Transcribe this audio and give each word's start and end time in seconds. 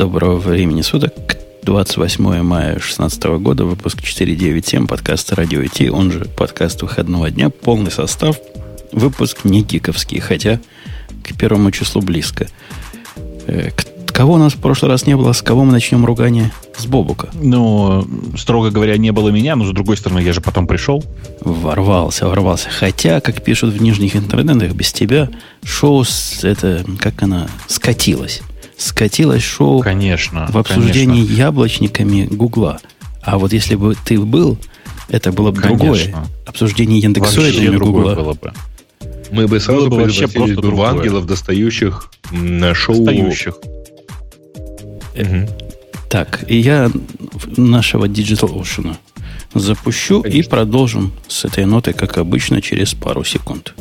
Доброго 0.00 0.36
времени 0.36 0.80
суток. 0.80 1.12
28 1.64 2.40
мая 2.40 2.70
2016 2.70 3.22
года, 3.38 3.66
выпуск 3.66 4.00
497, 4.00 4.86
подкаст 4.86 5.30
«Радио 5.34 5.60
IT», 5.60 5.90
он 5.90 6.10
же 6.10 6.24
подкаст 6.24 6.80
выходного 6.80 7.30
дня, 7.30 7.50
полный 7.50 7.90
состав, 7.90 8.38
выпуск 8.92 9.44
не 9.44 9.60
гиковский, 9.60 10.18
хотя 10.20 10.58
к 11.22 11.36
первому 11.36 11.70
числу 11.70 12.00
близко. 12.00 12.46
Э, 13.46 13.72
кого 14.06 14.32
у 14.32 14.38
нас 14.38 14.54
в 14.54 14.56
прошлый 14.62 14.90
раз 14.90 15.06
не 15.06 15.14
было, 15.18 15.34
с 15.34 15.42
кого 15.42 15.66
мы 15.66 15.72
начнем 15.72 16.06
ругание? 16.06 16.50
С 16.78 16.86
Бобука. 16.86 17.28
Ну, 17.34 18.08
строго 18.38 18.70
говоря, 18.70 18.96
не 18.96 19.10
было 19.12 19.28
меня, 19.28 19.54
но 19.54 19.66
с 19.66 19.70
другой 19.70 19.98
стороны, 19.98 20.20
я 20.20 20.32
же 20.32 20.40
потом 20.40 20.66
пришел. 20.66 21.04
Ворвался, 21.42 22.26
ворвался. 22.26 22.70
Хотя, 22.70 23.20
как 23.20 23.44
пишут 23.44 23.74
в 23.74 23.82
нижних 23.82 24.16
интернетах, 24.16 24.72
без 24.72 24.94
тебя 24.94 25.28
шоу, 25.62 26.06
это, 26.42 26.86
как 26.98 27.22
она, 27.22 27.48
скатилась 27.66 28.40
скатилось 28.80 29.42
шоу 29.42 29.80
конечно, 29.80 30.46
в 30.50 30.56
обсуждении 30.56 31.22
конечно. 31.22 31.42
яблочниками 31.42 32.26
Гугла. 32.26 32.80
А 33.22 33.38
вот 33.38 33.52
если 33.52 33.74
бы 33.74 33.94
ты 34.04 34.18
был, 34.18 34.58
это 35.08 35.32
было 35.32 35.50
бы 35.50 35.60
конечно. 35.60 35.78
другое. 35.84 36.26
Обсуждение 36.46 37.00
индексоидами 37.00 37.76
Гугла. 37.76 38.14
Было 38.14 38.34
бы. 38.34 38.52
Мы 39.30 39.46
бы 39.46 39.60
сразу 39.60 39.88
было 39.88 39.98
бы 39.98 40.04
вообще 40.04 40.26
просто 40.26 40.60
бы 40.60 40.70
в 40.70 40.82
ангелов, 40.82 41.26
достающих 41.26 42.10
на 42.30 42.74
шоу. 42.74 42.96
Достающих. 42.96 43.56
Угу. 45.14 45.48
Так, 46.08 46.44
и 46.48 46.58
я 46.58 46.90
нашего 47.56 48.06
Digital 48.06 48.60
Ocean 48.60 48.96
запущу 49.54 50.22
Конечно. 50.22 50.40
и 50.40 50.48
продолжим 50.48 51.12
с 51.28 51.44
этой 51.44 51.64
нотой, 51.64 51.92
как 51.92 52.18
обычно, 52.18 52.62
через 52.62 52.94
пару 52.94 53.24
секунд. 53.24 53.74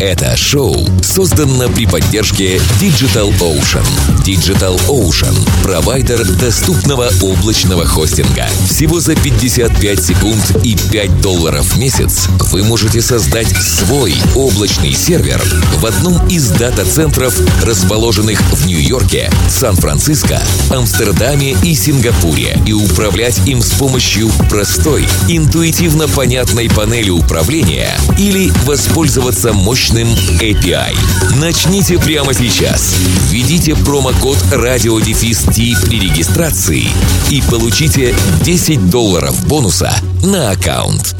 Это 0.00 0.36
шоу 0.36 0.76
создано 1.02 1.68
при 1.68 1.86
поддержке 1.86 2.56
Digital 2.80 3.32
Ocean. 3.38 3.86
Digital 4.24 4.80
Ocean– 4.88 5.34
провайдер 5.62 6.24
доступного 6.32 7.08
облачного 7.22 7.86
хостинга. 7.86 8.46
Всего 8.68 8.98
за 8.98 9.14
55 9.14 10.04
секунд 10.04 10.56
и 10.64 10.76
5 10.90 11.20
долларов 11.20 11.64
в 11.64 11.78
месяц 11.78 12.26
вы 12.50 12.64
можете 12.64 13.00
создать 13.00 13.48
свой 13.56 14.14
облачный 14.34 14.92
сервер 14.92 15.40
в 15.76 15.86
одном 15.86 16.26
из 16.28 16.50
дата-центров, 16.50 17.38
расположенных 17.64 18.40
в 18.40 18.66
Нью-Йорке, 18.66 19.30
Сан-Франциско, 19.48 20.42
Амстердаме 20.70 21.56
и 21.62 21.74
Сингапуре, 21.74 22.58
и 22.66 22.72
управлять 22.72 23.46
им 23.46 23.62
с 23.62 23.70
помощью 23.70 24.28
простой, 24.50 25.03
интуитивно 25.28 26.08
понятной 26.08 26.68
панели 26.68 27.10
управления 27.10 27.96
или 28.18 28.50
воспользоваться 28.64 29.52
мощным 29.52 30.08
API. 30.40 30.96
Начните 31.40 31.98
прямо 31.98 32.34
сейчас. 32.34 32.94
Введите 33.30 33.74
промокод 33.76 34.38
радиодефис 34.52 35.44
при 35.44 36.00
регистрации 36.00 36.84
и 37.30 37.42
получите 37.50 38.14
10 38.42 38.90
долларов 38.90 39.46
бонуса 39.46 39.92
на 40.22 40.50
аккаунт. 40.50 41.16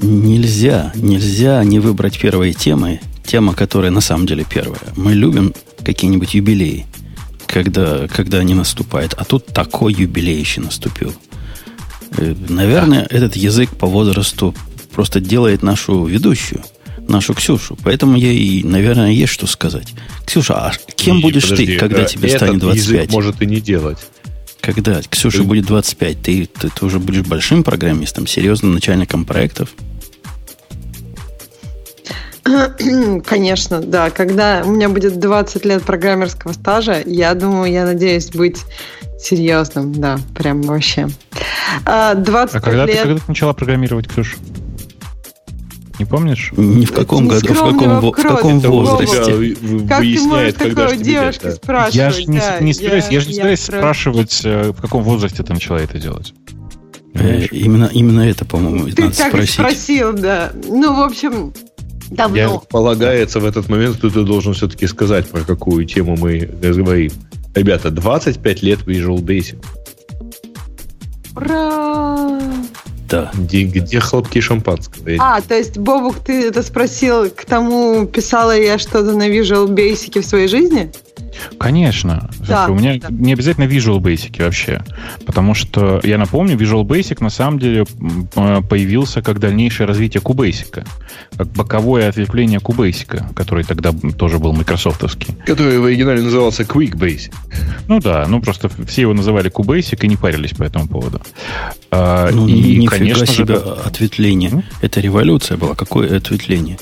Нельзя, 0.00 0.92
нельзя 0.94 1.64
не 1.64 1.80
выбрать 1.80 2.18
первые 2.18 2.52
темы. 2.52 3.00
Тема, 3.24 3.54
которая 3.54 3.90
на 3.90 4.00
самом 4.00 4.26
деле 4.26 4.44
первая. 4.48 4.80
Мы 4.96 5.12
любим 5.14 5.54
какие-нибудь 5.84 6.34
юбилеи, 6.34 6.86
когда, 7.46 8.06
когда 8.08 8.38
они 8.38 8.54
наступают. 8.54 9.14
А 9.14 9.24
тут 9.24 9.46
такой 9.46 9.92
юбилей 9.92 10.38
еще 10.38 10.60
наступил. 10.60 11.12
Э, 12.16 12.34
наверное, 12.48 13.06
да. 13.08 13.16
этот 13.16 13.36
язык 13.36 13.70
по 13.76 13.86
возрасту 13.86 14.54
просто 14.92 15.20
делает 15.20 15.62
нашу 15.62 16.04
ведущую– 16.04 16.62
нашу 17.08 17.34
Ксюшу. 17.34 17.76
Поэтому 17.82 18.16
ей, 18.16 18.62
наверное, 18.62 19.10
есть 19.10 19.32
что 19.32 19.46
сказать. 19.46 19.94
Ксюша, 20.26 20.54
а 20.54 20.72
кем 20.94 21.18
и, 21.18 21.22
будешь 21.22 21.44
подожди, 21.44 21.66
ты, 21.66 21.78
когда 21.78 22.04
тебе 22.04 22.28
станет 22.28 22.60
25? 22.60 22.76
Язык 22.76 23.12
может 23.12 23.42
и 23.42 23.46
не 23.46 23.60
делать. 23.60 23.98
Когда 24.60 25.00
Ксюша 25.08 25.38
ты... 25.38 25.44
будет 25.44 25.66
25, 25.66 26.22
ты, 26.22 26.46
ты, 26.46 26.68
ты 26.68 26.86
уже 26.86 26.98
будешь 26.98 27.22
большим 27.22 27.64
программистом, 27.64 28.26
серьезным 28.26 28.74
начальником 28.74 29.24
проектов? 29.24 29.70
Конечно, 33.24 33.80
да. 33.80 34.10
Когда 34.10 34.62
у 34.64 34.70
меня 34.70 34.88
будет 34.88 35.18
20 35.18 35.64
лет 35.64 35.82
программерского 35.82 36.52
стажа, 36.52 37.02
я 37.04 37.34
думаю, 37.34 37.72
я 37.72 37.84
надеюсь 37.84 38.28
быть 38.30 38.58
серьезным, 39.18 39.92
да, 39.92 40.18
прям 40.34 40.62
вообще. 40.62 41.08
20 41.84 42.54
а 42.54 42.60
когда, 42.60 42.86
лет... 42.86 42.96
ты, 42.96 43.02
когда 43.02 43.20
ты 43.20 43.24
начала 43.28 43.52
программировать, 43.52 44.08
Ксюша? 44.08 44.36
Не 45.98 46.04
помнишь? 46.04 46.52
Ни 46.56 46.84
в 46.84 46.92
каком 46.92 47.26
году, 47.26 47.52
в 47.52 47.56
каком, 47.56 48.00
в 48.00 48.12
каком 48.12 48.60
возрасте. 48.60 49.56
Как 49.88 50.00
ты 50.00 50.20
можешь 50.20 50.54
такой 50.54 50.96
девушке 50.96 51.50
спрашивать? 51.52 51.94
Я 51.94 52.10
же 52.10 52.24
не, 52.24 52.40
не 52.60 52.72
собираюсь, 52.72 53.06
я, 53.06 53.10
я 53.10 53.20
же 53.20 53.28
не 53.28 53.34
собираюсь 53.34 53.60
спрашивать, 53.60 54.40
э, 54.44 54.70
в 54.70 54.80
каком 54.80 55.02
возрасте 55.02 55.42
ты 55.42 55.52
начала 55.52 55.78
это 55.78 55.98
делать. 55.98 56.34
Э, 57.14 57.46
именно, 57.46 57.90
именно 57.92 58.20
это, 58.20 58.44
по-моему, 58.44 58.88
ты 58.90 59.02
надо 59.02 59.16
так 59.16 59.28
спросить. 59.28 59.54
спросил, 59.54 60.12
да. 60.12 60.52
Ну, 60.68 60.94
в 60.94 61.00
общем, 61.00 61.52
давно. 62.10 62.36
Я, 62.36 62.48
полагается, 62.70 63.40
в 63.40 63.44
этот 63.44 63.68
момент 63.68 63.96
что 63.96 64.08
ты 64.10 64.22
должен 64.22 64.54
все-таки 64.54 64.86
сказать, 64.86 65.28
про 65.28 65.40
какую 65.40 65.84
тему 65.84 66.16
мы 66.16 66.38
говорим. 66.38 67.10
Ребята, 67.54 67.90
25 67.90 68.62
лет 68.62 68.80
Visual 68.80 69.18
Basic. 69.18 69.62
Ура! 71.36 72.40
Да. 73.08 73.30
Где, 73.34 73.64
где 73.64 74.00
хлопки 74.00 74.40
шампанского? 74.40 75.10
А, 75.18 75.40
то 75.40 75.56
есть, 75.56 75.78
Бобук, 75.78 76.18
ты 76.18 76.48
это 76.48 76.62
спросил, 76.62 77.30
к 77.30 77.44
тому, 77.44 78.06
писала 78.06 78.56
я 78.56 78.78
что-то 78.78 79.12
на 79.12 79.28
Visual 79.28 79.66
Basic 79.68 80.20
в 80.20 80.26
своей 80.26 80.48
жизни? 80.48 80.92
Конечно. 81.58 82.30
Да, 82.46 82.68
у 82.68 82.74
меня 82.74 82.98
да. 82.98 83.08
не 83.10 83.32
обязательно 83.32 83.64
Visual 83.64 83.98
Basic 83.98 84.42
вообще. 84.42 84.82
Потому 85.26 85.54
что, 85.54 86.00
я 86.02 86.18
напомню, 86.18 86.56
Visual 86.56 86.84
Basic 86.84 87.22
на 87.22 87.30
самом 87.30 87.58
деле 87.58 87.84
появился 88.68 89.22
как 89.22 89.38
дальнейшее 89.38 89.86
развитие 89.86 90.22
Cubasic. 90.22 90.86
Как 91.36 91.48
боковое 91.48 92.08
ответвление 92.08 92.60
Cubasic, 92.60 93.34
который 93.34 93.64
тогда 93.64 93.92
тоже 94.16 94.38
был 94.38 94.52
майкрософтовский. 94.52 95.34
Который 95.46 95.78
в 95.78 95.84
оригинале 95.84 96.22
назывался 96.22 96.62
Quick 96.62 96.94
Basic. 96.94 97.32
Ну 97.88 98.00
да, 98.00 98.26
ну 98.28 98.40
просто 98.40 98.68
все 98.86 99.02
его 99.02 99.14
называли 99.14 99.50
Cubasic 99.50 99.98
и 100.02 100.08
не 100.08 100.16
парились 100.16 100.52
по 100.52 100.62
этому 100.62 100.88
поводу. 100.88 101.20
А, 101.90 102.30
ну, 102.30 102.46
и, 102.46 102.86
конечно 102.86 103.26
себе 103.26 103.54
же, 103.54 103.60
ответвление. 103.84 104.50
Mm? 104.50 104.64
Это 104.82 105.00
революция 105.00 105.56
была. 105.56 105.74
Какое 105.74 106.16
ответвление? 106.16 106.78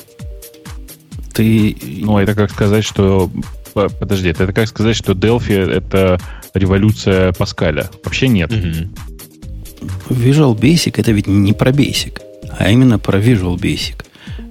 Ты... 1.32 1.76
Ну, 1.82 2.18
это 2.18 2.34
как 2.34 2.50
сказать, 2.50 2.84
что 2.84 3.30
подожди, 3.76 4.30
это 4.30 4.52
как 4.52 4.68
сказать, 4.68 4.96
что 4.96 5.12
Delphi 5.12 5.54
это 5.54 6.18
революция 6.54 7.32
Паскаля? 7.32 7.90
Вообще 8.04 8.28
нет. 8.28 8.50
Угу. 8.52 10.14
Visual 10.14 10.58
Basic 10.58 10.94
это 10.96 11.12
ведь 11.12 11.26
не 11.26 11.52
про 11.52 11.70
Basic, 11.70 12.20
а 12.58 12.70
именно 12.70 12.98
про 12.98 13.18
Visual 13.18 13.56
Basic. 13.56 14.04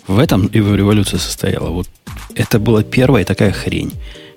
В 0.08 0.20
этом 0.20 0.50
его 0.54 0.76
революция 0.76 1.20
состояла. 1.20 1.70
Вот 1.70 1.88
это 2.36 2.60
была 2.60 2.84
первая 2.84 3.26
такая 3.26 3.52
хрень, 3.52 3.92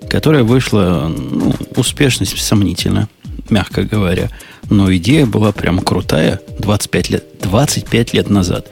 которая 0.09 0.43
вышла, 0.43 1.07
ну, 1.07 1.53
успешность 1.75 2.37
сомнительно, 2.41 3.07
мягко 3.49 3.83
говоря. 3.83 4.29
Но 4.69 4.93
идея 4.95 5.25
была 5.25 5.51
прям 5.51 5.79
крутая 5.79 6.41
25 6.59 7.09
лет, 7.09 7.25
25 7.41 8.13
лет 8.13 8.29
назад. 8.29 8.67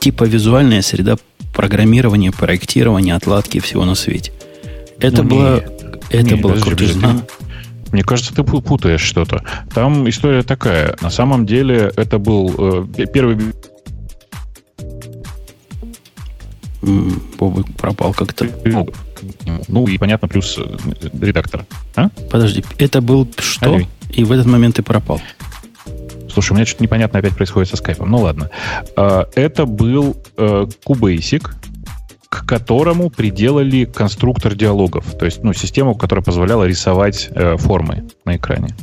Типа 0.00 0.24
визуальная 0.24 0.82
среда 0.82 1.16
программирования, 1.52 2.32
проектирования, 2.32 3.14
отладки 3.14 3.60
всего 3.60 3.84
на 3.84 3.94
свете. 3.94 4.32
Это 5.00 5.22
ну, 5.22 5.28
было, 5.28 5.64
это 6.10 6.22
не, 6.22 6.34
было 6.34 6.54
крутизна. 6.54 7.22
Мне 7.92 8.02
кажется, 8.02 8.34
ты 8.34 8.42
путаешь 8.42 9.00
что-то. 9.00 9.42
Там 9.72 10.08
история 10.08 10.42
такая. 10.42 10.96
На 11.00 11.10
самом 11.10 11.46
деле 11.46 11.92
это 11.96 12.18
был 12.18 12.86
э, 12.96 13.06
первый... 13.06 13.38
Бобы 16.82 17.64
пропал 17.78 18.12
как-то. 18.12 18.46
Ну, 18.64 18.88
ну, 19.68 19.86
и 19.86 19.98
понятно, 19.98 20.28
плюс 20.28 20.58
э, 20.58 20.76
редактор. 21.20 21.64
А? 21.94 22.08
Подожди, 22.30 22.64
это 22.78 23.00
был 23.00 23.28
что? 23.38 23.66
Алло. 23.66 23.80
И 24.10 24.24
в 24.24 24.32
этот 24.32 24.46
момент 24.46 24.76
ты 24.76 24.82
пропал. 24.82 25.20
Слушай, 26.36 26.52
у 26.52 26.54
меня 26.56 26.66
что-то 26.66 26.82
непонятно 26.82 27.18
опять 27.18 27.34
происходит 27.34 27.70
со 27.70 27.76
скайпом. 27.76 28.10
Ну 28.10 28.18
ладно. 28.18 28.50
А, 28.94 29.26
это 29.34 29.64
был 29.64 30.16
э, 30.36 30.66
Cubasic, 30.86 31.50
к 32.36 32.46
которому 32.46 33.08
приделали 33.08 33.84
конструктор 33.86 34.54
диалогов, 34.54 35.16
то 35.18 35.24
есть 35.24 35.42
ну, 35.42 35.54
систему, 35.54 35.94
которая 35.94 36.22
позволяла 36.22 36.64
рисовать 36.64 37.28
э, 37.30 37.56
формы 37.56 38.04
на 38.24 38.36
экране. 38.36 38.76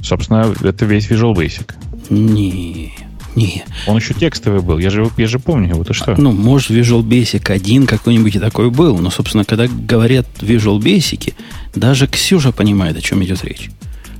Собственно, 0.00 0.54
это 0.62 0.84
весь 0.84 1.10
Visual 1.10 1.34
Basic. 1.34 1.72
Не, 2.10 2.92
не. 3.34 3.64
Он 3.86 3.96
еще 3.96 4.14
текстовый 4.14 4.60
был, 4.60 4.78
я 4.78 4.90
же, 4.90 5.10
я 5.16 5.26
же 5.26 5.40
помню 5.40 5.70
его, 5.70 5.82
ты 5.82 5.92
что? 5.92 6.14
Ну, 6.16 6.30
может, 6.30 6.70
Visual 6.70 7.02
Basic 7.02 7.50
один 7.50 7.86
какой-нибудь 7.86 8.36
и 8.36 8.38
такой 8.38 8.70
был, 8.70 8.98
но, 8.98 9.10
собственно, 9.10 9.44
когда 9.44 9.66
говорят 9.66 10.26
Visual 10.40 10.78
Basic, 10.78 11.34
даже 11.74 12.06
Ксюша 12.06 12.52
понимает, 12.52 12.96
о 12.96 13.00
чем 13.00 13.24
идет 13.24 13.44
речь. 13.44 13.70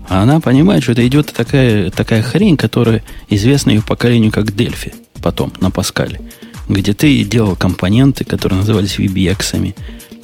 А 0.09 0.23
она 0.23 0.41
понимает, 0.41 0.83
что 0.83 0.93
это 0.93 1.07
идет 1.07 1.33
такая, 1.33 1.91
такая 1.91 2.23
хрень, 2.23 2.57
которая 2.57 3.05
известна 3.29 3.71
ее 3.71 3.83
поколению 3.83 4.33
как 4.33 4.55
Дельфи 4.55 4.95
потом, 5.23 5.53
на 5.61 5.71
Паскале 5.71 6.21
где 6.69 6.93
ты 6.95 7.25
делал 7.25 7.57
компоненты, 7.57 8.25
которые 8.25 8.61
назывались 8.61 8.99
VBX. 8.99 9.75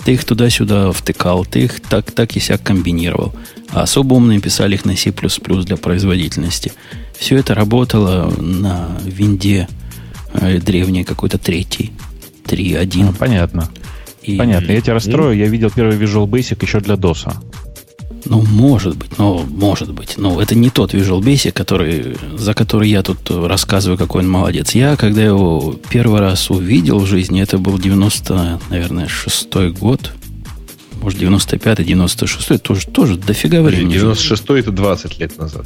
Ты 0.05 0.13
их 0.13 0.25
туда-сюда 0.25 0.93
втыкал, 0.93 1.45
ты 1.45 1.65
их 1.65 1.81
так, 1.81 2.11
так 2.13 2.37
и 2.37 2.41
сяк 2.41 2.63
комбинировал. 2.63 3.35
А 3.71 3.83
особо 3.83 4.15
умные 4.15 4.41
писали 4.41 4.75
их 4.75 4.85
на 4.85 4.97
C++ 4.97 5.13
для 5.13 5.77
производительности. 5.77 6.73
Все 7.19 7.37
это 7.37 7.55
работало 7.55 8.31
на 8.41 8.89
винде 9.05 9.69
э, 10.33 10.59
древней 10.59 11.05
какой-то 11.05 11.37
третий. 11.39 11.93
3.1. 12.47 13.05
Ну, 13.05 13.13
понятно. 13.13 13.69
И- 14.23 14.37
Понятно. 14.37 14.71
Я 14.73 14.81
тебя 14.81 14.95
расстрою. 14.95 15.37
Я 15.37 15.49
видел 15.49 15.71
первый 15.71 15.97
Visual 15.99 16.27
Basic 16.27 16.59
еще 16.63 16.81
для 16.81 16.95
DOS. 16.95 17.35
Ну, 18.25 18.43
может 18.43 18.97
быть, 18.97 19.17
ну, 19.19 19.45
может 19.49 19.93
быть. 19.93 20.15
Но 20.17 20.41
это 20.41 20.55
не 20.55 20.71
тот 20.71 20.93
Visual 20.95 21.21
Basic, 21.21 21.53
который, 21.53 22.17
за 22.37 22.55
который 22.55 22.91
я 22.91 23.03
тут 23.03 23.31
рассказываю, 23.31 23.97
какой 23.97 24.23
он 24.23 24.31
молодец. 24.31 24.73
Я, 24.75 24.97
когда 24.97 25.23
его 25.25 25.77
первый 25.91 26.21
раз 26.21 26.51
увидел 26.51 26.99
в 26.99 27.07
жизни, 27.07 27.41
это 27.41 27.59
был 27.59 27.79
90, 27.79 28.61
наверное, 28.71 29.09
шестой 29.09 29.73
год. 29.73 30.13
Может, 31.01 31.21
95 31.21 31.85
96 31.87 32.63
тоже, 32.63 32.87
тоже 32.89 33.17
дофига 33.17 33.63
времени. 33.63 33.93
96 33.95 34.45
это 34.51 34.73
20 34.73 35.19
лет 35.21 35.39
назад. 35.39 35.65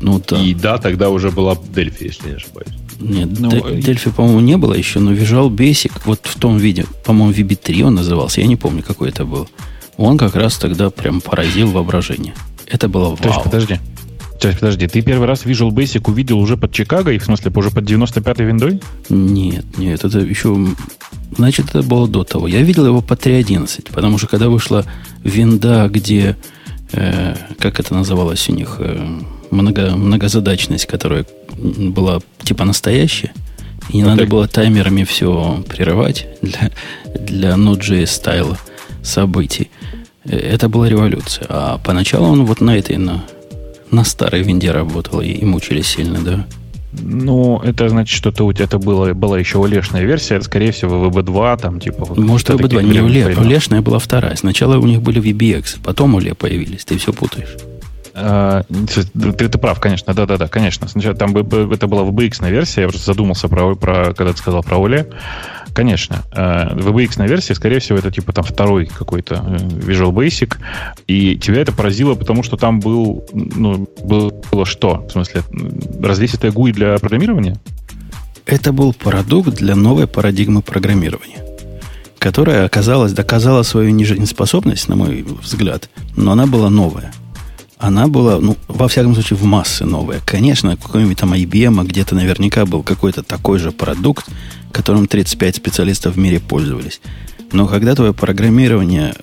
Ну, 0.00 0.20
да. 0.28 0.36
И 0.42 0.52
да, 0.54 0.78
тогда 0.78 1.10
уже 1.10 1.30
была 1.30 1.56
Дельфи, 1.74 2.04
если 2.04 2.30
не 2.30 2.34
ошибаюсь. 2.34 2.68
Нет, 2.98 3.28
Ну, 3.38 3.50
и- 3.68 3.80
Дельфи, 3.80 4.10
по-моему, 4.10 4.40
не 4.40 4.56
было 4.56 4.74
еще, 4.74 4.98
но 4.98 5.12
Visual 5.12 5.48
Basic, 5.48 5.92
вот 6.04 6.20
в 6.24 6.38
том 6.38 6.58
виде, 6.58 6.86
по-моему, 7.04 7.32
VB3 7.32 7.82
он 7.84 7.94
назывался, 7.94 8.40
я 8.40 8.46
не 8.48 8.56
помню, 8.56 8.82
какой 8.82 9.10
это 9.10 9.24
был. 9.24 9.48
Он 10.02 10.18
как 10.18 10.34
раз 10.34 10.56
тогда 10.56 10.90
прям 10.90 11.20
поразил 11.20 11.70
воображение. 11.70 12.34
Это 12.66 12.88
было 12.88 13.16
То 13.16 13.24
есть, 13.24 13.36
вау. 13.36 13.44
подожди. 13.44 13.78
То 14.40 14.48
есть, 14.48 14.58
подожди, 14.58 14.88
ты 14.88 15.00
первый 15.00 15.28
раз 15.28 15.44
Visual 15.44 15.70
Basic 15.70 16.10
увидел 16.10 16.40
уже 16.40 16.56
под 16.56 16.72
Чикаго, 16.72 17.12
и 17.12 17.18
в 17.18 17.24
смысле 17.24 17.52
уже 17.54 17.70
под 17.70 17.84
95-й 17.84 18.44
виндой? 18.44 18.80
Нет, 19.08 19.78
нет, 19.78 20.04
это 20.04 20.18
еще... 20.18 20.58
Значит, 21.36 21.68
это 21.68 21.82
было 21.82 22.08
до 22.08 22.24
того. 22.24 22.48
Я 22.48 22.62
видел 22.62 22.84
его 22.84 23.00
по 23.00 23.14
3.11, 23.14 23.92
потому 23.92 24.18
что 24.18 24.26
когда 24.26 24.48
вышла 24.48 24.84
винда, 25.22 25.88
где... 25.88 26.36
э, 26.90 27.36
как 27.60 27.78
это 27.78 27.94
называлось 27.94 28.48
у 28.48 28.52
них? 28.52 28.78
э, 28.80 29.20
много, 29.52 29.94
многозадачность, 29.94 30.86
которая 30.86 31.24
была 31.56 32.20
типа 32.42 32.64
настоящая. 32.64 33.32
И 33.90 33.98
не 33.98 34.02
надо 34.02 34.22
Окей. 34.22 34.30
было 34.30 34.48
таймерами 34.48 35.04
все 35.04 35.62
прерывать 35.68 36.26
для, 36.42 36.72
для 37.14 37.50
Node.js 37.50 38.06
стайла 38.06 38.58
событий. 39.02 39.70
Э, 40.24 40.36
Это 40.36 40.68
была 40.68 40.88
революция. 40.88 41.46
А 41.48 41.78
поначалу 41.78 42.26
он 42.28 42.44
вот 42.44 42.60
на 42.60 42.76
этой, 42.76 42.96
на, 42.96 43.24
на 43.90 44.04
старой 44.04 44.42
винде 44.42 44.70
работал 44.72 45.20
и, 45.20 45.28
и 45.28 45.44
мучились 45.44 45.86
сильно, 45.88 46.18
да. 46.20 46.46
Ну, 46.92 47.58
это 47.64 47.88
значит, 47.88 48.14
что 48.14 48.28
это 48.28 48.44
у 48.44 48.52
тебя 48.52 48.66
это 48.66 48.78
было, 48.78 49.14
была 49.14 49.38
еще 49.38 49.56
улешная 49.58 50.02
версия, 50.04 50.40
скорее 50.42 50.72
всего, 50.72 51.06
VB2, 51.06 51.58
там, 51.60 51.80
типа... 51.80 52.04
вот 52.04 52.18
Может, 52.18 52.48
каких-то 52.48 52.66
VB2, 52.66 52.68
таких 52.80 52.92
не 52.92 52.98
времен- 52.98 53.04
Уле. 53.06 53.24
времен. 53.24 53.46
Улешная 53.46 53.80
была 53.80 53.98
вторая. 53.98 54.36
Сначала 54.36 54.76
у 54.76 54.86
них 54.86 55.00
были 55.00 55.20
VBX, 55.22 55.78
потом 55.82 56.14
Уле 56.14 56.34
появились. 56.34 56.84
Ты 56.84 56.98
все 56.98 57.14
путаешь. 57.14 57.56
А, 58.14 58.64
ты, 59.14 59.48
ты 59.48 59.58
прав, 59.58 59.80
конечно, 59.80 60.12
да-да-да, 60.12 60.48
конечно. 60.48 60.86
Сначала 60.86 61.14
там 61.16 61.34
это 61.34 61.86
была 61.86 62.02
VBX 62.02 62.50
версия, 62.50 62.82
я 62.82 62.88
просто 62.88 63.06
задумался 63.06 63.48
про, 63.48 63.74
про 63.74 64.12
когда 64.12 64.32
ты 64.32 64.38
сказал 64.38 64.62
про 64.62 64.76
Оле. 64.76 65.08
Конечно, 65.74 66.22
э, 66.32 66.74
VBX 66.74 67.26
версия, 67.26 67.54
скорее 67.54 67.78
всего, 67.78 67.98
это 67.98 68.10
типа 68.10 68.32
там 68.32 68.44
второй 68.44 68.86
какой-то 68.86 69.36
э, 69.36 69.56
Visual 69.56 70.12
Basic, 70.12 70.56
и 71.06 71.36
тебя 71.36 71.62
это 71.62 71.72
поразило, 71.72 72.14
потому 72.14 72.42
что 72.42 72.56
там 72.56 72.78
был, 72.80 73.24
ну, 73.32 73.88
был- 74.04 74.32
было 74.50 74.66
что? 74.66 75.06
В 75.08 75.12
смысле, 75.12 75.42
развесистая 76.02 76.50
GUI 76.52 76.72
для 76.72 76.98
программирования? 76.98 77.58
Это 78.44 78.72
был 78.72 78.92
продукт 78.92 79.56
для 79.56 79.74
новой 79.74 80.06
парадигмы 80.06 80.60
программирования, 80.62 81.42
которая 82.18 82.66
оказалась, 82.66 83.12
доказала 83.12 83.62
свою 83.62 83.90
нежизнеспособность, 83.90 84.88
на 84.88 84.96
мой 84.96 85.24
взгляд, 85.42 85.88
но 86.16 86.32
она 86.32 86.46
была 86.46 86.68
новая. 86.68 87.12
Она 87.78 88.06
была, 88.06 88.38
ну, 88.38 88.56
во 88.68 88.86
всяком 88.86 89.14
случае, 89.14 89.36
в 89.38 89.44
массы 89.44 89.84
новая. 89.84 90.20
Конечно, 90.24 90.76
какой-нибудь 90.76 91.18
там 91.18 91.32
IBM, 91.32 91.84
где-то 91.84 92.14
наверняка 92.14 92.64
был 92.64 92.84
какой-то 92.84 93.24
такой 93.24 93.58
же 93.58 93.72
продукт, 93.72 94.26
которым 94.72 95.06
35 95.06 95.56
специалистов 95.56 96.14
в 96.14 96.18
мире 96.18 96.40
пользовались. 96.40 97.00
Но 97.52 97.66
когда 97.66 97.94
твое 97.94 98.12
программирование 98.14 99.14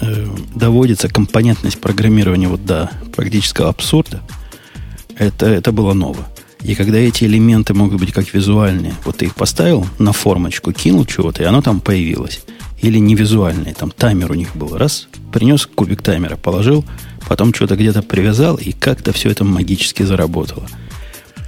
э, 0.00 0.26
доводится, 0.54 1.08
компонентность 1.08 1.80
программирования 1.80 2.48
вот 2.48 2.64
до 2.64 2.90
практического 3.14 3.68
абсурда, 3.68 4.22
это, 5.16 5.46
это 5.46 5.70
было 5.70 5.92
ново. 5.92 6.26
И 6.62 6.74
когда 6.74 6.98
эти 6.98 7.24
элементы 7.24 7.74
могут 7.74 8.00
быть 8.00 8.12
как 8.12 8.32
визуальные, 8.32 8.94
вот 9.04 9.18
ты 9.18 9.26
их 9.26 9.34
поставил 9.34 9.86
на 9.98 10.12
формочку, 10.12 10.72
кинул 10.72 11.04
чего-то, 11.04 11.42
и 11.42 11.46
оно 11.46 11.60
там 11.60 11.80
появилось. 11.80 12.40
Или 12.80 12.98
не 12.98 13.14
визуальные, 13.14 13.74
там 13.74 13.90
таймер 13.90 14.32
у 14.32 14.34
них 14.34 14.56
был. 14.56 14.76
Раз, 14.76 15.08
принес 15.30 15.66
кубик 15.66 16.00
таймера, 16.00 16.36
положил, 16.36 16.84
потом 17.28 17.52
что-то 17.52 17.76
где-то 17.76 18.02
привязал, 18.02 18.56
и 18.56 18.72
как-то 18.72 19.12
все 19.12 19.30
это 19.30 19.44
магически 19.44 20.02
заработало. 20.04 20.66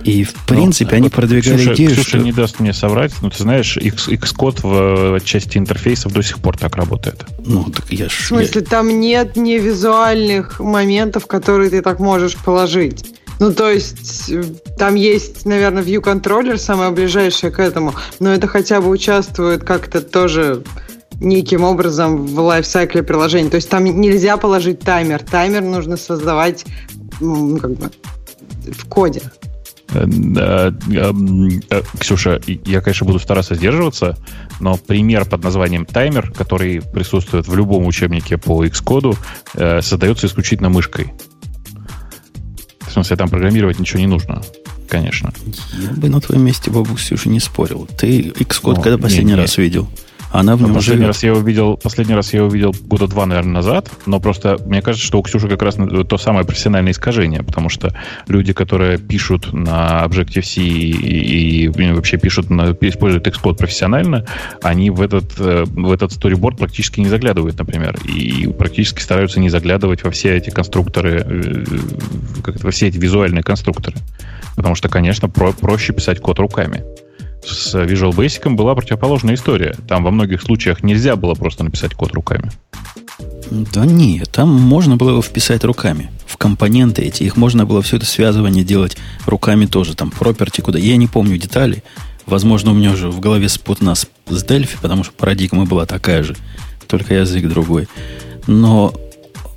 И, 0.06 0.22
в 0.22 0.34
принципе, 0.46 0.90
Ну, 0.92 0.96
они 0.98 1.02
вот 1.04 1.14
продвигали 1.14 1.56
Ксюша, 1.56 1.74
идею, 1.74 1.90
Ксюша 1.90 2.08
что... 2.08 2.18
не 2.18 2.30
даст 2.30 2.60
мне 2.60 2.72
соврать, 2.72 3.12
но 3.22 3.30
ты 3.30 3.42
знаешь, 3.42 3.76
X, 3.76 4.06
Xcode 4.08 4.60
в 4.62 5.16
э, 5.16 5.20
части 5.24 5.58
интерфейсов 5.58 6.12
до 6.12 6.22
сих 6.22 6.38
пор 6.38 6.56
так 6.56 6.76
работает. 6.76 7.24
Ну, 7.44 7.64
так 7.64 7.90
я. 7.90 8.08
В 8.08 8.12
смысле, 8.12 8.60
там 8.60 9.00
нет 9.00 9.34
невизуальных 9.34 10.60
моментов, 10.60 11.26
которые 11.26 11.70
ты 11.70 11.82
так 11.82 11.98
можешь 11.98 12.36
положить. 12.36 13.04
Ну, 13.40 13.52
то 13.52 13.68
есть, 13.68 14.30
э, 14.30 14.44
там 14.78 14.94
есть, 14.94 15.44
наверное, 15.44 15.82
view 15.82 16.00
контроллер, 16.00 16.56
самое 16.60 16.92
ближайшее 16.92 17.50
к 17.50 17.58
этому, 17.58 17.92
но 18.20 18.32
это 18.32 18.46
хотя 18.46 18.80
бы 18.80 18.88
участвует 18.90 19.64
как-то 19.64 20.00
тоже 20.00 20.62
неким 21.20 21.64
образом 21.64 22.26
в 22.26 22.38
лайфсайкле 22.38 23.02
приложения. 23.02 23.50
То 23.50 23.56
есть 23.56 23.68
там 23.68 23.84
нельзя 23.84 24.36
положить 24.36 24.78
таймер. 24.78 25.24
Таймер 25.24 25.62
нужно 25.62 25.96
создавать 25.96 26.64
ну, 27.20 27.58
как 27.58 27.72
бы 27.72 27.90
в 28.70 28.86
коде. 28.86 29.22
Э, 30.04 30.72
э, 31.70 31.82
Ксюша, 31.98 32.40
я, 32.46 32.80
конечно, 32.80 33.06
буду 33.06 33.18
стараться 33.18 33.54
сдерживаться, 33.54 34.16
но 34.60 34.76
пример 34.76 35.24
под 35.24 35.42
названием 35.42 35.86
таймер, 35.86 36.30
который 36.32 36.82
присутствует 36.82 37.48
в 37.48 37.56
любом 37.56 37.86
учебнике 37.86 38.36
по 38.36 38.64
Xcode, 38.64 39.16
э, 39.54 39.82
создается 39.82 40.26
исключительно 40.26 40.68
мышкой. 40.68 41.12
В 42.86 42.92
смысле, 42.92 43.16
там 43.16 43.28
программировать 43.28 43.78
ничего 43.78 44.00
не 44.00 44.06
нужно, 44.06 44.42
конечно. 44.88 45.32
Я 45.80 45.90
бы 45.90 46.08
на 46.08 46.20
твоем 46.20 46.44
месте, 46.44 46.70
бабу 46.70 46.94
Ксюша, 46.94 47.28
не 47.28 47.40
спорил. 47.40 47.88
Ты 47.98 48.20
Xcode 48.30 48.76
Ну, 48.76 48.82
когда 48.82 48.98
последний 48.98 49.32
не, 49.32 49.36
не. 49.36 49.42
раз 49.42 49.58
видел? 49.58 49.88
Она 50.36 50.56
в 50.56 50.60
нем 50.60 50.74
последний 50.74 51.04
живет. 51.04 51.14
раз 51.14 51.22
я 51.22 51.30
его 51.30 51.40
видел, 51.40 51.76
последний 51.82 52.14
раз 52.14 52.34
я 52.34 52.40
его 52.40 52.48
видел 52.48 52.74
года 52.82 53.06
два, 53.08 53.24
наверное, 53.24 53.54
назад, 53.54 53.90
но 54.04 54.20
просто 54.20 54.58
мне 54.66 54.82
кажется, 54.82 55.06
что 55.06 55.18
у 55.18 55.22
Ксюши 55.22 55.48
как 55.48 55.62
раз 55.62 55.76
то 55.76 56.18
самое 56.18 56.44
профессиональное 56.44 56.92
искажение, 56.92 57.42
потому 57.42 57.70
что 57.70 57.94
люди, 58.28 58.52
которые 58.52 58.98
пишут 58.98 59.52
на 59.54 60.04
Objective-C 60.04 60.60
и, 60.60 61.64
и 61.64 61.68
вообще 61.68 62.18
пишут, 62.18 62.50
на, 62.50 62.76
используют 62.80 63.26
Xcode 63.26 63.56
профессионально, 63.56 64.26
они 64.62 64.90
в 64.90 65.00
этот, 65.00 65.32
э, 65.38 65.64
в 65.66 65.90
этот 65.90 66.12
storyboard 66.12 66.58
практически 66.58 67.00
не 67.00 67.08
заглядывают, 67.08 67.58
например, 67.58 67.98
и 68.04 68.46
практически 68.48 69.00
стараются 69.00 69.40
не 69.40 69.48
заглядывать 69.48 70.04
во 70.04 70.10
все 70.10 70.36
эти 70.36 70.50
конструкторы, 70.50 71.24
э, 71.26 71.64
как 72.42 72.56
это, 72.56 72.66
во 72.66 72.72
все 72.72 72.88
эти 72.88 72.98
визуальные 72.98 73.42
конструкторы. 73.42 73.96
Потому 74.54 74.74
что, 74.74 74.88
конечно, 74.90 75.28
про- 75.30 75.52
проще 75.52 75.94
писать 75.94 76.20
код 76.20 76.38
руками 76.38 76.84
с 77.46 77.74
Visual 77.74 78.10
Basic 78.10 78.48
была 78.54 78.74
противоположная 78.74 79.34
история. 79.34 79.76
Там 79.88 80.04
во 80.04 80.10
многих 80.10 80.42
случаях 80.42 80.82
нельзя 80.82 81.16
было 81.16 81.34
просто 81.34 81.64
написать 81.64 81.94
код 81.94 82.12
руками. 82.12 82.50
Да 83.50 83.86
нет, 83.86 84.30
там 84.30 84.52
можно 84.52 84.96
было 84.96 85.10
его 85.10 85.22
вписать 85.22 85.64
руками. 85.64 86.10
В 86.26 86.36
компоненты 86.36 87.02
эти. 87.02 87.22
Их 87.22 87.36
можно 87.36 87.64
было 87.64 87.80
все 87.82 87.96
это 87.96 88.06
связывание 88.06 88.64
делать 88.64 88.96
руками 89.26 89.66
тоже. 89.66 89.94
Там 89.94 90.12
property 90.18 90.62
куда. 90.62 90.78
Я 90.78 90.96
не 90.96 91.06
помню 91.06 91.38
детали. 91.38 91.82
Возможно, 92.26 92.72
у 92.72 92.74
меня 92.74 92.90
уже 92.92 93.08
в 93.08 93.20
голове 93.20 93.48
спутано 93.48 93.94
с, 93.94 94.08
с 94.26 94.44
Delphi, 94.44 94.76
потому 94.82 95.04
что 95.04 95.12
парадигма 95.12 95.64
была 95.64 95.86
такая 95.86 96.24
же. 96.24 96.36
Только 96.88 97.14
язык 97.14 97.48
другой. 97.48 97.88
Но, 98.48 98.92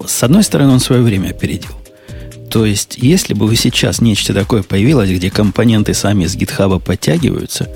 с 0.06 0.24
одной 0.24 0.44
стороны, 0.44 0.74
он 0.74 0.80
свое 0.80 1.02
время 1.02 1.30
опередил. 1.30 1.79
То 2.50 2.66
есть, 2.66 2.98
если 2.98 3.34
бы 3.34 3.56
сейчас 3.56 4.02
нечто 4.02 4.34
такое 4.34 4.64
появилось, 4.64 5.10
где 5.10 5.30
компоненты 5.30 5.94
сами 5.94 6.24
из 6.24 6.36
гитхаба 6.36 6.80
подтягиваются, 6.80 7.70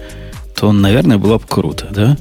то, 0.56 0.72
наверное, 0.72 1.18
было 1.18 1.38
бы 1.38 1.46
круто, 1.48 1.88
да? 1.92 2.18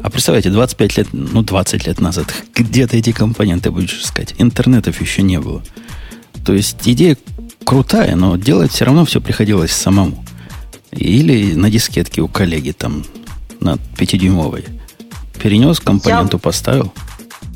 А 0.00 0.10
представляете, 0.10 0.50
25 0.50 0.96
лет, 0.96 1.08
ну 1.12 1.42
20 1.42 1.86
лет 1.86 2.00
назад, 2.00 2.32
где 2.54 2.86
ты 2.86 2.98
эти 2.98 3.10
компоненты 3.10 3.72
будешь 3.72 4.00
искать? 4.00 4.34
Интернетов 4.38 5.00
еще 5.00 5.22
не 5.22 5.40
было. 5.40 5.62
То 6.44 6.52
есть 6.54 6.76
идея 6.84 7.16
крутая, 7.64 8.14
но 8.14 8.36
делать 8.36 8.70
все 8.70 8.84
равно 8.84 9.04
все 9.04 9.20
приходилось 9.20 9.72
самому. 9.72 10.24
Или 10.92 11.54
на 11.54 11.68
дискетке 11.68 12.20
у 12.20 12.28
коллеги 12.28 12.70
там 12.70 13.04
на 13.60 13.72
5-дюймовой. 13.96 14.66
Перенес, 15.42 15.80
компоненту 15.80 16.38
поставил. 16.38 16.92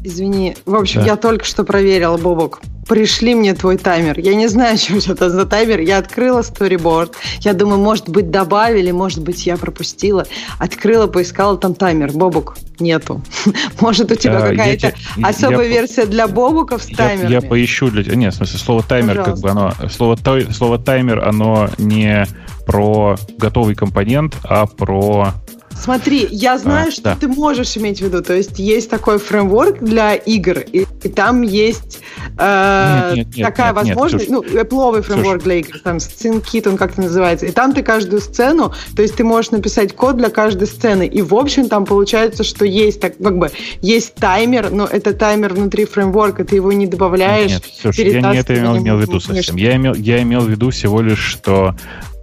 Извини. 0.05 0.57
В 0.67 0.75
общем, 0.75 1.01
Да. 1.03 1.07
я 1.07 1.17
только 1.17 1.45
что 1.45 1.63
проверила, 1.65 2.17
Бобок. 2.17 2.61
Пришли 2.93 3.35
мне 3.35 3.55
твой 3.55 3.79
таймер. 3.79 4.19
Я 4.19 4.35
не 4.35 4.49
знаю, 4.49 4.77
что 5.01 5.13
это 5.13 5.31
за 5.31 5.47
таймер. 5.47 5.81
Я 5.81 5.97
открыла 5.97 6.41
storyboard. 6.41 7.15
Я 7.41 7.55
думаю, 7.55 7.81
может 7.81 8.11
быть, 8.11 8.31
добавили, 8.31 8.91
может 8.91 9.23
быть, 9.23 9.47
я 9.47 9.57
пропустила. 9.57 10.27
Открыла, 10.59 11.07
поискала 11.07 11.57
там 11.57 11.75
таймер. 11.75 12.13
Бобук, 12.13 12.57
нету. 12.79 13.23
Может, 13.81 14.13
у 14.13 14.15
тебя 14.17 14.39
А, 14.45 14.49
я 14.49 14.51
какая-то 14.51 14.91
те- 14.93 14.97
особая 15.23 15.69
я- 15.69 15.73
версия 15.81 16.05
для 16.05 16.29
бобуков 16.29 16.83
с 16.83 16.89
Я, 16.91 16.97
таймерами? 16.97 17.33
я 17.33 17.41
поищу 17.41 17.89
для 17.91 18.05
тебя. 18.05 18.17
Нет, 18.17 18.35
в 18.35 18.37
смысле, 18.37 18.59
слово 18.59 18.83
таймер, 18.83 19.23
как 19.25 19.39
бы 19.39 19.49
оно. 19.49 19.73
Слово, 19.91 20.17
той- 20.19 20.53
слово 20.53 20.79
таймер, 20.79 21.25
оно 21.27 21.71
не 21.79 22.27
про 22.67 23.17
готовый 23.39 23.75
компонент, 23.75 24.37
а 24.45 24.67
про. 24.67 25.33
Смотри, 25.81 26.27
я 26.31 26.59
знаю, 26.59 26.89
А, 26.89 26.91
что 26.91 27.03
да. 27.03 27.17
ты 27.17 27.29
можешь 27.29 27.77
иметь 27.77 27.99
в 28.01 28.03
виду. 28.03 28.23
То 28.23 28.35
есть 28.35 28.59
есть 28.59 28.91
такой 28.91 29.19
фреймворк 29.19 29.81
для 29.81 30.15
игр, 30.15 30.59
и, 30.61 30.87
и 31.03 31.09
там 31.09 31.43
есть 31.43 32.01
э, 32.39 33.13
Нет, 33.15 33.27
нет, 33.27 33.37
нет, 33.37 33.47
такая 33.47 33.73
нет, 33.73 33.85
нет, 33.85 33.97
возможность, 33.97 34.27
Ксюш. 34.27 34.47
ну, 34.53 34.61
Apple 34.61 35.03
фреймворк 35.03 35.43
для 35.43 35.55
игр, 35.57 35.79
там 35.83 35.97
SceneKit, 35.97 36.69
он 36.69 36.77
как-то 36.77 37.03
называется. 37.03 37.47
И 37.47 37.51
там 37.51 37.73
ты 37.73 37.83
каждую 37.83 38.21
сцену, 38.21 38.73
то 38.95 39.03
есть 39.03 39.17
ты 39.17 39.25
можешь 39.25 39.51
написать 39.51 39.95
код 39.95 40.17
для 40.17 40.31
каждой 40.31 40.67
сцены. 40.67 41.07
И 41.07 41.23
в 41.23 41.35
общем 41.35 41.69
там 41.69 41.85
получается, 41.85 42.45
что 42.45 42.65
есть 42.65 43.01
так, 43.01 43.19
как 43.19 43.39
бы 43.39 43.51
есть 43.81 44.15
таймер, 44.15 44.71
но 44.71 44.87
это 44.87 45.13
таймер 45.13 45.55
внутри 45.55 45.85
фреймворка, 45.85 46.45
ты 46.45 46.57
его 46.57 46.73
не 46.73 46.87
добавляешь. 46.87 47.51
Нет, 47.51 47.65
слушай, 47.81 48.11
я 48.11 48.21
не 48.21 48.39
это 48.39 48.55
имел, 48.59 48.77
имел 48.79 48.97
в 48.97 49.01
виду 49.01 49.21
совсем. 49.21 49.57
Я 49.57 49.77
имел, 49.77 49.95
я 49.95 50.23
имел 50.23 50.41
в 50.43 50.49
виду 50.49 50.71
всего 50.71 51.01
лишь, 51.01 51.19
что 51.19 51.75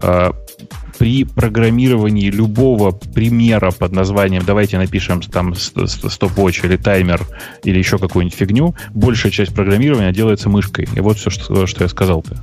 э, 0.02 0.32
при 1.00 1.24
программировании 1.24 2.30
любого 2.30 2.92
примера 2.92 3.72
под 3.72 3.94
названием 3.94 4.44
давайте 4.46 4.78
напишем 4.78 5.22
там 5.22 5.56
ст- 5.56 5.88
ст- 5.88 6.12
stopwatch 6.12 6.64
или 6.66 6.76
таймер 6.76 7.22
или 7.64 7.78
еще 7.80 7.98
какую-нибудь 7.98 8.38
фигню, 8.38 8.76
большая 8.94 9.32
часть 9.32 9.56
программирования 9.56 10.12
делается 10.12 10.50
мышкой. 10.50 10.90
И 10.94 11.00
вот 11.00 11.18
все, 11.18 11.30
что, 11.30 11.66
что 11.68 11.84
я 11.84 11.90
сказал-то. 11.90 12.36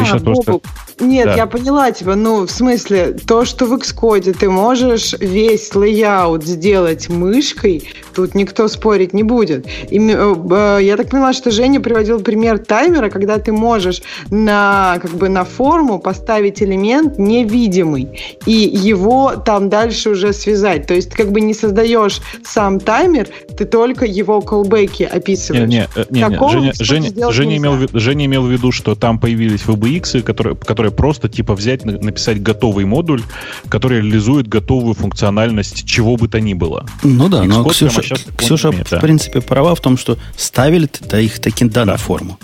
А, 0.00 0.04
щас 0.04 0.22
просто- 0.22 0.60
Нет, 0.98 1.26
Да. 1.26 1.34
я 1.34 1.46
поняла 1.46 1.92
тебя. 1.92 2.14
Ну, 2.16 2.46
в 2.46 2.50
смысле, 2.50 3.12
то, 3.26 3.44
что 3.46 3.64
в 3.66 3.72
Xcode 3.74 4.32
ты 4.38 4.50
можешь 4.50 5.14
весь 5.18 5.74
layout 5.74 6.44
сделать 6.44 7.08
мышкой, 7.08 7.88
тут 8.14 8.34
никто 8.34 8.68
спорить 8.68 9.14
не 9.14 9.22
будет. 9.22 9.66
И, 9.90 9.98
э, 9.98 10.78
я 10.82 10.96
так 10.96 11.08
поняла, 11.10 11.32
что 11.32 11.50
Женя 11.50 11.80
приводил 11.80 12.20
пример 12.20 12.58
таймера, 12.58 13.08
когда 13.10 13.38
ты 13.38 13.50
можешь 13.52 14.02
на, 14.30 14.98
как 15.00 15.12
бы 15.12 15.28
на 15.28 15.44
форму 15.44 15.98
поставить 15.98 16.62
элемент 16.62 17.18
невидимый 17.18 17.89
и 17.96 18.52
его 18.52 19.36
там 19.36 19.68
дальше 19.68 20.10
уже 20.10 20.32
связать. 20.32 20.86
То 20.86 20.94
есть, 20.94 21.10
ты 21.10 21.16
как 21.16 21.32
бы 21.32 21.40
не 21.40 21.54
создаешь 21.54 22.20
сам 22.44 22.80
таймер, 22.80 23.28
ты 23.56 23.64
только 23.64 24.04
его 24.04 24.40
колбеки 24.40 25.02
Не, 25.02 25.08
описываешь. 25.08 25.68
не, 25.68 25.88
э, 25.94 26.04
не, 26.10 26.20
не. 26.20 26.28
Женя, 26.50 26.70
Xcode 26.70 26.84
Женя, 26.84 27.32
Женя, 27.32 27.56
имел, 27.56 27.72
в 27.72 27.80
нельзя. 27.80 27.92
ви- 27.92 28.00
Женя 28.00 28.24
имел 28.26 28.42
в 28.42 28.50
виду, 28.50 28.72
что 28.72 28.94
там 28.94 29.18
появились 29.18 29.60
VBX, 29.66 30.22
которые, 30.22 30.56
которые 30.56 30.92
просто 30.92 31.28
типа 31.28 31.54
взять, 31.54 31.84
на- 31.84 31.98
написать 31.98 32.42
готовый 32.42 32.84
модуль, 32.84 33.22
который 33.68 33.98
реализует 33.98 34.48
готовую 34.48 34.94
функциональность 34.94 35.84
чего 35.86 36.16
бы 36.16 36.28
то 36.28 36.40
ни 36.40 36.54
было. 36.54 36.86
Ну 37.02 37.28
да, 37.28 37.42
но 37.44 37.62
Xcode 37.62 37.70
Ксюша, 37.70 38.02
такого 38.02 38.36
Ксюша 38.36 38.68
не 38.70 38.84
да. 38.90 38.98
в 38.98 39.00
принципе 39.00 39.40
права 39.40 39.74
в 39.74 39.80
том, 39.80 39.96
что 39.98 40.16
ставили 40.36 40.86
ты 40.86 41.24
их 41.24 41.38
таки 41.40 41.64
да, 41.64 41.84
на 41.84 41.96
форму. 41.96 42.38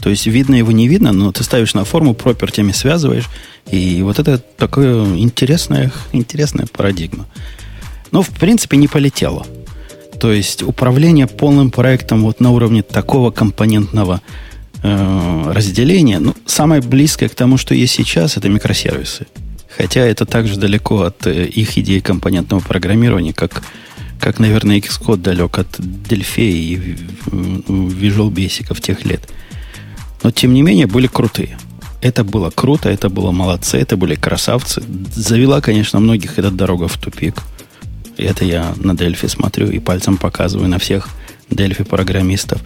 То 0.00 0.10
есть 0.10 0.26
видно 0.26 0.54
его 0.54 0.72
не 0.72 0.88
видно, 0.88 1.12
но 1.12 1.30
ты 1.32 1.44
ставишь 1.44 1.74
на 1.74 1.84
форму, 1.84 2.14
пропертями 2.14 2.72
связываешь. 2.72 3.28
И 3.70 4.02
вот 4.02 4.18
это 4.18 4.38
такое 4.38 5.04
интересная, 5.16 5.92
интересная 6.12 6.66
парадигма. 6.66 7.26
Но 8.10 8.22
в 8.22 8.30
принципе 8.30 8.76
не 8.76 8.88
полетело. 8.88 9.46
То 10.18 10.32
есть 10.32 10.62
управление 10.62 11.26
полным 11.26 11.70
проектом 11.70 12.22
вот 12.22 12.40
на 12.40 12.50
уровне 12.50 12.82
такого 12.82 13.30
компонентного 13.30 14.20
э, 14.82 15.52
разделения, 15.52 16.18
ну, 16.18 16.34
самое 16.46 16.82
близкое 16.82 17.28
к 17.28 17.34
тому, 17.34 17.56
что 17.56 17.74
есть 17.74 17.94
сейчас, 17.94 18.36
это 18.36 18.48
микросервисы. 18.48 19.26
Хотя 19.76 20.00
это 20.00 20.26
также 20.26 20.56
далеко 20.56 21.02
от 21.02 21.26
э, 21.26 21.46
их 21.46 21.78
идеи 21.78 22.00
компонентного 22.00 22.60
программирования, 22.60 23.32
как, 23.32 23.62
как 24.18 24.38
наверное, 24.38 24.78
Xcode 24.78 25.18
далек 25.18 25.58
от 25.58 25.78
Delphi 25.78 26.50
и 26.50 26.76
э, 26.76 27.30
Visual 27.30 28.30
Basic 28.30 28.78
тех 28.80 29.04
лет. 29.04 29.22
Но, 30.22 30.30
тем 30.30 30.54
не 30.54 30.62
менее, 30.62 30.86
были 30.86 31.06
крутые. 31.06 31.58
Это 32.00 32.24
было 32.24 32.50
круто, 32.50 32.88
это 32.88 33.08
было 33.08 33.30
молодцы, 33.30 33.78
это 33.78 33.96
были 33.96 34.14
красавцы. 34.14 34.82
Завела, 35.14 35.60
конечно, 35.60 36.00
многих 36.00 36.38
эта 36.38 36.50
дорога 36.50 36.88
в 36.88 36.96
тупик. 36.96 37.42
Это 38.16 38.44
я 38.44 38.74
на 38.76 38.96
Дельфи 38.96 39.28
смотрю 39.28 39.70
и 39.70 39.78
пальцем 39.78 40.16
показываю 40.16 40.68
на 40.68 40.78
всех 40.78 41.08
Дельфи 41.50 41.84
программистов. 41.84 42.62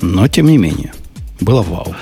Но, 0.00 0.28
тем 0.28 0.46
не 0.46 0.58
менее, 0.58 0.92
было 1.40 1.62
вау. 1.62 1.94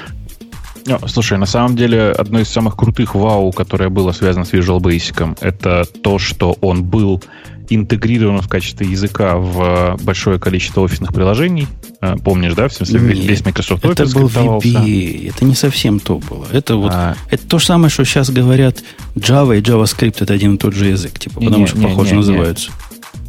Слушай, 1.09 1.39
на 1.39 1.47
самом 1.47 1.77
деле, 1.77 2.13
одно 2.13 2.41
из 2.41 2.49
самых 2.49 2.77
крутых 2.77 3.17
вау, 3.17 3.51
которое 3.51 3.89
было 3.89 4.13
связано 4.13 4.45
с 4.45 4.53
Visual 4.53 4.79
Basic, 4.79 5.39
это 5.41 5.85
то, 5.85 6.19
что 6.19 6.57
он 6.61 6.85
был 6.85 7.23
интегрирован 7.71 8.41
в 8.41 8.49
качестве 8.49 8.87
языка 8.89 9.37
в 9.37 9.97
большое 10.03 10.39
количество 10.39 10.81
офисных 10.83 11.13
приложений. 11.13 11.69
Э, 12.01 12.17
Помнишь, 12.23 12.55
да? 12.55 12.69
В 12.69 12.73
смысле, 12.73 12.99
весь- 13.01 13.19
Нет, 13.19 13.29
весь 13.29 13.45
Microsoft 13.45 13.85
Это 13.85 14.03
Office 14.05 14.15
был 14.15 14.29
скриптовался. 14.29 14.69
VB. 14.69 15.29
Это 15.35 15.45
не 15.45 15.55
совсем 15.55 15.99
то 16.01 16.19
было. 16.19 16.47
Это 16.53 16.77
вот 16.77 16.93
А. 16.93 17.17
это 17.31 17.47
то 17.47 17.59
же 17.59 17.67
самое, 17.67 17.91
что 17.91 18.05
сейчас 18.05 18.31
говорят 18.31 18.83
Java 19.17 19.59
и 19.59 19.63
JavaScript 19.63 20.17
это 20.21 20.35
один 20.35 20.55
и 20.55 20.59
тот 20.59 20.75
же 20.75 20.87
язык, 20.87 21.19
типа, 21.19 21.41
потому 21.41 21.67
что 21.67 21.79
не-не, 21.79 21.89
похоже 21.89 22.11
не. 22.11 22.17
называются. 22.17 22.71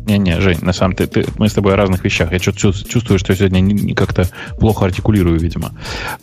Не-не, 0.08 0.40
Жень, 0.40 0.60
на 0.62 0.72
самом 0.72 0.96
деле, 0.96 1.26
мы 1.38 1.50
с 1.50 1.54
тобой 1.54 1.74
о 1.74 1.76
разных 1.76 2.04
вещах. 2.06 2.32
Я 2.32 2.40
что-то 2.40 2.60
чувствую, 2.88 3.20
что 3.20 3.34
я 3.34 3.38
сегодня 3.38 3.94
как-то 3.94 4.30
плохо 4.58 4.86
артикулирую, 4.86 5.38
видимо. 5.38 5.74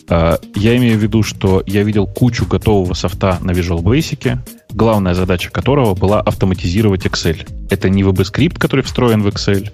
А, 0.09 0.38
Я 0.55 0.75
имею 0.79 0.99
в 0.99 1.03
виду, 1.03 1.23
что 1.23 1.62
я 1.67 1.83
видел 1.83 2.07
кучу 2.07 2.47
готового 2.47 2.95
софта 2.95 3.38
на 3.43 3.50
Visual 3.50 3.83
Basic, 3.83 4.38
главная 4.73 5.12
задача 5.12 5.50
которого 5.50 5.95
была 5.95 6.23
автоматизировать 6.23 7.05
Excel. 7.05 7.47
Это 7.69 7.91
не 7.91 8.03
VB-скрипт, 8.03 8.59
который 8.59 8.81
встроен 8.81 9.23
в 9.23 9.29
Excel, 9.29 9.71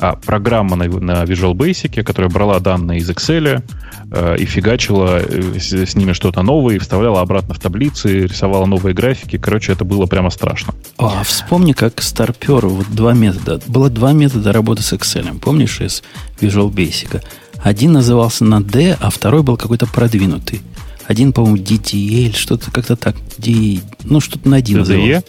а 0.00 0.16
программа 0.16 0.76
на, 0.76 0.86
на 0.86 1.24
Visual 1.24 1.52
Basic, 1.52 2.02
которая 2.02 2.30
брала 2.30 2.58
данные 2.58 3.00
из 3.00 3.10
Excel 3.10 3.62
э, 4.10 4.36
и 4.38 4.44
фигачила 4.46 5.20
э, 5.20 5.58
с, 5.58 5.72
с 5.72 5.94
ними 5.94 6.14
что-то 6.14 6.42
новое, 6.42 6.76
и 6.76 6.78
вставляла 6.78 7.20
обратно 7.20 7.54
в 7.54 7.60
таблицы, 7.60 8.26
рисовала 8.26 8.64
новые 8.64 8.94
графики. 8.94 9.36
Короче, 9.36 9.72
это 9.72 9.84
было 9.84 10.06
прямо 10.06 10.30
страшно. 10.30 10.74
А 10.96 11.22
вспомни, 11.22 11.72
как 11.72 12.00
старпер, 12.00 12.66
вот 12.66 12.86
два 12.90 13.12
метода. 13.12 13.60
Было 13.66 13.90
два 13.90 14.12
метода 14.12 14.52
работы 14.52 14.82
с 14.82 14.92
Excel. 14.94 15.38
Помнишь, 15.38 15.82
из 15.82 16.02
Visual 16.40 16.72
Basic? 16.72 17.22
Один 17.62 17.92
назывался 17.92 18.44
на 18.44 18.62
D, 18.62 18.96
а 18.98 19.10
второй 19.10 19.42
был 19.42 19.58
какой-то 19.58 19.86
продвинутый. 19.86 20.62
Один, 21.06 21.34
по-моему, 21.34 21.58
DDL, 21.58 22.34
что-то 22.34 22.70
как-то 22.70 22.96
так. 22.96 23.16
D, 23.36 23.80
ну, 24.04 24.20
что-то 24.20 24.48
на 24.48 24.62
D 24.62 24.72
DDE? 24.72 24.78
называлось. 24.78 25.24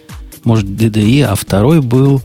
Может, 0.46 0.66
DDE, 0.66 1.24
а 1.24 1.36
второй 1.36 1.82
был 1.82 2.22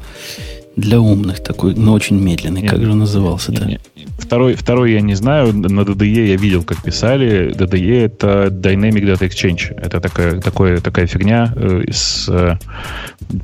для 0.77 1.01
умных 1.01 1.43
такой, 1.43 1.75
но 1.75 1.95
очень 1.95 2.21
медленный. 2.21 2.63
Нет. 2.63 2.71
Как 2.71 2.85
же 2.85 2.93
он 2.93 2.99
назывался, 2.99 3.51
да? 3.51 3.65
Не, 3.65 3.81
не. 3.97 4.07
Второй, 4.19 4.55
второй 4.55 4.93
я 4.93 5.01
не 5.01 5.15
знаю. 5.15 5.53
На 5.55 5.81
DDE 5.81 6.29
я 6.29 6.37
видел, 6.37 6.63
как 6.63 6.83
писали. 6.83 7.55
DDE 7.55 8.05
это 8.05 8.49
Dynamic 8.49 9.03
Data 9.03 9.29
Exchange. 9.29 9.75
Это 9.81 10.01
такая, 10.01 10.41
такое, 10.41 10.81
такая 10.81 11.07
фигня 11.07 11.53
э, 11.57 11.85
с, 11.91 12.29
э, 12.29 12.59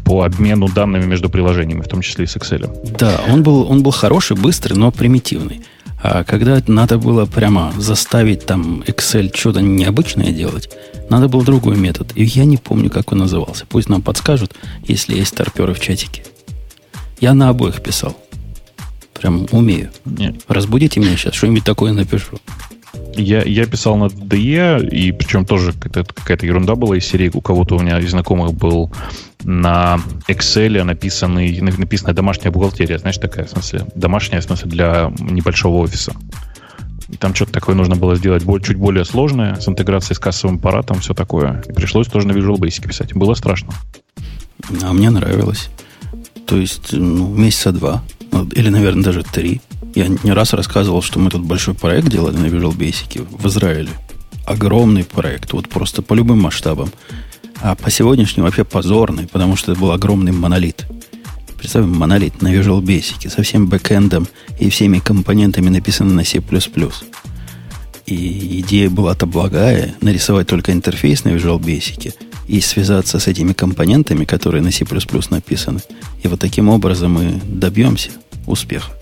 по 0.05 0.25
обмену 0.25 0.69
данными 0.69 1.07
между 1.07 1.31
приложениями, 1.31 1.81
в 1.81 1.89
том 1.89 2.03
числе 2.03 2.25
и 2.25 2.27
с 2.27 2.37
Excel. 2.37 2.69
Да, 2.99 3.21
он 3.29 3.43
был, 3.43 3.71
он 3.71 3.83
был 3.83 3.93
хороший, 3.93 4.37
быстрый, 4.37 4.75
но 4.75 4.91
примитивный. 4.91 5.63
А 6.03 6.25
когда 6.25 6.61
надо 6.67 6.99
было 6.99 7.27
прямо 7.27 7.73
заставить 7.79 8.45
там 8.45 8.83
Excel 8.87 9.31
что-то 9.35 9.63
необычное 9.63 10.33
делать, 10.33 10.69
надо 11.09 11.29
был 11.29 11.43
другой 11.43 11.77
метод. 11.77 12.13
И 12.15 12.25
я 12.25 12.45
не 12.45 12.57
помню, 12.57 12.91
как 12.91 13.13
он 13.13 13.19
назывался. 13.19 13.65
Пусть 13.69 13.89
нам 13.89 14.03
подскажут, 14.03 14.55
если 14.87 15.17
есть 15.17 15.29
старперы 15.29 15.73
в 15.75 15.81
чатике. 15.81 16.25
Я 17.23 17.35
на 17.35 17.51
обоих 17.51 17.81
писал. 17.81 18.17
Прям 19.15 19.47
умею. 19.53 19.91
Не, 20.05 20.35
Разбудите 20.49 20.99
меня 20.99 21.17
сейчас, 21.17 21.35
что-нибудь 21.35 21.63
такое 21.63 21.93
напишу. 21.93 22.41
Я, 23.15 23.45
я 23.45 23.65
писал 23.67 23.97
на 23.97 24.07
DDE, 24.07 24.89
и 24.89 25.13
причем 25.13 25.47
тоже 25.47 25.73
какая-то, 25.73 26.13
какая-то 26.13 26.47
ерунда 26.47 26.75
была 26.75 26.97
из 26.97 27.07
серии. 27.07 27.31
У 27.33 27.41
кого-то 27.41 27.77
у 27.77 27.79
меня 27.79 28.01
из 28.01 28.11
знакомых 28.11 28.55
был 28.55 28.93
на 29.45 30.01
Excel 30.27 30.83
написанный, 30.83 31.61
написанная 31.61 32.13
домашняя 32.13 32.51
бухгалтерия. 32.51 32.99
Знаешь, 32.99 33.19
такая, 33.19 33.45
в 33.47 33.51
смысле, 33.51 33.87
домашняя, 33.95 34.41
в 34.41 34.45
смысле, 34.45 34.69
для 34.69 35.13
небольшого 35.21 35.77
офиса. 35.77 36.17
И 37.09 37.17
Там 37.17 37.37
что-то 37.37 37.53
такое 37.53 37.77
нужно 37.77 37.95
было 37.95 38.17
сделать 38.17 38.43
чуть 38.65 38.79
более 38.79 39.05
сложное, 39.05 39.55
с 39.61 39.69
интеграцией 39.69 40.17
с 40.17 40.19
кассовым 40.19 40.57
аппаратом, 40.57 40.99
все 40.99 41.15
такое. 41.15 41.63
И 41.69 41.73
пришлось 41.73 42.09
тоже 42.09 42.27
на 42.27 42.33
Visual 42.33 42.57
Basic 42.57 42.89
писать. 42.89 43.15
Было 43.15 43.35
страшно. 43.35 43.73
А 44.83 44.93
мне 44.93 45.09
нравилось. 45.11 45.71
То 46.47 46.57
есть, 46.57 46.93
ну, 46.93 47.29
месяца 47.35 47.73
два. 47.73 48.03
Ну, 48.31 48.47
Или, 48.49 48.69
наверное, 48.69 49.05
даже 49.05 49.23
три. 49.23 49.61
Я 49.95 50.09
не 50.09 50.33
раз 50.33 50.53
рассказывал, 50.53 51.03
что 51.03 51.19
мы 51.19 51.31
тут 51.31 51.43
большой 51.43 51.75
проект 51.75 52.09
делали 52.09 52.37
на 52.37 52.47
Visual 52.47 52.77
Basic 52.77 53.27
в 53.31 53.47
Израиле. 53.47 53.91
Огромный 54.47 55.05
проект, 55.05 55.53
вот 55.53 55.69
просто 55.69 56.03
по 56.03 56.15
любым 56.15 56.41
масштабам. 56.41 56.91
А 57.61 57.75
по 57.75 57.91
сегодняшнему 57.91 58.47
вообще 58.47 58.65
позорный, 58.65 59.27
потому 59.27 59.57
что 59.57 59.73
это 59.73 59.81
был 59.81 59.93
огромный 59.93 60.33
монолит. 60.33 60.87
Представим, 61.59 61.97
монолит 61.97 62.43
на 62.43 62.53
Visual 62.53 62.83
Basic 62.83 63.31
со 63.31 63.43
всем 63.43 63.69
бэкэндом 63.69 64.27
и 64.59 64.69
всеми 64.69 64.99
компонентами 64.99 65.69
написано 65.69 66.13
на 66.13 66.25
C++. 66.25 66.43
И 68.07 68.61
идея 68.61 68.91
была-то 68.91 69.27
благая, 69.27 69.95
нарисовать 70.01 70.49
только 70.49 70.73
интерфейс 70.73 71.23
на 71.25 71.29
Visual 71.29 71.61
Basic 71.61 72.15
и 72.49 72.61
связаться 72.61 73.19
с 73.19 73.27
этими 73.27 73.53
компонентами, 73.53 74.25
которые 74.25 74.63
на 74.63 74.71
C++ 74.71 74.85
написаны. 75.31 75.81
И 76.23 76.29
вот 76.29 76.41
таким 76.41 76.69
образом 76.69 77.13
мы 77.13 77.41
добьемся 77.45 78.11
успеха. 78.47 78.93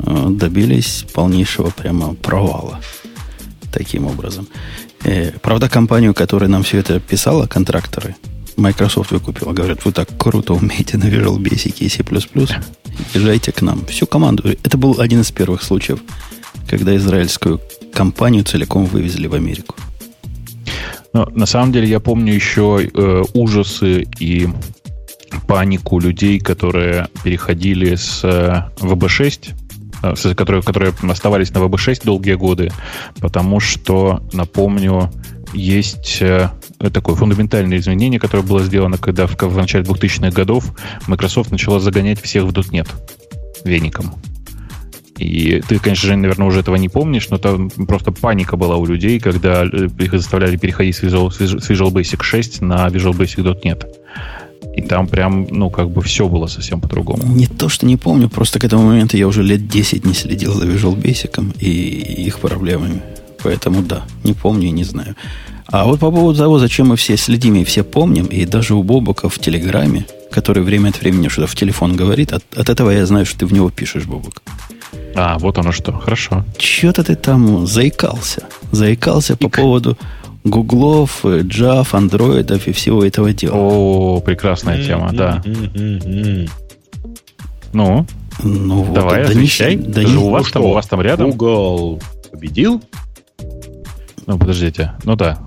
Э, 0.00 0.26
добились 0.30 1.04
полнейшего 1.12 1.70
прямо 1.70 2.14
провала. 2.14 2.80
Таким 3.72 4.06
образом. 4.06 4.48
Э, 5.04 5.32
правда, 5.42 5.68
компанию, 5.68 6.14
которая 6.14 6.48
нам 6.48 6.62
все 6.62 6.78
это 6.78 7.00
писала, 7.00 7.46
контракторы, 7.46 8.16
Microsoft 8.56 9.12
выкупила. 9.12 9.52
Говорят, 9.52 9.84
вы 9.84 9.92
так 9.92 10.08
круто 10.18 10.54
умеете 10.54 10.96
на 10.98 11.04
Visual 11.04 11.38
Basic 11.38 11.76
и 11.78 11.88
C++, 11.88 12.04
езжайте 13.14 13.52
к 13.52 13.62
нам. 13.62 13.84
Всю 13.86 14.06
команду. 14.06 14.48
Это 14.64 14.76
был 14.76 15.00
один 15.00 15.20
из 15.20 15.30
первых 15.30 15.62
случаев, 15.62 16.00
когда 16.68 16.96
израильскую 16.96 17.60
компанию 17.92 18.44
целиком 18.44 18.86
вывезли 18.86 19.28
в 19.28 19.34
Америку. 19.34 19.76
Но, 21.12 21.26
на 21.26 21.46
самом 21.46 21.72
деле 21.72 21.88
я 21.88 22.00
помню 22.00 22.34
еще 22.34 22.88
э, 22.92 23.22
ужасы 23.34 24.06
и 24.18 24.48
панику 25.46 25.98
людей, 25.98 26.38
которые 26.40 27.08
переходили 27.24 27.94
с 27.94 28.20
э, 28.24 28.64
VB6 28.78 29.54
э, 30.02 30.34
которые, 30.34 30.62
которые 30.62 30.92
оставались 31.08 31.50
на 31.50 31.58
VB6 31.58 32.04
долгие 32.04 32.34
годы, 32.34 32.70
потому 33.20 33.60
что, 33.60 34.22
напомню, 34.32 35.10
есть 35.52 36.18
э, 36.20 36.50
такое 36.92 37.16
фундаментальное 37.16 37.78
изменение, 37.78 38.20
которое 38.20 38.42
было 38.42 38.62
сделано, 38.62 38.98
когда 38.98 39.26
в, 39.26 39.36
в 39.40 39.56
начале 39.56 39.84
2000-х 39.84 40.30
годов 40.30 40.72
Microsoft 41.06 41.50
начала 41.50 41.80
загонять 41.80 42.20
всех 42.20 42.44
в 42.44 42.50
.NET 42.50 42.88
веником. 43.64 44.14
И 45.18 45.60
ты, 45.68 45.78
конечно 45.78 46.08
же, 46.08 46.16
наверное, 46.16 46.46
уже 46.46 46.60
этого 46.60 46.76
не 46.76 46.88
помнишь, 46.88 47.28
но 47.30 47.38
там 47.38 47.70
просто 47.70 48.12
паника 48.12 48.56
была 48.56 48.76
у 48.76 48.86
людей, 48.86 49.18
когда 49.18 49.64
э, 49.64 49.88
их 49.98 50.12
заставляли 50.12 50.56
переходить 50.56 50.96
с 50.96 51.02
Visual, 51.02 51.30
с 51.30 51.70
Visual 51.70 51.90
Basic 51.90 52.22
6 52.22 52.60
на 52.62 52.86
Visual 52.88 53.16
Basic 53.16 53.62
.NET. 53.64 53.86
И 54.76 54.82
там 54.82 55.08
прям, 55.08 55.46
ну, 55.50 55.70
как 55.70 55.90
бы 55.90 56.02
все 56.02 56.28
было 56.28 56.46
совсем 56.46 56.80
по-другому. 56.80 57.24
Не 57.26 57.46
то, 57.46 57.68
что 57.68 57.86
не 57.86 57.96
помню, 57.96 58.28
просто 58.28 58.60
к 58.60 58.64
этому 58.64 58.84
моменту 58.84 59.16
я 59.16 59.26
уже 59.26 59.42
лет 59.42 59.66
10 59.66 60.04
не 60.06 60.14
следил 60.14 60.54
за 60.54 60.66
Visual 60.66 60.96
Basic 60.96 61.58
и 61.58 62.24
их 62.26 62.38
проблемами. 62.38 63.02
Поэтому 63.42 63.82
да, 63.82 64.04
не 64.24 64.34
помню 64.34 64.68
и 64.68 64.72
не 64.72 64.84
знаю. 64.84 65.16
А 65.70 65.84
вот 65.84 66.00
по 66.00 66.10
поводу 66.10 66.38
того, 66.38 66.58
зачем 66.58 66.88
мы 66.88 66.96
все 66.96 67.16
следим 67.16 67.56
и 67.56 67.64
все 67.64 67.84
помним, 67.84 68.26
и 68.26 68.46
даже 68.46 68.74
у 68.74 68.82
Бобука 68.82 69.28
в 69.28 69.38
Телеграме, 69.38 70.06
который 70.30 70.62
время 70.62 70.88
от 70.88 71.00
времени 71.00 71.28
что-то 71.28 71.46
в 71.46 71.54
телефон 71.54 71.94
говорит, 71.94 72.32
от, 72.32 72.42
от 72.56 72.70
этого 72.70 72.90
я 72.90 73.04
знаю, 73.04 73.26
что 73.26 73.40
ты 73.40 73.46
в 73.46 73.52
него 73.52 73.70
пишешь, 73.70 74.06
Бобук. 74.06 74.42
А, 75.14 75.38
вот 75.38 75.58
оно 75.58 75.72
что. 75.72 75.92
Хорошо. 75.92 76.44
Че-то 76.56 77.04
ты 77.04 77.16
там 77.16 77.66
заикался. 77.66 78.44
Заикался 78.72 79.36
по 79.36 79.50
поводу 79.50 79.98
гуглов, 80.44 81.24
джав, 81.26 81.94
андроидов 81.94 82.66
и 82.66 82.72
всего 82.72 83.04
этого 83.04 83.34
дела. 83.34 83.56
О, 83.56 84.20
прекрасная 84.20 84.82
тема, 84.82 85.10
да. 85.12 85.42
Ну, 87.74 88.06
ну 88.42 88.82
вот, 88.82 88.94
давай, 88.94 89.24
да 89.24 89.30
отвечай. 89.30 89.76
Да 89.76 90.02
не, 90.02 90.16
у, 90.16 90.30
вас 90.30 90.50
там, 90.50 90.64
у 90.64 90.72
вас 90.72 90.86
там 90.86 91.02
рядом. 91.02 91.32
Google 91.32 92.00
победил? 92.30 92.82
Ну, 94.26 94.38
подождите. 94.38 94.92
Ну 95.04 95.16
да. 95.16 95.38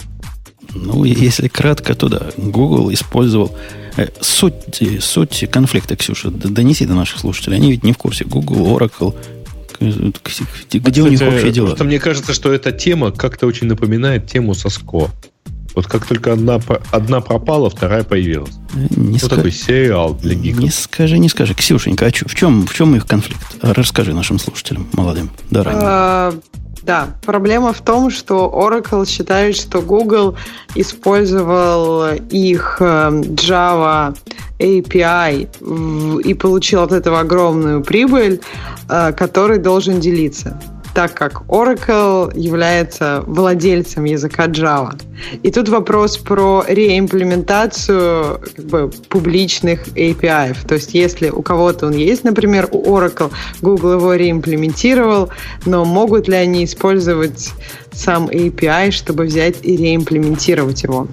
Ну, 0.73 1.03
если 1.03 1.47
кратко, 1.47 1.95
то 1.95 2.09
да. 2.09 2.31
Google 2.37 2.93
использовал... 2.93 3.55
Э, 3.97 4.07
суть, 4.21 4.81
суть 5.01 5.45
конфликта, 5.51 5.95
Ксюша, 5.95 6.31
донеси 6.31 6.85
до 6.85 6.93
наших 6.93 7.19
слушателей. 7.19 7.57
Они 7.57 7.71
ведь 7.71 7.83
не 7.83 7.91
в 7.91 7.97
курсе. 7.97 8.23
Google, 8.23 8.77
Oracle, 8.77 9.15
где 9.81 10.79
Кстати, 10.79 10.99
у 10.99 11.07
них 11.07 11.19
вообще 11.19 11.51
дела? 11.51 11.67
Просто 11.67 11.83
мне 11.83 11.99
кажется, 11.99 12.33
что 12.33 12.53
эта 12.53 12.71
тема 12.71 13.11
как-то 13.11 13.47
очень 13.47 13.67
напоминает 13.67 14.27
тему 14.27 14.53
Соско. 14.53 15.09
Вот 15.73 15.87
как 15.87 16.05
только 16.05 16.33
одна, 16.33 16.59
одна 16.91 17.21
пропала, 17.21 17.69
вторая 17.69 18.03
появилась. 18.03 18.53
Не 18.73 19.13
вот 19.13 19.21
ска... 19.21 19.35
такой 19.37 19.51
сериал 19.51 20.13
для 20.13 20.35
гиков. 20.35 20.59
Не 20.59 20.69
скажи, 20.69 21.17
не 21.17 21.29
скажи. 21.29 21.53
Ксюшенька, 21.53 22.07
а 22.07 22.09
в 22.09 22.35
чем, 22.35 22.67
в 22.67 22.73
чем 22.73 22.95
их 22.95 23.07
конфликт? 23.07 23.41
Расскажи 23.61 24.13
нашим 24.13 24.37
слушателям, 24.37 24.87
молодым, 24.93 25.31
да, 25.49 25.63
ранним. 25.63 25.81
А, 25.83 26.33
да, 26.83 27.07
проблема 27.25 27.73
в 27.73 27.81
том, 27.81 28.09
что 28.09 28.51
Oracle 28.53 29.07
считает, 29.07 29.55
что 29.55 29.81
Google 29.81 30.35
использовал 30.75 32.13
их 32.29 32.77
эм, 32.79 33.21
Java 33.21 34.15
API 34.59 36.21
и 36.23 36.33
получил 36.33 36.81
от 36.81 36.91
этого 36.91 37.19
огромную 37.19 37.83
прибыль, 37.83 38.41
э, 38.89 39.13
которой 39.13 39.59
должен 39.59 39.99
делиться 39.99 40.59
так 40.93 41.13
как 41.13 41.43
Oracle 41.47 42.37
является 42.37 43.23
владельцем 43.25 44.03
языка 44.05 44.47
Java. 44.47 44.99
И 45.43 45.51
тут 45.51 45.69
вопрос 45.69 46.17
про 46.17 46.63
реимплементацию 46.67 48.41
как 48.55 48.65
бы, 48.65 48.91
публичных 49.09 49.87
API. 49.89 50.55
То 50.67 50.75
есть 50.75 50.93
если 50.93 51.29
у 51.29 51.41
кого-то 51.41 51.87
он 51.87 51.93
есть, 51.93 52.23
например, 52.23 52.67
у 52.71 52.83
Oracle, 52.83 53.31
Google 53.61 53.93
его 53.93 54.15
реимплементировал, 54.15 55.29
но 55.65 55.85
могут 55.85 56.27
ли 56.27 56.35
они 56.35 56.65
использовать 56.65 57.51
сам 57.93 58.27
API, 58.27 58.91
чтобы 58.91 59.25
взять 59.25 59.57
и 59.61 59.77
реимплементировать 59.77 60.83
его? 60.83 61.07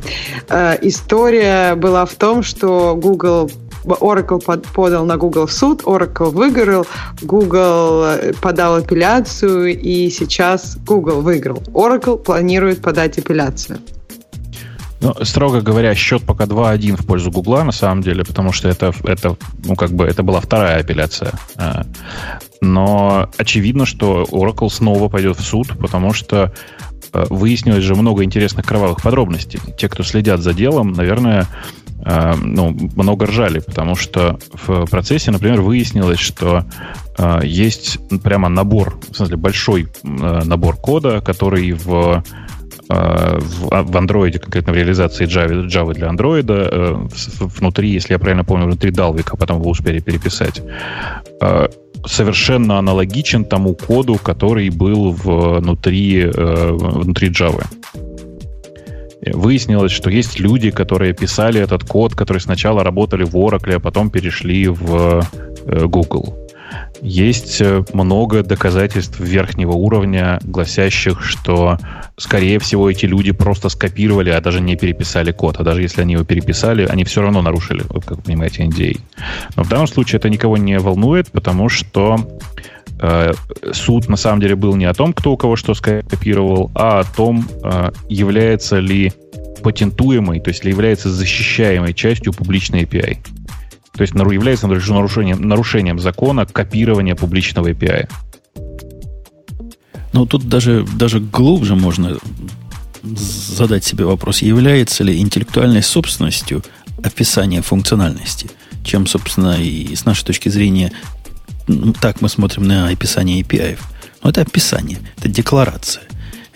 Э, 0.48 0.76
история 0.80 1.74
была 1.74 2.06
в 2.06 2.14
том, 2.14 2.42
что 2.42 2.96
Google 2.96 3.50
Oracle 3.94 4.40
подал 4.74 5.04
на 5.04 5.16
Google 5.16 5.46
в 5.46 5.52
суд, 5.52 5.82
Oracle 5.82 6.30
выиграл, 6.30 6.86
Google 7.22 8.04
э, 8.04 8.32
подал 8.40 8.76
апелляцию, 8.76 9.78
и 9.78 10.10
сейчас 10.10 10.76
Google 10.86 11.20
выиграл. 11.20 11.62
Oracle 11.72 12.18
планирует 12.18 12.80
подать 12.80 13.18
апелляцию. 13.18 13.78
Ну, 15.00 15.14
строго 15.22 15.60
говоря, 15.60 15.94
счет 15.94 16.24
пока 16.24 16.44
2-1 16.44 17.00
в 17.00 17.06
пользу 17.06 17.30
Гугла, 17.30 17.62
на 17.62 17.72
самом 17.72 18.02
деле, 18.02 18.24
потому 18.24 18.52
что 18.52 18.68
это, 18.68 18.92
это, 19.04 19.36
ну, 19.64 19.76
как 19.76 19.92
бы, 19.92 20.04
это 20.04 20.24
была 20.24 20.40
вторая 20.40 20.80
апелляция. 20.80 21.32
А, 21.56 21.84
но 22.60 23.30
очевидно, 23.36 23.86
что 23.86 24.24
Oracle 24.24 24.68
снова 24.68 25.08
пойдет 25.08 25.38
в 25.38 25.44
суд, 25.44 25.68
потому 25.78 26.12
что 26.12 26.52
э, 27.12 27.24
выяснилось 27.30 27.84
же 27.84 27.94
много 27.94 28.24
интересных 28.24 28.66
кровавых 28.66 29.00
подробностей. 29.00 29.60
Те, 29.78 29.88
кто 29.88 30.02
следят 30.02 30.40
за 30.40 30.52
делом, 30.52 30.92
наверное, 30.92 31.46
ну, 32.36 32.76
много 32.96 33.26
ржали, 33.26 33.58
потому 33.60 33.94
что 33.94 34.38
в 34.52 34.86
процессе, 34.86 35.30
например, 35.30 35.60
выяснилось, 35.60 36.18
что 36.18 36.64
э, 37.18 37.40
есть 37.44 37.98
прямо 38.22 38.48
набор, 38.48 38.98
в 39.10 39.16
смысле 39.16 39.36
большой 39.36 39.88
набор 40.02 40.76
кода, 40.76 41.20
который 41.20 41.72
в 41.72 42.22
в, 42.90 43.68
в 43.68 43.96
Android, 43.96 44.38
конкретно 44.38 44.72
в 44.72 44.76
реализации 44.76 45.26
Java, 45.26 45.66
Java 45.66 45.92
для 45.92 46.08
Android, 46.08 47.10
внутри, 47.38 47.90
если 47.90 48.14
я 48.14 48.18
правильно 48.18 48.44
помню, 48.44 48.64
внутри 48.64 48.90
Dalvik, 48.90 49.28
а 49.30 49.36
потом 49.36 49.60
вы 49.60 49.68
успели 49.68 50.00
переписать, 50.00 50.62
совершенно 52.06 52.78
аналогичен 52.78 53.44
тому 53.44 53.74
коду, 53.74 54.14
который 54.16 54.70
был 54.70 55.12
внутри, 55.12 56.22
э, 56.22 56.70
внутри 56.72 57.30
Java. 57.30 57.64
Выяснилось, 59.32 59.92
что 59.92 60.10
есть 60.10 60.38
люди, 60.38 60.70
которые 60.70 61.12
писали 61.12 61.60
этот 61.60 61.84
код, 61.84 62.14
которые 62.14 62.40
сначала 62.40 62.84
работали 62.84 63.24
в 63.24 63.34
Oracle, 63.36 63.74
а 63.74 63.80
потом 63.80 64.10
перешли 64.10 64.68
в 64.68 65.24
э, 65.66 65.86
Google. 65.86 66.36
Есть 67.00 67.60
э, 67.60 67.84
много 67.92 68.42
доказательств 68.42 69.20
верхнего 69.20 69.72
уровня, 69.72 70.40
гласящих, 70.42 71.22
что, 71.22 71.78
скорее 72.16 72.58
всего, 72.58 72.90
эти 72.90 73.06
люди 73.06 73.30
просто 73.30 73.68
скопировали, 73.68 74.30
а 74.30 74.40
даже 74.40 74.60
не 74.60 74.76
переписали 74.76 75.30
код. 75.30 75.56
А 75.58 75.64
даже 75.64 75.82
если 75.82 76.02
они 76.02 76.14
его 76.14 76.24
переписали, 76.24 76.84
они 76.84 77.04
все 77.04 77.22
равно 77.22 77.40
нарушили, 77.40 77.84
как 78.04 78.22
понимаете, 78.22 78.64
NDA. 78.64 79.00
Но 79.56 79.62
в 79.62 79.68
данном 79.68 79.86
случае 79.86 80.18
это 80.18 80.28
никого 80.28 80.56
не 80.56 80.78
волнует, 80.78 81.30
потому 81.30 81.68
что 81.68 82.18
суд 83.72 84.08
на 84.08 84.16
самом 84.16 84.40
деле 84.40 84.56
был 84.56 84.74
не 84.76 84.84
о 84.84 84.94
том, 84.94 85.12
кто 85.12 85.32
у 85.32 85.36
кого 85.36 85.56
что 85.56 85.74
скопировал, 85.74 86.70
а 86.74 87.00
о 87.00 87.04
том, 87.04 87.46
э, 87.62 87.90
является 88.08 88.78
ли 88.78 89.12
патентуемой, 89.62 90.40
то 90.40 90.50
есть 90.50 90.64
ли 90.64 90.70
является 90.70 91.10
защищаемой 91.10 91.94
частью 91.94 92.32
публичной 92.32 92.84
API. 92.84 93.18
То 93.94 94.02
есть 94.02 94.14
является 94.14 94.68
нарушением, 94.68 95.42
нарушением 95.42 95.98
закона 95.98 96.46
копирования 96.46 97.16
публичного 97.16 97.70
API. 97.70 98.08
Ну, 100.12 100.26
тут 100.26 100.48
даже, 100.48 100.86
даже 100.96 101.20
глубже 101.20 101.74
можно 101.74 102.16
задать 103.02 103.84
себе 103.84 104.04
вопрос, 104.04 104.42
является 104.42 105.04
ли 105.04 105.18
интеллектуальной 105.18 105.82
собственностью 105.82 106.62
описание 107.02 107.62
функциональности, 107.62 108.50
чем, 108.84 109.06
собственно, 109.06 109.60
и 109.60 109.94
с 109.94 110.04
нашей 110.04 110.24
точки 110.24 110.48
зрения, 110.48 110.92
так 112.00 112.20
мы 112.20 112.28
смотрим 112.28 112.64
на 112.64 112.88
описание 112.88 113.42
API. 113.42 113.78
Но 114.22 114.30
это 114.30 114.42
описание, 114.42 114.98
это 115.18 115.28
декларация, 115.28 116.04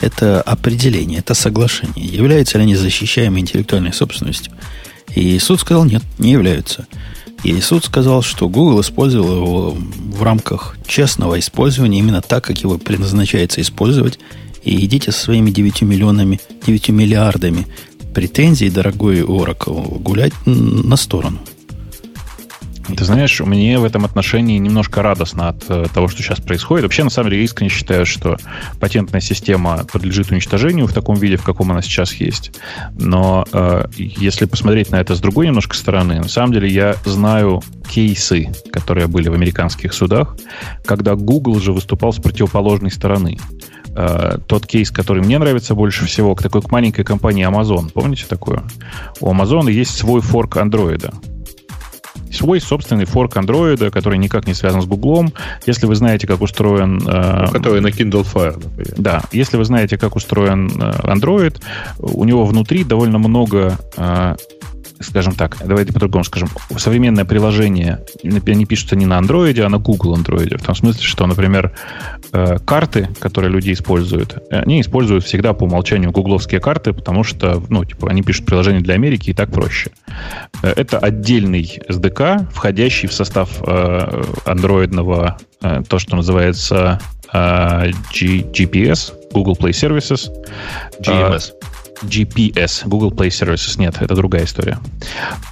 это 0.01 0.42
определение, 0.42 1.20
это 1.20 1.35
соглашение. 1.35 2.05
Являются 2.05 2.59
ли 2.59 2.64
они 2.64 2.75
защищаемой 2.75 3.40
интеллектуальной 3.40 3.92
собственностью? 3.92 4.53
И 5.14 5.38
суд 5.38 5.61
сказал, 5.61 5.85
нет, 5.85 6.03
не 6.18 6.33
являются. 6.33 6.87
И 7.44 7.61
суд 7.61 7.85
сказал, 7.85 8.22
что 8.22 8.48
Google 8.48 8.81
использовал 8.81 9.37
его 9.37 9.70
в 9.70 10.22
рамках 10.22 10.77
честного 10.87 11.38
использования 11.38 11.98
именно 11.98 12.22
так, 12.22 12.44
как 12.44 12.59
его 12.59 12.79
предназначается 12.79 13.61
использовать, 13.61 14.18
И 14.64 14.85
идите 14.85 15.11
со 15.11 15.20
своими 15.20 15.51
9 15.51 15.83
миллионами, 15.83 16.40
9 16.66 16.90
миллиардами 16.90 17.66
претензий, 18.14 18.70
дорогой 18.70 19.20
Oracle, 19.20 19.98
гулять 19.98 20.33
на 20.46 20.96
сторону. 20.96 21.38
Ты 22.97 23.05
знаешь, 23.05 23.40
мне 23.40 23.79
в 23.79 23.85
этом 23.85 24.05
отношении 24.05 24.59
немножко 24.59 25.03
радостно 25.03 25.49
от 25.49 25.64
э, 25.68 25.87
того, 25.92 26.09
что 26.09 26.23
сейчас 26.23 26.40
происходит. 26.40 26.85
Вообще, 26.85 27.05
на 27.05 27.11
самом 27.11 27.31
деле, 27.31 27.40
я 27.40 27.45
искренне 27.45 27.71
считаю, 27.71 28.05
что 28.07 28.37
патентная 28.81 29.21
система 29.21 29.85
подлежит 29.92 30.31
уничтожению 30.31 30.87
в 30.87 30.92
таком 30.92 31.16
виде, 31.16 31.37
в 31.37 31.45
каком 31.45 31.71
она 31.71 31.83
сейчас 31.83 32.14
есть. 32.14 32.53
Но 32.99 33.47
э, 33.53 33.87
если 33.97 34.47
посмотреть 34.47 34.90
на 34.90 34.97
это 34.97 35.14
с 35.14 35.21
другой 35.21 35.47
немножко 35.47 35.77
стороны, 35.77 36.16
на 36.16 36.29
самом 36.29 36.53
деле 36.53 36.68
я 36.68 36.97
знаю 37.05 37.62
кейсы, 37.88 38.51
которые 38.73 39.07
были 39.07 39.29
в 39.29 39.35
американских 39.35 39.92
судах, 39.92 40.37
когда 40.85 41.14
Google 41.14 41.61
же 41.61 41.73
выступал 41.73 42.12
с 42.12 42.18
противоположной 42.18 42.90
стороны 42.90 43.38
э, 43.95 44.38
тот 44.47 44.66
кейс, 44.66 44.90
который 44.90 45.23
мне 45.23 45.38
нравится 45.38 45.75
больше 45.75 46.07
всего, 46.07 46.35
к 46.35 46.42
такой 46.42 46.62
к 46.62 46.71
маленькой 46.71 47.05
компании 47.05 47.47
Amazon. 47.49 47.90
Помните 47.92 48.25
такое? 48.29 48.62
У 49.21 49.33
Amazon 49.33 49.71
есть 49.71 49.97
свой 49.97 50.21
форк 50.21 50.57
андроида 50.57 51.12
свой 52.33 52.61
собственный 52.61 53.05
форк 53.05 53.37
андроида, 53.37 53.90
который 53.90 54.18
никак 54.18 54.47
не 54.47 54.55
связан 54.55 54.83
с 54.83 54.87
Гуглом. 54.87 55.33
Если 55.66 55.87
вы 55.87 55.95
знаете, 55.95 56.27
как 56.27 56.40
устроен... 56.40 57.03
Э, 57.07 57.49
который 57.53 57.81
на 57.81 57.88
Kindle 57.88 58.27
Fire, 58.31 58.55
например. 58.55 58.95
Да, 58.97 59.23
если 59.33 59.57
вы 59.57 59.64
знаете, 59.64 59.99
как 59.99 60.16
устроен 60.16 60.68
э, 60.68 60.90
Android, 61.05 61.61
у 61.99 62.25
него 62.25 62.45
внутри 62.45 62.85
довольно 62.85 63.18
много 63.18 63.79
э, 63.97 64.37
скажем 65.05 65.35
так, 65.35 65.57
давайте 65.65 65.93
по-другому 65.93 66.25
скажем, 66.25 66.49
современное 66.77 67.25
приложение, 67.25 68.01
они 68.23 68.67
пишутся 68.67 68.97
не 68.97 69.07
на 69.07 69.19
Android, 69.19 69.59
а 69.61 69.69
на 69.69 69.79
Google 69.79 70.17
Android. 70.17 70.59
В 70.59 70.62
том 70.62 70.75
смысле, 70.75 71.03
что, 71.03 71.27
например, 71.27 71.73
э, 72.33 72.59
карты, 72.65 73.09
которые 73.19 73.51
люди 73.51 73.73
используют, 73.73 74.38
они 74.51 74.81
используют 74.81 75.25
всегда 75.25 75.53
по 75.53 75.65
умолчанию 75.65 76.11
гугловские 76.11 76.61
карты, 76.61 76.93
потому 76.93 77.25
что, 77.25 77.62
ну, 77.69 77.85
типа, 77.85 78.11
они 78.11 78.23
пишут 78.23 78.47
приложение 78.47 78.83
для 78.83 78.95
Америки 78.95 79.31
и 79.31 79.35
так 79.35 79.51
проще. 79.51 79.91
Э, 80.62 80.73
это 80.77 80.99
отдельный 80.99 81.81
SDK, 81.88 82.49
входящий 82.53 83.09
в 83.09 83.12
состав 83.12 83.62
э, 83.67 84.23
андроидного, 84.45 85.38
то, 85.88 86.01
что 86.01 86.17
называется 86.17 86.99
GPS, 87.33 89.12
Google 89.33 89.55
Play 89.55 89.71
Services. 89.71 90.29
GMS. 91.01 91.53
GPS, 92.03 92.87
Google 92.87 93.11
Play 93.11 93.29
Services. 93.29 93.79
Нет, 93.79 93.97
это 94.01 94.15
другая 94.15 94.45
история. 94.45 94.79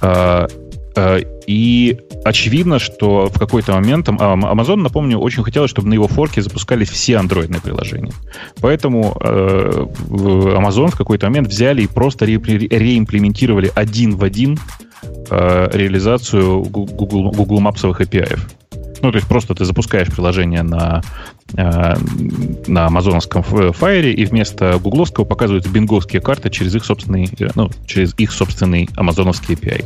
А, 0.01 0.47
а, 0.95 1.19
и 1.47 1.97
очевидно, 2.23 2.79
что 2.79 3.29
в 3.29 3.39
какой-то 3.39 3.73
момент 3.73 4.07
Amazon, 4.09 4.77
напомню, 4.77 5.17
очень 5.17 5.43
хотел, 5.43 5.67
чтобы 5.67 5.89
на 5.89 5.93
его 5.93 6.07
форке 6.07 6.41
запускались 6.41 6.89
все 6.89 7.17
андроидные 7.17 7.61
приложения. 7.61 8.13
Поэтому 8.61 9.17
э, 9.19 9.85
Amazon 10.09 10.91
в 10.91 10.97
какой-то 10.97 11.27
момент 11.27 11.47
взяли 11.47 11.83
и 11.83 11.87
просто 11.87 12.25
ре- 12.25 12.37
реимплементировали 12.37 13.71
один 13.73 14.15
в 14.15 14.23
один 14.23 14.59
э, 15.29 15.69
реализацию 15.73 16.61
Google, 16.63 17.31
Google 17.31 17.59
Maps 17.61 17.83
API. 17.83 18.39
Ну, 19.01 19.11
то 19.11 19.17
есть 19.17 19.27
просто 19.27 19.55
ты 19.55 19.65
запускаешь 19.65 20.09
приложение 20.09 20.61
на, 20.61 21.01
на 21.53 22.85
амазоновском 22.85 23.43
файре, 23.43 24.13
и 24.13 24.25
вместо 24.25 24.77
гугловского 24.79 25.25
показываются 25.25 25.69
бинговские 25.69 26.21
карты 26.21 26.49
через 26.49 26.75
их 26.75 26.85
собственный, 26.85 27.29
э, 27.39 27.49
ну, 27.55 27.69
через 27.85 28.13
их 28.17 28.31
собственный 28.31 28.89
амазоновский 28.95 29.55
API, 29.55 29.85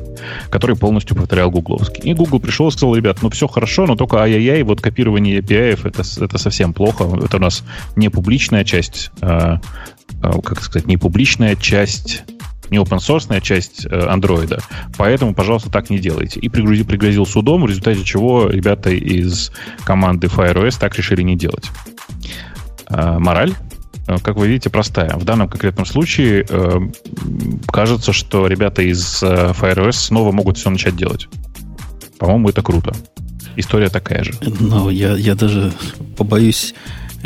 который 0.50 0.76
полностью 0.76 1.16
повторял 1.16 1.50
гугловский. 1.50 2.04
И 2.04 2.14
Google 2.14 2.40
пришел 2.40 2.68
и 2.68 2.72
сказал, 2.72 2.96
ребят, 2.96 3.20
ну 3.22 3.30
все 3.30 3.48
хорошо, 3.48 3.86
но 3.86 3.96
только 3.96 4.18
ай-яй-яй, 4.18 4.64
вот 4.64 4.82
копирование 4.82 5.40
API 5.40 5.80
это, 5.88 6.04
это 6.24 6.38
совсем 6.38 6.74
плохо. 6.74 7.06
Это 7.24 7.38
у 7.38 7.40
нас 7.40 7.64
не 7.96 8.10
публичная 8.10 8.64
часть, 8.64 9.12
э, 9.22 9.58
как 10.22 10.62
сказать, 10.62 10.88
не 10.88 10.98
публичная 10.98 11.56
часть 11.56 12.24
не 12.70 12.78
open 12.78 12.98
source 12.98 13.42
часть 13.42 13.86
э, 13.86 14.08
андроида. 14.08 14.60
Поэтому, 14.98 15.34
пожалуйста, 15.34 15.70
так 15.70 15.90
не 15.90 16.00
делайте. 16.00 16.40
И 16.40 16.50
пригрузил, 16.50 16.86
пригрозил 16.86 17.26
судом, 17.26 17.64
в 17.64 17.68
результате 17.68 18.04
чего 18.04 18.50
ребята 18.50 18.90
из 18.90 19.52
команды 19.84 20.28
FireOS 20.28 20.78
так 20.80 20.96
решили 20.96 21.22
не 21.22 21.36
делать. 21.36 21.70
А, 22.88 23.20
мораль? 23.20 23.54
Э, 24.08 24.18
как 24.22 24.38
вы 24.38 24.48
видите, 24.48 24.70
простая. 24.70 25.16
В 25.16 25.24
данном 25.24 25.50
конкретном 25.50 25.86
случае 25.86 26.46
э, 26.48 26.80
кажется, 27.68 28.14
что 28.14 28.48
ребята 28.48 28.82
из 28.82 29.22
FireOS 29.24 29.94
снова 29.94 30.32
могут 30.32 30.58
все 30.58 30.70
начать 30.70 30.96
делать. 30.96 31.28
По-моему, 32.18 32.50
это 32.50 32.62
круто. 32.62 32.94
История 33.58 33.90
такая 33.90 34.24
же. 34.24 34.34
Ну, 34.42 34.90
я, 34.90 35.16
я 35.16 35.36
даже 35.36 35.72
побоюсь 36.18 36.74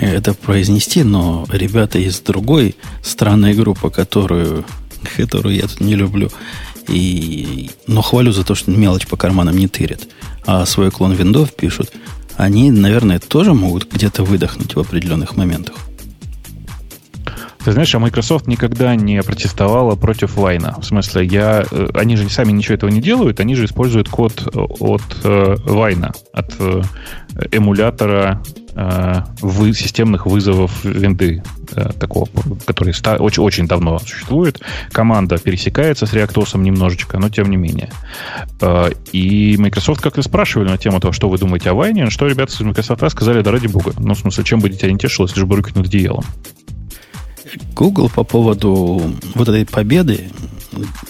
это 0.01 0.33
произнести, 0.33 1.03
но 1.03 1.45
ребята 1.51 1.99
из 1.99 2.19
другой 2.21 2.75
странной 3.03 3.53
группы, 3.53 3.89
которую 3.89 4.63
которую 5.17 5.55
я 5.55 5.63
тут 5.63 5.79
не 5.81 5.95
люблю. 5.95 6.29
И, 6.87 7.69
но 7.87 8.01
хвалю 8.01 8.31
за 8.31 8.43
то, 8.43 8.55
что 8.55 8.71
мелочь 8.71 9.07
по 9.07 9.17
карманам 9.17 9.57
не 9.57 9.67
тырят. 9.67 10.07
А 10.45 10.65
свой 10.65 10.91
клон 10.91 11.13
виндов 11.13 11.53
пишут. 11.55 11.91
Они, 12.35 12.71
наверное, 12.71 13.19
тоже 13.19 13.53
могут 13.53 13.91
где-то 13.91 14.23
выдохнуть 14.23 14.75
в 14.75 14.79
определенных 14.79 15.35
моментах. 15.35 15.75
Ты 17.63 17.73
знаешь, 17.73 17.93
а 17.93 17.99
Microsoft 17.99 18.47
никогда 18.47 18.95
не 18.95 19.21
протестовала 19.21 19.95
против 19.95 20.35
Вайна. 20.37 20.77
В 20.79 20.85
смысле, 20.85 21.25
я, 21.25 21.65
э, 21.69 21.87
они 21.93 22.15
же 22.15 22.29
сами 22.29 22.53
ничего 22.53 22.75
этого 22.75 22.89
не 22.89 23.01
делают, 23.01 23.41
они 23.41 23.55
же 23.55 23.65
используют 23.65 24.07
код 24.07 24.47
от 24.53 25.01
э, 25.23 25.55
Вайна, 25.65 26.13
от 26.33 26.55
э, 26.57 26.81
эмулятора 27.51 28.41
э, 28.75 29.21
вы, 29.41 29.73
системных 29.73 30.25
вызовов 30.25 30.83
винды 30.83 31.43
э, 31.71 31.89
такого, 31.99 32.27
который 32.65 32.93
ста, 32.93 33.15
очень, 33.17 33.43
очень 33.43 33.67
давно 33.67 33.99
существует. 33.99 34.61
Команда 34.91 35.37
пересекается 35.37 36.05
с 36.05 36.13
реактосом 36.13 36.63
немножечко, 36.63 37.17
но 37.19 37.29
тем 37.29 37.49
не 37.49 37.57
менее. 37.57 37.91
Э, 38.61 38.89
и 39.11 39.55
Microsoft 39.57 40.01
как-то 40.01 40.21
спрашивали 40.21 40.69
на 40.69 40.77
тему 40.77 40.99
того, 40.99 41.13
что 41.13 41.29
вы 41.29 41.37
думаете 41.37 41.71
о 41.71 41.73
Вайне, 41.73 42.09
что 42.09 42.27
ребята 42.27 42.53
из 42.53 42.59
Microsoft 42.61 43.03
сказали, 43.11 43.41
да 43.41 43.51
ради 43.51 43.67
бога. 43.67 43.93
Ну, 43.97 44.13
в 44.13 44.19
смысле, 44.19 44.43
чем 44.43 44.59
будете 44.59 44.85
ориентироваться, 44.85 45.23
если 45.23 45.39
же 45.39 45.45
бы 45.45 45.55
руки 45.55 45.71
над 45.75 45.87
одеялом? 45.87 46.25
Google 47.75 48.09
по 48.09 48.23
поводу 48.23 49.01
вот 49.33 49.47
этой 49.47 49.65
победы 49.65 50.29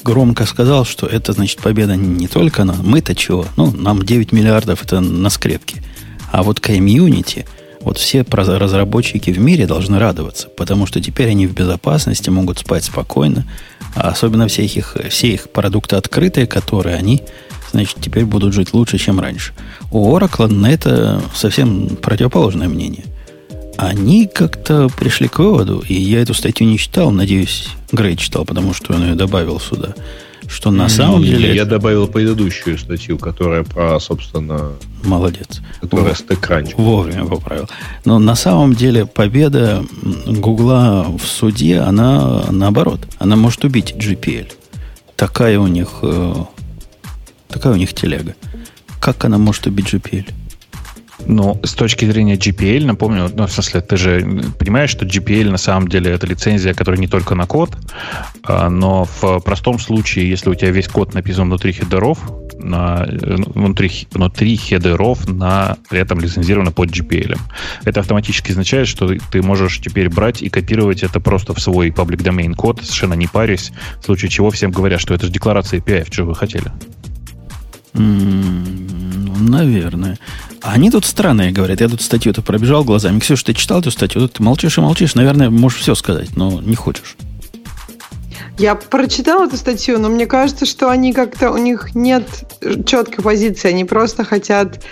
громко 0.04 0.46
сказал, 0.46 0.86
что 0.86 1.06
это, 1.06 1.34
значит, 1.34 1.60
победа 1.60 1.96
не 1.96 2.28
только 2.28 2.64
на... 2.64 2.74
Мы-то 2.74 3.16
чего? 3.16 3.46
Ну, 3.58 3.72
нам 3.72 4.04
9 4.04 4.32
миллиардов 4.32 4.84
это 4.84 5.02
на 5.02 5.30
скрепке. 5.30 5.84
А 6.32 6.44
вот 6.44 6.60
комьюнити, 6.60 7.46
вот 7.82 7.98
все 7.98 8.26
разработчики 8.30 9.32
в 9.32 9.40
мире 9.40 9.66
должны 9.66 10.00
радоваться, 10.00 10.48
потому 10.50 10.86
что 10.86 11.02
теперь 11.02 11.30
они 11.30 11.48
в 11.48 11.54
безопасности, 11.54 12.30
могут 12.30 12.60
спать 12.60 12.84
спокойно, 12.84 13.46
а 13.96 14.10
особенно 14.10 14.48
все 14.48 14.66
их, 14.66 14.98
все 15.10 15.34
их 15.34 15.50
продукты 15.50 15.96
открытые, 15.96 16.46
которые 16.46 16.96
они, 16.96 17.24
значит, 17.72 17.98
теперь 18.02 18.26
будут 18.26 18.54
жить 18.54 18.74
лучше, 18.74 18.98
чем 18.98 19.20
раньше. 19.20 19.54
У 19.92 20.16
Oracle 20.16 20.48
на 20.48 20.72
это 20.72 21.22
совсем 21.34 21.96
противоположное 21.96 22.68
мнение. 22.68 23.06
Они 23.78 24.28
как-то 24.28 24.90
пришли 24.90 25.30
к 25.30 25.40
выводу, 25.40 25.82
и 25.88 25.94
я 25.94 26.22
эту 26.22 26.34
статью 26.34 26.68
не 26.68 26.78
читал, 26.78 27.12
надеюсь, 27.12 27.68
Грей 27.94 28.18
читал, 28.18 28.44
потому 28.44 28.74
что 28.74 28.94
он 28.94 29.04
ее 29.04 29.16
добавил 29.16 29.60
сюда– 29.60 29.96
что 30.50 30.72
на 30.72 30.90
самом 30.90 31.24
деле... 31.24 31.56
Я 31.56 31.66
добавил 31.66 32.08
предыдущую 32.08 32.78
статью, 32.78 33.18
которая 33.18 33.64
про, 33.64 34.00
собственно... 34.00 34.72
Молодец. 35.04 35.62
Которая 35.80 36.16
стекранч. 36.16 36.74
Вовремя 36.76 37.26
поправил. 37.26 37.70
Но 38.04 38.18
на 38.20 38.36
самом 38.36 38.74
деле 38.74 39.06
победа 39.06 39.86
Гугла 40.26 41.06
в 41.18 41.26
суде, 41.26 41.80
она 41.80 42.46
наоборот. 42.50 43.02
Она 43.20 43.36
может 43.36 43.64
убить 43.64 43.94
GPL. 43.96 44.52
Такая 45.16 45.60
у 45.60 45.68
них... 45.68 46.00
Э, 46.02 46.34
такая 47.48 47.74
у 47.74 47.76
них 47.76 47.94
телега. 47.94 48.36
Как 49.00 49.24
она 49.26 49.38
может 49.38 49.68
убить 49.68 49.94
GPL? 49.94 50.26
Ну, 51.26 51.60
с 51.64 51.74
точки 51.74 52.06
зрения 52.06 52.36
GPL, 52.36 52.86
напомню, 52.86 53.30
ну, 53.34 53.46
в 53.46 53.52
смысле, 53.52 53.82
ты 53.82 53.98
же 53.98 54.44
понимаешь, 54.58 54.90
что 54.90 55.06
GPL 55.06 55.52
на 55.52 55.58
самом 55.58 55.88
деле 55.88 56.12
это 56.12 56.26
лицензия, 56.26 56.74
которая 56.74 57.00
не 57.00 57.08
только 57.08 57.36
на 57.36 57.46
код, 57.46 57.78
а, 58.44 58.70
но 58.70 59.06
в 59.06 59.40
простом 59.42 59.80
случае, 59.80 60.30
если 60.30 60.50
у 60.50 60.56
тебя 60.56 60.72
весь 60.72 60.88
код 60.88 61.14
написан 61.14 61.46
внутри 61.46 61.74
хедеров, 61.74 62.20
на, 62.58 63.08
внутри, 63.08 63.92
внутри 64.12 64.58
хедеров, 64.58 65.28
на, 65.28 65.78
при 65.90 66.00
этом 66.00 66.20
лицензировано 66.20 66.72
под 66.72 66.90
GPL. 66.90 67.38
Это 67.86 68.00
автоматически 68.00 68.52
означает, 68.52 68.88
что 68.88 69.14
ты 69.32 69.42
можешь 69.42 69.80
теперь 69.80 70.10
брать 70.10 70.42
и 70.42 70.50
копировать 70.50 71.04
это 71.04 71.20
просто 71.20 71.54
в 71.54 71.60
свой 71.60 71.90
public 71.90 72.18
domain 72.18 72.54
код, 72.54 72.80
совершенно 72.82 73.14
не 73.14 73.28
парясь, 73.28 73.72
в 74.02 74.06
случае 74.06 74.30
чего 74.30 74.52
всем 74.52 74.72
говорят, 74.72 75.00
что 75.00 75.14
это 75.14 75.26
же 75.26 75.32
декларация 75.32 75.80
API, 75.80 76.08
что 76.12 76.26
вы 76.26 76.36
хотели. 76.36 76.72
Mm, 77.94 79.09
наверное. 79.40 80.20
Они 80.62 80.92
тут 80.92 81.06
странные 81.06 81.52
говорят. 81.52 81.82
Я 81.82 81.90
тут 81.90 82.02
статью-то 82.02 82.42
пробежал 82.42 82.84
глазами. 82.84 83.20
Ксюша, 83.20 83.46
ты 83.46 83.54
читал 83.54 83.80
эту 83.80 83.92
статью? 83.92 84.28
Ты 84.28 84.44
молчишь 84.44 84.78
и 84.78 84.82
молчишь. 84.82 85.16
Наверное, 85.16 85.50
можешь 85.50 85.80
все 85.80 85.96
сказать, 85.96 86.36
но 86.36 86.62
не 86.62 86.76
хочешь. 86.76 87.16
Я 88.60 88.76
прочитала 88.76 89.46
эту 89.46 89.56
статью, 89.56 90.00
но 90.00 90.10
мне 90.10 90.26
кажется, 90.26 90.66
что 90.66 90.90
они 90.90 91.14
как-то 91.14 91.50
у 91.52 91.58
них 91.58 91.96
нет 91.96 92.26
четкой 92.86 93.24
позиции, 93.24 93.70
они 93.70 93.86
просто 93.86 94.26
хотят 94.26 94.84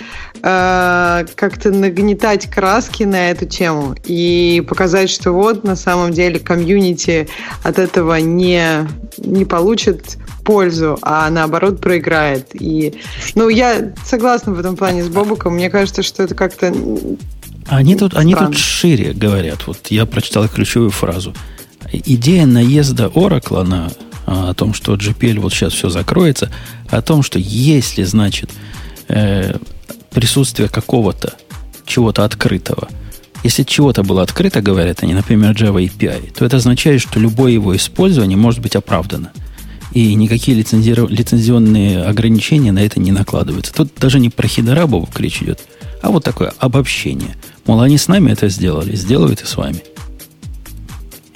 э, 0.41 1.25
как-то 1.35 1.71
нагнетать 1.71 2.49
краски 2.49 3.03
на 3.03 3.29
эту 3.29 3.45
тему 3.45 3.93
и 4.05 4.63
показать, 4.65 5.09
что 5.09 5.33
вот 5.33 5.65
на 5.65 5.75
самом 5.75 6.13
деле 6.13 6.39
комьюнити 6.39 7.27
от 7.61 7.77
этого 7.77 8.15
не 8.15 8.87
не 9.17 9.43
получит 9.43 10.17
пользу, 10.45 10.97
а 11.01 11.29
наоборот 11.29 11.81
проиграет. 11.81 12.49
И, 12.53 13.01
ну, 13.35 13.49
я 13.49 13.93
согласна 14.05 14.53
в 14.53 14.59
этом 14.59 14.77
плане 14.77 15.03
с 15.03 15.09
Бобуком. 15.09 15.55
Мне 15.55 15.69
кажется, 15.69 16.03
что 16.03 16.23
это 16.23 16.35
как-то 16.35 16.73
они 17.67 17.97
тут, 17.97 18.15
они 18.15 18.33
тут 18.33 18.57
шире 18.57 19.11
говорят. 19.11 19.67
Вот 19.67 19.87
я 19.89 20.05
прочитал 20.05 20.47
ключевую 20.47 20.91
фразу. 20.91 21.33
Идея 21.91 22.45
наезда 22.45 23.05
Oracle 23.05 23.63
на 23.63 23.91
а, 24.27 24.49
о 24.49 24.53
том, 24.53 24.73
что 24.73 24.95
GPL 24.95 25.39
вот 25.39 25.53
сейчас 25.53 25.71
все 25.71 25.89
закроется, 25.89 26.51
о 26.89 27.01
том, 27.01 27.23
что 27.23 27.39
если, 27.39 28.03
значит, 28.03 28.51
э, 29.07 29.55
присутствие 30.11 30.67
какого-то 30.67 31.33
чего-то 31.85 32.25
открытого, 32.25 32.89
если 33.43 33.63
чего-то 33.63 34.03
было 34.03 34.23
открыто, 34.23 34.61
говорят 34.61 35.01
они, 35.01 35.13
например, 35.13 35.53
Java 35.53 35.81
API, 35.81 36.33
то 36.37 36.43
это 36.43 36.57
означает, 36.57 36.99
что 36.99 37.21
любое 37.21 37.53
его 37.53 37.73
использование 37.73 38.37
может 38.37 38.59
быть 38.59 38.75
оправдано. 38.75 39.31
И 39.93 40.13
никакие 40.15 40.57
лицензионные 40.57 42.03
ограничения 42.03 42.73
на 42.73 42.79
это 42.79 42.99
не 42.99 43.13
накладываются. 43.13 43.73
Тут 43.73 43.93
даже 43.97 44.19
не 44.19 44.29
про 44.29 44.47
хидорабов 44.47 45.17
речь 45.17 45.41
идет, 45.41 45.61
а 46.01 46.09
вот 46.09 46.25
такое 46.25 46.53
обобщение. 46.59 47.37
Мол, 47.65 47.79
они 47.79 47.97
с 47.97 48.09
нами 48.09 48.31
это 48.31 48.49
сделали, 48.49 48.93
сделают 48.97 49.41
и 49.41 49.45
с 49.45 49.55
вами 49.55 49.81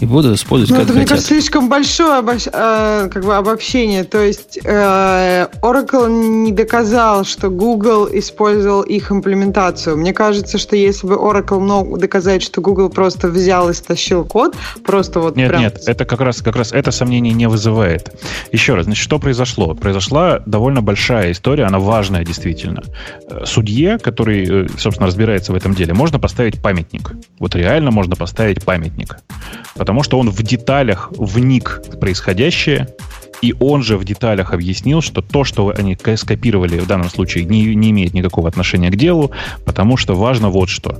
и 0.02 0.06
буду 0.06 0.34
использовать 0.34 0.72
ну, 0.72 0.76
как 0.78 0.84
это, 0.86 0.94
хотят. 0.94 0.98
Мне 0.98 1.08
кажется, 1.08 1.28
слишком 1.28 1.70
большое 1.70 2.18
обобщ... 2.18 2.48
э, 2.52 3.10
как 3.14 3.24
бы 3.24 3.36
обобщение. 3.36 4.04
То 4.04 4.20
есть 4.20 4.58
э, 4.64 5.48
Oracle 5.62 6.10
не 6.10 6.52
доказал, 6.52 7.24
что 7.24 7.52
Google 7.52 8.10
использовал 8.12 8.82
их 8.82 9.12
имплементацию. 9.12 9.96
Мне 9.96 10.12
кажется, 10.12 10.58
что 10.58 10.76
если 10.76 11.06
бы 11.06 11.14
Oracle 11.14 11.60
мог 11.60 12.00
доказать, 12.00 12.42
что 12.42 12.62
Google 12.62 12.90
просто 12.90 13.28
взял 13.28 13.70
и 13.70 13.74
стащил 13.74 14.26
код, 14.26 14.56
просто 14.84 15.20
вот 15.20 15.36
Нет, 15.36 15.50
прям... 15.50 15.62
нет, 15.62 15.84
это 15.86 16.06
как 16.06 16.22
раз, 16.22 16.42
как 16.42 16.56
раз 16.56 16.72
это 16.72 16.90
сомнение 16.90 17.34
не 17.34 17.48
вызывает. 17.48 18.12
Еще 18.52 18.74
раз, 18.74 18.86
значит, 18.86 19.04
что 19.04 19.20
произошло? 19.20 19.76
Произошла 19.76 20.40
довольно 20.48 20.82
большая 20.82 21.32
история, 21.32 21.66
она 21.66 21.78
важная 21.78 22.26
действительно. 22.26 22.82
Э, 23.30 23.46
судье, 23.46 24.00
который, 24.00 24.66
э, 24.66 24.68
собственно, 24.80 25.06
разбирается 25.06 25.52
в 25.52 25.56
этом 25.56 25.76
деле, 25.76 25.94
можно 25.94 26.18
поставить 26.18 26.60
памятник. 26.60 27.12
Вот 27.38 27.54
реально 27.54 27.92
можно 27.92 28.16
поставить 28.16 28.66
памятник. 28.66 29.18
Потому 29.76 29.91
потому 29.92 30.04
что 30.04 30.20
он 30.20 30.30
в 30.30 30.42
деталях 30.42 31.12
вник 31.18 31.82
в 31.86 32.00
происходящее, 32.00 32.88
и 33.42 33.54
он 33.60 33.84
же 33.84 33.98
в 33.98 34.06
деталях 34.06 34.54
объяснил, 34.54 35.02
что 35.02 35.22
то, 35.22 35.44
что 35.44 35.74
они 35.78 35.98
скопировали 36.16 36.80
в 36.80 36.88
данном 36.88 37.10
случае, 37.10 37.44
не, 37.44 37.76
не 37.76 37.90
имеет 37.92 38.14
никакого 38.14 38.48
отношения 38.48 38.90
к 38.90 38.96
делу, 38.96 39.32
потому 39.66 39.98
что 39.98 40.16
важно 40.16 40.48
вот 40.48 40.70
что. 40.70 40.98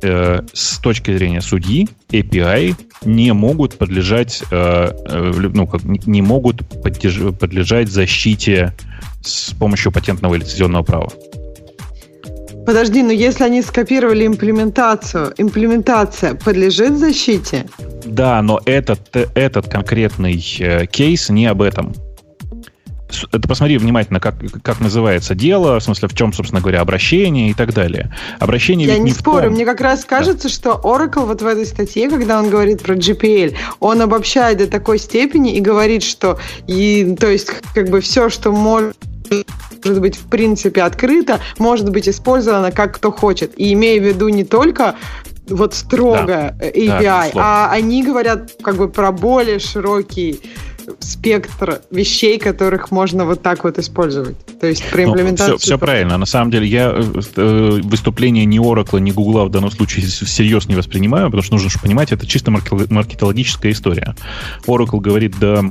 Э, 0.00 0.40
с 0.54 0.78
точки 0.78 1.14
зрения 1.14 1.42
судьи, 1.42 1.90
API 2.08 2.76
не 3.04 3.34
могут 3.34 3.76
подлежать, 3.76 4.42
э, 4.50 4.88
э, 5.04 5.32
ну, 5.52 5.66
как, 5.66 5.84
не 5.84 6.22
могут 6.22 6.66
подлежать 6.82 7.90
защите 7.90 8.72
с 9.20 9.52
помощью 9.52 9.92
патентного 9.92 10.36
или 10.36 10.44
лицензионного 10.44 10.82
права. 10.82 11.12
Подожди, 12.66 13.02
но 13.02 13.12
если 13.12 13.44
они 13.44 13.62
скопировали 13.62 14.26
имплементацию, 14.26 15.32
имплементация 15.38 16.34
подлежит 16.34 16.98
защите? 16.98 17.66
Да, 18.04 18.40
но 18.42 18.60
этот, 18.64 19.00
этот 19.34 19.68
конкретный 19.68 20.44
э, 20.60 20.86
кейс 20.86 21.30
не 21.30 21.46
об 21.46 21.62
этом. 21.62 21.94
Это 23.32 23.48
посмотри 23.48 23.78
внимательно, 23.78 24.20
как, 24.20 24.36
как 24.62 24.80
называется 24.80 25.34
дело, 25.34 25.78
в 25.80 25.82
смысле, 25.82 26.08
в 26.08 26.14
чем, 26.14 26.32
собственно 26.32 26.60
говоря, 26.60 26.80
обращение 26.80 27.50
и 27.50 27.54
так 27.54 27.74
далее. 27.74 28.14
Обращение 28.38 28.86
Я 28.86 28.94
ведь 28.94 29.02
не, 29.02 29.10
не 29.10 29.16
спорю, 29.16 29.44
том... 29.46 29.54
мне 29.54 29.64
как 29.64 29.80
раз 29.80 30.04
кажется, 30.04 30.48
да. 30.48 30.54
что 30.54 30.80
Oracle 30.82 31.26
вот 31.26 31.42
в 31.42 31.46
этой 31.46 31.66
статье, 31.66 32.08
когда 32.08 32.38
он 32.38 32.50
говорит 32.50 32.82
про 32.82 32.94
GPL, 32.94 33.56
он 33.80 34.00
обобщает 34.00 34.58
до 34.58 34.66
такой 34.66 34.98
степени 34.98 35.56
и 35.56 35.60
говорит, 35.60 36.02
что 36.02 36.38
и, 36.66 37.16
то 37.18 37.28
есть 37.28 37.50
как 37.74 37.88
бы 37.88 38.00
все, 38.00 38.28
что 38.30 38.52
может 38.52 38.96
может 39.84 40.00
быть 40.00 40.16
в 40.16 40.28
принципе 40.28 40.82
открыто, 40.82 41.40
может 41.58 41.90
быть 41.90 42.08
использовано 42.08 42.72
как 42.72 42.96
кто 42.96 43.10
хочет. 43.10 43.58
И 43.58 43.72
имея 43.72 44.00
в 44.00 44.04
виду 44.04 44.28
не 44.28 44.44
только 44.44 44.96
вот 45.48 45.74
строго 45.74 46.54
да, 46.58 46.68
API, 46.68 47.02
да, 47.02 47.30
а 47.34 47.70
они 47.72 48.04
говорят 48.04 48.52
как 48.62 48.76
бы 48.76 48.88
про 48.88 49.12
более 49.12 49.58
широкий 49.58 50.40
спектр 50.98 51.82
вещей, 51.90 52.38
которых 52.38 52.90
можно 52.90 53.24
вот 53.24 53.42
так 53.42 53.64
вот 53.64 53.78
использовать. 53.78 54.36
То 54.58 54.66
есть 54.66 54.88
про 54.90 55.02
ну, 55.02 55.10
имплементацию... 55.10 55.52
Ну, 55.52 55.58
все, 55.58 55.66
все 55.66 55.78
правильно. 55.78 56.18
На 56.18 56.26
самом 56.26 56.50
деле 56.50 56.66
я 56.66 56.92
э, 56.94 57.02
э, 57.36 57.80
выступление 57.82 58.44
ни 58.44 58.60
Oracle, 58.60 59.00
ни 59.00 59.10
Google 59.10 59.46
в 59.46 59.50
данном 59.50 59.70
случае 59.70 60.06
всерьез 60.06 60.68
не 60.68 60.74
воспринимаю, 60.74 61.26
потому 61.26 61.42
что 61.42 61.54
нужно 61.54 61.70
понимать, 61.80 62.12
это 62.12 62.26
чисто 62.26 62.50
маркетологическая 62.50 63.72
история. 63.72 64.16
Oracle 64.66 65.00
говорит, 65.00 65.34
да, 65.38 65.64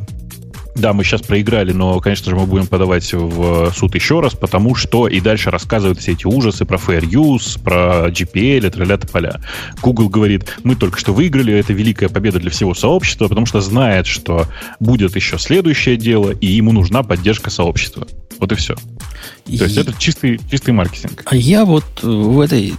да, 0.79 0.93
мы 0.93 1.03
сейчас 1.03 1.21
проиграли, 1.21 1.71
но, 1.71 1.99
конечно 1.99 2.29
же, 2.29 2.35
мы 2.35 2.45
будем 2.45 2.67
подавать 2.67 3.11
в 3.13 3.71
суд 3.75 3.95
еще 3.95 4.19
раз, 4.19 4.33
потому 4.33 4.75
что 4.75 5.07
и 5.07 5.19
дальше 5.19 5.51
рассказывают 5.51 5.99
все 5.99 6.13
эти 6.13 6.25
ужасы 6.25 6.65
про 6.65 6.77
fair 6.77 7.01
use, 7.01 7.61
про 7.61 8.09
GPL, 8.09 8.67
и 8.67 8.69
тролля 8.69 8.97
поля. 8.97 9.41
Google 9.81 10.09
говорит, 10.09 10.57
мы 10.63 10.75
только 10.75 10.99
что 10.99 11.13
выиграли, 11.13 11.53
это 11.53 11.73
великая 11.73 12.09
победа 12.09 12.39
для 12.39 12.49
всего 12.49 12.73
сообщества, 12.73 13.27
потому 13.27 13.45
что 13.45 13.61
знает, 13.61 14.07
что 14.07 14.47
будет 14.79 15.15
еще 15.15 15.37
следующее 15.37 15.97
дело, 15.97 16.31
и 16.31 16.47
ему 16.47 16.71
нужна 16.71 17.03
поддержка 17.03 17.49
сообщества. 17.49 18.07
Вот 18.39 18.51
и 18.51 18.55
все. 18.55 18.75
То 18.75 19.65
есть 19.65 19.77
и... 19.77 19.79
это 19.81 19.93
чистый, 19.97 20.39
чистый 20.49 20.71
маркетинг. 20.71 21.23
А 21.25 21.35
я 21.35 21.65
вот 21.65 21.83
в 22.01 22.39
этой... 22.39 22.73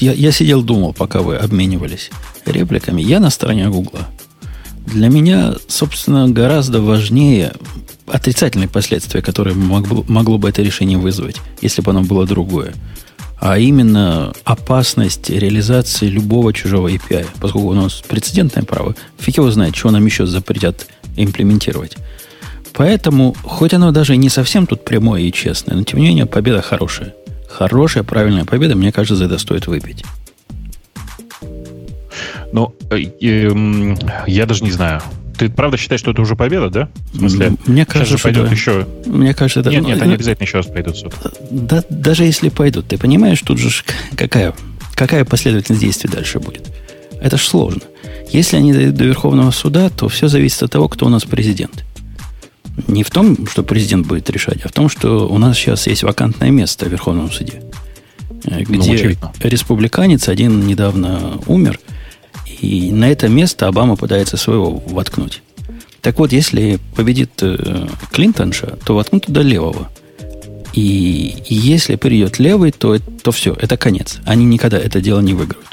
Я, 0.00 0.12
я 0.12 0.32
сидел, 0.32 0.62
думал, 0.62 0.94
пока 0.94 1.20
вы 1.20 1.36
обменивались 1.36 2.10
репликами. 2.46 3.02
Я 3.02 3.20
на 3.20 3.30
стороне 3.30 3.68
Гугла. 3.68 4.08
Для 4.86 5.08
меня, 5.08 5.54
собственно, 5.68 6.28
гораздо 6.28 6.80
важнее 6.80 7.52
отрицательные 8.06 8.68
последствия, 8.68 9.22
которые 9.22 9.56
могло, 9.56 10.04
могло 10.08 10.38
бы 10.38 10.48
это 10.48 10.62
решение 10.62 10.98
вызвать, 10.98 11.36
если 11.62 11.82
бы 11.82 11.90
оно 11.90 12.02
было 12.02 12.26
другое. 12.26 12.74
А 13.40 13.58
именно 13.58 14.32
опасность 14.44 15.30
реализации 15.30 16.06
любого 16.06 16.52
чужого 16.52 16.88
API. 16.88 17.26
Поскольку 17.40 17.68
у 17.68 17.74
нас 17.74 18.02
прецедентное 18.06 18.64
право, 18.64 18.94
фиг 19.18 19.38
его 19.38 19.50
знает, 19.50 19.74
что 19.74 19.90
нам 19.90 20.04
еще 20.04 20.26
запретят 20.26 20.86
имплементировать. 21.16 21.96
Поэтому, 22.72 23.36
хоть 23.42 23.72
оно 23.72 23.92
даже 23.92 24.16
не 24.16 24.28
совсем 24.28 24.66
тут 24.66 24.84
прямое 24.84 25.22
и 25.22 25.32
честное, 25.32 25.76
но 25.76 25.84
тем 25.84 26.00
не 26.00 26.08
менее 26.08 26.26
победа 26.26 26.60
хорошая. 26.60 27.14
Хорошая, 27.48 28.02
правильная 28.02 28.44
победа, 28.44 28.74
мне 28.74 28.92
кажется, 28.92 29.16
за 29.16 29.26
это 29.26 29.38
стоит 29.38 29.66
выпить. 29.66 30.04
Ну, 32.54 32.72
э, 32.88 33.02
э, 33.20 33.96
я 34.28 34.46
даже 34.46 34.62
не 34.62 34.70
знаю. 34.70 35.02
Ты 35.36 35.48
правда 35.48 35.76
считаешь, 35.76 36.00
что 36.00 36.12
это 36.12 36.22
уже 36.22 36.36
победа, 36.36 36.70
да? 36.70 36.88
В 37.12 37.18
смысле, 37.18 37.54
мне 37.66 37.84
кажется, 37.84 38.12
сейчас 38.12 38.20
пойдет 38.20 38.44
да. 38.44 38.52
еще. 38.52 38.86
Мне 39.06 39.34
кажется, 39.34 39.58
это. 39.58 39.70
Нет, 39.70 39.82
ну, 39.82 39.88
нет, 39.88 40.00
они 40.00 40.14
обязательно 40.14 40.44
еще 40.44 40.58
раз 40.58 40.66
пойдут 40.66 40.94
в 40.94 41.00
суд. 41.00 41.14
Да, 41.50 41.82
даже 41.90 42.22
если 42.22 42.50
пойдут, 42.50 42.86
ты 42.86 42.96
понимаешь, 42.96 43.40
тут 43.40 43.58
же 43.58 43.82
какая, 44.14 44.54
какая 44.94 45.24
последовательность 45.24 45.82
действий 45.82 46.08
дальше 46.08 46.38
будет. 46.38 46.70
Это 47.20 47.38
ж 47.38 47.42
сложно. 47.42 47.82
Если 48.30 48.56
они 48.56 48.72
дойдут 48.72 48.94
до 48.94 49.04
Верховного 49.04 49.50
суда, 49.50 49.90
то 49.90 50.08
все 50.08 50.28
зависит 50.28 50.62
от 50.62 50.70
того, 50.70 50.88
кто 50.88 51.06
у 51.06 51.08
нас 51.08 51.24
президент. 51.24 51.84
Не 52.86 53.02
в 53.02 53.10
том, 53.10 53.48
что 53.48 53.64
президент 53.64 54.06
будет 54.06 54.30
решать, 54.30 54.60
а 54.62 54.68
в 54.68 54.72
том, 54.72 54.88
что 54.88 55.26
у 55.28 55.38
нас 55.38 55.56
сейчас 55.56 55.88
есть 55.88 56.04
вакантное 56.04 56.50
место 56.50 56.86
в 56.86 56.88
Верховном 56.88 57.32
суде, 57.32 57.64
э, 58.44 58.62
ну, 58.68 58.78
где 58.78 59.16
ну, 59.20 59.30
республиканец 59.40 60.28
один 60.28 60.64
недавно 60.68 61.40
умер– 61.48 61.80
и 62.64 62.92
на 62.92 63.10
это 63.10 63.28
место 63.28 63.68
Обама 63.68 63.96
пытается 63.96 64.36
своего 64.36 64.70
воткнуть. 64.86 65.42
Так 66.00 66.18
вот, 66.18 66.32
если 66.32 66.78
победит 66.96 67.30
э, 67.42 67.88
Клинтонша, 68.12 68.78
то 68.84 68.94
воткнут 68.94 69.26
туда 69.26 69.42
левого. 69.42 69.90
И, 70.72 71.36
и 71.46 71.54
если 71.54 71.96
придет 71.96 72.38
левый, 72.38 72.72
то, 72.72 72.98
то 72.98 73.32
все, 73.32 73.54
это 73.54 73.76
конец. 73.76 74.18
Они 74.24 74.44
никогда 74.44 74.78
это 74.78 75.00
дело 75.00 75.20
не 75.20 75.34
выиграют. 75.34 75.66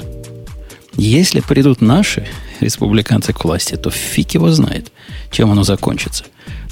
Если 0.96 1.40
придут 1.40 1.80
наши 1.80 2.26
республиканцы 2.60 3.32
к 3.32 3.44
власти, 3.44 3.76
то 3.76 3.90
фиг 3.90 4.34
его 4.34 4.50
знает, 4.50 4.92
чем 5.30 5.50
оно 5.50 5.64
закончится. 5.64 6.24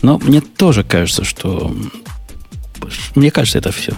Но 0.03 0.19
мне 0.19 0.41
тоже 0.41 0.85
кажется, 0.85 1.25
что... 1.25 1.75
Мне 3.15 3.31
кажется, 3.31 3.59
это 3.59 3.73
все. 3.73 3.93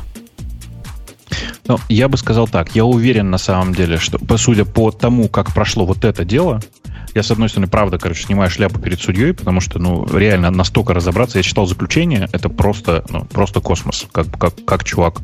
Ну, 1.67 1.79
я 1.89 2.09
бы 2.09 2.17
сказал 2.17 2.49
так. 2.49 2.75
Я 2.75 2.85
уверен 2.85 3.31
на 3.31 3.39
самом 3.39 3.75
деле, 3.75 3.99
что, 3.99 4.19
судя 4.37 4.65
по 4.65 4.91
тому, 4.91 5.29
как 5.29 5.55
прошло 5.55 5.87
вот 5.87 6.05
это 6.05 6.25
дело, 6.25 6.61
я, 7.15 7.23
с 7.23 7.31
одной 7.31 7.49
стороны, 7.49 7.69
правда, 7.69 7.99
короче, 7.99 8.25
снимаю 8.25 8.51
шляпу 8.51 8.81
перед 8.81 9.01
судьей, 9.01 9.35
потому 9.35 9.61
что, 9.61 9.79
ну, 9.79 10.07
реально 10.17 10.51
настолько 10.51 10.95
разобраться. 10.95 11.39
Я 11.39 11.43
читал 11.43 11.67
заключение, 11.67 12.29
это 12.33 12.49
просто, 12.49 13.05
ну, 13.11 13.25
просто 13.27 13.61
космос. 13.61 14.07
Как, 14.13 14.27
как, 14.39 14.55
как 14.65 14.85
чувак 14.85 15.21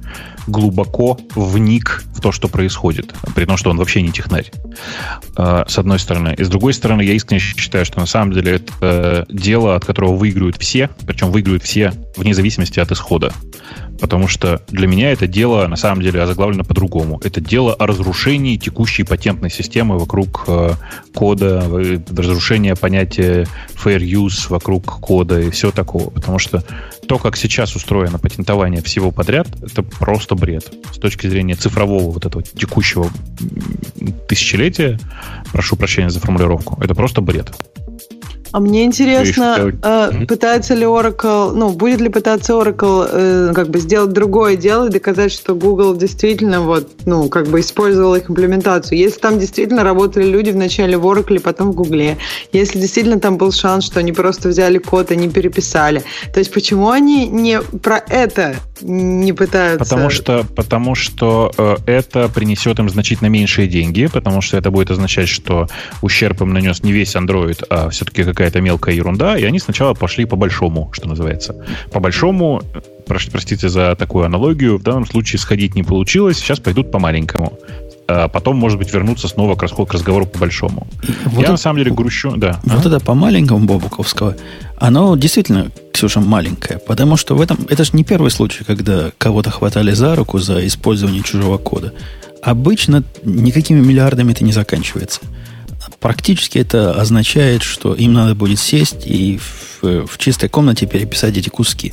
глубоко 0.46 1.18
вник 1.34 2.04
в 2.14 2.20
то, 2.20 2.30
что 2.30 2.48
происходит, 2.48 3.14
при 3.34 3.46
том, 3.46 3.56
что 3.56 3.70
он 3.70 3.78
вообще 3.78 4.02
не 4.02 4.12
технарь. 4.12 4.50
А, 5.36 5.64
с 5.66 5.78
одной 5.78 5.98
стороны. 5.98 6.34
И 6.36 6.44
с 6.44 6.48
другой 6.48 6.74
стороны, 6.74 7.02
я 7.02 7.14
искренне 7.14 7.40
считаю, 7.40 7.86
что 7.86 8.00
на 8.00 8.06
самом 8.06 8.32
деле 8.32 8.56
это 8.56 8.72
э, 8.80 9.24
дело, 9.30 9.74
от 9.74 9.84
которого 9.84 10.14
выигрывают 10.14 10.56
все, 10.58 10.90
причем 11.06 11.30
выигрывают 11.30 11.62
все 11.62 11.92
вне 12.16 12.34
зависимости 12.34 12.80
от 12.80 12.92
исхода. 12.92 13.32
Потому 14.00 14.28
что 14.28 14.62
для 14.68 14.86
меня 14.86 15.12
это 15.12 15.26
дело, 15.26 15.66
на 15.66 15.76
самом 15.76 16.02
деле, 16.02 16.22
озаглавлено 16.22 16.64
по-другому. 16.64 17.20
Это 17.24 17.40
дело 17.40 17.74
о 17.74 17.86
разрушении 17.86 18.56
текущей 18.56 19.02
патентной 19.02 19.50
системы 19.50 19.98
вокруг 19.98 20.44
э, 20.46 20.72
кода, 21.14 21.64
э, 21.68 21.98
разрушение 22.16 22.76
понятия 22.76 23.46
fair 23.74 23.98
use 24.00 24.48
вокруг 24.48 24.84
кода 25.00 25.40
и 25.40 25.50
все 25.50 25.70
такого. 25.70 26.10
Потому 26.10 26.38
что 26.38 26.62
то, 27.08 27.18
как 27.18 27.36
сейчас 27.36 27.74
устроено 27.74 28.18
патентование 28.18 28.82
всего 28.82 29.10
подряд, 29.10 29.48
это 29.62 29.82
просто 29.82 30.34
бред. 30.34 30.70
С 30.92 30.98
точки 30.98 31.26
зрения 31.26 31.54
цифрового 31.54 32.10
вот 32.10 32.26
этого 32.26 32.42
текущего 32.42 33.10
тысячелетия, 34.28 34.98
прошу 35.52 35.76
прощения 35.76 36.10
за 36.10 36.20
формулировку, 36.20 36.78
это 36.82 36.94
просто 36.94 37.20
бред. 37.20 37.50
А 38.52 38.60
мне 38.60 38.84
интересно, 38.84 39.72
э, 39.82 40.26
пытается 40.26 40.74
ли 40.74 40.84
Oracle, 40.84 41.52
ну, 41.52 41.70
будет 41.70 42.00
ли 42.00 42.08
пытаться 42.08 42.54
Oracle 42.54 43.08
э, 43.10 43.52
как 43.54 43.68
бы 43.68 43.78
сделать 43.78 44.12
другое 44.12 44.56
дело 44.56 44.86
и 44.86 44.90
доказать, 44.90 45.32
что 45.32 45.54
Google 45.54 45.94
действительно 45.96 46.62
вот, 46.62 46.88
ну, 47.04 47.28
как 47.28 47.48
бы 47.48 47.60
использовал 47.60 48.14
их 48.14 48.30
имплементацию. 48.30 48.98
Если 48.98 49.18
там 49.18 49.38
действительно 49.38 49.84
работали 49.84 50.26
люди 50.26 50.50
вначале 50.50 50.96
в 50.96 51.06
Oracle, 51.06 51.40
потом 51.40 51.72
в 51.72 51.74
Google, 51.74 52.16
если 52.52 52.78
действительно 52.78 53.20
там 53.20 53.36
был 53.36 53.52
шанс, 53.52 53.84
что 53.84 54.00
они 54.00 54.12
просто 54.12 54.48
взяли 54.48 54.78
код 54.78 55.10
и 55.10 55.16
не 55.16 55.28
переписали, 55.28 56.02
то 56.32 56.38
есть 56.38 56.52
почему 56.52 56.90
они 56.90 57.26
не 57.26 57.60
про 57.60 58.02
это 58.08 58.56
не 58.82 59.32
пытаются? 59.32 59.84
Потому 59.84 60.10
что, 60.10 60.44
потому 60.56 60.94
что 60.94 61.52
э, 61.56 61.76
это 61.86 62.28
принесет 62.28 62.78
им 62.78 62.88
значительно 62.88 63.28
меньшие 63.28 63.68
деньги, 63.68 64.06
потому 64.06 64.40
что 64.40 64.56
это 64.56 64.70
будет 64.70 64.90
означать, 64.90 65.28
что 65.28 65.68
ущерб 66.02 66.40
им 66.42 66.52
нанес 66.52 66.82
не 66.82 66.92
весь 66.92 67.14
Android, 67.14 67.64
а 67.70 67.90
все-таки 67.90 68.24
какая-то 68.24 68.60
мелкая 68.60 68.94
ерунда, 68.94 69.36
и 69.38 69.44
они 69.44 69.58
сначала 69.58 69.94
пошли 69.94 70.24
по 70.24 70.36
большому, 70.36 70.90
что 70.92 71.08
называется. 71.08 71.54
По 71.92 72.00
большому, 72.00 72.62
простите 73.06 73.68
за 73.68 73.94
такую 73.96 74.24
аналогию, 74.24 74.78
в 74.78 74.82
данном 74.82 75.06
случае 75.06 75.38
сходить 75.38 75.74
не 75.74 75.82
получилось, 75.82 76.38
сейчас 76.38 76.60
пойдут 76.60 76.90
по 76.90 76.98
маленькому 76.98 77.58
а 78.08 78.26
потом, 78.28 78.56
может 78.56 78.78
быть, 78.78 78.92
вернуться 78.92 79.28
снова 79.28 79.54
к, 79.54 79.68
к 79.68 79.92
разговору 79.92 80.24
по 80.24 80.38
большому. 80.38 80.86
Вот 81.26 81.36
Я 81.36 81.42
это, 81.42 81.52
на 81.52 81.58
самом 81.58 81.78
деле 81.78 81.92
грущу, 81.92 82.32
да. 82.36 82.58
Вот 82.64 82.86
а? 82.86 82.88
это 82.88 83.00
по 83.00 83.14
маленькому 83.14 83.66
Бобуковского, 83.66 84.34
оно 84.78 85.14
действительно, 85.14 85.70
Ксюша, 85.92 86.20
маленькое, 86.20 86.78
потому 86.78 87.18
что 87.18 87.36
в 87.36 87.40
этом, 87.42 87.58
это 87.68 87.84
же 87.84 87.90
не 87.92 88.04
первый 88.04 88.30
случай, 88.30 88.64
когда 88.64 89.10
кого-то 89.18 89.50
хватали 89.50 89.92
за 89.92 90.16
руку 90.16 90.38
за 90.38 90.66
использование 90.66 91.22
чужого 91.22 91.58
кода. 91.58 91.92
Обычно 92.42 93.04
никакими 93.24 93.80
миллиардами 93.80 94.32
это 94.32 94.42
не 94.42 94.52
заканчивается. 94.52 95.20
Практически 96.00 96.58
это 96.58 96.98
означает, 96.98 97.62
что 97.62 97.94
им 97.94 98.14
надо 98.14 98.34
будет 98.34 98.58
сесть 98.58 99.06
и 99.06 99.38
в, 99.38 100.06
в 100.06 100.16
чистой 100.16 100.48
комнате 100.48 100.86
переписать 100.86 101.36
эти 101.36 101.50
куски. 101.50 101.92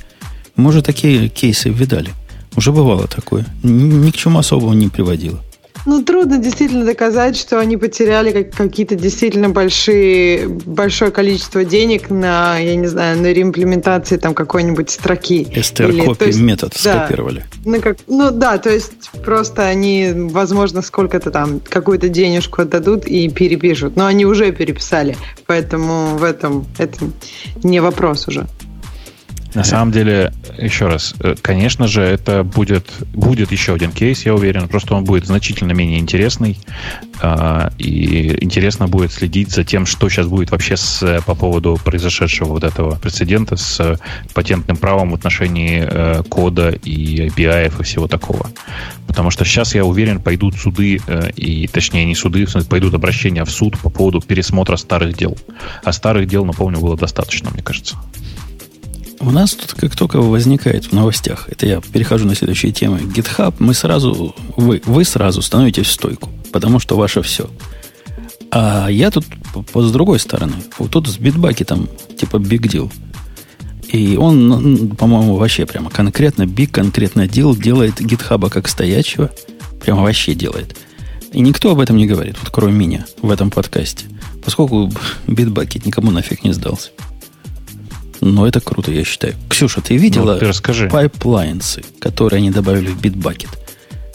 Мы 0.55 0.69
уже 0.69 0.81
такие 0.81 1.27
кейсы 1.27 1.69
видали. 1.69 2.11
Уже 2.55 2.71
бывало 2.71 3.07
такое. 3.07 3.45
Ни, 3.63 3.83
ни 3.83 4.11
к 4.11 4.15
чему 4.15 4.39
особому 4.39 4.73
не 4.73 4.87
приводило. 4.87 5.41
Ну, 5.85 6.03
трудно 6.03 6.37
действительно 6.37 6.85
доказать, 6.85 7.37
что 7.37 7.59
они 7.59 7.77
потеряли 7.77 8.43
какие-то 8.43 8.95
действительно 8.95 9.49
большие, 9.49 10.47
большое 10.47 11.11
количество 11.11 11.63
денег 11.63 12.09
на, 12.09 12.57
я 12.57 12.75
не 12.75 12.87
знаю, 12.87 13.19
на 13.19 13.31
реимплементации 13.31 14.17
там 14.17 14.33
какой-нибудь 14.33 14.89
строки. 14.89 15.47
STR-копи 15.55 16.33
метод 16.39 16.73
да, 16.83 16.99
скопировали. 16.99 17.45
Ну, 17.65 17.81
как, 17.81 17.97
ну 18.07 18.31
да, 18.31 18.57
то 18.57 18.69
есть 18.69 19.11
просто 19.23 19.63
они, 19.63 20.11
возможно, 20.15 20.81
сколько-то 20.81 21.29
там, 21.31 21.61
какую-то 21.67 22.09
денежку 22.09 22.63
отдадут 22.63 23.05
и 23.05 23.29
перепишут. 23.29 23.95
Но 23.95 24.07
они 24.07 24.25
уже 24.25 24.51
переписали, 24.51 25.15
поэтому 25.45 26.17
в 26.17 26.23
этом 26.23 26.65
это 26.79 27.05
не 27.63 27.79
вопрос 27.79 28.27
уже. 28.27 28.47
На 29.55 29.63
самом 29.63 29.91
деле, 29.93 30.33
еще 30.57 30.87
раз, 30.87 31.15
э, 31.19 31.35
конечно 31.41 31.87
же, 31.87 32.01
это 32.01 32.43
будет, 32.43 32.91
будет 33.13 33.53
еще 33.53 33.73
один 33.73 33.91
кейс, 33.91 34.25
я 34.25 34.35
уверен, 34.35 34.67
просто 34.67 34.95
он 34.95 35.05
будет 35.05 35.25
значительно 35.25 35.71
менее 35.71 35.99
интересный, 35.99 36.59
э, 37.21 37.69
и 37.77 38.43
интересно 38.43 38.87
будет 38.89 39.13
следить 39.13 39.51
за 39.51 39.63
тем, 39.63 39.85
что 39.85 40.09
сейчас 40.09 40.27
будет 40.27 40.51
вообще 40.51 40.75
с, 40.75 41.21
по 41.25 41.35
поводу 41.35 41.79
произошедшего 41.83 42.49
вот 42.49 42.65
этого 42.65 42.95
прецедента 42.97 43.55
с 43.55 43.97
патентным 44.33 44.75
правом 44.75 45.11
в 45.11 45.15
отношении 45.15 45.87
э, 45.89 46.23
кода 46.23 46.71
и 46.71 47.27
API 47.27 47.67
и 47.67 47.83
всего 47.83 48.07
такого. 48.07 48.49
Потому 49.07 49.31
что 49.31 49.45
сейчас, 49.45 49.73
я 49.73 49.85
уверен, 49.85 50.19
пойдут 50.19 50.55
суды, 50.55 50.99
э, 51.07 51.31
и 51.31 51.67
точнее 51.67 52.03
не 52.03 52.15
суды, 52.15 52.45
пойдут 52.69 52.93
обращения 52.93 53.45
в 53.45 53.49
суд 53.51 53.79
по 53.79 53.89
поводу 53.89 54.19
пересмотра 54.19 54.75
старых 54.75 55.15
дел. 55.15 55.37
А 55.83 55.93
старых 55.93 56.27
дел, 56.27 56.43
напомню, 56.43 56.81
было 56.81 56.97
достаточно, 56.97 57.49
мне 57.51 57.63
кажется. 57.63 57.95
У 59.19 59.31
нас 59.31 59.53
тут 59.53 59.73
как 59.73 59.95
только 59.95 60.17
возникает 60.17 60.85
в 60.85 60.91
новостях, 60.91 61.47
это 61.49 61.65
я 61.65 61.81
перехожу 61.81 62.25
на 62.25 62.35
следующие 62.35 62.71
темы, 62.71 62.99
GitHub, 62.99 63.55
мы 63.59 63.73
сразу, 63.73 64.35
вы, 64.57 64.81
вы 64.85 65.05
сразу 65.05 65.41
становитесь 65.41 65.87
в 65.87 65.91
стойку, 65.91 66.29
потому 66.51 66.79
что 66.79 66.97
ваше 66.97 67.21
все. 67.21 67.49
А 68.51 68.87
я 68.87 69.11
тут 69.11 69.25
с 69.73 69.91
другой 69.91 70.19
стороны. 70.19 70.53
Вот 70.77 70.91
тут 70.91 71.07
с 71.07 71.17
Bitbucket'ом 71.17 71.89
типа 72.17 72.37
big 72.37 72.61
deal. 72.61 72.91
И 73.89 74.15
он, 74.17 74.95
по-моему, 74.95 75.35
вообще 75.35 75.65
прямо 75.65 75.89
конкретно 75.89 76.43
big, 76.43 76.67
конкретно 76.67 77.25
deal 77.25 77.61
делает 77.61 77.99
GitHub 77.99 78.49
как 78.49 78.67
стоячего. 78.67 79.31
Прямо 79.81 80.03
вообще 80.03 80.33
делает. 80.33 80.77
И 81.33 81.41
никто 81.41 81.71
об 81.71 81.81
этом 81.81 81.97
не 81.97 82.07
говорит, 82.07 82.37
вот 82.41 82.49
кроме 82.49 82.73
меня 82.73 83.05
в 83.21 83.29
этом 83.29 83.51
подкасте. 83.51 84.05
Поскольку 84.43 84.89
Bitbucket 85.27 85.85
никому 85.85 86.11
нафиг 86.11 86.43
не 86.43 86.53
сдался. 86.53 86.91
Но 88.21 88.47
это 88.47 88.59
круто, 88.59 88.91
я 88.91 89.03
считаю. 89.03 89.35
Ксюша, 89.49 89.81
ты 89.81 89.97
видела 89.97 90.37
ну, 90.41 90.47
расскажи. 90.47 90.87
pipeline'сы, 90.89 91.83
которые 91.99 92.37
они 92.39 92.51
добавили 92.51 92.87
в 92.87 92.99
Bitbucket? 92.99 93.49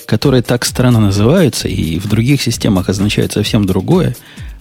Которые 0.06 0.42
так 0.42 0.64
странно 0.64 1.00
называются 1.00 1.68
и 1.68 1.98
в 1.98 2.08
других 2.08 2.42
системах 2.42 2.88
означают 2.88 3.32
совсем 3.32 3.66
другое. 3.66 4.16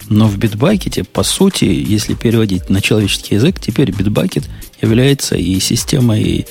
Но 0.08 0.26
в 0.26 0.38
Bitbucket, 0.38 1.04
по 1.04 1.22
сути, 1.22 1.64
если 1.64 2.14
переводить 2.14 2.68
на 2.68 2.80
человеческий 2.80 3.36
язык, 3.36 3.60
теперь 3.60 3.90
Bitbucket 3.90 4.44
является 4.82 5.36
и 5.36 5.58
системой, 5.60 6.46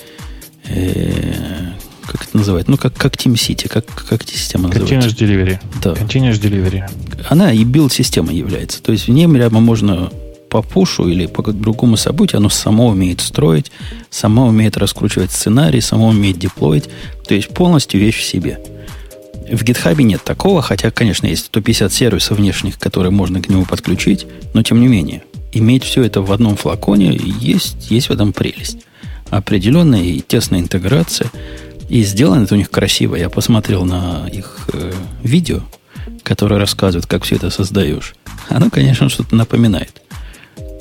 э, 0.65 1.71
как 2.05 2.23
это 2.23 2.37
называют, 2.37 2.67
ну, 2.67 2.77
как, 2.77 2.93
как 2.93 3.15
TeamCity, 3.15 3.67
как, 3.67 3.85
как 3.85 4.23
эта 4.23 4.31
система 4.31 4.69
называется? 4.69 5.09
Continuous 5.09 5.17
Delivery. 5.17 5.59
Да. 5.83 5.91
Continuous 5.91 6.39
Delivery. 6.41 6.89
Она 7.29 7.51
и 7.51 7.63
билд-система 7.63 8.31
является. 8.31 8.81
То 8.81 8.91
есть 8.91 9.07
в 9.07 9.11
ней 9.11 9.27
прямо 9.27 9.59
можно 9.59 10.11
по 10.49 10.61
пушу 10.61 11.07
или 11.07 11.27
по 11.27 11.43
другому 11.51 11.97
событию, 11.97 12.37
оно 12.37 12.49
само 12.49 12.87
умеет 12.87 13.21
строить, 13.21 13.71
само 14.09 14.47
умеет 14.47 14.77
раскручивать 14.77 15.31
сценарий, 15.31 15.81
само 15.81 16.07
умеет 16.07 16.37
деплоить. 16.37 16.89
То 17.27 17.35
есть 17.35 17.49
полностью 17.49 17.99
вещь 17.99 18.19
в 18.19 18.23
себе. 18.23 18.59
В 19.51 19.63
GitHub 19.63 20.01
нет 20.03 20.23
такого, 20.23 20.61
хотя, 20.61 20.91
конечно, 20.91 21.25
есть 21.25 21.45
150 21.45 21.91
сервисов 21.91 22.37
внешних, 22.37 22.77
которые 22.77 23.11
можно 23.11 23.41
к 23.41 23.49
нему 23.49 23.65
подключить, 23.65 24.27
но 24.53 24.61
тем 24.61 24.79
не 24.79 24.87
менее, 24.87 25.23
иметь 25.51 25.83
все 25.83 26.03
это 26.03 26.21
в 26.21 26.31
одном 26.31 26.55
флаконе, 26.55 27.19
есть, 27.39 27.89
есть 27.89 28.09
в 28.09 28.11
этом 28.11 28.33
прелесть. 28.33 28.79
Определенная 29.29 30.03
и 30.03 30.21
тесная 30.21 30.59
интеграция. 30.59 31.31
И 31.87 32.03
сделано 32.03 32.43
это 32.43 32.53
у 32.53 32.57
них 32.57 32.69
красиво. 32.69 33.15
Я 33.15 33.29
посмотрел 33.29 33.83
на 33.83 34.27
их 34.31 34.69
э, 34.73 34.91
видео, 35.23 35.61
которое 36.21 36.59
рассказывает, 36.59 37.07
как 37.07 37.23
все 37.23 37.35
это 37.35 37.49
создаешь. 37.49 38.13
Оно, 38.47 38.69
конечно, 38.69 39.09
что-то 39.09 39.35
напоминает 39.35 40.01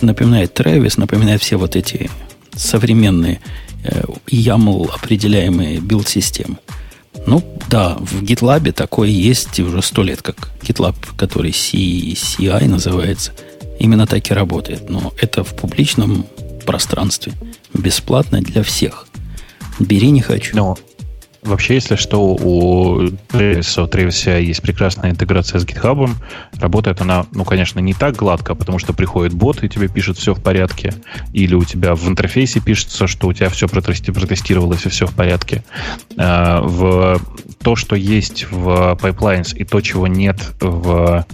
напоминает 0.03 0.59
Travis, 0.59 0.99
напоминает 0.99 1.43
все 1.43 1.57
вот 1.57 1.77
эти 1.77 2.11
современные 2.55 3.41
э, 3.85 4.03
YAML 4.27 4.91
определяемые 4.93 5.79
билд-системы. 5.79 6.59
Ну, 7.27 7.43
да, 7.69 7.97
в 7.99 8.23
GitLab 8.23 8.73
такое 8.73 9.09
есть 9.09 9.59
уже 9.61 9.83
сто 9.83 10.03
лет, 10.03 10.23
как 10.23 10.51
GitLab, 10.63 10.95
который 11.17 11.51
CI 11.51 12.69
называется. 12.69 13.33
Именно 13.79 14.07
так 14.07 14.31
и 14.31 14.35
работает. 14.35 14.89
Но 14.89 15.13
это 15.21 15.45
в 15.45 15.55
публичном 15.55 16.27
пространстве. 16.65 17.33
Бесплатно 17.75 18.41
для 18.41 18.63
всех. 18.63 19.07
Бери 19.79 20.11
не 20.11 20.21
хочу. 20.21 20.57
Но 20.57 20.79
Вообще, 21.49 21.75
если 21.75 21.97
что, 21.97 22.23
у 22.23 23.05
Travis, 23.31 24.43
есть 24.43 24.61
прекрасная 24.61 25.11
интеграция 25.11 25.59
с 25.59 25.65
GitHub. 25.65 26.11
Работает 26.61 27.01
она, 27.01 27.25
ну, 27.33 27.45
конечно, 27.45 27.81
не 27.81 27.95
так 27.95 28.17
гладко, 28.17 28.55
потому 28.55 28.79
что 28.79 28.93
приходит 28.93 29.33
бот 29.33 29.65
и 29.65 29.69
тебе 29.69 29.89
пишет 29.89 30.19
все 30.19 30.35
в 30.35 30.43
порядке. 30.43 30.93
Или 31.33 31.55
у 31.55 31.65
тебя 31.65 31.95
в 31.95 32.07
интерфейсе 32.07 32.61
пишется, 32.61 33.07
что 33.07 33.29
у 33.29 33.33
тебя 33.33 33.49
все 33.49 33.67
протестировалось 33.67 34.85
и 34.85 34.91
все 34.91 35.07
в 35.07 35.15
порядке. 35.15 35.65
А, 36.19 36.61
в 36.61 37.19
то, 37.63 37.77
что 37.77 37.97
есть 37.97 38.47
в 38.51 38.99
Pipelines 39.01 39.57
и 39.57 39.65
то, 39.65 39.81
чего 39.81 40.07
нет 40.07 40.39
в 40.61 41.25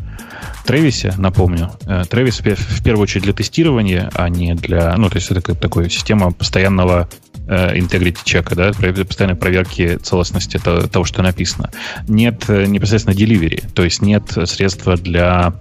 Тревисе, 0.64 1.12
напомню, 1.18 1.72
Тревис 2.08 2.40
в 2.40 2.82
первую 2.84 3.02
очередь 3.02 3.24
для 3.24 3.32
тестирования, 3.32 4.10
а 4.14 4.28
не 4.28 4.54
для... 4.54 4.94
Ну, 4.96 5.10
то 5.10 5.16
есть 5.16 5.30
это 5.30 5.54
такая 5.54 5.88
система 5.88 6.32
постоянного 6.32 7.08
э, 7.33 7.33
integrity 7.46 8.20
чека, 8.24 8.54
да, 8.54 8.72
постоянной 8.72 9.36
проверки 9.36 9.98
целостности 10.02 10.58
того, 10.58 11.04
что 11.04 11.22
написано. 11.22 11.70
Нет 12.08 12.44
э, 12.48 12.66
непосредственно 12.66 13.14
delivery, 13.14 13.64
то 13.74 13.84
есть 13.84 14.00
нет 14.02 14.24
средства 14.46 14.96
для 14.96 15.54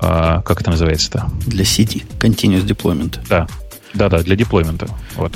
э, 0.00 0.42
как 0.44 0.60
это 0.60 0.70
называется-то? 0.70 1.30
Для 1.46 1.64
CD, 1.64 2.04
Continuous 2.18 2.66
Deployment. 2.66 3.18
Да, 3.28 3.46
да-да, 3.94 4.22
для 4.22 4.36
деплоймента. 4.36 4.88
Вот. 5.16 5.32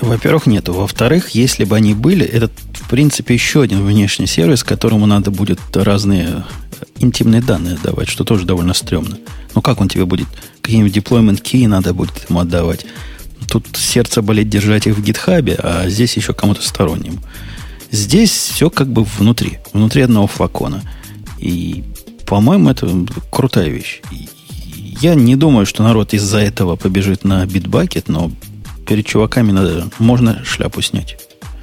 Во-первых, 0.00 0.46
нету. 0.46 0.72
Во-вторых, 0.72 1.30
если 1.30 1.64
бы 1.64 1.76
они 1.76 1.94
были, 1.94 2.26
это, 2.26 2.50
в 2.72 2.88
принципе, 2.88 3.34
еще 3.34 3.62
один 3.62 3.84
внешний 3.86 4.26
сервис, 4.26 4.64
которому 4.64 5.06
надо 5.06 5.30
будет 5.30 5.60
разные 5.74 6.44
интимные 6.98 7.42
данные 7.42 7.78
давать, 7.82 8.08
что 8.08 8.24
тоже 8.24 8.44
довольно 8.44 8.74
стрёмно. 8.74 9.18
Ну, 9.54 9.62
как 9.62 9.80
он 9.80 9.88
тебе 9.88 10.04
будет? 10.04 10.26
Какие-нибудь 10.62 10.96
deployment 10.96 11.42
key 11.42 11.68
надо 11.68 11.94
будет 11.94 12.28
ему 12.28 12.40
отдавать. 12.40 12.86
Тут 13.50 13.66
сердце 13.76 14.22
болит 14.22 14.48
держать 14.48 14.86
их 14.86 14.96
в 14.96 15.02
гитхабе, 15.02 15.56
а 15.60 15.88
здесь 15.88 16.16
еще 16.16 16.32
кому-то 16.32 16.62
стороннему. 16.62 17.18
Здесь 17.90 18.30
все 18.30 18.70
как 18.70 18.88
бы 18.88 19.02
внутри, 19.02 19.58
внутри 19.72 20.02
одного 20.02 20.28
флакона. 20.28 20.82
И, 21.38 21.82
по-моему, 22.26 22.70
это 22.70 22.88
крутая 23.30 23.68
вещь. 23.68 24.02
Я 25.00 25.16
не 25.16 25.34
думаю, 25.34 25.66
что 25.66 25.82
народ 25.82 26.14
из-за 26.14 26.38
этого 26.38 26.76
побежит 26.76 27.24
на 27.24 27.44
битбакет, 27.44 28.08
но 28.08 28.30
перед 28.86 29.06
чуваками 29.06 29.50
надо, 29.50 29.88
можно 29.98 30.44
шляпу 30.44 30.80
снять. 30.80 31.18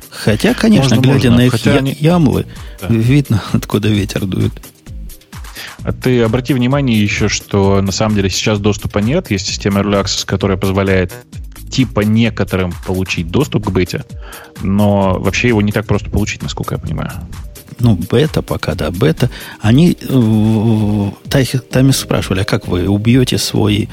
Хотя, 0.10 0.54
конечно, 0.54 0.98
можно, 0.98 1.10
глядя 1.10 1.30
можно. 1.32 1.38
на 1.38 1.48
их 1.48 1.66
я, 1.66 1.76
они... 1.76 1.96
ямлы, 1.98 2.48
да. 2.82 2.88
видно, 2.90 3.42
откуда 3.54 3.88
ветер 3.88 4.26
дует. 4.26 4.52
А 5.84 5.94
ты 5.94 6.22
обрати 6.22 6.54
внимание 6.54 7.02
еще, 7.02 7.30
что 7.30 7.82
на 7.82 7.94
самом 7.94 8.16
деле 8.16 8.30
сейчас 8.30 8.60
доступа 8.60 9.00
нет. 9.00 9.32
Есть 9.32 9.48
система 9.48 9.80
Early 9.80 10.04
Access, 10.04 10.26
которая 10.26 10.58
позволяет 10.58 11.14
типа 11.70 12.02
некоторым 12.02 12.74
получить 12.86 13.30
доступ 13.30 13.66
к 13.66 13.72
бете, 13.72 14.06
но 14.62 15.20
вообще 15.20 15.50
его 15.50 15.62
не 15.62 15.72
так 15.72 15.86
просто 15.86 16.10
получить, 16.10 16.42
насколько 16.42 16.76
я 16.76 16.80
понимаю. 16.80 17.12
Ну, 17.80 17.96
бета 17.96 18.42
пока, 18.42 18.74
да, 18.76 18.90
бета. 18.90 19.30
Они 19.62 19.96
э, 20.02 21.60
там 21.70 21.94
спрашивали, 21.94 22.42
а 22.42 22.46
как 22.46 22.68
вы 22.68 22.88
убьете 22.88 23.38
свой 23.38 23.88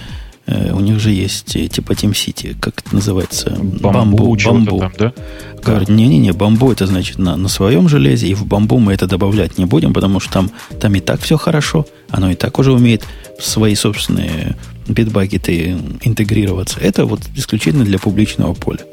э, 0.46 0.72
у 0.72 0.80
них 0.80 0.98
же 0.98 1.10
есть 1.10 1.54
э, 1.56 1.68
типа 1.68 1.92
Team 1.92 2.12
City, 2.12 2.56
как 2.58 2.80
это 2.80 2.94
называется? 2.94 3.50
Бамбу. 3.50 4.36
Бамбу. 4.36 4.78
Там, 4.78 4.92
да? 4.98 5.12
Говорят, 5.62 5.88
не-не-не, 5.88 6.32
бамбу 6.32 6.72
это 6.72 6.86
значит 6.86 7.18
на, 7.18 7.36
на 7.36 7.48
своем 7.48 7.88
железе, 7.88 8.28
и 8.28 8.34
в 8.34 8.46
бамбу 8.46 8.78
мы 8.78 8.92
это 8.92 9.06
добавлять 9.06 9.58
не 9.58 9.64
будем, 9.64 9.92
потому 9.92 10.20
что 10.20 10.32
там, 10.32 10.50
там 10.80 10.94
и 10.94 11.00
так 11.00 11.20
все 11.20 11.36
хорошо, 11.36 11.86
оно 12.10 12.30
и 12.30 12.34
так 12.34 12.58
уже 12.58 12.72
умеет 12.72 13.04
свои 13.38 13.74
собственные 13.74 14.56
битбакеты 14.88 15.76
интегрироваться. 16.02 16.80
Это 16.80 17.06
вот 17.06 17.20
исключительно 17.34 17.84
для 17.84 17.98
публичного 17.98 18.54
поля. 18.54 18.84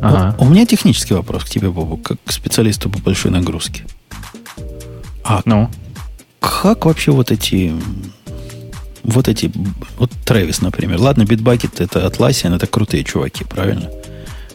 Ага. 0.00 0.36
У, 0.38 0.44
у 0.44 0.48
меня 0.48 0.66
технический 0.66 1.14
вопрос 1.14 1.44
к 1.44 1.48
тебе, 1.48 1.70
Бобу, 1.70 1.96
как 1.96 2.18
к 2.24 2.32
специалисту 2.32 2.90
по 2.90 2.98
большой 2.98 3.30
нагрузке. 3.30 3.84
А 5.22 5.40
ну? 5.44 5.70
как 6.40 6.84
вообще 6.84 7.10
вот 7.10 7.30
эти 7.30 7.72
вот 9.02 9.28
эти, 9.28 9.52
вот 9.98 10.10
Трэвис, 10.24 10.62
например. 10.62 10.98
Ладно, 10.98 11.24
битбакет 11.24 11.80
это 11.80 12.06
Atlassian, 12.06 12.56
это 12.56 12.66
крутые 12.66 13.04
чуваки, 13.04 13.44
правильно? 13.44 13.90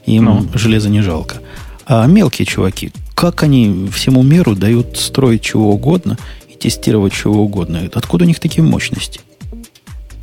Им 0.06 0.26
ну. 0.26 0.48
железо 0.54 0.90
не 0.90 1.02
жалко. 1.02 1.38
А 1.86 2.06
мелкие 2.08 2.46
чуваки, 2.46 2.92
как 3.16 3.44
они 3.44 3.90
всему 3.92 4.24
миру 4.24 4.56
дают 4.56 4.98
строить 4.98 5.42
чего 5.42 5.72
угодно 5.72 6.18
и 6.48 6.56
тестировать 6.56 7.14
чего 7.14 7.44
угодно? 7.44 7.90
Откуда 7.94 8.26
у 8.26 8.28
них 8.28 8.40
такие 8.40 8.64
мощности? 8.64 9.22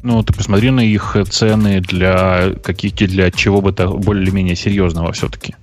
Ну, 0.06 0.22
ты 0.22 0.32
посмотри 0.32 0.70
на 0.70 0.82
их 0.82 1.16
цены 1.30 1.80
для 1.80 2.52
каких-то 2.62 3.08
для 3.08 3.32
чего 3.32 3.60
бы 3.60 3.72
то 3.72 3.88
более-менее 3.88 4.54
серьезного 4.54 5.10
все-таки. 5.10 5.56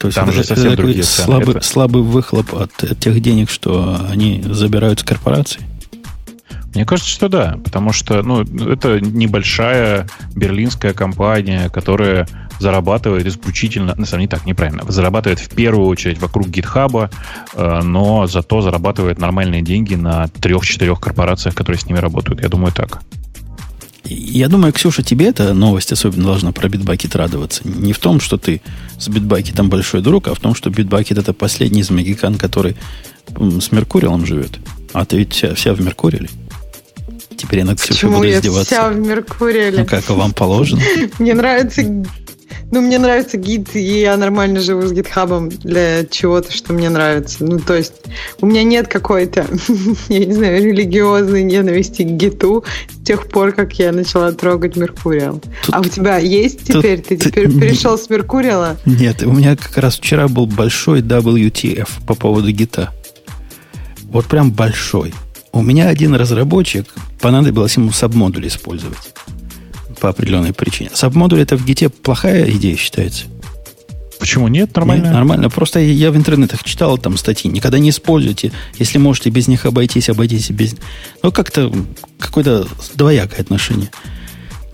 То 0.00 0.08
есть 0.08 0.16
Там 0.16 0.28
это, 0.28 0.38
же 0.38 0.42
совсем 0.44 0.72
это 0.72 0.76
другие 0.78 1.04
цены. 1.04 1.26
Слабый, 1.26 1.54
это... 1.54 1.64
слабый 1.64 2.02
выхлоп 2.02 2.52
от 2.52 2.98
тех 2.98 3.20
денег, 3.20 3.48
что 3.48 3.96
они 4.10 4.42
забирают 4.44 4.98
с 4.98 5.02
корпораций? 5.04 5.60
Мне 6.74 6.84
кажется, 6.84 7.08
что 7.08 7.28
да, 7.28 7.56
потому 7.62 7.92
что 7.92 8.24
ну, 8.24 8.40
это 8.42 9.00
небольшая 9.00 10.08
берлинская 10.34 10.92
компания, 10.92 11.68
которая 11.68 12.26
зарабатывает 12.58 13.24
исключительно, 13.24 13.94
на 13.96 14.04
самом 14.04 14.22
деле 14.22 14.30
так, 14.30 14.46
неправильно, 14.46 14.82
зарабатывает 14.88 15.38
в 15.38 15.48
первую 15.50 15.86
очередь 15.86 16.18
вокруг 16.18 16.48
гитхаба, 16.48 17.08
э, 17.54 17.80
но 17.84 18.26
зато 18.26 18.62
зарабатывает 18.62 19.20
нормальные 19.20 19.62
деньги 19.62 19.94
на 19.94 20.26
трех-четырех 20.26 20.98
корпорациях, 20.98 21.54
которые 21.54 21.78
с 21.78 21.86
ними 21.86 21.98
работают. 21.98 22.42
Я 22.42 22.48
думаю, 22.48 22.72
так. 22.72 23.00
Я 24.06 24.48
думаю, 24.48 24.72
Ксюша, 24.72 25.02
тебе 25.02 25.28
эта 25.28 25.54
новость 25.54 25.92
особенно 25.92 26.24
должна 26.24 26.52
про 26.52 26.68
битбакет 26.68 27.16
радоваться. 27.16 27.62
Не 27.64 27.92
в 27.92 27.98
том, 27.98 28.20
что 28.20 28.36
ты 28.36 28.60
с 28.98 29.08
битбакетом 29.08 29.70
большой 29.70 30.02
друг, 30.02 30.28
а 30.28 30.34
в 30.34 30.40
том, 30.40 30.54
что 30.54 30.70
битбакет 30.70 31.18
это 31.18 31.32
последний 31.32 31.80
из 31.80 31.90
магикан, 31.90 32.36
который 32.36 32.76
с 33.28 33.72
Меркуриалом 33.72 34.26
живет. 34.26 34.58
А 34.92 35.04
ты 35.04 35.16
ведь 35.16 35.32
вся, 35.32 35.54
вся 35.54 35.72
в 35.72 35.80
Меркуриале. 35.80 36.28
Теперь 37.36 37.60
я 37.60 37.64
над 37.64 37.80
Ксюшей 37.80 38.10
буду 38.10 38.30
издеваться. 38.30 38.74
я 38.74 38.80
вся 38.80 38.90
в 38.90 38.98
Меркуриале? 38.98 39.78
Ну, 39.78 39.86
как 39.86 40.08
вам 40.10 40.32
положено. 40.32 40.82
Мне 41.18 41.34
нравится 41.34 41.82
ну, 42.70 42.80
мне 42.80 42.98
нравится 42.98 43.36
гид, 43.36 43.74
и 43.76 44.00
я 44.00 44.16
нормально 44.16 44.60
живу 44.60 44.82
с 44.82 44.92
гитхабом 44.92 45.48
для 45.48 46.04
чего-то, 46.06 46.52
что 46.52 46.72
мне 46.72 46.90
нравится. 46.90 47.44
Ну, 47.44 47.58
то 47.58 47.74
есть 47.74 47.92
у 48.40 48.46
меня 48.46 48.64
нет 48.64 48.88
какой-то, 48.88 49.46
я 50.08 50.24
не 50.24 50.32
знаю, 50.32 50.64
религиозной 50.64 51.44
ненависти 51.44 52.02
к 52.02 52.10
гиту 52.10 52.64
с 52.90 53.06
тех 53.06 53.28
пор, 53.28 53.52
как 53.52 53.74
я 53.78 53.92
начала 53.92 54.32
трогать 54.32 54.76
Меркуриал. 54.76 55.40
Тут, 55.64 55.74
а 55.74 55.80
у 55.80 55.84
тебя 55.84 56.18
есть 56.18 56.64
теперь? 56.64 56.98
Тут, 56.98 57.08
ты 57.08 57.16
теперь 57.16 57.52
перешел 57.60 57.98
с 57.98 58.08
Меркуриала? 58.10 58.76
Нет, 58.84 59.22
у 59.22 59.32
меня 59.32 59.56
как 59.56 59.76
раз 59.78 59.96
вчера 59.96 60.28
был 60.28 60.46
большой 60.46 61.00
WTF 61.00 61.88
по 62.06 62.14
поводу 62.14 62.50
гита. 62.50 62.92
Вот 64.04 64.26
прям 64.26 64.52
большой. 64.52 65.14
У 65.52 65.62
меня 65.62 65.88
один 65.88 66.14
разработчик, 66.14 66.86
понадобилось 67.20 67.76
ему 67.76 67.92
сабмодуль 67.92 68.48
использовать 68.48 69.14
по 70.04 70.10
определенной 70.10 70.52
причине. 70.52 70.90
Сабмодуль 70.92 71.40
это 71.40 71.56
в 71.56 71.64
гите 71.64 71.88
плохая 71.88 72.50
идея 72.50 72.76
считается. 72.76 73.24
Почему 74.20 74.48
нет? 74.48 74.76
Нормально. 74.76 75.04
Нет, 75.04 75.12
нормально. 75.14 75.48
Просто 75.48 75.80
я 75.80 76.10
в 76.10 76.16
интернетах 76.18 76.62
читал 76.62 76.98
там 76.98 77.16
статьи. 77.16 77.50
Никогда 77.50 77.78
не 77.78 77.88
используйте. 77.88 78.52
Если 78.78 78.98
можете 78.98 79.30
без 79.30 79.48
них 79.48 79.64
обойтись, 79.64 80.10
обойтись 80.10 80.50
без... 80.50 80.76
Ну, 81.22 81.32
как-то 81.32 81.72
какое-то 82.18 82.68
двоякое 82.94 83.40
отношение. 83.40 83.88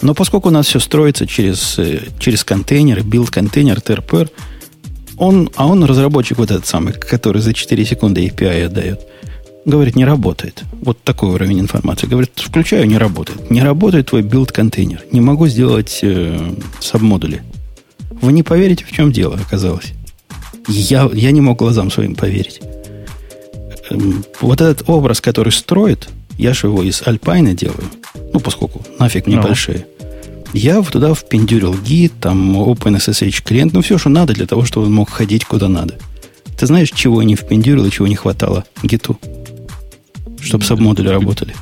Но 0.03 0.15
поскольку 0.15 0.49
у 0.49 0.51
нас 0.51 0.67
все 0.67 0.81
строится 0.81 1.29
через, 1.29 1.79
э, 1.79 2.09
через 2.19 2.43
контейнеры, 2.43 3.03
build 3.03 3.31
container, 3.31 3.79
TRPR, 3.79 4.29
он, 5.17 5.49
а 5.55 5.69
он 5.69 5.85
разработчик 5.85 6.39
вот 6.39 6.51
этот 6.51 6.67
самый, 6.67 6.93
который 6.93 7.41
за 7.41 7.55
4 7.55 7.85
секунды 7.85 8.27
API 8.27 8.65
отдает. 8.65 9.07
Говорит, 9.65 9.95
не 9.95 10.05
работает. 10.05 10.65
Вот 10.73 11.03
такой 11.03 11.31
уровень 11.31 11.61
информации. 11.61 12.07
Говорит, 12.07 12.33
включаю, 12.35 12.87
не 12.87 12.97
работает. 12.97 13.51
Не 13.51 13.63
работает 13.63 14.09
твой 14.09 14.23
build 14.23 14.49
container. 14.49 15.03
Не 15.13 15.21
могу 15.21 15.47
сделать 15.49 15.99
э, 16.03 16.55
submodule'и. 16.81 17.43
Вы 18.23 18.33
не 18.33 18.43
поверите, 18.43 18.85
в 18.85 18.93
чем 18.93 19.13
дело 19.13 19.37
оказалось. 19.37 19.93
Я, 20.67 21.11
я 21.13 21.31
не 21.31 21.41
мог 21.41 21.59
глазам 21.59 21.91
своим 21.91 22.15
поверить. 22.15 22.61
Эм, 23.91 24.25
вот 24.41 24.61
этот 24.61 24.89
образ, 24.89 25.21
который 25.21 25.53
строит, 25.53 26.09
я 26.39 26.55
же 26.55 26.69
его 26.69 26.83
из 26.83 27.03
Альпайна 27.07 27.53
делаю. 27.55 27.85
Ну, 28.33 28.41
поскольку 28.41 28.83
нафиг 28.99 29.27
мне 29.27 29.37
no. 29.37 29.43
Ну. 29.43 29.49
большие. 29.49 29.87
Я 30.53 30.83
туда 30.83 31.15
впендюрил 31.15 31.75
гид, 31.75 32.13
там 32.21 32.57
OpenSSH 32.57 33.43
клиент, 33.45 33.73
ну 33.73 33.83
все, 33.83 33.99
что 33.99 34.09
надо 34.09 34.33
для 34.33 34.47
того, 34.47 34.65
чтобы 34.65 34.87
он 34.87 34.93
мог 34.93 35.11
ходить 35.11 35.45
куда 35.45 35.69
надо. 35.69 35.95
Ты 36.61 36.67
знаешь, 36.67 36.91
чего 36.91 37.23
не 37.23 37.37
впендюрил 37.37 37.87
и 37.87 37.91
чего 37.91 38.07
не 38.07 38.17
хватало 38.17 38.65
гиту? 38.83 39.19
чтобы 40.43 40.63
сабмодули 40.65 41.09
работали? 41.09 41.55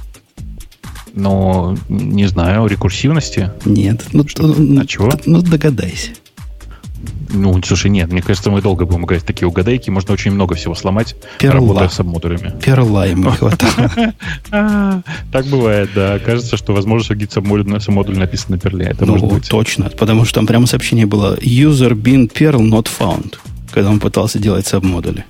Ну, 1.14 1.76
не 1.88 2.26
знаю, 2.26 2.66
рекурсивности? 2.66 3.52
Нет. 3.64 4.04
Ну, 4.12 4.26
что, 4.26 4.52
а 4.52 4.86
чего? 4.86 5.12
Ну, 5.24 5.40
догадайся. 5.40 6.10
Ну, 7.30 7.60
слушай, 7.62 7.90
нет, 7.92 8.10
мне 8.10 8.22
кажется, 8.22 8.50
мы 8.50 8.60
долго 8.60 8.86
будем 8.86 9.04
играть 9.04 9.24
такие 9.24 9.46
угадайки. 9.46 9.88
Можно 9.90 10.14
очень 10.14 10.32
много 10.32 10.56
всего 10.56 10.74
сломать, 10.74 11.14
Перла. 11.38 11.54
работая 11.60 11.88
с 11.90 12.02
модулями. 12.02 12.54
Перла 12.60 13.06
ему 13.06 13.30
хватало. 13.30 14.12
Так 15.30 15.46
бывает, 15.46 15.90
да. 15.94 16.18
Кажется, 16.18 16.56
что, 16.56 16.72
возможно, 16.72 17.04
что 17.04 17.14
git-модуль 17.14 18.18
написан 18.18 18.46
на 18.54 18.58
Perl'е. 18.58 18.86
Это 18.86 19.06
может 19.06 19.22
Ну, 19.28 19.34
быть. 19.36 19.48
точно, 19.48 19.90
потому 19.90 20.24
что 20.24 20.34
там 20.36 20.46
прямо 20.48 20.66
сообщение 20.66 21.06
было 21.06 21.36
user 21.38 21.92
bin 21.92 22.28
perl 22.32 22.60
not 22.68 22.88
found, 22.98 23.34
когда 23.72 23.90
он 23.90 24.00
пытался 24.00 24.38
делать 24.38 24.66
submodule'и. 24.66 25.24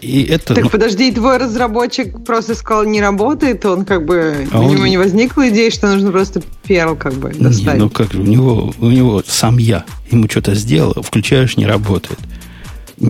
И 0.00 0.22
это... 0.24 0.54
Так 0.54 0.64
ну, 0.64 0.70
подожди, 0.70 1.10
твой 1.12 1.38
разработчик 1.38 2.22
просто 2.24 2.54
сказал, 2.54 2.84
не 2.84 3.00
работает, 3.00 3.64
он 3.64 3.86
как 3.86 4.04
бы... 4.04 4.46
А 4.52 4.60
у 4.60 4.64
он- 4.66 4.74
него 4.74 4.86
не 4.86 4.98
возникла 4.98 5.48
идея, 5.48 5.70
что 5.70 5.90
нужно 5.90 6.12
просто 6.12 6.42
Perl 6.66 6.94
как 6.94 7.14
бы 7.14 7.32
Не, 7.32 7.40
достать. 7.44 7.78
ну 7.78 7.88
как 7.88 8.12
же, 8.12 8.20
у 8.20 8.24
него, 8.24 8.74
у 8.78 8.86
него 8.90 9.22
сам 9.26 9.56
я 9.56 9.84
ему 10.10 10.28
что-то 10.28 10.54
сделал, 10.54 10.94
включаешь, 11.02 11.56
не 11.56 11.64
работает. 11.66 12.18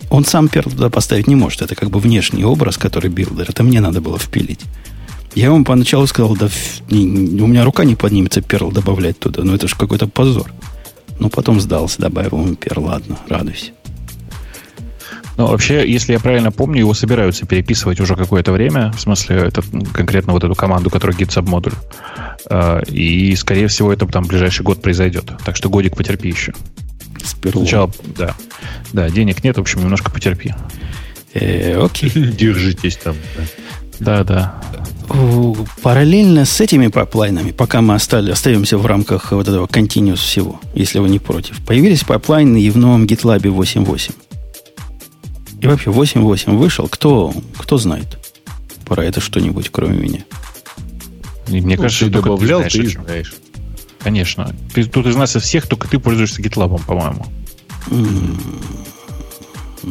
Он 0.08 0.24
сам 0.24 0.48
Perl 0.48 0.70
туда 0.70 0.88
поставить 0.88 1.26
не 1.26 1.34
может. 1.34 1.62
Это 1.62 1.74
как 1.74 1.90
бы 1.90 1.98
внешний 1.98 2.44
образ, 2.44 2.76
который 2.78 3.10
builder. 3.10 3.46
Это 3.48 3.64
мне 3.64 3.80
надо 3.80 4.00
было 4.00 4.18
впилить. 4.18 4.60
Я 5.34 5.46
ему 5.46 5.64
поначалу 5.64 6.06
сказал, 6.06 6.36
да 6.36 6.48
не- 6.90 7.04
не- 7.04 7.42
у 7.42 7.46
меня 7.48 7.64
рука 7.64 7.84
не 7.84 7.96
поднимется 7.96 8.40
перл 8.40 8.70
добавлять 8.70 9.18
туда. 9.18 9.42
Ну 9.42 9.52
это 9.54 9.66
же 9.66 9.74
какой-то 9.74 10.06
позор. 10.06 10.52
Но 11.18 11.28
потом 11.28 11.60
сдался, 11.60 12.00
добавил 12.00 12.40
ему 12.44 12.54
перл. 12.54 12.84
Ладно, 12.84 13.18
радуйся. 13.28 13.72
Ну, 15.36 15.46
вообще, 15.46 15.90
если 15.90 16.12
я 16.12 16.20
правильно 16.20 16.52
помню, 16.52 16.78
его 16.78 16.94
собираются 16.94 17.44
переписывать 17.46 18.00
уже 18.00 18.14
какое-то 18.14 18.52
время. 18.52 18.92
В 18.92 19.00
смысле, 19.00 19.36
это 19.36 19.62
конкретно 19.92 20.32
вот 20.32 20.44
эту 20.44 20.54
команду, 20.54 20.90
которая 20.90 21.16
GitSub 21.16 21.48
модуль. 21.48 21.72
Э, 22.48 22.82
И, 22.86 23.34
скорее 23.34 23.66
всего, 23.68 23.92
это 23.92 24.06
там 24.06 24.24
ближайший 24.24 24.62
год 24.62 24.80
произойдет. 24.80 25.32
Так 25.44 25.56
что 25.56 25.68
годик 25.68 25.96
потерпи 25.96 26.28
еще. 26.28 26.54
С 27.24 27.34
перлом. 27.34 27.64
Сначала, 27.64 27.90
да. 28.16 28.34
Да, 28.92 29.10
денег 29.10 29.42
нет, 29.42 29.56
в 29.56 29.60
общем, 29.60 29.80
немножко 29.80 30.10
потерпи. 30.10 30.54
Э, 31.32 31.82
окей. 31.84 32.10
Держитесь 32.14 32.96
там. 32.96 33.16
да. 33.98 34.24
Да, 34.24 34.54
Параллельно 35.82 36.44
с 36.44 36.60
этими 36.60 36.88
pipeline'ами, 36.88 37.52
пока 37.52 37.80
мы 37.82 37.94
остали, 37.94 38.30
остаемся 38.30 38.78
в 38.78 38.86
рамках 38.86 39.32
вот 39.32 39.46
этого 39.48 39.66
continuous 39.66 40.16
всего, 40.16 40.60
если 40.74 40.98
вы 40.98 41.08
не 41.10 41.18
против, 41.18 41.64
появились 41.64 42.04
pipeline'ы 42.04 42.60
и 42.60 42.70
в 42.70 42.76
новом 42.76 43.04
GitLab 43.04 43.42
8.8. 43.42 44.12
И 45.64 45.66
вообще 45.66 45.90
8.8 45.90 46.56
вышел, 46.56 46.88
кто, 46.88 47.32
кто 47.56 47.78
знает 47.78 48.18
про 48.84 49.02
это 49.04 49.20
что-нибудь, 49.20 49.70
кроме 49.70 49.96
меня? 49.98 50.20
И 51.48 51.60
мне 51.60 51.76
Ну, 51.76 51.82
кажется, 51.82 52.04
ты 52.06 52.10
только 52.12 52.28
добавлял, 52.28 52.58
знаешь, 52.58 52.72
ты 52.74 52.80
о 52.80 52.84
и 52.84 52.88
чем. 52.88 53.04
знаешь. 53.04 53.34
Конечно. 54.00 54.54
Ты, 54.74 54.84
тут 54.84 55.06
из 55.06 55.16
нас 55.16 55.34
из 55.36 55.42
всех 55.42 55.66
только 55.66 55.88
ты 55.88 55.98
пользуешься 55.98 56.42
GitLab, 56.42 56.84
по-моему. 56.86 57.24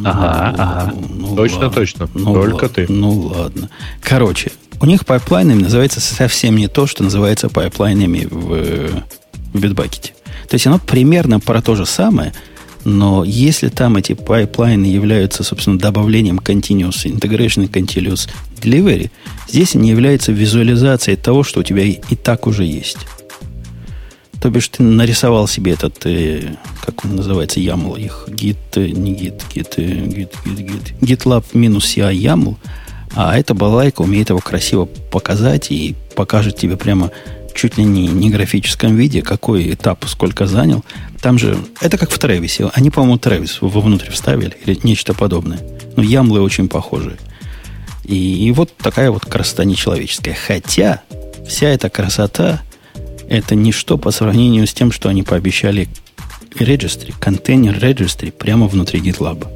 Ага, 0.04 0.54
ага. 0.58 0.94
Ну, 1.08 1.36
Точно, 1.36 1.58
ладно. 1.58 1.70
точно. 1.74 2.08
Ну, 2.14 2.34
Только 2.34 2.64
ладно. 2.64 2.68
ты. 2.68 2.86
Ну 2.92 3.10
ладно. 3.20 3.70
Короче, 4.02 4.50
у 4.80 4.86
них 4.86 5.06
pipeline'ами 5.06 5.62
называется 5.62 6.00
совсем 6.00 6.56
не 6.56 6.66
то, 6.68 6.86
что 6.86 7.04
называется 7.04 7.48
pipeline'ами 7.48 8.26
в, 8.28 9.04
в 9.52 9.56
Bitbucket. 9.56 10.12
То 10.48 10.54
есть 10.54 10.66
оно 10.66 10.78
примерно 10.80 11.38
про 11.38 11.62
то 11.62 11.76
же 11.76 11.86
самое, 11.86 12.32
но 12.84 13.24
если 13.24 13.68
там 13.68 13.96
эти 13.96 14.12
pipeline'ы 14.14 14.86
являются, 14.86 15.42
собственно, 15.42 15.78
добавлением 15.78 16.38
continuous 16.38 17.04
integration 17.04 17.64
и 17.64 17.68
continuous 17.68 18.28
delivery, 18.60 19.10
здесь 19.48 19.74
они 19.74 19.90
являются 19.90 20.32
визуализацией 20.32 21.16
того, 21.16 21.42
что 21.42 21.60
у 21.60 21.62
тебя 21.62 21.82
и, 21.82 21.98
так 22.16 22.46
уже 22.46 22.64
есть. 22.64 22.98
То 24.40 24.50
бишь 24.50 24.68
ты 24.68 24.82
нарисовал 24.82 25.48
себе 25.48 25.72
этот, 25.72 26.04
э, 26.04 26.56
как 26.84 27.04
он 27.04 27.16
называется, 27.16 27.60
YAML 27.60 27.98
их, 27.98 28.26
git, 28.28 28.56
э, 28.74 28.88
не 28.88 29.14
git, 29.14 29.40
git, 29.54 29.74
э, 29.78 29.82
git, 29.82 30.30
git, 30.44 30.66
git, 31.00 31.00
GitLab 31.00 31.44
минус 31.54 31.86
CI 31.86 32.14
YAML, 32.14 32.56
а 33.14 33.38
эта 33.38 33.54
балайка 33.54 34.02
умеет 34.02 34.28
его 34.28 34.40
красиво 34.40 34.84
показать 35.10 35.70
и 35.70 35.94
покажет 36.14 36.56
тебе 36.56 36.76
прямо 36.76 37.10
чуть 37.54 37.78
ли 37.78 37.84
не, 37.84 38.06
не 38.06 38.30
графическом 38.30 38.96
виде, 38.96 39.22
какой 39.22 39.72
этап 39.72 40.04
сколько 40.06 40.46
занял. 40.46 40.84
Там 41.20 41.38
же, 41.38 41.56
это 41.80 41.96
как 41.96 42.10
в 42.10 42.18
Тревисе. 42.18 42.70
Они, 42.74 42.90
по-моему, 42.90 43.18
Тревис 43.18 43.58
вовнутрь 43.60 44.10
вставили 44.10 44.56
или 44.64 44.78
нечто 44.82 45.14
подобное. 45.14 45.60
Но 45.96 46.02
ямлы 46.02 46.40
очень 46.42 46.68
похожие. 46.68 47.16
И, 48.04 48.46
и 48.46 48.52
вот 48.52 48.76
такая 48.76 49.10
вот 49.10 49.24
красота 49.24 49.64
нечеловеческая. 49.64 50.34
Хотя 50.34 51.02
вся 51.46 51.68
эта 51.68 51.88
красота 51.88 52.62
это 53.28 53.54
ничто 53.54 53.96
по 53.96 54.10
сравнению 54.10 54.66
с 54.66 54.74
тем, 54.74 54.92
что 54.92 55.08
они 55.08 55.22
пообещали 55.22 55.88
registry, 56.58 57.14
контейнер 57.18 57.76
registry 57.78 58.30
прямо 58.30 58.66
внутри 58.66 59.00
GitLab. 59.00 59.46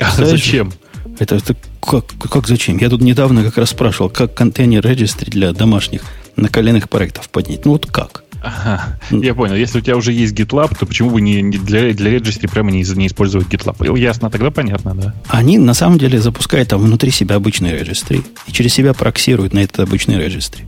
А 0.00 0.10
зачем? 0.24 0.72
Это, 1.18 1.36
это 1.36 1.56
как, 1.80 2.06
как 2.18 2.46
зачем? 2.46 2.78
Я 2.78 2.88
тут 2.88 3.00
недавно 3.00 3.44
как 3.44 3.58
раз 3.58 3.70
спрашивал, 3.70 4.10
как 4.10 4.34
контейнер 4.34 4.84
registry 4.84 5.30
для 5.30 5.52
домашних 5.52 6.02
наколенных 6.36 6.88
проектов 6.88 7.28
поднять. 7.28 7.64
Ну 7.64 7.72
вот 7.72 7.86
как? 7.86 8.24
Ага, 8.42 8.98
я 9.10 9.34
понял. 9.34 9.54
Если 9.54 9.78
у 9.78 9.80
тебя 9.80 9.96
уже 9.96 10.12
есть 10.12 10.34
GitLab, 10.34 10.76
то 10.76 10.84
почему 10.84 11.10
бы 11.10 11.20
не, 11.20 11.40
не 11.42 11.58
для, 11.58 11.92
для 11.94 12.16
registry 12.16 12.50
прямо 12.50 12.72
не, 12.72 12.82
не 12.82 13.06
использовать 13.06 13.46
GitLab? 13.46 13.76
Ну, 13.78 13.94
Ясно, 13.94 14.30
тогда 14.30 14.50
понятно, 14.50 14.94
да. 14.94 15.14
Они 15.28 15.58
на 15.58 15.74
самом 15.74 15.98
деле 15.98 16.20
запускают 16.20 16.68
там 16.70 16.80
внутри 16.80 17.12
себя 17.12 17.36
обычный 17.36 17.70
registry 17.72 18.24
и 18.48 18.52
через 18.52 18.74
себя 18.74 18.94
проксируют 18.94 19.52
на 19.54 19.60
этот 19.60 19.80
обычный 19.80 20.16
registry. 20.16 20.62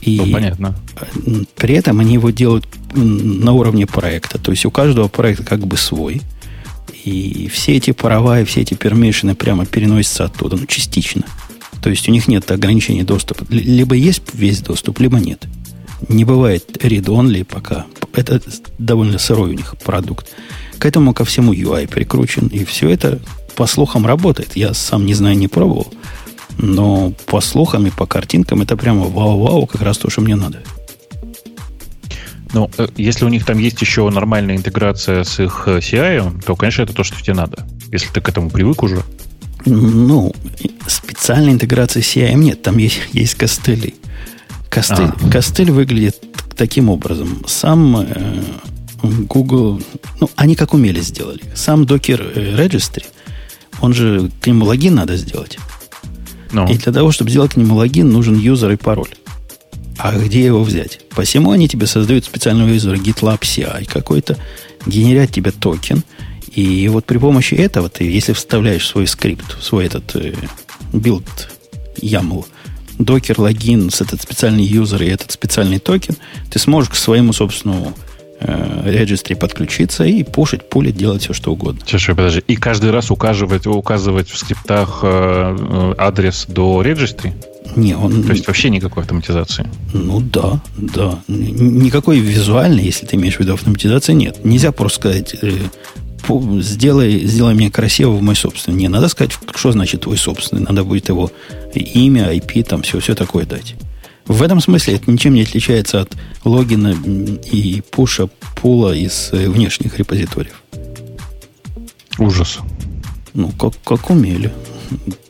И 0.00 0.18
Ну, 0.18 0.32
понятно. 0.32 0.74
при 1.56 1.74
этом 1.74 2.00
они 2.00 2.14
его 2.14 2.30
делают 2.30 2.66
на 2.94 3.52
уровне 3.52 3.86
проекта. 3.86 4.38
То 4.38 4.50
есть 4.50 4.64
у 4.66 4.70
каждого 4.70 5.08
проекта 5.08 5.44
как 5.44 5.60
бы 5.66 5.76
свой. 5.76 6.22
И 7.04 7.48
все 7.52 7.76
эти 7.76 7.92
права 7.92 8.40
и 8.40 8.44
все 8.44 8.60
эти 8.62 8.74
пермишины 8.74 9.34
прямо 9.34 9.64
переносятся 9.64 10.24
оттуда, 10.24 10.56
ну, 10.56 10.66
частично. 10.66 11.22
То 11.82 11.90
есть 11.90 12.08
у 12.08 12.12
них 12.12 12.28
нет 12.28 12.50
ограничений 12.50 13.02
доступа. 13.02 13.44
Либо 13.48 13.94
есть 13.94 14.22
весь 14.32 14.60
доступ, 14.60 15.00
либо 15.00 15.18
нет. 15.18 15.46
Не 16.08 16.24
бывает 16.24 16.76
read-only 16.82 17.44
пока. 17.44 17.86
Это 18.14 18.40
довольно 18.78 19.18
сырой 19.18 19.50
у 19.50 19.54
них 19.54 19.74
продукт. 19.84 20.26
К 20.78 20.86
этому 20.86 21.12
ко 21.14 21.24
всему 21.24 21.52
UI 21.52 21.88
прикручен. 21.88 22.46
И 22.48 22.64
все 22.64 22.88
это, 22.88 23.20
по 23.56 23.66
слухам, 23.66 24.06
работает. 24.06 24.56
Я 24.56 24.74
сам 24.74 25.06
не 25.06 25.14
знаю, 25.14 25.36
не 25.36 25.48
пробовал. 25.48 25.92
Но 26.58 27.12
по 27.26 27.40
слухам 27.40 27.86
и 27.86 27.90
по 27.90 28.06
картинкам 28.06 28.62
это 28.62 28.76
прямо 28.76 29.04
вау-вау, 29.04 29.66
как 29.66 29.82
раз 29.82 29.98
то, 29.98 30.10
что 30.10 30.20
мне 30.20 30.36
надо. 30.36 30.62
Ну, 32.52 32.70
э, 32.78 32.88
если 32.96 33.24
у 33.24 33.28
них 33.28 33.44
там 33.44 33.58
есть 33.58 33.80
еще 33.80 34.08
нормальная 34.10 34.56
интеграция 34.56 35.24
с 35.24 35.38
их 35.38 35.64
э, 35.66 35.78
CI, 35.78 36.42
то, 36.44 36.56
конечно, 36.56 36.82
это 36.82 36.92
то, 36.92 37.04
что 37.04 37.22
тебе 37.22 37.34
надо. 37.34 37.66
Если 37.92 38.08
ты 38.08 38.20
к 38.20 38.28
этому 38.28 38.50
привык 38.50 38.82
уже. 38.82 39.02
Ну, 39.66 40.32
специальной 40.86 41.52
интеграции 41.52 42.00
с 42.00 42.16
CIM 42.16 42.36
нет, 42.36 42.62
там 42.62 42.78
есть, 42.78 43.00
есть 43.12 43.34
костыли. 43.34 43.94
Костыль, 44.68 45.10
А. 45.20 45.30
костыль 45.30 45.70
выглядит 45.70 46.16
таким 46.56 46.88
образом. 46.88 47.44
Сам 47.46 47.96
э, 48.00 48.42
Google, 49.02 49.82
ну, 50.20 50.30
они 50.36 50.54
как 50.54 50.74
умели 50.74 51.00
сделали. 51.00 51.40
Сам 51.54 51.82
Docker 51.82 52.32
э, 52.34 52.56
Registry, 52.56 53.04
он 53.80 53.94
же, 53.94 54.30
к 54.40 54.46
нему 54.46 54.64
логин 54.66 54.94
надо 54.94 55.16
сделать. 55.16 55.58
Ну, 56.52 56.66
И 56.68 56.74
для 56.76 56.92
того, 56.92 57.12
чтобы 57.12 57.30
сделать 57.30 57.52
к 57.52 57.56
нему 57.56 57.76
логин, 57.76 58.10
нужен 58.10 58.36
юзер 58.38 58.72
и 58.72 58.76
пароль. 58.76 59.10
А 59.98 60.12
где 60.16 60.44
его 60.44 60.62
взять? 60.62 61.00
Посему 61.10 61.50
они 61.50 61.68
тебе 61.68 61.86
создают 61.86 62.24
специального 62.24 62.68
юзера 62.68 62.96
GitLab 62.96 63.40
CI 63.40 63.84
какой-то, 63.86 64.36
генерят 64.86 65.30
тебе 65.30 65.50
токен, 65.50 66.02
и 66.54 66.88
вот 66.88 67.04
при 67.04 67.18
помощи 67.18 67.54
этого 67.54 67.88
ты, 67.88 68.04
если 68.04 68.32
вставляешь 68.32 68.86
свой 68.86 69.06
скрипт, 69.06 69.62
свой 69.62 69.86
этот 69.86 70.16
э, 70.16 70.34
build 70.92 71.50
YAML, 72.00 72.44
docker 72.98 73.40
login 73.40 73.90
с 73.90 74.00
этот 74.00 74.22
специальный 74.22 74.64
юзер 74.64 75.02
и 75.02 75.08
этот 75.08 75.30
специальный 75.30 75.78
токен, 75.78 76.16
ты 76.50 76.58
сможешь 76.58 76.90
к 76.90 76.94
своему 76.96 77.32
собственному 77.32 77.94
э, 78.40 78.82
registry 78.86 79.36
подключиться 79.36 80.04
и 80.04 80.22
push'ить, 80.22 80.68
pull'ить, 80.68 80.96
делать 80.96 81.22
все, 81.22 81.32
что 81.32 81.52
угодно. 81.52 81.80
Слушай, 81.86 82.14
подожди. 82.14 82.42
И 82.46 82.56
каждый 82.56 82.90
раз 82.90 83.10
указывать, 83.10 83.66
указывать 83.66 84.28
в 84.28 84.36
скриптах 84.36 85.00
э, 85.02 85.56
э, 85.58 85.94
адрес 85.98 86.46
до 86.48 86.82
registry? 86.82 87.32
Не, 87.76 87.94
он... 87.94 88.24
То 88.24 88.32
есть 88.32 88.46
вообще 88.46 88.70
никакой 88.70 89.04
автоматизации? 89.04 89.66
Ну 89.92 90.20
да, 90.20 90.60
да. 90.76 91.20
Никакой 91.28 92.18
визуальной, 92.18 92.82
если 92.82 93.06
ты 93.06 93.16
имеешь 93.16 93.36
в 93.36 93.40
виду 93.40 93.54
автоматизации, 93.54 94.12
нет. 94.12 94.44
Нельзя 94.44 94.72
просто 94.72 95.00
сказать, 95.00 95.36
э, 95.40 95.52
сделай, 96.60 97.26
сделай 97.26 97.54
мне 97.54 97.70
красиво 97.70 98.10
в 98.10 98.22
мой 98.22 98.36
собственный. 98.36 98.78
Не, 98.78 98.88
надо 98.88 99.08
сказать, 99.08 99.32
что 99.54 99.72
значит 99.72 100.02
твой 100.02 100.16
собственный. 100.16 100.62
Надо 100.62 100.84
будет 100.84 101.08
его 101.08 101.30
имя, 101.74 102.32
IP, 102.34 102.64
там 102.64 102.82
все, 102.82 103.00
все 103.00 103.14
такое 103.14 103.46
дать. 103.46 103.74
В 104.26 104.42
этом 104.42 104.60
смысле 104.60 104.94
это 104.94 105.10
ничем 105.10 105.34
не 105.34 105.42
отличается 105.42 106.02
от 106.02 106.12
логина 106.44 106.94
и 107.52 107.82
пуша 107.90 108.28
пула 108.54 108.94
из 108.94 109.30
э, 109.32 109.48
внешних 109.48 109.98
репозиториев. 109.98 110.62
Ужас. 112.18 112.58
Ну, 113.34 113.50
как, 113.50 113.72
как 113.82 114.10
умели. 114.10 114.52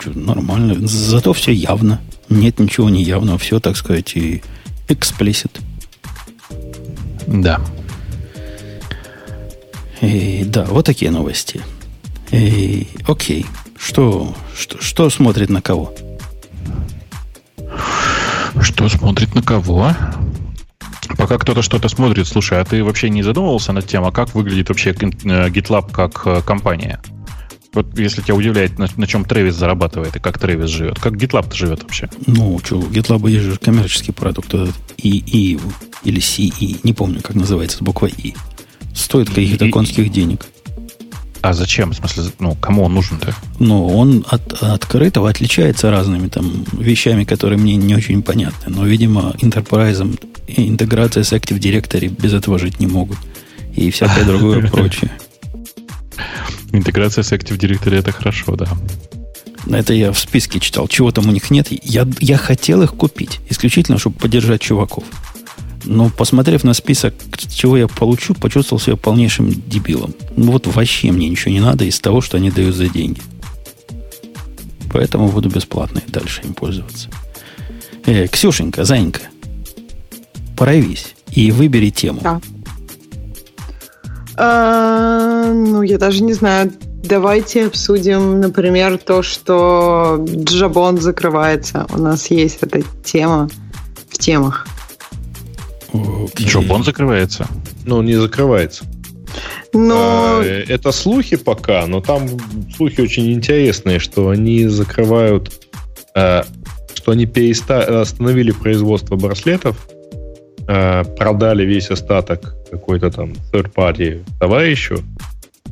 Нормально. 0.04 0.86
Зато 0.86 1.32
все 1.32 1.52
явно. 1.52 2.00
Нет 2.28 2.58
ничего 2.58 2.90
не 2.90 3.02
явного. 3.02 3.38
Все, 3.38 3.60
так 3.60 3.76
сказать, 3.76 4.16
и 4.16 4.42
explicit. 4.88 5.50
Да. 7.26 7.60
И, 10.00 10.44
да, 10.44 10.64
вот 10.64 10.86
такие 10.86 11.10
новости. 11.10 11.60
И, 12.30 12.88
окей. 13.06 13.46
Что, 13.78 14.34
что, 14.54 14.80
что 14.80 15.10
смотрит 15.10 15.50
на 15.50 15.62
кого? 15.62 15.94
Что 18.60 18.88
смотрит 18.88 19.34
на 19.34 19.42
кого? 19.42 19.94
Пока 21.16 21.38
кто-то 21.38 21.62
что-то 21.62 21.88
смотрит, 21.88 22.28
слушай, 22.28 22.60
а 22.60 22.64
ты 22.64 22.84
вообще 22.84 23.10
не 23.10 23.22
задумывался 23.22 23.72
над 23.72 23.86
тем, 23.86 24.04
а 24.04 24.12
как 24.12 24.34
выглядит 24.34 24.68
вообще 24.68 24.90
GitLab 24.90 25.92
как 25.92 26.22
э, 26.26 26.42
компания? 26.42 27.00
Вот 27.72 27.98
если 27.98 28.22
тебя 28.22 28.34
удивляет, 28.34 28.78
на, 28.78 28.88
на 28.96 29.06
чем 29.06 29.24
Трэвис 29.24 29.54
зарабатывает 29.54 30.16
и 30.16 30.18
как 30.18 30.38
Трэвис 30.38 30.68
живет. 30.68 30.98
Как 30.98 31.14
GitLab 31.14 31.54
живет 31.54 31.82
вообще? 31.82 32.08
Ну, 32.26 32.58
что, 32.64 32.78
у 32.78 32.88
GitLab 32.88 33.28
есть 33.30 33.44
же 33.44 33.56
коммерческий 33.56 34.12
продукт, 34.12 34.48
этот 34.54 34.74
и 34.96 35.58
или 36.04 36.20
CE, 36.20 36.80
не 36.82 36.92
помню, 36.92 37.20
как 37.22 37.36
называется, 37.36 37.78
с 37.78 37.80
буквой 37.80 38.12
И. 38.16 38.34
Стоит 38.94 39.28
каких-то 39.28 39.68
конских 39.70 40.10
денег. 40.10 40.46
А 41.42 41.54
зачем? 41.54 41.92
В 41.92 41.96
смысле, 41.96 42.24
ну, 42.38 42.54
кому 42.54 42.84
он 42.84 42.94
нужен-то? 42.94 43.34
Ну, 43.58 43.86
он 43.86 44.26
от 44.28 44.62
открытого 44.62 45.30
отличается 45.30 45.90
разными 45.90 46.28
там 46.28 46.64
вещами, 46.72 47.24
которые 47.24 47.58
мне 47.58 47.76
не 47.76 47.94
очень 47.94 48.22
понятны. 48.22 48.74
Но, 48.74 48.84
видимо, 48.84 49.34
enterprise 49.40 50.18
и 50.46 50.68
интеграция 50.68 51.22
с 51.22 51.32
Active 51.32 51.58
Directory 51.58 52.08
без 52.08 52.34
этого 52.34 52.58
жить 52.58 52.78
не 52.78 52.86
могут. 52.86 53.18
И 53.74 53.90
всякое 53.90 54.24
другое 54.24 54.68
прочее. 54.70 55.10
Интеграция 56.72 57.24
с 57.24 57.32
Active 57.32 57.58
Directory 57.58 57.98
это 57.98 58.12
хорошо, 58.12 58.56
да. 58.56 58.66
Это 59.66 59.94
я 59.94 60.12
в 60.12 60.18
списке 60.18 60.60
читал. 60.60 60.88
Чего 60.88 61.10
там 61.10 61.28
у 61.28 61.32
них 61.32 61.50
нет. 61.50 61.68
Я, 61.70 62.06
я 62.20 62.36
хотел 62.36 62.82
их 62.82 62.94
купить. 62.94 63.40
Исключительно, 63.48 63.98
чтобы 63.98 64.16
поддержать 64.16 64.60
чуваков. 64.60 65.04
Но 65.84 66.10
посмотрев 66.10 66.64
на 66.64 66.74
список, 66.74 67.14
чего 67.48 67.76
я 67.76 67.88
получу, 67.88 68.34
почувствовал 68.34 68.80
себя 68.80 68.96
полнейшим 68.96 69.50
дебилом. 69.50 70.14
Ну 70.36 70.52
вот 70.52 70.66
вообще 70.66 71.10
мне 71.10 71.28
ничего 71.28 71.52
не 71.52 71.60
надо 71.60 71.84
из 71.84 71.98
того, 72.00 72.20
что 72.20 72.36
они 72.36 72.50
дают 72.50 72.74
за 72.74 72.88
деньги. 72.88 73.20
Поэтому 74.92 75.28
буду 75.28 75.48
бесплатно 75.48 76.02
дальше 76.08 76.42
им 76.42 76.54
пользоваться. 76.54 77.08
Э, 78.06 78.26
Ксюшенька, 78.26 78.84
Занька, 78.84 79.22
проявись 80.56 81.14
и 81.30 81.50
выбери 81.52 81.90
тему. 81.90 82.20
Да. 82.22 82.40
А, 84.36 85.52
ну, 85.52 85.82
я 85.82 85.98
даже 85.98 86.22
не 86.22 86.32
знаю. 86.32 86.72
Давайте 87.02 87.66
обсудим, 87.66 88.40
например, 88.40 88.98
то, 88.98 89.22
что 89.22 90.24
Джабон 90.28 91.00
закрывается. 91.00 91.86
У 91.90 91.98
нас 91.98 92.30
есть 92.30 92.58
эта 92.60 92.82
тема 93.04 93.48
в 94.10 94.18
темах. 94.18 94.66
Что, 96.46 96.62
бон 96.62 96.84
закрывается? 96.84 97.46
Ну, 97.84 97.98
он 97.98 98.06
не 98.06 98.16
закрывается. 98.16 98.84
Но... 99.72 100.40
А, 100.40 100.42
это 100.42 100.92
слухи 100.92 101.36
пока, 101.36 101.86
но 101.86 102.00
там 102.00 102.28
слухи 102.74 103.00
очень 103.00 103.32
интересные, 103.32 103.98
что 103.98 104.30
они 104.30 104.66
закрывают, 104.66 105.52
а, 106.14 106.44
что 106.94 107.12
они 107.12 107.26
переста... 107.26 108.00
остановили 108.00 108.50
производство 108.50 109.16
браслетов, 109.16 109.76
а, 110.66 111.04
продали 111.04 111.64
весь 111.64 111.90
остаток 111.90 112.56
какой-то 112.70 113.10
там 113.10 113.32
third 113.52 113.72
party 113.72 114.22
товарищу, 114.38 115.02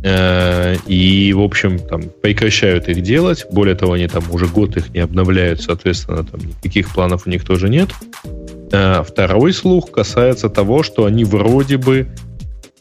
и, 0.01 1.35
в 1.37 1.41
общем, 1.41 1.81
там 1.81 2.03
прекращают 2.23 2.89
их 2.89 3.03
делать. 3.03 3.47
Более 3.51 3.75
того, 3.75 3.95
они 3.95 4.07
там 4.07 4.23
уже 4.31 4.47
год 4.47 4.77
их 4.77 4.91
не 4.91 5.01
обновляют, 5.01 5.61
соответственно, 5.61 6.23
там 6.23 6.39
никаких 6.41 6.91
планов 6.91 7.27
у 7.27 7.31
них 7.31 7.45
тоже 7.45 7.69
нет. 7.69 7.89
А 8.73 9.03
второй 9.03 9.53
слух 9.53 9.91
касается 9.91 10.49
того, 10.49 10.83
что 10.83 11.05
они 11.05 11.25
вроде 11.25 11.77
бы, 11.77 12.09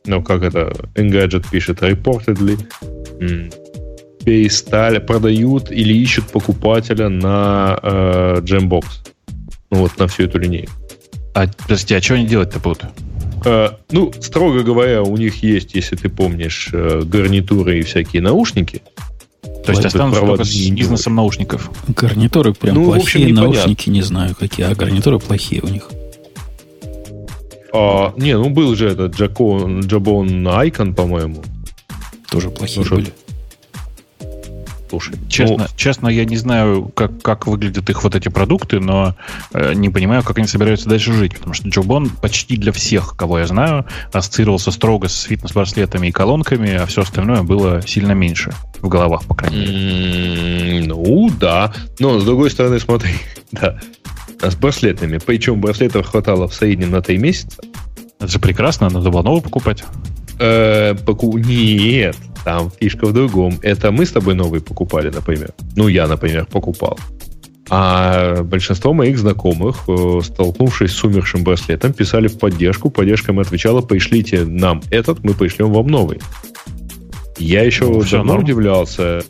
ну 0.06 0.24
как 0.24 0.44
это, 0.44 0.74
Engadget 0.96 1.46
пишет, 1.50 1.82
reportedly, 1.82 2.60
перестали, 4.28 5.00
продают 5.00 5.72
или 5.72 5.94
ищут 5.94 6.26
покупателя 6.26 7.08
на 7.08 7.80
э, 7.82 8.42
Jambox. 8.42 8.84
Ну 9.72 9.78
вот 9.80 9.98
на 9.98 10.08
всю 10.08 10.24
эту 10.24 10.40
линейку. 10.40 10.74
А, 11.34 11.48
подожди, 11.48 11.96
а 11.96 12.02
что 12.02 12.16
они 12.16 12.26
делать-то 12.26 12.60
будут? 12.60 12.84
Э, 13.46 13.70
ну, 13.92 14.12
строго 14.20 14.64
говоря, 14.64 15.04
у 15.04 15.16
них 15.16 15.44
есть, 15.44 15.76
если 15.76 15.96
ты 15.96 16.10
помнишь, 16.10 16.70
э, 16.74 17.04
гарнитуры 17.06 17.80
и 17.80 17.84
всякие 17.84 18.22
наушники. 18.22 18.82
То 19.68 19.74
есть 19.74 19.86
останутся 19.86 20.22
только 20.22 20.44
с 20.46 20.70
бизнесом 20.70 21.16
наушников. 21.16 21.70
Гарнитуры 21.90 22.54
прям 22.54 22.76
ну, 22.76 22.86
плохие, 22.86 23.26
общем, 23.26 23.36
наушники 23.36 23.90
не 23.90 24.02
знаю 24.02 24.34
какие, 24.34 24.66
а 24.66 24.74
гарнитуры 24.74 25.20
плохие 25.20 25.62
у 25.62 25.68
них. 25.68 25.90
А, 27.74 28.14
не, 28.16 28.38
ну 28.38 28.50
был 28.50 28.76
же 28.76 28.88
этот 28.88 29.16
Джакон, 29.16 29.82
Джабон 29.82 30.48
Айкон, 30.48 30.96
по-моему. 30.96 31.44
Тоже 32.30 32.50
плохие 32.50 32.86
ну, 32.90 32.96
были. 32.96 33.14
Слушай, 34.90 35.16
честно, 35.28 35.58
ну, 35.58 35.66
честно, 35.76 36.08
я 36.08 36.26
не 36.26 36.38
знаю, 36.38 36.92
как, 36.96 37.22
как 37.22 37.48
выглядят 37.48 37.90
их 37.90 38.04
вот 38.04 38.16
эти 38.16 38.30
продукты, 38.30 38.80
но 38.80 39.16
э, 39.54 39.74
не 39.74 39.90
понимаю, 39.90 40.24
как 40.24 40.38
они 40.38 40.48
собираются 40.48 40.88
дальше 40.88 41.14
жить. 41.14 41.36
Потому 41.36 41.54
что 41.54 41.68
Джобон 41.68 42.10
почти 42.10 42.58
для 42.58 42.72
всех, 42.72 43.16
кого 43.18 43.40
я 43.40 43.48
знаю, 43.48 43.86
ассоциировался 44.14 44.72
строго 44.72 45.10
с 45.10 45.24
фитнес-браслетами 45.24 46.08
и 46.08 46.12
колонками, 46.12 46.74
а 46.74 46.86
все 46.86 47.02
остальное 47.02 47.44
было 47.44 47.82
сильно 47.82 48.14
меньше 48.14 48.54
в 48.80 48.88
головах, 48.88 49.26
по 49.26 49.36
крайней 49.36 49.58
мере. 49.58 50.86
Ну, 50.88 51.30
да. 51.38 51.74
Но, 52.00 52.20
с 52.20 52.24
другой 52.24 52.50
стороны, 52.50 52.80
смотри, 52.80 53.12
да, 53.52 53.80
с 54.42 54.56
браслетами. 54.56 55.20
Причем 55.24 55.60
браслетов 55.60 56.08
хватало 56.08 56.48
в 56.48 56.54
среднем 56.54 56.92
на 56.92 57.02
3 57.02 57.18
месяца. 57.18 57.62
Это 58.20 58.32
же 58.32 58.40
прекрасно, 58.40 58.90
надо 58.90 59.10
было 59.10 59.22
новый 59.22 59.42
покупать. 59.42 59.84
Э, 60.40 60.96
поку... 61.06 61.38
Нет, 61.38 62.16
там 62.44 62.72
фишка 62.80 63.08
в 63.08 63.14
другом. 63.14 63.60
Это 63.62 63.92
мы 63.92 64.06
с 64.06 64.12
тобой 64.12 64.36
новый 64.36 64.62
покупали, 64.62 65.10
например. 65.10 65.52
Ну, 65.76 65.88
я, 65.88 66.08
например, 66.08 66.46
покупал. 66.46 66.98
А 67.70 68.44
большинство 68.44 68.94
моих 68.94 69.18
знакомых, 69.18 69.84
э, 69.88 70.20
столкнувшись 70.24 70.92
с 70.92 71.04
умершим 71.04 71.44
браслетом, 71.44 71.94
писали 71.94 72.28
в 72.28 72.38
поддержку. 72.38 72.90
Поддержка 72.90 73.32
им 73.32 73.40
отвечала, 73.40 73.82
пришлите 73.82 74.46
нам 74.46 74.82
этот, 74.90 75.24
мы 75.24 75.34
пришлем 75.34 75.74
вам 75.74 75.88
новый. 75.88 76.20
Я 77.38 77.64
еще 77.64 77.86
ну, 77.86 78.02
давно 78.02 78.34
норм. 78.34 78.44
удивлялся, 78.44 79.24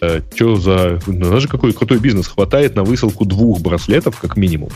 э, 0.00 0.20
что 0.34 0.56
за... 0.56 1.00
Ну, 1.06 1.30
даже 1.30 1.48
какой 1.48 1.72
крутой 1.72 1.98
бизнес. 1.98 2.26
Хватает 2.26 2.74
на 2.74 2.82
высылку 2.82 3.24
двух 3.24 3.60
браслетов, 3.60 4.18
как 4.18 4.36
минимум. 4.36 4.70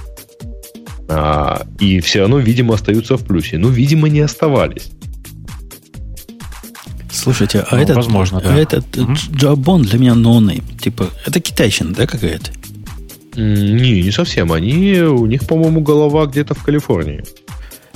А, 1.08 1.62
и 1.80 1.98
все 2.00 2.20
равно, 2.20 2.38
видимо, 2.38 2.74
остаются 2.74 3.16
в 3.16 3.24
плюсе. 3.24 3.58
Ну, 3.58 3.68
видимо, 3.68 4.08
не 4.08 4.20
оставались. 4.20 4.92
Слушайте, 7.12 7.64
а 7.68 7.76
ну, 7.76 7.82
этот, 7.82 7.96
возможно, 7.96 8.38
а 8.38 8.42
да. 8.42 8.56
этот. 8.56 8.84
Jawbone 9.32 9.82
для 9.82 9.98
меня 9.98 10.14
no 10.14 10.28
name. 10.28 10.64
Типа, 10.78 11.08
это 11.26 11.40
китайщина, 11.40 11.92
да, 11.92 12.06
какая-то? 12.06 12.50
Не, 13.36 14.02
не 14.02 14.10
совсем. 14.10 14.52
Они, 14.52 15.00
у 15.00 15.26
них, 15.26 15.46
по-моему, 15.46 15.80
голова 15.80 16.26
где-то 16.26 16.54
в 16.54 16.62
Калифорнии. 16.62 17.24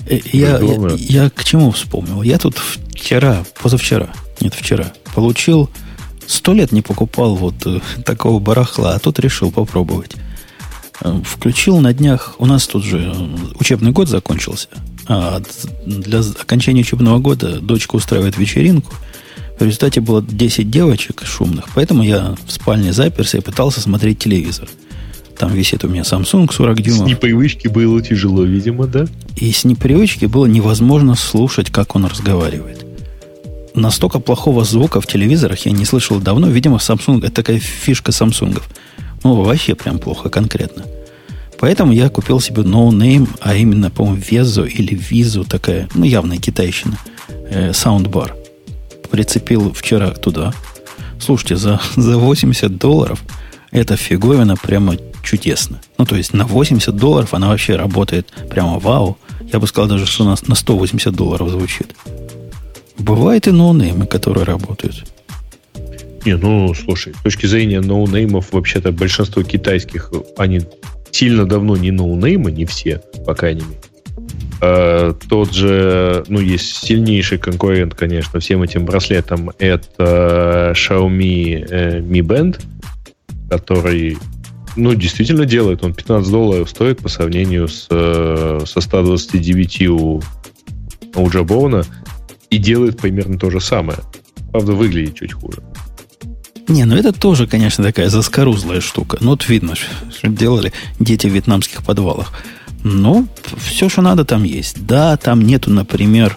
Э, 0.07 0.19
я, 0.33 0.59
я, 0.59 0.91
я 0.97 1.31
к 1.31 1.45
чему 1.45 1.71
вспомнил? 1.71 2.23
Я 2.23 2.39
тут 2.39 2.57
вчера, 2.59 3.45
позавчера, 3.61 4.11
нет, 4.41 4.55
вчера, 4.55 4.93
получил, 5.15 5.71
сто 6.27 6.53
лет 6.53 6.73
не 6.73 6.83
покупал 6.83 7.37
вот 7.37 7.55
э, 7.67 7.81
такого 8.05 8.39
барахла, 8.39 8.95
а 8.95 8.99
тут 8.99 9.19
решил 9.19 9.51
попробовать. 9.51 10.13
Э, 11.01 11.21
включил 11.25 11.79
на 11.79 11.93
днях, 11.93 12.35
у 12.39 12.47
нас 12.47 12.67
тут 12.67 12.85
же 12.85 13.15
учебный 13.59 13.93
год 13.93 14.09
закончился, 14.09 14.69
а 15.07 15.43
для 15.87 16.21
окончания 16.21 16.81
учебного 16.81 17.19
года 17.19 17.61
дочка 17.61 17.97
устраивает 17.97 18.39
вечеринку. 18.39 18.95
В 19.59 19.63
результате 19.63 20.01
было 20.01 20.23
10 20.23 20.71
девочек 20.71 21.23
шумных, 21.25 21.67
поэтому 21.75 22.03
я 22.03 22.35
в 22.47 22.53
спальне 22.53 22.93
заперся 22.93 23.39
и 23.39 23.41
пытался 23.41 23.81
смотреть 23.81 24.19
телевизор. 24.19 24.69
Там 25.39 25.53
висит 25.53 25.85
у 25.85 25.89
меня 25.89 26.03
Samsung 26.03 26.53
40 26.53 26.81
дюймов. 26.81 27.07
С 27.07 27.11
непривычки 27.11 27.69
было 27.69 28.01
тяжело, 28.01 28.45
видимо, 28.45 28.87
да? 28.87 29.07
И 29.37 29.51
с 29.51 29.65
непривычки 29.65 30.27
было 30.27 30.47
невозможно 30.47 31.17
слушать, 31.17 31.71
как 31.71 31.97
он 31.97 32.07
разговаривает. 32.07 32.85
Настолько 33.75 34.21
плохого 34.21 34.65
звука 34.65 35.01
в 35.01 35.07
телевизорах 35.07 35.67
я 35.67 35.73
не 35.73 35.85
слышал 35.85 36.21
давно. 36.21 36.49
Видимо, 36.49 36.77
Samsung 36.77 37.19
это 37.19 37.33
такая 37.33 37.59
фишка 37.59 38.13
Samsung. 38.13 38.63
Ну, 39.25 39.43
вообще 39.43 39.75
прям 39.75 39.99
плохо 39.99 40.29
конкретно. 40.29 40.85
Поэтому 41.59 41.93
я 41.93 42.09
купил 42.09 42.41
себе 42.41 42.63
no 42.63 42.91
name, 42.91 43.29
а 43.41 43.55
именно, 43.55 43.91
по-моему, 43.91 44.23
Везу 44.29 44.65
или 44.65 44.95
Визу, 44.95 45.45
такая, 45.45 45.89
ну, 45.95 46.05
явная 46.05 46.39
китайщина, 46.39 46.99
э. 47.29 47.73
Прицепил 49.11 49.73
вчера 49.73 50.11
туда. 50.11 50.53
Слушайте, 51.21 51.57
за, 51.57 51.81
за 51.97 52.19
80 52.19 52.77
долларов 52.77 53.23
эта 53.71 53.97
фиговина 53.97 54.57
прямо 54.57 54.97
чудесно. 55.23 55.81
Ну, 55.99 56.07
то 56.07 56.17
есть 56.17 56.33
на 56.33 56.45
80 56.45 56.95
долларов 56.95 57.35
она 57.35 57.49
вообще 57.49 57.77
работает 57.77 58.33
прямо 58.51 58.79
вау. 58.79 59.19
Я 59.53 59.59
бы 59.59 59.67
сказал 59.67 59.89
даже, 59.89 60.07
что 60.07 60.25
на, 60.25 60.37
на 60.47 60.55
180 60.55 61.15
долларов 61.15 61.49
звучит. 61.51 61.95
Бывает 62.99 63.49
и 63.49 63.51
ноунеймы, 63.51 64.07
которые 64.07 64.45
работают. 64.45 65.05
Не, 66.25 66.37
ну, 66.37 66.73
слушай, 66.75 67.15
с 67.15 67.23
точки 67.23 67.47
зрения 67.47 67.81
ноунеймов, 67.81 68.53
вообще-то 68.53 68.93
большинство 68.93 69.43
китайских, 69.43 70.11
они 70.39 70.63
сильно 71.15 71.47
давно 71.47 71.77
не 71.77 71.91
ноунеймы, 71.91 72.51
не 72.51 72.65
все, 72.65 73.01
по 73.25 73.35
крайней 73.35 73.63
мере. 73.63 73.81
Э, 74.61 75.15
тот 75.29 75.53
же, 75.53 76.25
ну, 76.29 76.41
есть 76.41 76.85
сильнейший 76.85 77.39
конкурент, 77.39 77.95
конечно, 77.95 78.41
всем 78.41 78.63
этим 78.63 78.85
браслетам, 78.85 79.51
это 79.59 80.73
Xiaomi 80.75 81.67
э, 81.71 82.01
Mi 82.01 82.21
Band, 82.21 82.61
который, 83.49 84.19
ну, 84.77 84.95
действительно 84.95 85.45
делает. 85.45 85.85
Он 85.85 85.95
15 85.95 86.31
долларов 86.31 86.69
стоит 86.69 86.99
по 86.99 87.09
сравнению 87.09 87.69
с, 87.69 87.87
э, 87.91 88.61
со 88.67 88.81
129 88.81 89.89
у, 89.89 90.23
у 91.15 91.29
Jabona 91.29 91.87
и 92.51 92.59
делает 92.59 92.99
примерно 92.99 93.39
то 93.39 93.51
же 93.51 93.61
самое. 93.61 93.99
Правда, 94.51 94.73
выглядит 94.73 95.17
чуть 95.17 95.33
хуже. 95.33 95.63
Не, 96.69 96.85
ну 96.85 96.97
это 96.97 97.13
тоже, 97.13 97.47
конечно, 97.47 97.85
такая 97.85 98.09
заскорузлая 98.09 98.81
штука. 98.81 99.19
Ну, 99.21 99.31
вот 99.31 99.49
видно, 99.49 99.75
что 99.75 100.29
делали 100.29 100.73
дети 100.99 101.27
в 101.27 101.31
вьетнамских 101.31 101.83
подвалах. 101.83 102.33
Ну, 102.83 103.27
все, 103.59 103.89
что 103.89 104.03
надо, 104.03 104.25
там 104.25 104.45
есть. 104.45 104.87
Да, 104.87 105.17
там 105.17 105.43
нету, 105.43 105.71
например, 105.71 106.37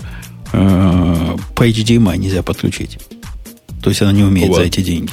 э, 0.53 1.36
по 1.55 1.67
HDMI 1.67 2.17
нельзя 2.17 2.43
подключить. 2.43 2.99
То 3.82 3.89
есть 3.89 4.01
она 4.01 4.11
не 4.11 4.23
умеет 4.23 4.49
вот. 4.49 4.57
за 4.57 4.63
эти 4.63 4.82
деньги. 4.82 5.11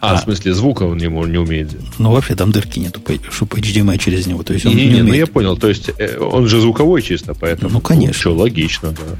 А, 0.00 0.12
а, 0.12 0.16
в 0.16 0.22
смысле, 0.22 0.54
звука 0.54 0.84
он 0.84 0.98
не, 0.98 1.06
не 1.06 1.38
умеет. 1.38 1.76
Ну, 1.98 2.12
вообще 2.12 2.36
там 2.36 2.52
дырки 2.52 2.78
нету, 2.78 3.00
чтобы 3.30 3.56
HDMI 3.58 3.98
через 3.98 4.26
него. 4.26 4.44
То 4.44 4.52
есть 4.52 4.64
он 4.66 4.74
не, 4.74 4.86
не, 4.86 4.94
не 4.94 5.02
ну 5.02 5.12
я 5.12 5.26
понял. 5.26 5.56
То 5.56 5.68
есть 5.68 5.90
э, 5.98 6.18
он 6.18 6.46
же 6.46 6.60
звуковой 6.60 7.02
чисто, 7.02 7.34
поэтому... 7.34 7.72
Ну, 7.72 7.80
конечно. 7.80 8.14
Все 8.14 8.32
логично, 8.32 8.92
да. 8.92 9.18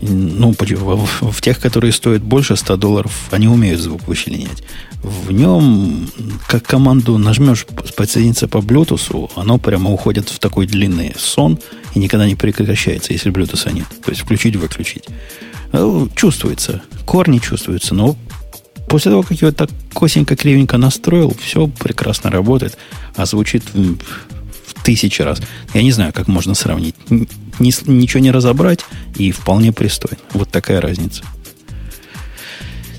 Ну, 0.00 0.54
в, 0.58 1.32
в 1.32 1.40
тех, 1.40 1.58
которые 1.58 1.92
стоят 1.92 2.22
больше 2.22 2.56
100 2.56 2.76
долларов, 2.76 3.12
они 3.30 3.48
умеют 3.48 3.80
звук 3.80 4.06
вычленять. 4.06 4.62
В 5.02 5.32
нем, 5.32 6.08
как 6.46 6.64
команду 6.64 7.18
нажмешь 7.18 7.66
подсоединиться 7.96 8.48
по 8.48 8.58
Bluetooth, 8.58 9.30
оно 9.36 9.58
прямо 9.58 9.90
уходит 9.90 10.28
в 10.28 10.38
такой 10.38 10.66
длинный 10.66 11.14
сон 11.16 11.58
и 11.94 11.98
никогда 11.98 12.26
не 12.26 12.36
прекращается, 12.36 13.12
если 13.12 13.32
Bluetooth 13.32 13.72
нет. 13.72 13.86
То 14.04 14.10
есть 14.10 14.22
включить-выключить. 14.22 15.04
Э, 15.72 16.06
чувствуется. 16.14 16.82
Корни 17.04 17.38
чувствуются, 17.38 17.94
но 17.94 18.16
после 18.88 19.10
того, 19.10 19.22
как 19.22 19.40
его 19.40 19.52
так 19.52 19.70
косенько-кривенько 19.94 20.76
настроил, 20.78 21.36
все 21.40 21.66
прекрасно 21.66 22.30
работает, 22.30 22.76
а 23.16 23.26
звучит 23.26 23.62
тысячи 24.88 25.20
раз. 25.20 25.38
Я 25.74 25.82
не 25.82 25.92
знаю, 25.92 26.14
как 26.14 26.28
можно 26.28 26.54
сравнить. 26.54 26.94
Ни, 27.10 27.90
ничего 27.90 28.20
не 28.20 28.30
разобрать 28.30 28.86
и 29.16 29.32
вполне 29.32 29.70
пристойно. 29.70 30.16
Вот 30.32 30.48
такая 30.48 30.80
разница. 30.80 31.24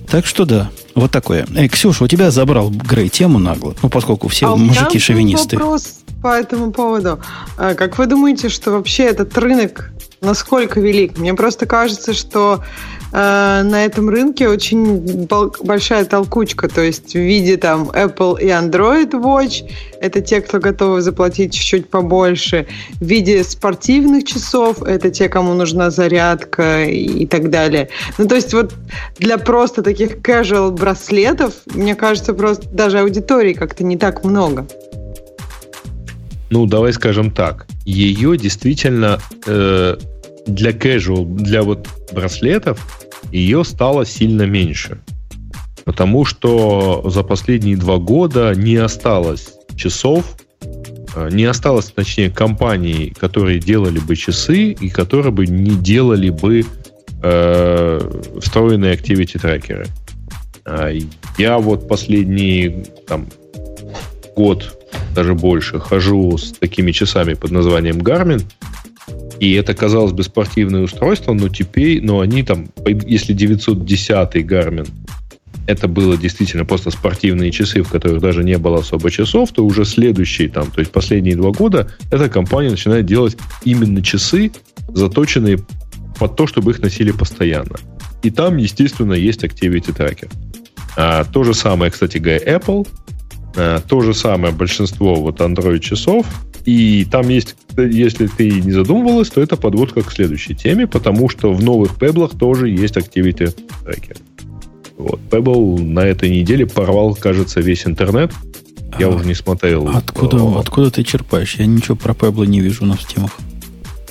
Так 0.07 0.27
что 0.27 0.45
да, 0.45 0.69
вот 0.93 1.09
такое. 1.09 1.47
Эй, 1.55 1.67
Ксюша, 1.67 2.03
у 2.03 2.07
тебя 2.07 2.29
забрал 2.29 2.69
Грей 2.69 3.09
тему 3.09 3.39
нагло, 3.39 3.75
ну, 3.81 3.89
поскольку 3.89 4.27
все 4.27 4.53
а 4.53 4.55
мужики 4.55 4.99
шовинисты. 4.99 5.57
вопрос 5.57 6.01
по 6.21 6.27
этому 6.27 6.71
поводу. 6.71 7.21
А, 7.57 7.73
как 7.73 7.97
вы 7.97 8.05
думаете, 8.05 8.49
что 8.49 8.69
вообще 8.69 9.05
этот 9.05 9.35
рынок 9.35 9.91
насколько 10.21 10.79
велик? 10.79 11.17
Мне 11.17 11.33
просто 11.33 11.65
кажется, 11.65 12.13
что 12.13 12.63
Э, 13.11 13.63
на 13.63 13.85
этом 13.85 14.09
рынке 14.09 14.47
очень 14.47 15.27
большая 15.63 16.05
толкучка, 16.05 16.67
то 16.67 16.81
есть 16.81 17.13
в 17.13 17.19
виде 17.19 17.57
там 17.57 17.89
Apple 17.89 18.39
и 18.39 18.47
Android 18.47 19.11
Watch, 19.11 19.69
это 19.99 20.21
те, 20.21 20.41
кто 20.41 20.59
готовы 20.59 21.01
заплатить 21.01 21.53
чуть-чуть 21.53 21.89
побольше, 21.89 22.67
в 22.99 23.05
виде 23.05 23.43
спортивных 23.43 24.25
часов, 24.25 24.83
это 24.83 25.09
те, 25.09 25.27
кому 25.27 25.53
нужна 25.53 25.89
зарядка 25.89 26.85
и 26.85 27.25
так 27.25 27.49
далее. 27.49 27.89
Ну, 28.17 28.27
то 28.27 28.35
есть 28.35 28.53
вот 28.53 28.73
для 29.17 29.37
просто 29.37 29.81
таких 29.81 30.17
casual 30.17 30.71
браслетов, 30.71 31.53
мне 31.73 31.95
кажется, 31.95 32.33
просто 32.33 32.67
даже 32.69 32.99
аудитории 32.99 33.53
как-то 33.53 33.83
не 33.83 33.97
так 33.97 34.23
много. 34.23 34.67
Ну, 36.51 36.65
давай 36.65 36.93
скажем 36.93 37.31
так, 37.31 37.67
ее 37.85 38.37
действительно 38.37 39.19
э, 39.45 39.97
для 40.47 40.71
casual, 40.71 41.25
для 41.25 41.61
вот 41.61 41.87
браслетов, 42.11 42.98
ее 43.31 43.63
стало 43.63 44.05
сильно 44.05 44.43
меньше. 44.43 44.99
Потому 45.85 46.25
что 46.25 47.03
за 47.09 47.23
последние 47.23 47.77
два 47.77 47.97
года 47.97 48.53
не 48.55 48.75
осталось 48.75 49.53
часов, 49.75 50.37
э, 51.15 51.29
не 51.31 51.45
осталось, 51.45 51.85
точнее, 51.85 52.29
компаний, 52.29 53.13
которые 53.19 53.59
делали 53.59 53.99
бы 53.99 54.15
часы 54.15 54.71
и 54.71 54.89
которые 54.89 55.31
бы 55.31 55.47
не 55.47 55.75
делали 55.75 56.29
бы 56.29 56.65
э, 57.23 58.11
встроенные 58.41 58.95
activity 58.95 59.39
трекеры. 59.39 59.87
А, 60.65 60.91
я 61.37 61.57
вот 61.57 61.87
последний 61.87 62.85
там, 63.07 63.27
год, 64.35 64.77
даже 65.15 65.33
больше, 65.33 65.79
хожу 65.79 66.37
с 66.37 66.51
такими 66.51 66.91
часами 66.91 67.33
под 67.33 67.51
названием 67.51 67.97
Garmin, 67.97 68.43
и 69.39 69.53
это 69.53 69.73
казалось 69.73 70.11
бы 70.11 70.23
спортивное 70.23 70.81
устройство, 70.81 71.33
но 71.33 71.49
теперь, 71.49 72.03
но 72.03 72.19
они 72.19 72.43
там, 72.43 72.69
если 72.85 73.33
910 73.33 74.35
Garmin, 74.45 74.87
это 75.65 75.87
было 75.87 76.17
действительно 76.17 76.65
просто 76.65 76.89
спортивные 76.89 77.51
часы, 77.51 77.83
в 77.83 77.89
которых 77.89 78.21
даже 78.21 78.43
не 78.43 78.57
было 78.57 78.79
особо 78.79 79.11
часов, 79.11 79.51
то 79.51 79.63
уже 79.63 79.85
следующие 79.85 80.49
там, 80.49 80.71
то 80.71 80.79
есть 80.79 80.91
последние 80.91 81.35
два 81.35 81.51
года, 81.51 81.91
эта 82.11 82.27
компания 82.27 82.71
начинает 82.71 83.05
делать 83.05 83.37
именно 83.63 84.01
часы, 84.01 84.51
заточенные 84.87 85.59
под 86.17 86.35
то, 86.35 86.47
чтобы 86.47 86.71
их 86.71 86.81
носили 86.81 87.11
постоянно. 87.11 87.77
И 88.23 88.31
там, 88.31 88.57
естественно, 88.57 89.13
есть 89.13 89.43
Activity 89.43 89.95
Tracker. 89.95 90.29
А, 90.97 91.23
то 91.23 91.43
же 91.43 91.53
самое, 91.53 91.91
кстати 91.91 92.17
говоря, 92.17 92.39
Apple. 92.39 92.87
А, 93.55 93.79
то 93.79 94.01
же 94.01 94.13
самое 94.13 94.53
большинство 94.53 95.15
вот 95.15 95.39
Android 95.39 95.79
часов. 95.79 96.25
И 96.65 97.05
там 97.09 97.29
есть, 97.29 97.55
если 97.77 98.27
ты 98.27 98.49
не 98.49 98.71
задумывалась, 98.71 99.29
то 99.29 99.41
это 99.41 99.55
подводка 99.55 100.01
к 100.01 100.11
следующей 100.11 100.55
теме, 100.55 100.87
потому 100.87 101.29
что 101.29 101.53
в 101.53 101.63
новых 101.63 101.97
Pebble 101.97 102.35
тоже 102.37 102.69
есть 102.69 102.97
Activity 102.97 103.55
Tracker. 103.85 104.17
Вот. 104.97 105.19
Pebble 105.29 105.81
на 105.81 106.01
этой 106.01 106.29
неделе 106.29 106.65
порвал, 106.65 107.15
кажется, 107.15 107.61
весь 107.61 107.87
интернет. 107.87 108.33
Я 108.99 109.07
а, 109.07 109.09
уже 109.09 109.25
не 109.25 109.33
смотрел. 109.33 109.87
Откуда, 109.87 110.37
а, 110.37 110.59
откуда 110.59 110.91
ты 110.91 111.03
черпаешь? 111.03 111.55
Я 111.55 111.65
ничего 111.65 111.95
про 111.95 112.13
Pebble 112.13 112.45
не 112.47 112.59
вижу 112.59 112.85
на 112.85 112.97
темах. 112.97 113.31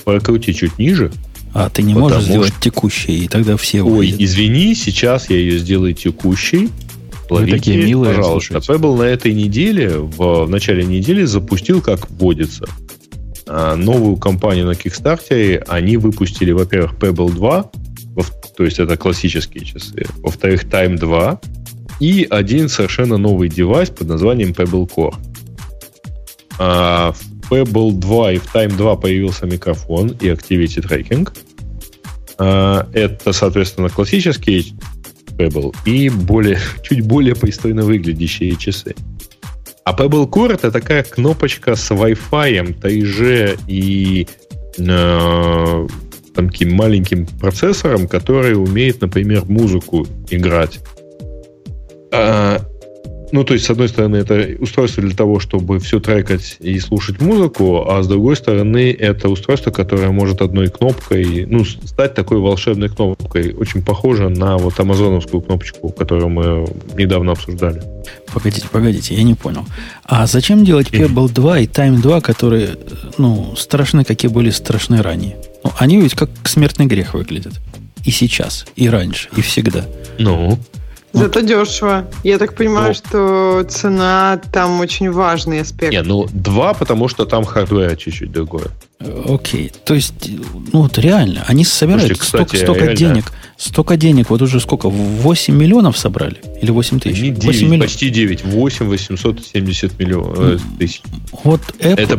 Прокрути 0.04 0.54
чуть 0.54 0.78
ниже. 0.78 1.12
А 1.52 1.68
ты 1.70 1.82
не 1.82 1.94
можешь 1.94 2.24
сделать 2.24 2.52
что... 2.52 2.60
текущий, 2.60 3.24
и 3.24 3.28
тогда 3.28 3.56
все 3.56 3.82
Ой, 3.82 3.98
увидят. 3.98 4.20
извини, 4.20 4.74
сейчас 4.74 5.28
я 5.30 5.36
ее 5.36 5.58
сделаю 5.58 5.94
текущей. 5.94 6.68
Ловите, 7.30 7.52
Вы 7.52 7.58
такие 7.58 7.84
милые, 7.84 8.14
пожалуйста. 8.14 8.58
Pebble 8.58 8.96
на 8.96 9.02
этой 9.02 9.34
неделе, 9.34 9.98
в, 9.98 10.46
в 10.46 10.50
начале 10.50 10.84
недели, 10.84 11.24
запустил, 11.24 11.82
как 11.82 12.10
вводится, 12.10 12.66
а, 13.46 13.76
новую 13.76 14.16
компанию 14.16 14.66
на 14.66 14.72
Kickstarter. 14.72 15.64
Они 15.68 15.96
выпустили, 15.96 16.52
во-первых, 16.52 16.94
Pebble 16.94 17.32
2, 17.32 17.70
то 18.56 18.64
есть 18.64 18.78
это 18.78 18.96
классические 18.96 19.64
часы, 19.64 20.06
во-вторых, 20.18 20.64
Time 20.64 20.98
2 20.98 21.40
и 22.00 22.26
один 22.28 22.68
совершенно 22.68 23.16
новый 23.16 23.48
девайс 23.48 23.90
под 23.90 24.08
названием 24.08 24.50
Pebble 24.50 24.88
Core. 24.88 25.14
А 26.58 27.12
в 27.12 27.52
Pebble 27.52 27.92
2 27.92 28.32
и 28.32 28.38
в 28.38 28.54
Time 28.54 28.76
2 28.76 28.96
появился 28.96 29.46
микрофон 29.46 30.08
и 30.20 30.26
Activity 30.26 30.82
Tracking. 30.82 31.28
А, 32.38 32.88
это, 32.92 33.32
соответственно, 33.32 33.88
классические 33.88 34.64
Pebble 35.38 35.74
и 35.84 36.08
более, 36.08 36.58
чуть 36.82 37.06
более 37.06 37.34
пристойно 37.34 37.82
выглядящие 37.82 38.56
часы. 38.56 38.94
А 39.84 39.94
Pebble 39.94 40.28
Core 40.28 40.54
это 40.54 40.70
такая 40.70 41.02
кнопочка 41.02 41.74
с 41.74 41.90
Wi-Fi, 41.90 42.78
3G 42.78 43.60
и 43.68 44.26
э, 44.78 45.86
там, 46.34 46.50
таким 46.50 46.74
маленьким 46.74 47.26
процессором, 47.26 48.06
который 48.06 48.54
умеет, 48.54 49.00
например, 49.00 49.44
музыку 49.46 50.06
играть. 50.28 50.80
А, 52.12 52.60
ну, 53.32 53.44
то 53.44 53.54
есть, 53.54 53.66
с 53.66 53.70
одной 53.70 53.88
стороны, 53.88 54.16
это 54.16 54.56
устройство 54.60 55.02
для 55.02 55.14
того, 55.14 55.40
чтобы 55.40 55.78
все 55.78 56.00
трекать 56.00 56.56
и 56.60 56.78
слушать 56.78 57.20
музыку, 57.20 57.88
а 57.88 58.02
с 58.02 58.08
другой 58.08 58.36
стороны, 58.36 58.90
это 58.92 59.28
устройство, 59.28 59.70
которое 59.70 60.10
может 60.10 60.40
одной 60.40 60.68
кнопкой, 60.68 61.46
ну, 61.46 61.64
стать 61.64 62.14
такой 62.14 62.38
волшебной 62.38 62.88
кнопкой, 62.88 63.54
очень 63.54 63.82
похоже 63.82 64.28
на 64.28 64.56
вот 64.56 64.78
амазоновскую 64.78 65.42
кнопочку, 65.42 65.90
которую 65.90 66.28
мы 66.30 66.66
недавно 66.96 67.32
обсуждали. 67.32 67.82
Погодите, 68.32 68.66
погодите, 68.70 69.14
я 69.14 69.22
не 69.22 69.34
понял. 69.34 69.64
А 70.04 70.26
зачем 70.26 70.64
делать 70.64 70.88
Pebble 70.90 71.30
2 71.30 71.58
и 71.60 71.66
Time 71.66 72.00
2, 72.00 72.20
которые, 72.20 72.76
ну, 73.18 73.54
страшны, 73.56 74.04
какие 74.04 74.30
были 74.30 74.50
страшны 74.50 75.02
ранее? 75.02 75.36
Ну, 75.64 75.72
они 75.78 76.00
ведь 76.00 76.14
как 76.14 76.30
смертный 76.44 76.86
грех 76.86 77.14
выглядят. 77.14 77.54
И 78.04 78.10
сейчас, 78.10 78.64
и 78.76 78.88
раньше, 78.88 79.28
и 79.36 79.42
всегда. 79.42 79.84
Ну, 80.18 80.58
Зато 81.18 81.40
дешево. 81.40 82.04
Я 82.24 82.38
так 82.38 82.54
понимаю, 82.54 82.88
ну, 82.88 82.94
что 82.94 83.64
цена 83.68 84.40
там 84.52 84.80
очень 84.80 85.10
важный 85.10 85.60
аспект. 85.60 85.92
Не, 85.92 86.02
ну 86.02 86.26
два, 86.32 86.74
потому 86.74 87.08
что 87.08 87.24
там 87.24 87.44
hardware 87.44 87.96
чуть-чуть 87.96 88.32
другое. 88.32 88.66
Окей. 89.28 89.72
То 89.84 89.94
есть, 89.94 90.14
ну 90.72 90.82
вот 90.82 90.98
реально, 90.98 91.44
они 91.46 91.64
собирают 91.64 92.02
Слушайте, 92.02 92.20
кстати, 92.20 92.56
столько, 92.56 92.64
столько 92.64 92.84
реально... 92.84 92.96
денег 92.96 93.32
Столько 93.58 93.96
денег, 93.96 94.30
вот 94.30 94.40
уже 94.40 94.60
сколько? 94.60 94.88
8 94.88 95.52
миллионов 95.52 95.98
собрали? 95.98 96.36
Или 96.62 96.70
8 96.70 97.00
тысяч? 97.00 97.20
Не 97.20 97.30
9, 97.30 97.44
8 97.44 97.66
миллионов. 97.66 97.86
почти 97.86 98.08
9. 98.08 98.44
8 98.44 98.86
870 98.86 99.98
миллионов 99.98 100.62
тысяч. 100.78 101.02
Вот 101.42 101.60
Apple, 101.80 101.96
Это... 101.96 102.14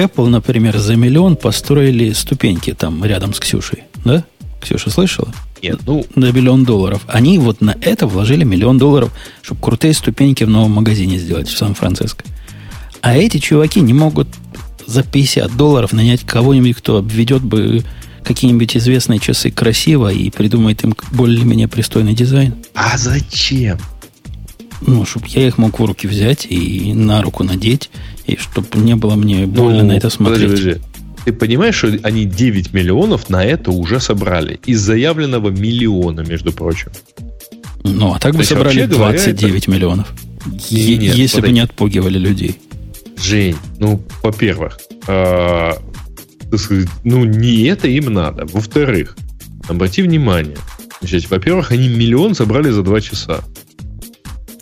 Apple, 0.00 0.28
например, 0.28 0.78
за 0.78 0.94
миллион 0.94 1.34
построили 1.34 2.12
ступеньки 2.12 2.72
там 2.74 3.04
рядом 3.04 3.34
с 3.34 3.40
Ксюшей. 3.40 3.82
Да? 4.04 4.22
Ксюша 4.62 4.88
слышала? 4.90 5.34
Нет, 5.64 5.80
ну... 5.86 6.06
На 6.14 6.30
миллион 6.30 6.64
долларов. 6.64 7.02
Они 7.06 7.38
вот 7.38 7.60
на 7.60 7.76
это 7.80 8.06
вложили 8.06 8.44
миллион 8.44 8.76
долларов, 8.76 9.10
чтобы 9.40 9.60
крутые 9.60 9.94
ступеньки 9.94 10.44
в 10.44 10.50
новом 10.50 10.72
магазине 10.72 11.18
сделать 11.18 11.48
в 11.48 11.56
Сан-Франциско. 11.56 12.24
А 13.00 13.16
эти 13.16 13.38
чуваки 13.38 13.80
не 13.80 13.94
могут 13.94 14.28
за 14.86 15.02
50 15.02 15.56
долларов 15.56 15.92
нанять 15.92 16.24
кого-нибудь, 16.24 16.76
кто 16.76 16.98
обведет 16.98 17.42
бы 17.42 17.82
какие-нибудь 18.24 18.76
известные 18.76 19.20
часы 19.20 19.50
красиво 19.50 20.12
и 20.12 20.30
придумает 20.30 20.84
им 20.84 20.94
более-менее 21.12 21.68
пристойный 21.68 22.14
дизайн. 22.14 22.54
А 22.74 22.96
зачем? 22.98 23.78
Ну, 24.86 25.06
чтобы 25.06 25.26
я 25.28 25.46
их 25.46 25.56
мог 25.56 25.78
в 25.78 25.84
руки 25.84 26.06
взять 26.06 26.46
и 26.48 26.92
на 26.92 27.22
руку 27.22 27.42
надеть, 27.42 27.90
и 28.26 28.36
чтобы 28.36 28.68
не 28.74 28.96
было 28.96 29.14
мне 29.14 29.46
больно 29.46 29.82
ну, 29.82 29.88
на 29.88 29.92
это 29.92 30.10
смотреть. 30.10 30.50
Подожди, 30.50 30.70
подожди. 30.72 30.93
Ты 31.24 31.32
понимаешь, 31.32 31.74
что 31.76 31.98
они 32.02 32.24
9 32.26 32.72
миллионов 32.72 33.30
на 33.30 33.44
это 33.44 33.70
уже 33.70 34.00
собрали? 34.00 34.60
Из 34.66 34.80
заявленного 34.80 35.48
миллиона, 35.48 36.20
между 36.20 36.52
прочим. 36.52 36.90
Ну, 37.82 38.14
а 38.14 38.18
так 38.18 38.32
То 38.32 38.38
бы 38.38 38.44
собрали 38.44 38.86
29 38.86 39.38
говоря, 39.38 39.58
это... 39.58 39.70
миллионов. 39.70 40.12
Не, 40.70 40.96
нет, 40.96 41.14
если 41.14 41.36
подожди. 41.36 41.40
бы 41.40 41.52
не 41.52 41.60
отпугивали 41.60 42.18
людей. 42.18 42.58
Жень, 43.22 43.56
ну, 43.78 44.02
во-первых, 44.22 44.78
э, 45.06 45.72
ну, 47.04 47.24
не 47.24 47.62
это 47.64 47.88
им 47.88 48.12
надо. 48.12 48.46
Во-вторых, 48.46 49.16
обрати 49.68 50.02
внимание. 50.02 50.56
Значит, 51.00 51.30
во-первых, 51.30 51.70
они 51.72 51.88
миллион 51.88 52.34
собрали 52.34 52.70
за 52.70 52.82
два 52.82 53.00
часа. 53.00 53.40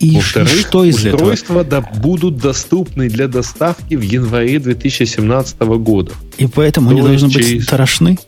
И 0.03 0.17
Во-вторых, 0.17 0.51
что 0.51 0.85
из 0.85 0.97
устройства 0.97 1.61
этого? 1.61 1.65
Да, 1.65 1.81
будут 1.81 2.39
доступны 2.39 3.09
для 3.09 3.29
доставки 3.29 3.95
в 3.95 4.01
январе 4.01 4.59
2017 4.59 5.61
года. 5.61 6.13
И 6.39 6.49
поэтому 6.49 6.91
То 6.91 6.97
они 6.97 7.07
должны 7.07 7.31
через... 7.31 7.53
быть 7.53 7.63
страшны? 7.63 8.19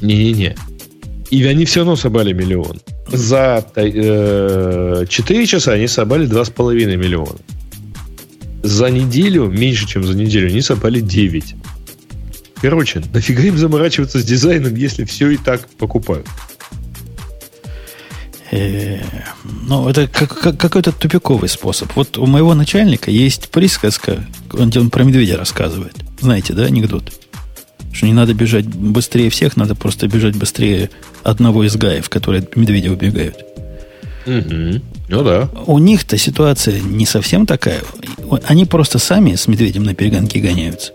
Не-не-не. 0.00 0.56
И 1.28 1.44
они 1.44 1.66
все 1.66 1.80
равно 1.80 1.96
собрали 1.96 2.32
миллион. 2.32 2.80
За 3.08 3.62
э, 3.76 5.04
4 5.06 5.46
часа 5.46 5.72
они 5.72 5.86
собрали 5.86 6.26
2,5 6.26 6.96
миллиона. 6.96 7.36
За 8.62 8.88
неделю, 8.88 9.50
меньше, 9.50 9.86
чем 9.86 10.02
за 10.02 10.16
неделю, 10.16 10.48
они 10.48 10.62
собрали 10.62 11.00
9. 11.00 11.56
Короче, 12.62 13.02
нафига 13.12 13.42
им 13.42 13.58
заморачиваться 13.58 14.18
с 14.18 14.24
дизайном, 14.24 14.74
если 14.74 15.04
все 15.04 15.28
и 15.28 15.36
так 15.36 15.68
покупают? 15.76 16.26
Э, 18.50 19.00
ну, 19.44 19.88
это 19.88 20.08
как, 20.08 20.58
какой-то 20.58 20.92
тупиковый 20.92 21.48
способ. 21.48 21.94
Вот 21.94 22.18
у 22.18 22.26
моего 22.26 22.54
начальника 22.54 23.10
есть 23.10 23.48
присказка, 23.50 24.24
он, 24.52 24.72
он 24.76 24.90
про 24.90 25.04
медведя 25.04 25.36
рассказывает. 25.36 25.96
Знаете, 26.20 26.52
да, 26.52 26.64
анекдот? 26.64 27.12
Что 27.92 28.06
не 28.06 28.12
надо 28.12 28.34
бежать 28.34 28.66
быстрее 28.66 29.30
всех, 29.30 29.56
надо 29.56 29.74
просто 29.74 30.08
бежать 30.08 30.36
быстрее 30.36 30.90
одного 31.22 31.64
из 31.64 31.76
гаев, 31.76 32.08
которые 32.08 32.46
медведя 32.54 32.90
убегают. 32.90 33.44
Угу. 34.26 34.82
Ну 35.08 35.24
да. 35.24 35.48
У 35.66 35.78
них-то 35.78 36.16
ситуация 36.18 36.80
не 36.80 37.06
совсем 37.06 37.46
такая. 37.46 37.80
Они 38.44 38.64
просто 38.64 38.98
сами 38.98 39.34
с 39.34 39.48
медведем 39.48 39.84
на 39.84 39.94
перегонки 39.94 40.38
гоняются. 40.38 40.92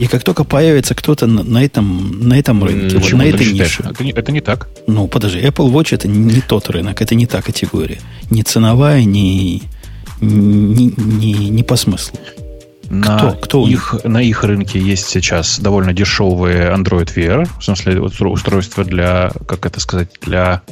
И 0.00 0.06
как 0.06 0.24
только 0.24 0.44
появится 0.44 0.94
кто-то 0.94 1.26
на, 1.26 1.42
на, 1.42 1.62
этом, 1.62 2.26
на 2.26 2.38
этом 2.38 2.64
рынке, 2.64 2.96
вот 2.96 3.12
на 3.12 3.26
этой 3.26 3.52
нише. 3.52 3.84
Это 3.84 4.02
не, 4.02 4.12
это 4.12 4.32
не 4.32 4.40
так. 4.40 4.68
Ну, 4.86 5.06
подожди, 5.06 5.40
Apple 5.40 5.70
Watch 5.70 5.94
это 5.94 6.08
не 6.08 6.40
тот 6.40 6.70
рынок, 6.70 7.02
это 7.02 7.14
не 7.14 7.26
та 7.26 7.42
категория. 7.42 7.98
Не 8.30 8.42
ценовая, 8.42 9.04
не, 9.04 9.62
не, 10.22 10.86
не, 10.96 11.50
не 11.50 11.62
по 11.62 11.76
смыслу. 11.76 12.18
На, 12.88 13.18
кто, 13.18 13.32
кто 13.32 13.68
их, 13.68 13.94
на 14.04 14.22
их 14.22 14.42
рынке 14.42 14.80
есть 14.80 15.06
сейчас 15.06 15.60
довольно 15.60 15.92
дешевые 15.92 16.74
Android 16.74 17.14
Wear, 17.14 17.46
в 17.60 17.62
смысле 17.62 18.00
устройства 18.00 18.84
для, 18.84 19.30
как 19.46 19.66
это 19.66 19.80
сказать, 19.80 20.08
для 20.22 20.62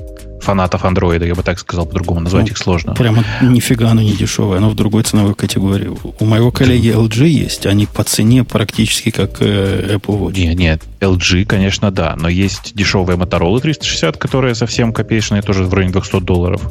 фанатов 0.48 0.86
андроида, 0.86 1.26
я 1.26 1.34
бы 1.34 1.42
так 1.42 1.58
сказал, 1.58 1.84
по-другому 1.84 2.20
назвать 2.20 2.46
ну, 2.46 2.52
их 2.52 2.56
сложно. 2.56 2.94
Прямо 2.94 3.22
нифига 3.42 3.90
оно 3.90 4.00
не 4.00 4.12
дешевое, 4.12 4.56
оно 4.56 4.70
в 4.70 4.74
другой 4.74 5.02
ценовой 5.02 5.34
категории. 5.34 5.90
У 6.18 6.24
моего 6.24 6.50
коллеги 6.50 6.90
LG 6.90 7.26
есть, 7.26 7.66
они 7.66 7.84
по 7.84 8.02
цене 8.02 8.44
практически 8.44 9.10
как 9.10 9.42
э, 9.42 9.96
Apple 9.96 10.18
Watch. 10.18 10.40
Нет, 10.40 10.56
нет, 10.58 10.82
LG, 11.00 11.44
конечно, 11.44 11.90
да, 11.90 12.16
но 12.18 12.30
есть 12.30 12.74
дешевая 12.74 13.18
Motorola 13.18 13.60
360, 13.60 14.16
которая 14.16 14.54
совсем 14.54 14.94
копеечная, 14.94 15.42
тоже 15.42 15.64
в 15.64 15.74
районе 15.74 15.92
200 15.92 16.20
долларов. 16.20 16.62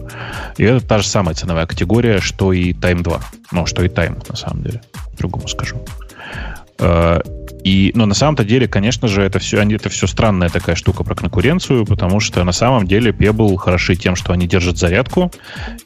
И 0.58 0.64
это 0.64 0.84
та 0.84 0.98
же 0.98 1.08
самая 1.08 1.36
ценовая 1.36 1.68
категория, 1.68 2.20
что 2.20 2.54
и 2.54 2.74
Time 2.74 3.04
2. 3.04 3.22
Ну, 3.52 3.68
что 3.68 3.84
и 3.84 3.90
Time, 3.90 4.28
на 4.28 4.36
самом 4.36 4.64
деле. 4.64 4.82
Другому 5.20 5.48
скажу. 5.48 5.78
Э, 7.68 7.78
и, 7.78 7.92
но 7.96 8.06
на 8.06 8.14
самом-то 8.14 8.46
деле, 8.46 8.68
конечно 8.68 9.08
же, 9.08 9.22
это 9.22 9.40
все, 9.40 9.62
это 9.62 9.90
все 9.90 10.08
странная 10.08 10.50
такая 10.50 10.76
штука 10.76 11.04
про 11.04 11.16
конкуренцию, 11.16 11.86
потому 11.86 12.20
что 12.20 12.44
на 12.44 12.54
самом 12.54 12.88
деле 12.88 13.12
Pebble 13.12 13.58
хороши 13.58 13.96
тем, 13.96 14.16
что 14.16 14.32
они 14.32 14.48
держат 14.48 14.78
зарядку 14.78 15.32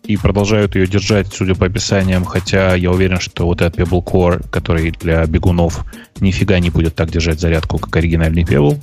и 0.03 0.15
продолжают 0.17 0.75
ее 0.75 0.85
держать, 0.85 1.33
судя 1.33 1.55
по 1.55 1.65
описаниям, 1.65 2.23
хотя 2.25 2.75
я 2.75 2.91
уверен, 2.91 3.19
что 3.19 3.45
вот 3.45 3.61
этот 3.61 3.79
Pebble 3.79 4.03
Core, 4.03 4.47
который 4.49 4.91
для 4.91 5.25
бегунов 5.25 5.85
нифига 6.19 6.59
не 6.59 6.69
будет 6.69 6.95
так 6.95 7.09
держать 7.09 7.39
зарядку, 7.39 7.79
как 7.79 7.95
оригинальный 7.95 8.43
Pebble. 8.43 8.79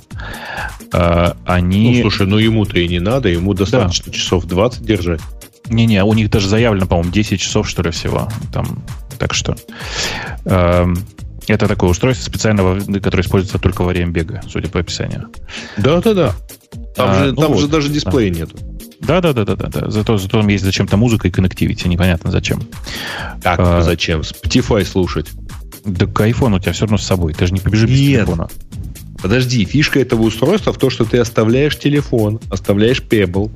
А, 0.91 1.37
они... 1.45 1.95
Ну, 1.95 2.01
слушай, 2.01 2.27
ну 2.27 2.37
ему-то 2.37 2.79
и 2.79 2.87
не 2.87 2.99
надо, 2.99 3.29
ему 3.29 3.53
достаточно 3.53 4.11
да. 4.11 4.17
часов 4.17 4.45
20 4.45 4.83
держать. 4.83 5.21
Не-не, 5.69 6.03
у 6.03 6.13
них 6.13 6.29
даже 6.29 6.49
заявлено, 6.49 6.87
по-моему, 6.87 7.11
10 7.11 7.39
часов, 7.39 7.69
что 7.69 7.83
ли, 7.83 7.91
всего. 7.91 8.27
Там, 8.51 8.83
так 9.19 9.33
что... 9.33 9.55
Эм, 10.45 10.97
это 11.55 11.67
такое 11.67 11.89
устройство 11.89 12.25
специального, 12.25 12.79
которое 12.99 13.23
используется 13.23 13.59
только 13.59 13.83
во 13.83 13.89
время 13.89 14.11
бега, 14.11 14.41
судя 14.47 14.69
по 14.69 14.79
описанию. 14.79 15.29
Да-да-да. 15.77 16.35
Там, 16.95 17.09
а, 17.09 17.15
же, 17.15 17.31
ну 17.31 17.41
там 17.41 17.53
вот, 17.53 17.61
же 17.61 17.67
даже 17.67 17.89
дисплея 17.89 18.31
да. 18.31 18.39
нету. 18.39 18.57
Да, 18.99 19.21
да, 19.21 19.33
да, 19.33 19.45
да, 19.45 19.55
да, 19.55 19.67
да. 19.67 19.89
Зато, 19.89 20.17
зато 20.17 20.39
там 20.39 20.47
есть 20.49 20.63
зачем-то 20.63 20.97
музыка 20.97 21.27
и 21.27 21.31
коннективити. 21.31 21.87
Непонятно 21.87 22.31
зачем. 22.31 22.61
Как 23.41 23.59
а, 23.59 23.81
зачем? 23.81 24.21
Spotify 24.21 24.85
слушать. 24.85 25.27
Да 25.85 26.05
к 26.05 26.21
iPhone 26.21 26.55
у 26.55 26.59
тебя 26.59 26.73
все 26.73 26.81
равно 26.81 26.97
с 26.97 27.05
собой. 27.05 27.33
Ты 27.33 27.47
же 27.47 27.53
не 27.53 27.59
побежишь 27.59 27.89
без 27.89 27.97
телефона. 27.97 28.49
Подожди, 29.21 29.65
фишка 29.65 29.99
этого 29.99 30.21
устройства 30.23 30.73
в 30.73 30.77
том, 30.77 30.89
что 30.89 31.05
ты 31.05 31.17
оставляешь 31.17 31.77
телефон, 31.77 32.39
оставляешь 32.49 33.01
Pebble, 33.01 33.51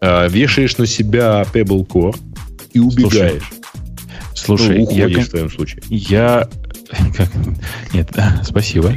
э, 0.00 0.28
вешаешь 0.28 0.76
на 0.76 0.86
себя 0.86 1.44
Pebble 1.52 1.86
Core 1.86 2.16
и 2.72 2.80
убегаешь. 2.80 3.50
Слушай, 4.34 4.78
ну, 4.78 4.90
я, 4.90 5.08
в 5.08 5.28
твоем 5.28 5.50
случае. 5.50 5.82
Я 5.88 6.48
как? 7.16 7.28
Нет, 7.92 8.10
спасибо. 8.44 8.92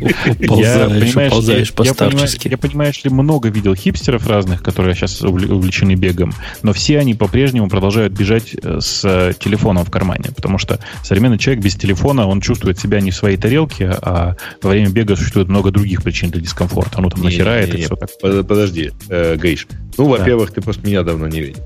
Ползаешь, 0.47 1.15
я, 1.15 1.29
ползаешь 1.29 1.73
по 1.73 1.83
я, 1.83 1.91
я 1.91 2.57
понимаю, 2.57 2.93
что 2.93 3.09
много 3.09 3.49
видел 3.49 3.75
хипстеров 3.75 4.27
разных, 4.27 4.63
которые 4.63 4.95
сейчас 4.95 5.21
увлечены 5.21 5.95
бегом, 5.95 6.33
но 6.63 6.73
все 6.73 6.99
они 6.99 7.13
по-прежнему 7.13 7.69
продолжают 7.69 8.13
бежать 8.13 8.55
э, 8.61 8.79
с 8.79 9.33
телефоном 9.39 9.85
в 9.85 9.91
кармане, 9.91 10.31
потому 10.35 10.57
что 10.57 10.79
современный 11.03 11.37
человек 11.37 11.63
без 11.63 11.75
телефона, 11.75 12.27
он 12.27 12.41
чувствует 12.41 12.79
себя 12.79 13.01
не 13.01 13.11
в 13.11 13.15
своей 13.15 13.37
тарелке, 13.37 13.89
а 13.89 14.35
во 14.61 14.69
время 14.69 14.89
бега 14.89 15.15
существует 15.15 15.49
много 15.49 15.71
других 15.71 16.03
причин 16.03 16.29
для 16.29 16.41
дискомфорта. 16.41 17.01
Ну, 17.01 17.09
там 17.09 17.21
нахерает 17.21 17.73
и 17.73 17.81
все 17.81 17.95
так. 17.95 18.09
Подожди, 18.21 18.91
э, 19.09 19.37
Гейш. 19.41 19.67
Ну, 19.97 20.05
во-первых, 20.05 20.49
да. 20.49 20.55
ты 20.55 20.61
просто 20.61 20.85
меня 20.85 21.03
давно 21.03 21.27
не 21.27 21.41
видел. 21.41 21.61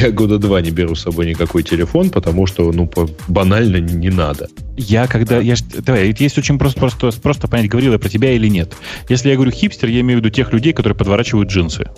Я 0.00 0.10
года 0.10 0.38
два 0.38 0.62
не 0.62 0.70
беру 0.70 0.94
с 0.94 1.02
собой 1.02 1.26
никакой 1.26 1.62
телефон, 1.62 2.08
потому 2.08 2.46
что, 2.46 2.72
ну, 2.72 2.90
банально 3.28 3.76
не 3.76 4.08
надо. 4.08 4.48
Я 4.76 5.06
когда... 5.06 5.38
Я, 5.38 5.56
давай, 5.78 6.14
есть 6.18 6.38
очень 6.38 6.58
просто, 6.58 6.80
просто, 6.80 7.20
просто 7.20 7.48
понять, 7.48 7.68
говорил 7.68 7.92
я 7.92 7.98
про 7.98 8.08
тебя 8.08 8.32
или 8.32 8.48
нет. 8.48 8.72
Если 9.10 9.28
я 9.28 9.34
говорю 9.34 9.50
хипстер, 9.50 9.90
я 9.90 10.00
имею 10.00 10.20
в 10.20 10.22
виду 10.22 10.30
тех 10.30 10.52
людей, 10.54 10.72
которые 10.72 10.96
подворачивают 10.96 11.50
джинсы. 11.50 11.90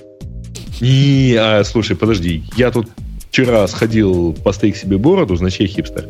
Не, 0.81 1.37
а, 1.39 1.63
слушай, 1.65 1.95
подожди. 1.95 2.43
Я 2.57 2.73
тут 2.73 2.89
вчера 3.31 3.69
сходил 3.69 4.33
постриг 4.33 4.77
себе 4.77 4.99
бороду, 4.99 5.37
значит, 5.37 5.61
я 5.61 5.67
хипстер. 5.69 6.09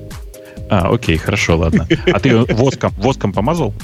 А, 0.70 0.88
окей, 0.88 1.18
хорошо, 1.18 1.58
ладно. 1.58 1.86
А 2.10 2.18
ты 2.18 2.34
воском, 2.36 2.94
воском 2.96 3.34
помазал? 3.34 3.74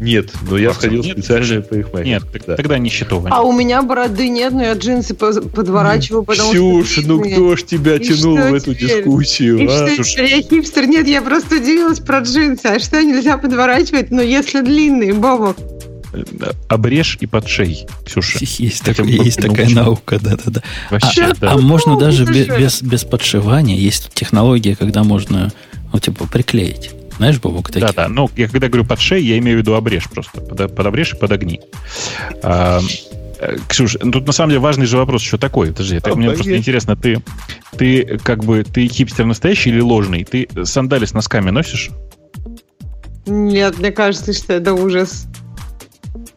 Нет, 0.00 0.32
но 0.48 0.58
я 0.58 0.74
сходил 0.74 1.02
нет? 1.02 1.18
специально 1.18 1.60
по 1.62 1.74
их 1.74 1.92
Нет, 2.04 2.24
да. 2.46 2.56
тогда 2.56 2.78
не 2.78 2.90
счетование. 2.90 3.30
А 3.32 3.42
у 3.42 3.52
меня 3.52 3.82
бороды 3.82 4.28
нет, 4.28 4.52
но 4.52 4.62
я 4.62 4.74
джинсы 4.74 5.14
подворачиваю, 5.14 6.24
потому 6.24 6.50
Ксюш, 6.50 6.90
что... 6.90 7.02
ну 7.02 7.20
кто 7.20 7.56
ж 7.56 7.62
тебя 7.62 7.96
и 7.96 8.00
тянул 8.00 8.36
в 8.36 8.54
эту 8.54 8.74
теперь? 8.74 8.98
дискуссию? 8.98 9.58
И 9.58 9.66
а? 9.66 9.94
что 9.94 10.02
теперь? 10.02 10.30
Я 10.30 10.42
хипстер? 10.42 10.86
Нет, 10.86 11.06
я 11.06 11.22
просто 11.22 11.56
удивилась 11.56 12.00
про 12.00 12.20
джинсы. 12.20 12.66
А 12.66 12.78
что 12.80 13.02
нельзя 13.02 13.38
подворачивать? 13.38 14.10
Но 14.10 14.20
если 14.20 14.60
длинные, 14.62 15.14
Бобок. 15.14 15.56
Обрежь 16.68 17.18
и 17.20 17.26
подшей, 17.26 17.86
Ксюша. 18.04 18.38
Есть, 18.62 18.84
так, 18.84 18.98
есть 19.00 19.40
такая 19.40 19.68
наука, 19.68 20.20
да-да-да. 20.20 20.62
Вообще, 20.90 21.24
а, 21.24 21.34
да. 21.34 21.52
а 21.52 21.58
можно 21.58 21.98
даже 21.98 22.24
без, 22.24 22.46
без, 22.46 22.82
без 22.82 23.04
подшивания. 23.04 23.76
Есть 23.76 24.10
технология, 24.14 24.76
когда 24.76 25.02
можно, 25.02 25.52
ну, 25.92 25.98
типа, 25.98 26.28
приклеить. 26.28 26.92
Знаешь, 27.16 27.40
Бобок, 27.40 27.68
такие? 27.68 27.86
Да-да, 27.86 28.08
ну, 28.08 28.30
я 28.36 28.48
когда 28.48 28.68
говорю 28.68 28.84
под 28.84 29.00
шеей, 29.00 29.26
я 29.26 29.38
имею 29.38 29.58
в 29.58 29.60
виду 29.60 29.74
обрежь 29.74 30.08
просто. 30.10 30.40
Под, 30.40 30.74
подобрежь 30.74 31.12
и 31.12 31.16
подогни. 31.16 31.60
А, 32.42 32.80
Э, 33.38 33.56
Ксюш, 33.68 33.96
ну, 34.00 34.10
тут 34.10 34.26
на 34.26 34.32
самом 34.32 34.50
деле 34.50 34.60
важный 34.60 34.86
же 34.86 34.96
вопрос 34.96 35.22
еще 35.22 35.38
такой. 35.38 35.68
Подожди, 35.68 35.96
это, 35.96 36.12
а, 36.12 36.14
мне 36.14 36.30
просто 36.30 36.56
интересно, 36.56 36.96
ты, 36.96 37.22
ты 37.76 38.18
как 38.22 38.44
бы 38.44 38.64
ты 38.64 38.86
хипстер 38.86 39.26
настоящий 39.26 39.70
или 39.70 39.80
ложный? 39.80 40.24
Ты 40.24 40.48
сандали 40.64 41.04
с 41.04 41.12
носками 41.12 41.50
носишь? 41.50 41.90
Нет, 43.26 43.78
мне 43.78 43.90
кажется, 43.90 44.32
что 44.32 44.52
это 44.54 44.74
ужас. 44.74 45.26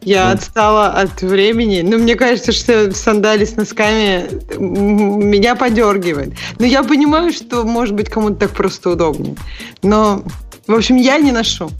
Я 0.00 0.28
ну. 0.28 0.34
отстала 0.34 0.88
от 0.88 1.20
времени. 1.22 1.82
Но 1.82 1.98
мне 1.98 2.14
кажется, 2.14 2.52
что 2.52 2.92
сандали 2.92 3.44
с 3.44 3.56
носками 3.56 4.26
меня 4.58 5.54
подергивает. 5.54 6.32
Но 6.58 6.66
я 6.66 6.82
понимаю, 6.82 7.32
что, 7.32 7.64
может 7.64 7.94
быть, 7.94 8.08
кому-то 8.08 8.36
так 8.36 8.50
просто 8.50 8.90
удобнее. 8.90 9.36
Но, 9.82 10.22
в 10.68 10.74
общем, 10.74 10.96
я 10.96 11.18
не 11.18 11.32
ношу. 11.32 11.70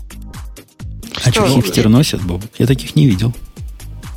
А 1.25 1.31
что, 1.31 1.47
хипстер 1.47 1.89
носят, 1.89 2.23
Боб? 2.23 2.43
Я 2.59 2.67
таких 2.67 2.97
не 2.97 3.07
видел. 3.07 3.35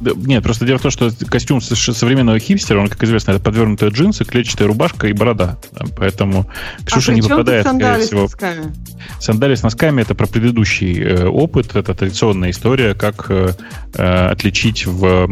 Нет, 0.01 0.43
просто 0.43 0.65
дело 0.65 0.79
в 0.79 0.81
том, 0.81 0.89
что 0.89 1.11
костюм 1.27 1.61
современного 1.61 2.39
хипстера, 2.39 2.79
он, 2.79 2.87
как 2.87 3.03
известно, 3.03 3.31
это 3.31 3.39
подвернутые 3.39 3.91
джинсы, 3.91 4.25
клетчатая 4.25 4.67
рубашка 4.67 5.07
и 5.07 5.13
борода. 5.13 5.59
Кпоэтому 5.75 6.49
Ксюша 6.85 7.11
а 7.11 7.15
не 7.15 7.21
попадает, 7.21 7.67
скорее 7.67 7.99
всего... 7.99 8.27
С 8.27 8.31
носками? 8.31 8.75
Сандали 9.19 9.55
с 9.55 9.63
носками 9.63 10.01
это 10.01 10.15
про 10.15 10.25
предыдущий 10.25 10.99
э, 10.99 11.27
опыт, 11.27 11.75
это 11.75 11.93
традиционная 11.93 12.49
история, 12.49 12.95
как 12.95 13.27
э, 13.29 13.53
э 13.93 14.27
отличить 14.27 14.87
в, 14.87 15.29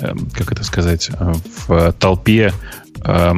э, 0.00 0.14
как 0.32 0.50
это 0.50 0.64
сказать, 0.64 1.10
э, 1.12 1.32
в 1.66 1.92
толпе 1.92 2.52
э, 3.04 3.32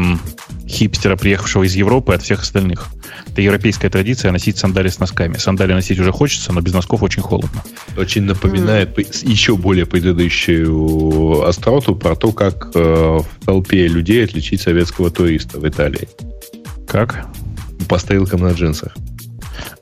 хипстера, 0.70 1.16
приехавшего 1.16 1.64
из 1.64 1.74
Европы 1.74 2.14
от 2.14 2.22
всех 2.22 2.42
остальных. 2.42 2.88
Это 3.28 3.42
европейская 3.42 3.90
традиция 3.90 4.32
носить 4.32 4.58
сандали 4.58 4.88
с 4.88 4.98
носками. 4.98 5.36
Сандали 5.36 5.72
носить 5.72 5.98
уже 5.98 6.12
хочется, 6.12 6.52
но 6.52 6.60
без 6.60 6.72
носков 6.72 7.02
очень 7.02 7.22
холодно. 7.22 7.62
Очень 7.96 8.22
напоминает 8.22 8.96
mm. 8.96 9.28
еще 9.28 9.56
более 9.56 9.86
предыдущую 9.86 11.46
остроту 11.46 11.96
про 11.96 12.14
то, 12.14 12.32
как 12.32 12.70
э, 12.74 12.78
в 12.80 13.44
толпе 13.44 13.86
людей 13.86 14.24
отличить 14.24 14.60
советского 14.60 15.10
туриста 15.10 15.58
в 15.58 15.68
Италии. 15.68 16.08
Как? 16.86 17.26
По 17.88 17.98
стрелкам 17.98 18.40
на 18.40 18.52
джинсах. 18.52 18.94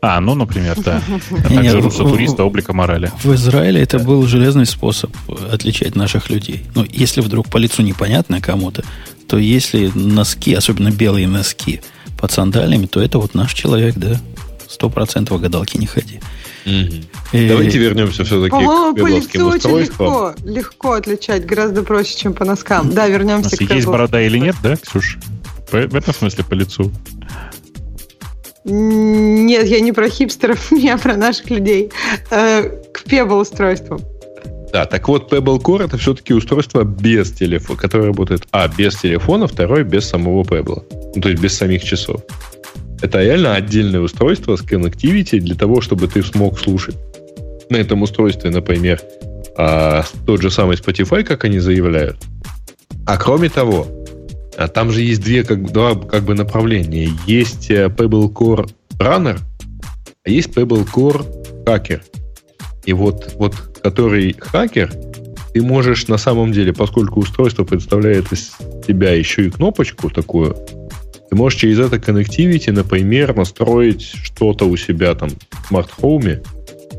А, 0.00 0.20
ну, 0.20 0.34
например, 0.34 0.76
да. 0.82 1.02
А 1.30 1.48
также 1.48 1.80
руссо-туриста 1.80 2.44
облика 2.44 2.72
морали. 2.72 3.10
В 3.22 3.34
Израиле 3.34 3.82
это 3.82 3.98
был 3.98 4.26
железный 4.26 4.66
способ 4.66 5.10
отличать 5.50 5.96
наших 5.96 6.30
людей. 6.30 6.64
Ну, 6.74 6.86
если 6.88 7.20
вдруг 7.20 7.48
по 7.48 7.56
лицу 7.56 7.82
непонятно 7.82 8.40
кому-то, 8.40 8.84
то 9.28 9.38
если 9.38 9.90
носки, 9.94 10.54
особенно 10.54 10.90
белые 10.90 11.28
носки, 11.28 11.80
под 12.18 12.32
сандалями, 12.32 12.86
то 12.86 13.00
это 13.00 13.18
вот 13.18 13.34
наш 13.34 13.54
человек, 13.54 13.94
да. 13.96 14.20
Сто 14.68 14.90
процентов 14.90 15.40
гадалки 15.40 15.78
не 15.78 15.86
ходи. 15.86 16.20
И... 16.64 17.48
Давайте 17.48 17.78
вернемся 17.78 18.24
все-таки 18.24 18.56
к 18.56 18.94
пебловским 18.94 19.46
устройствам. 19.46 20.08
Легко, 20.08 20.34
легко 20.44 20.92
отличать, 20.92 21.46
гораздо 21.46 21.82
проще, 21.82 22.18
чем 22.18 22.34
по 22.34 22.44
носкам. 22.44 22.90
Да, 22.90 23.06
вернемся 23.06 23.56
к 23.56 23.60
Есть 23.60 23.86
борода 23.86 24.20
или 24.20 24.38
нет, 24.38 24.56
да, 24.62 24.76
Ксюш? 24.76 25.18
В 25.70 25.94
этом 25.94 26.14
смысле 26.14 26.44
по 26.44 26.54
лицу. 26.54 26.92
Нет, 28.64 29.66
я 29.66 29.80
не 29.80 29.92
про 29.92 30.08
хипстеров, 30.10 30.70
я 30.72 30.98
про 30.98 31.16
наших 31.16 31.48
людей. 31.50 31.90
Э, 32.30 32.68
к 32.92 33.04
пебл 33.04 33.38
устройствам. 33.38 34.00
Да, 34.72 34.84
так 34.84 35.08
вот, 35.08 35.32
Pebble 35.32 35.60
Core 35.60 35.86
это 35.86 35.96
все-таки 35.96 36.34
устройство 36.34 36.84
без 36.84 37.32
телефона, 37.32 37.78
которое 37.78 38.06
работает, 38.06 38.42
а, 38.50 38.68
без 38.68 38.96
телефона, 38.96 39.46
второе, 39.46 39.82
без 39.82 40.06
самого 40.06 40.42
Pebble. 40.42 40.84
Ну, 41.14 41.22
то 41.22 41.28
есть 41.28 41.40
без 41.40 41.56
самих 41.56 41.82
часов. 41.82 42.22
Это 43.00 43.22
реально 43.22 43.54
отдельное 43.54 44.00
устройство 44.00 44.56
с 44.56 44.62
connectivity 44.62 45.38
для 45.38 45.54
того, 45.54 45.80
чтобы 45.80 46.08
ты 46.08 46.22
смог 46.22 46.58
слушать 46.58 46.96
на 47.70 47.76
этом 47.76 48.02
устройстве, 48.02 48.50
например, 48.50 49.00
а, 49.56 50.04
тот 50.26 50.42
же 50.42 50.50
самый 50.50 50.76
Spotify, 50.76 51.22
как 51.24 51.44
они 51.44 51.58
заявляют. 51.58 52.16
А 53.06 53.16
кроме 53.16 53.48
того, 53.48 53.86
а 54.58 54.68
там 54.68 54.90
же 54.90 55.02
есть 55.02 55.22
две 55.22 55.44
как, 55.44 55.70
два 55.72 55.94
как 55.94 56.24
бы 56.24 56.34
направления. 56.34 57.10
Есть 57.26 57.70
э, 57.70 57.86
Pebble 57.86 58.32
Core 58.32 58.68
Runner, 58.98 59.38
а 60.24 60.30
есть 60.30 60.50
Pebble 60.50 60.86
Core 60.92 61.24
Hacker. 61.64 62.02
И 62.84 62.92
вот, 62.92 63.34
вот 63.38 63.54
который 63.88 64.36
хакер, 64.38 64.92
ты 65.54 65.62
можешь 65.62 66.08
на 66.08 66.18
самом 66.18 66.52
деле, 66.52 66.74
поскольку 66.74 67.20
устройство 67.20 67.64
представляет 67.64 68.30
из 68.32 68.52
себя 68.86 69.12
еще 69.12 69.46
и 69.46 69.50
кнопочку 69.50 70.10
такую, 70.10 70.56
ты 71.30 71.36
можешь 71.36 71.58
через 71.58 71.78
это 71.78 71.96
connectivity, 71.96 72.70
например, 72.70 73.34
настроить 73.34 74.02
что-то 74.02 74.66
у 74.66 74.76
себя 74.76 75.14
там 75.14 75.30
в 75.70 75.74
Home 75.74 76.46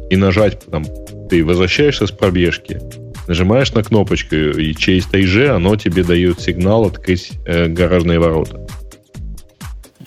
и 0.10 0.16
нажать, 0.16 0.66
там, 0.66 0.84
ты 1.30 1.46
возвращаешься 1.46 2.08
с 2.08 2.12
пробежки, 2.12 2.82
нажимаешь 3.28 3.72
на 3.74 3.84
кнопочку, 3.84 4.36
и 4.36 4.74
через 4.74 5.08
же 5.28 5.50
оно 5.50 5.76
тебе 5.76 6.04
дает 6.04 6.42
сигнал 6.42 6.86
открыть 6.86 7.32
э, 7.46 7.68
гаражные 7.68 8.18
ворота. 8.20 8.68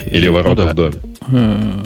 Или 0.05 0.27
ну, 0.27 0.35
ворота 0.35 0.65
да. 0.65 0.73
в 0.73 0.75
доме. 0.75 0.95
Э, 1.29 1.83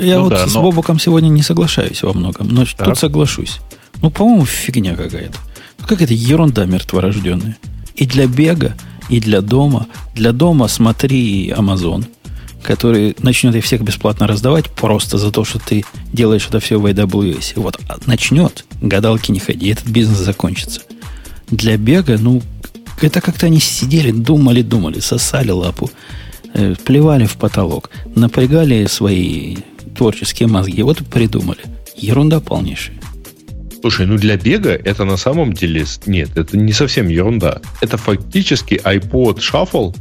я 0.00 0.18
ну, 0.18 0.24
вот 0.24 0.30
да, 0.30 0.46
с 0.46 0.54
но... 0.54 0.62
Бобуком 0.62 1.00
сегодня 1.00 1.28
не 1.28 1.42
соглашаюсь 1.42 2.02
во 2.04 2.12
многом, 2.12 2.48
но 2.48 2.64
так. 2.64 2.86
тут 2.86 2.98
соглашусь. 2.98 3.60
Ну, 4.02 4.10
по-моему, 4.10 4.46
фигня 4.46 4.94
какая-то. 4.96 5.38
Как 5.86 6.02
это 6.02 6.14
ерунда 6.14 6.64
мертворожденная. 6.64 7.58
И 7.94 8.06
для 8.06 8.26
бега, 8.26 8.74
и 9.08 9.20
для 9.20 9.40
дома. 9.40 9.86
Для 10.14 10.32
дома 10.32 10.68
смотри 10.68 11.50
Amazon, 11.50 12.06
который 12.62 13.16
начнет 13.18 13.54
их 13.54 13.64
всех 13.64 13.82
бесплатно 13.82 14.26
раздавать 14.26 14.70
просто 14.70 15.18
за 15.18 15.30
то, 15.30 15.44
что 15.44 15.58
ты 15.58 15.84
делаешь 16.12 16.46
это 16.48 16.60
все 16.60 16.78
в 16.78 16.86
AWS. 16.86 17.54
Вот 17.56 17.78
а 17.88 17.98
начнет, 18.06 18.64
гадалки 18.80 19.32
не 19.32 19.40
ходи, 19.40 19.68
этот 19.68 19.88
бизнес 19.88 20.18
закончится. 20.18 20.82
Для 21.50 21.76
бега, 21.76 22.16
ну, 22.18 22.42
это 23.02 23.20
как-то 23.20 23.46
они 23.46 23.60
сидели, 23.60 24.12
думали, 24.12 24.62
думали, 24.62 25.00
сосали 25.00 25.50
лапу, 25.50 25.90
э, 26.54 26.74
плевали 26.84 27.26
в 27.26 27.36
потолок, 27.36 27.90
напрягали 28.14 28.86
свои 28.86 29.56
творческие 29.96 30.48
мозги, 30.48 30.82
вот 30.82 31.00
и 31.00 31.04
придумали. 31.04 31.60
Ерунда 31.96 32.40
полнейшая. 32.40 32.99
Слушай, 33.80 34.06
ну 34.06 34.16
для 34.16 34.36
бега 34.36 34.70
это 34.72 35.04
на 35.04 35.16
самом 35.16 35.52
деле... 35.52 35.84
Нет, 36.06 36.36
это 36.36 36.56
не 36.56 36.72
совсем 36.72 37.08
ерунда. 37.08 37.60
Это 37.80 37.96
фактически 37.96 38.74
iPod 38.84 39.38
Shuffle, 39.38 39.94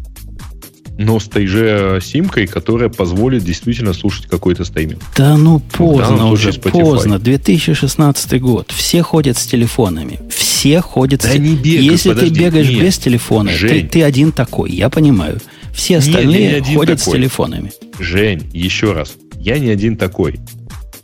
но 0.98 1.18
с 1.18 1.30
той 1.30 1.48
же 1.48 2.00
симкой, 2.04 2.46
которая 2.46 2.90
позволит 2.90 3.46
действительно 3.46 3.94
слушать 3.94 4.26
какой-то 4.26 4.66
стриминг. 4.66 5.02
Да 5.16 5.38
ну 5.38 5.60
поздно 5.60 6.28
уже, 6.30 6.50
Spotify. 6.50 6.72
поздно. 6.72 7.20
2016 7.20 8.42
год. 8.42 8.72
Все 8.76 9.02
ходят 9.02 9.38
с 9.38 9.46
телефонами. 9.46 10.20
Все 10.30 10.82
ходят 10.82 11.22
да 11.22 11.30
с... 11.30 11.38
Не 11.38 11.56
бегай, 11.56 11.84
Если 11.86 12.10
подожди, 12.10 12.36
ты 12.36 12.40
бегаешь 12.44 12.70
нет. 12.70 12.82
без 12.82 12.98
телефона, 12.98 13.50
Жень. 13.50 13.84
ты, 13.84 13.88
ты 13.88 14.04
один 14.04 14.34
такой, 14.34 14.72
я 14.72 14.90
понимаю. 14.90 15.40
Все 15.74 16.00
остальные 16.00 16.56
нет, 16.56 16.66
ходят 16.66 17.00
такой. 17.00 17.14
с 17.14 17.16
телефонами. 17.16 17.72
Жень, 17.98 18.50
еще 18.52 18.92
раз. 18.92 19.14
Я 19.38 19.58
не 19.58 19.70
один 19.70 19.96
такой. 19.96 20.42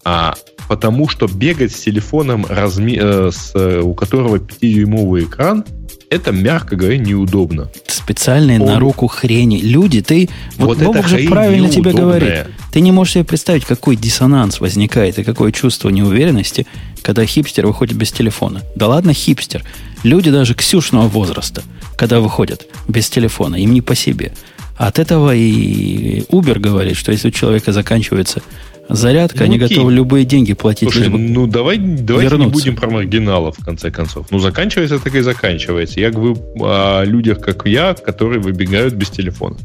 А 0.03 0.35
потому 0.67 1.07
что 1.07 1.27
бегать 1.27 1.71
с 1.71 1.81
телефоном, 1.81 2.45
разми... 2.45 2.97
э, 3.01 3.31
с, 3.31 3.51
э, 3.55 3.81
у 3.81 3.93
которого 3.93 4.37
5-дюймовый 4.37 5.25
экран, 5.25 5.65
это, 6.09 6.31
мягко 6.31 6.75
говоря, 6.75 6.97
неудобно. 6.97 7.69
Специальные 7.87 8.59
Он... 8.59 8.67
на 8.67 8.79
руку 8.79 9.07
хрени. 9.07 9.57
Люди, 9.57 10.01
ты... 10.01 10.29
Вот, 10.57 10.77
вот 10.77 10.87
Бобок 10.87 11.07
же 11.07 11.27
правильно 11.27 11.69
тебе 11.69 11.91
говорит. 11.91 12.47
Ты 12.71 12.81
не 12.81 12.91
можешь 12.91 13.13
себе 13.13 13.23
представить, 13.23 13.65
какой 13.65 13.95
диссонанс 13.95 14.59
возникает 14.59 15.19
и 15.19 15.23
какое 15.23 15.51
чувство 15.51 15.89
неуверенности, 15.89 16.67
когда 17.01 17.25
хипстер 17.25 17.65
выходит 17.65 17.97
без 17.97 18.11
телефона. 18.11 18.61
Да 18.75 18.87
ладно, 18.87 19.13
хипстер. 19.13 19.63
Люди 20.03 20.29
даже 20.29 20.53
ксюшного 20.53 21.07
возраста, 21.07 21.63
когда 21.97 22.19
выходят 22.19 22.67
без 22.87 23.09
телефона, 23.09 23.55
им 23.55 23.73
не 23.73 23.81
по 23.81 23.95
себе. 23.95 24.33
От 24.77 24.99
этого 24.99 25.33
и 25.33 26.21
Uber 26.29 26.59
говорит, 26.59 26.97
что 26.97 27.11
если 27.11 27.29
у 27.29 27.31
человека 27.31 27.71
заканчивается 27.71 28.41
Зарядка, 28.89 29.39
ну, 29.39 29.45
они 29.45 29.55
окей. 29.57 29.69
готовы 29.69 29.93
любые 29.93 30.25
деньги 30.25 30.53
платить. 30.53 30.91
Слушай, 30.91 31.09
ну 31.09 31.47
давай, 31.47 31.77
давайте 31.77 32.37
не 32.37 32.47
будем 32.47 32.75
про 32.75 32.89
маргиналов, 32.89 33.57
в 33.57 33.65
конце 33.65 33.91
концов. 33.91 34.27
Ну, 34.29 34.39
заканчивается 34.39 34.99
так 34.99 35.15
и 35.15 35.21
заканчивается. 35.21 35.99
Я 35.99 36.11
говорю 36.11 36.37
о 36.61 37.03
людях, 37.03 37.39
как 37.41 37.65
я, 37.65 37.93
которые 37.93 38.41
выбегают 38.41 38.93
без 38.93 39.09
телефона. 39.09 39.57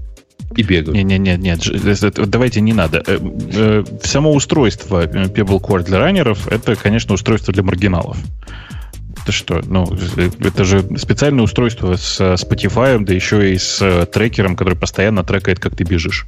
И 0.57 0.62
бегают. 0.62 0.97
Нет, 0.97 1.21
нет, 1.21 1.39
нет, 1.39 1.85
нет. 1.85 2.31
Давайте 2.31 2.61
не 2.61 2.73
надо. 2.73 3.05
Э, 3.07 3.18
э, 3.53 3.85
само 4.03 4.33
устройство 4.33 5.07
Pebble 5.07 5.61
Core 5.61 5.85
для 5.85 5.99
раннеров 5.99 6.49
это, 6.49 6.75
конечно, 6.75 7.14
устройство 7.14 7.53
для 7.55 7.62
маргиналов. 7.62 8.16
Это 9.23 9.33
что? 9.33 9.61
Ну, 9.64 9.87
это 10.41 10.64
же 10.64 10.83
специальное 10.97 11.45
устройство 11.45 11.95
с 11.97 12.21
Spotify, 12.21 12.99
да 12.99 13.14
еще 13.14 13.53
и 13.53 13.59
с 13.59 14.07
трекером, 14.12 14.57
который 14.57 14.77
постоянно 14.77 15.23
трекает, 15.23 15.61
как 15.61 15.77
ты 15.77 15.85
бежишь 15.85 16.27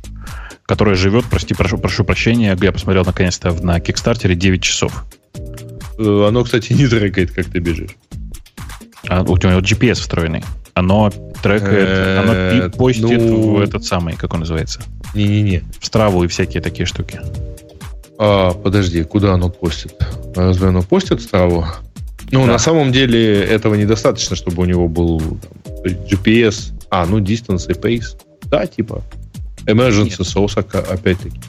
которая 0.72 0.94
живет, 0.94 1.26
прости, 1.26 1.52
прошу, 1.52 1.76
прошу 1.76 2.02
прощения, 2.02 2.56
я 2.58 2.72
посмотрел 2.72 3.04
наконец-то 3.04 3.52
на 3.52 3.78
Кикстартере 3.78 4.34
9 4.34 4.62
часов. 4.62 5.04
Э, 5.98 6.24
оно, 6.28 6.42
кстати, 6.44 6.72
не 6.72 6.86
трекает, 6.86 7.30
как 7.30 7.44
ты 7.44 7.58
бежишь. 7.58 7.90
А, 9.06 9.20
у 9.20 9.36
него 9.36 9.60
GPS 9.60 9.96
встроенный. 9.96 10.42
Оно 10.72 11.10
трекает, 11.42 12.20
оно 12.20 12.70
постит 12.70 13.20
ну... 13.20 13.56
в 13.56 13.60
этот 13.60 13.84
самый, 13.84 14.16
как 14.16 14.32
он 14.32 14.40
называется? 14.40 14.80
Не-не-не. 15.14 15.62
В 15.78 15.84
страву 15.84 16.24
и 16.24 16.26
всякие 16.26 16.62
такие 16.62 16.86
штуки. 16.86 17.20
А, 18.18 18.52
подожди, 18.52 19.04
куда 19.04 19.34
оно 19.34 19.50
постит? 19.50 19.92
Разве 20.34 20.68
оно 20.68 20.80
постит 20.80 21.20
страву? 21.20 21.66
Ну, 22.30 22.46
да. 22.46 22.52
на 22.52 22.58
самом 22.58 22.92
деле 22.92 23.42
этого 23.42 23.74
недостаточно, 23.74 24.36
чтобы 24.36 24.62
у 24.62 24.64
него 24.64 24.88
был 24.88 25.20
там, 25.20 25.92
GPS, 26.10 26.72
а, 26.88 27.04
ну, 27.04 27.20
distance 27.20 27.70
и 27.70 27.74
pace. 27.74 28.16
Да, 28.44 28.66
типа. 28.66 29.02
Emergency 29.66 30.20
source, 30.20 30.58
опять-таки. 30.58 31.40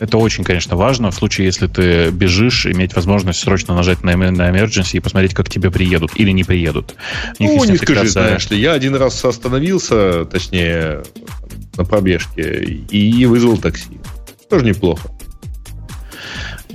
Это 0.00 0.18
очень, 0.18 0.44
конечно, 0.44 0.76
важно 0.76 1.10
в 1.10 1.14
случае, 1.14 1.46
если 1.46 1.66
ты 1.66 2.10
бежишь, 2.10 2.66
иметь 2.66 2.94
возможность 2.94 3.40
срочно 3.40 3.74
нажать 3.74 4.02
на, 4.02 4.16
на 4.16 4.50
emergency 4.50 4.96
и 4.96 5.00
посмотреть, 5.00 5.34
как 5.34 5.48
тебе 5.48 5.70
приедут 5.70 6.12
или 6.16 6.30
не 6.30 6.44
приедут. 6.44 6.94
Ну, 7.38 7.64
не 7.64 7.76
скажи, 7.76 8.08
знаешь 8.08 8.50
ли, 8.50 8.58
я 8.58 8.72
один 8.72 8.96
раз 8.96 9.24
остановился, 9.24 10.24
точнее, 10.24 11.02
на 11.76 11.84
пробежке, 11.84 12.64
и 12.64 13.26
вызвал 13.26 13.58
такси. 13.58 14.00
Тоже 14.48 14.64
неплохо. 14.64 15.10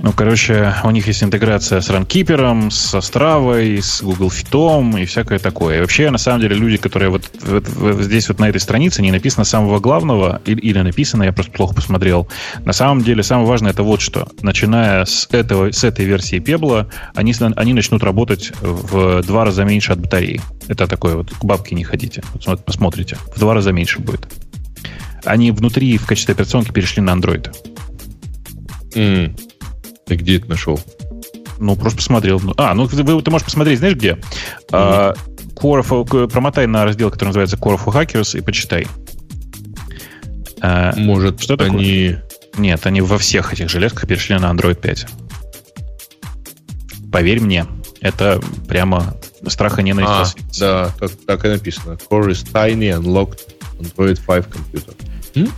Ну, 0.02 0.12
короче, 0.12 0.74
у 0.82 0.90
них 0.90 1.06
есть 1.06 1.22
интеграция 1.22 1.82
с 1.82 1.90
Runkeeper, 1.90 2.70
с 2.70 2.94
Остравой, 2.94 3.82
с 3.82 4.02
Google 4.02 4.28
Fit 4.28 5.00
и 5.00 5.04
всякое 5.04 5.38
такое. 5.38 5.76
И 5.76 5.80
вообще, 5.80 6.10
на 6.10 6.16
самом 6.16 6.40
деле, 6.40 6.56
люди, 6.56 6.78
которые 6.78 7.10
вот, 7.10 7.30
вот, 7.42 7.68
вот 7.68 8.00
здесь 8.02 8.28
вот 8.28 8.38
на 8.38 8.48
этой 8.48 8.60
странице 8.60 9.02
не 9.02 9.12
написано 9.12 9.44
самого 9.44 9.78
главного, 9.78 10.40
или, 10.46 10.58
или 10.60 10.80
написано, 10.80 11.24
я 11.24 11.32
просто 11.32 11.52
плохо 11.52 11.74
посмотрел. 11.74 12.28
На 12.64 12.72
самом 12.72 13.02
деле, 13.02 13.22
самое 13.22 13.46
важное 13.46 13.72
это 13.72 13.82
вот 13.82 14.00
что. 14.00 14.26
Начиная 14.40 15.04
с, 15.04 15.28
этого, 15.32 15.70
с 15.70 15.84
этой 15.84 16.06
версии 16.06 16.38
Пебла, 16.38 16.88
они, 17.14 17.34
они 17.56 17.74
начнут 17.74 18.02
работать 18.02 18.52
в 18.62 19.22
два 19.22 19.44
раза 19.44 19.64
меньше 19.64 19.92
от 19.92 20.00
батареи. 20.00 20.40
Это 20.68 20.86
такое 20.86 21.16
вот, 21.16 21.30
к 21.30 21.44
бабке 21.44 21.74
не 21.74 21.84
ходите. 21.84 22.22
Вот 22.46 22.64
посмотрите. 22.64 23.18
В 23.34 23.38
два 23.38 23.52
раза 23.52 23.72
меньше 23.72 24.00
будет. 24.00 24.26
Они 25.24 25.50
внутри 25.50 25.98
в 25.98 26.06
качестве 26.06 26.32
операционки 26.32 26.72
перешли 26.72 27.02
на 27.02 27.10
Android. 27.10 27.54
Mm. 28.94 29.49
Ты 30.10 30.16
где 30.16 30.38
это 30.38 30.48
нашел? 30.48 30.80
Ну, 31.60 31.76
просто 31.76 31.98
посмотрел. 31.98 32.42
А, 32.56 32.74
ну 32.74 32.88
ты, 32.88 32.96
ты 32.96 33.30
можешь 33.30 33.44
посмотреть, 33.44 33.78
знаешь 33.78 33.94
где? 33.94 34.14
Mm-hmm. 34.14 34.68
А, 34.72 35.14
Core 35.54 35.86
of, 35.86 36.28
промотай 36.28 36.66
на 36.66 36.84
раздел, 36.84 37.12
который 37.12 37.28
называется 37.28 37.56
Core 37.56 37.78
of 37.78 37.84
Hackers 37.94 38.36
и 38.36 38.40
почитай. 38.40 38.88
А, 40.60 40.92
Может, 40.96 41.40
что 41.40 41.54
они... 41.54 42.08
Такое? 42.08 42.24
Нет, 42.58 42.84
они 42.86 43.02
во 43.02 43.18
всех 43.18 43.52
этих 43.52 43.70
железках 43.70 44.08
перешли 44.08 44.36
на 44.36 44.46
Android 44.46 44.80
5. 44.80 45.06
Поверь 47.12 47.40
мне, 47.40 47.66
это 48.00 48.40
прямо 48.66 49.14
страха 49.46 49.82
ненависть. 49.82 50.38
А, 50.60 50.90
да, 50.90 50.90
так, 50.98 51.12
так 51.24 51.44
и 51.44 51.48
написано. 51.50 51.98
Core 52.10 52.30
is 52.30 52.44
tiny 52.52 52.90
unlocked 53.00 53.38
Android 53.78 54.18
5 54.26 54.46
computer. 54.48 54.96
М? 55.36 55.52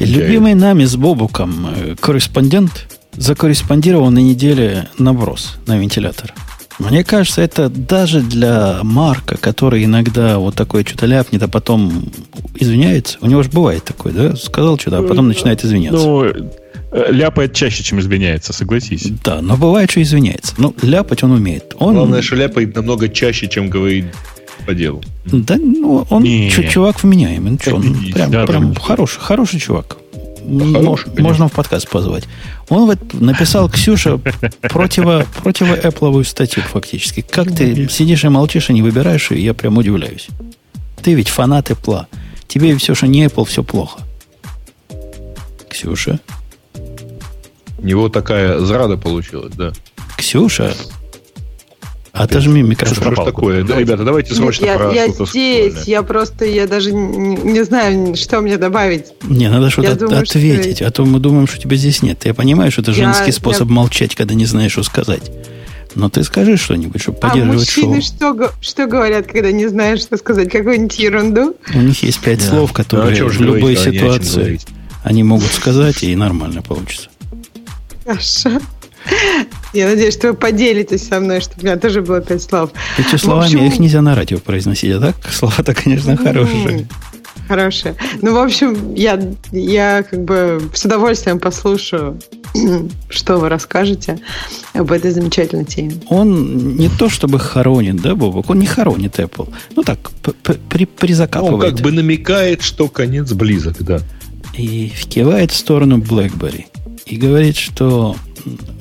Любимый 0.00 0.54
нами 0.54 0.84
с 0.84 0.96
Бобуком 0.96 1.68
э, 1.76 1.94
корреспондент 1.94 2.88
закорреспондировал 3.16 4.10
на 4.10 4.18
неделе 4.18 4.88
наброс 4.98 5.56
на 5.66 5.78
вентилятор. 5.78 6.34
Мне 6.78 7.04
кажется, 7.04 7.42
это 7.42 7.68
даже 7.68 8.20
для 8.20 8.80
Марка, 8.82 9.36
который 9.36 9.84
иногда 9.84 10.38
вот 10.38 10.54
такое 10.54 10.84
что-то 10.84 11.06
ляпнет, 11.06 11.42
а 11.42 11.48
потом 11.48 12.06
извиняется. 12.54 13.18
У 13.20 13.26
него 13.26 13.42
же 13.42 13.50
бывает 13.50 13.84
такое, 13.84 14.12
да? 14.12 14.36
Сказал 14.36 14.78
что-то, 14.78 14.98
а 14.98 15.02
потом 15.02 15.28
начинает 15.28 15.64
извиняться. 15.64 16.04
Ну, 16.04 16.24
э, 16.24 17.12
ляпает 17.12 17.54
чаще, 17.54 17.82
чем 17.82 18.00
извиняется, 18.00 18.52
согласись. 18.52 19.06
Да, 19.22 19.42
но 19.42 19.56
бывает, 19.56 19.90
что 19.90 20.02
извиняется. 20.02 20.54
Ну, 20.56 20.74
ляпать 20.82 21.22
он 21.22 21.32
умеет. 21.32 21.76
Он... 21.78 21.94
Главное, 21.94 22.22
что 22.22 22.36
ляпает 22.36 22.74
намного 22.74 23.08
чаще, 23.08 23.48
чем 23.48 23.68
говорит 23.68 24.06
по 24.66 24.74
делу. 24.74 25.02
Да, 25.26 25.56
ну, 25.56 26.06
он 26.08 26.22
не. 26.22 26.50
чувак 26.50 27.02
вменяемый. 27.02 27.52
Ну, 27.52 27.58
что, 27.60 27.76
он 27.76 27.96
прям, 28.12 28.30
да, 28.30 28.46
прям 28.46 28.74
хороший, 28.74 29.20
хороший 29.20 29.60
чувак. 29.60 29.98
Хороший, 30.44 31.10
Можно 31.18 31.48
в 31.48 31.52
подкаст 31.52 31.88
позвать. 31.88 32.24
Он 32.68 32.86
вот 32.86 32.98
написал 33.14 33.68
Ксюша 33.68 34.18
противо, 34.60 35.26
противо 35.42 35.74
Apple 35.74 36.24
статью 36.24 36.62
фактически. 36.62 37.20
Как 37.20 37.54
ты 37.54 37.88
сидишь 37.88 38.24
и 38.24 38.28
молчишь 38.28 38.70
и 38.70 38.72
не 38.72 38.82
выбираешь, 38.82 39.30
и 39.30 39.40
я 39.40 39.54
прям 39.54 39.78
удивляюсь. 39.78 40.28
Ты 41.02 41.14
ведь 41.14 41.28
фанат 41.28 41.70
Apple. 41.70 42.06
Тебе 42.48 42.76
все, 42.76 42.94
что 42.94 43.06
не 43.06 43.24
Apple, 43.24 43.44
все 43.44 43.62
плохо. 43.62 44.00
Ксюша? 45.68 46.20
У 47.78 47.86
него 47.86 48.08
такая 48.08 48.58
зрада 48.60 48.96
получилась, 48.96 49.54
да. 49.54 49.72
Ксюша, 50.16 50.74
Отожми 52.12 52.62
микрофон. 52.62 53.14
Что 53.14 53.24
такое? 53.24 53.64
Да, 53.64 53.78
ребята, 53.78 54.04
давайте 54.04 54.34
срочно 54.34 54.66
Нет, 54.66 54.76
про 54.76 54.92
Я, 54.92 55.04
я 55.04 55.12
здесь, 55.12 55.84
я 55.86 56.02
просто, 56.02 56.44
я 56.44 56.66
даже 56.66 56.92
не, 56.92 57.36
не 57.36 57.64
знаю, 57.64 58.14
что 58.16 58.42
мне 58.42 58.58
добавить. 58.58 59.06
Не, 59.22 59.48
надо 59.48 59.70
что-то 59.70 59.96
думаю, 59.96 60.22
ответить, 60.22 60.76
что... 60.76 60.86
а 60.86 60.90
то 60.90 61.06
мы 61.06 61.20
думаем, 61.20 61.46
что 61.46 61.58
тебя 61.58 61.76
здесь 61.76 62.02
нет. 62.02 62.24
Я 62.26 62.34
понимаю, 62.34 62.70
что 62.70 62.82
это 62.82 62.92
женский 62.92 63.28
я, 63.28 63.32
способ 63.32 63.68
я... 63.68 63.74
молчать, 63.74 64.14
когда 64.14 64.34
не 64.34 64.44
знаешь, 64.44 64.72
что 64.72 64.82
сказать. 64.82 65.32
Но 65.94 66.10
ты 66.10 66.22
скажи 66.22 66.58
что-нибудь, 66.58 67.00
чтобы 67.00 67.18
а 67.18 67.28
поддерживать 67.28 67.56
а 67.56 67.60
мужчины 67.60 68.02
шоу. 68.02 68.34
Что, 68.34 68.52
что 68.60 68.86
говорят, 68.86 69.26
когда 69.26 69.50
не 69.50 69.66
знаешь, 69.66 70.00
что 70.00 70.18
сказать? 70.18 70.50
Какую-нибудь 70.50 70.98
ерунду? 70.98 71.56
У 71.74 71.78
них 71.80 72.02
есть 72.02 72.20
пять 72.20 72.40
да. 72.40 72.44
слов, 72.44 72.72
которые 72.72 73.18
да, 73.18 73.24
в 73.26 73.40
любой 73.40 73.74
говорить, 73.74 73.94
ситуации 73.94 74.60
они 75.02 75.22
могут 75.22 75.50
сказать, 75.50 76.02
и 76.02 76.14
нормально 76.14 76.62
получится. 76.62 77.08
Хорошо. 78.04 78.60
Я 79.72 79.88
надеюсь, 79.88 80.14
что 80.14 80.28
вы 80.28 80.34
поделитесь 80.34 81.06
со 81.06 81.20
мной, 81.20 81.40
чтобы 81.40 81.62
у 81.62 81.64
меня 81.64 81.76
тоже 81.76 82.02
было 82.02 82.20
пять 82.20 82.42
слов. 82.42 82.70
Эти 82.98 83.16
словами 83.16 83.54
общем... 83.54 83.66
их 83.66 83.78
нельзя 83.78 84.02
на 84.02 84.14
радио 84.14 84.38
произносить, 84.38 84.92
а 84.92 85.00
так 85.00 85.16
слова-то, 85.32 85.74
конечно, 85.74 86.16
хорошие. 86.16 86.86
Хорошие. 87.48 87.96
Ну, 88.20 88.34
в 88.34 88.38
общем, 88.38 88.94
я, 88.94 89.20
я 89.50 90.04
как 90.08 90.24
бы 90.24 90.62
с 90.74 90.84
удовольствием 90.84 91.38
послушаю, 91.38 92.18
что 93.08 93.38
вы 93.38 93.48
расскажете 93.48 94.20
об 94.74 94.92
этой 94.92 95.10
замечательной 95.10 95.64
теме. 95.64 95.94
Он 96.08 96.76
не 96.76 96.88
то 96.88 97.08
чтобы 97.08 97.38
хоронит, 97.38 98.00
да, 98.00 98.14
Бобок? 98.14 98.48
Он 98.50 98.58
не 98.58 98.66
хоронит 98.66 99.18
Apple. 99.18 99.52
Ну 99.74 99.82
так, 99.82 99.98
при, 100.68 100.84
призакапывает. 100.84 101.72
Он 101.72 101.76
как 101.76 101.80
бы 101.80 101.92
намекает, 101.92 102.62
что 102.62 102.88
конец 102.88 103.32
близок, 103.32 103.82
да. 103.82 104.00
И 104.56 104.92
кивает 105.08 105.50
в 105.50 105.56
сторону 105.56 105.98
BlackBerry. 105.98 106.66
И 107.06 107.16
говорит, 107.16 107.56
что 107.56 108.16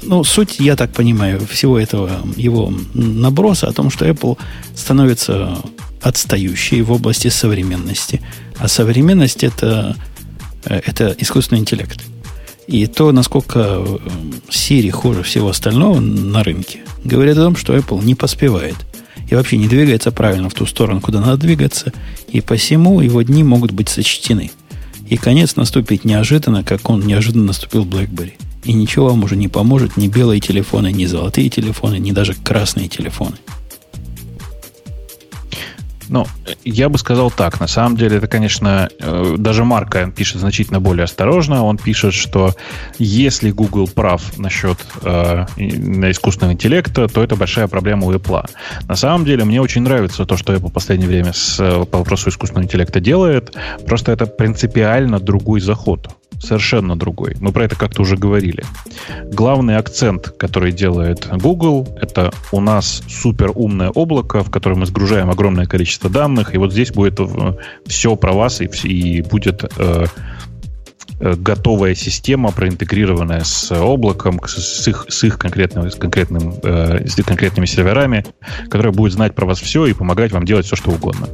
ну, 0.04 0.24
суть, 0.24 0.60
я 0.60 0.76
так 0.76 0.92
понимаю, 0.92 1.46
всего 1.48 1.80
этого 1.80 2.22
его 2.36 2.74
наброса 2.94 3.68
о 3.68 3.74
том, 3.74 3.90
что 3.90 4.08
Apple 4.08 4.38
становится 4.76 5.58
отстающей 6.02 6.82
в 6.82 6.92
области 6.92 7.28
современности. 7.30 8.22
А 8.58 8.68
современность 8.68 9.44
это, 9.44 9.96
э, 10.66 10.82
это 10.86 11.16
искусственный 11.20 11.62
интеллект. 11.62 12.02
И 12.68 12.88
то, 12.88 13.12
насколько 13.12 13.60
э, 13.60 13.98
Siri 14.50 14.90
хуже 14.90 15.24
всего 15.24 15.50
остального 15.50 16.00
на 16.00 16.44
рынке, 16.44 16.80
говорит 17.04 17.38
о 17.38 17.44
том, 17.44 17.56
что 17.56 17.76
Apple 17.76 18.04
не 18.04 18.16
поспевает. 18.16 18.76
И 19.30 19.36
вообще 19.36 19.58
не 19.58 19.68
двигается 19.68 20.12
правильно 20.12 20.50
в 20.50 20.54
ту 20.54 20.66
сторону, 20.66 21.00
куда 21.00 21.22
надо 21.22 21.38
двигаться. 21.38 21.94
И 22.30 22.42
посему 22.42 23.02
его 23.02 23.22
дни 23.22 23.44
могут 23.44 23.72
быть 23.72 23.90
сочтены. 23.90 24.52
И 25.08 25.18
конец 25.18 25.56
наступит 25.56 26.06
неожиданно, 26.06 26.64
как 26.64 26.90
он 26.90 27.06
неожиданно 27.06 27.46
наступил 27.46 27.86
BlackBerry. 27.86 28.34
И 28.64 28.74
ничего 28.74 29.08
вам 29.08 29.24
уже 29.24 29.36
не 29.36 29.48
поможет 29.48 29.98
ни 29.98 30.08
белые 30.08 30.40
телефоны, 30.40 30.92
ни 30.92 31.06
золотые 31.06 31.50
телефоны, 31.50 31.98
ни 31.98 32.12
даже 32.12 32.34
красные 32.36 32.88
телефоны. 32.88 33.38
Ну, 36.12 36.28
я 36.66 36.90
бы 36.90 36.98
сказал 36.98 37.32
так. 37.32 37.62
На 37.62 37.68
самом 37.68 37.96
деле, 37.96 38.18
это, 38.18 38.28
конечно, 38.28 38.90
э, 39.00 39.36
даже 39.38 39.64
Марка 39.64 40.12
пишет 40.14 40.42
значительно 40.42 40.82
более 40.82 41.06
осторожно. 41.06 41.64
Он 41.64 41.78
пишет, 41.78 42.14
что 42.14 42.54
если 43.00 43.50
Google 43.52 43.88
прав 43.88 44.38
насчет 44.38 44.78
э, 45.04 45.46
искусственного 45.56 46.52
интеллекта, 46.52 47.08
то 47.08 47.24
это 47.24 47.38
большая 47.38 47.70
проблема 47.70 48.08
у 48.08 48.14
Apple. 48.14 48.46
На 48.90 48.98
самом 48.98 49.24
деле, 49.24 49.46
мне 49.46 49.62
очень 49.62 49.84
нравится 49.84 50.26
то, 50.26 50.36
что 50.36 50.54
Apple 50.54 50.68
в 50.68 50.74
последнее 50.74 51.08
время 51.08 51.32
с, 51.32 51.58
по 51.86 52.00
вопросу 52.00 52.30
искусственного 52.30 52.66
интеллекта 52.66 53.00
делает. 53.00 53.56
Просто 53.86 54.12
это 54.12 54.26
принципиально 54.26 55.18
другой 55.18 55.62
заход 55.62 56.10
совершенно 56.42 56.98
другой. 56.98 57.36
Мы 57.40 57.52
про 57.52 57.66
это 57.66 57.76
как-то 57.76 58.02
уже 58.02 58.18
говорили. 58.18 58.64
Главный 59.26 59.78
акцент, 59.78 60.30
который 60.38 60.72
делает 60.72 61.28
Google, 61.42 61.88
это 62.02 62.32
у 62.52 62.60
нас 62.60 63.04
супер 63.08 63.52
умное 63.54 63.90
облако, 63.90 64.44
в 64.44 64.50
которое 64.50 64.76
мы 64.76 64.86
сгружаем 64.86 65.30
огромное 65.30 65.66
количество 65.66 66.10
данных, 66.10 66.54
и 66.54 66.58
вот 66.58 66.72
здесь 66.72 66.92
будет 66.92 67.20
э, 67.20 67.56
все 67.86 68.16
про 68.16 68.34
вас, 68.34 68.62
и, 68.62 68.66
и 68.88 69.22
будет 69.22 69.64
э, 69.78 70.06
э, 71.20 71.36
готовая 71.36 71.94
система, 71.94 72.52
проинтегрированная 72.52 73.44
с 73.44 73.72
облаком, 73.72 74.40
с 74.46 74.88
их, 74.88 75.06
с 75.10 75.24
их 75.24 75.38
конкретным, 75.38 75.92
с, 75.92 75.96
конкретным, 75.96 76.56
э, 76.64 77.06
с 77.08 77.16
конкретными 77.24 77.68
серверами, 77.68 78.26
которая 78.70 78.94
будет 78.94 79.14
знать 79.14 79.36
про 79.36 79.46
вас 79.46 79.60
все 79.60 79.86
и 79.86 79.94
помогать 79.94 80.32
вам 80.32 80.46
делать 80.46 80.66
все, 80.66 80.76
что 80.76 80.92
угодно. 80.92 81.28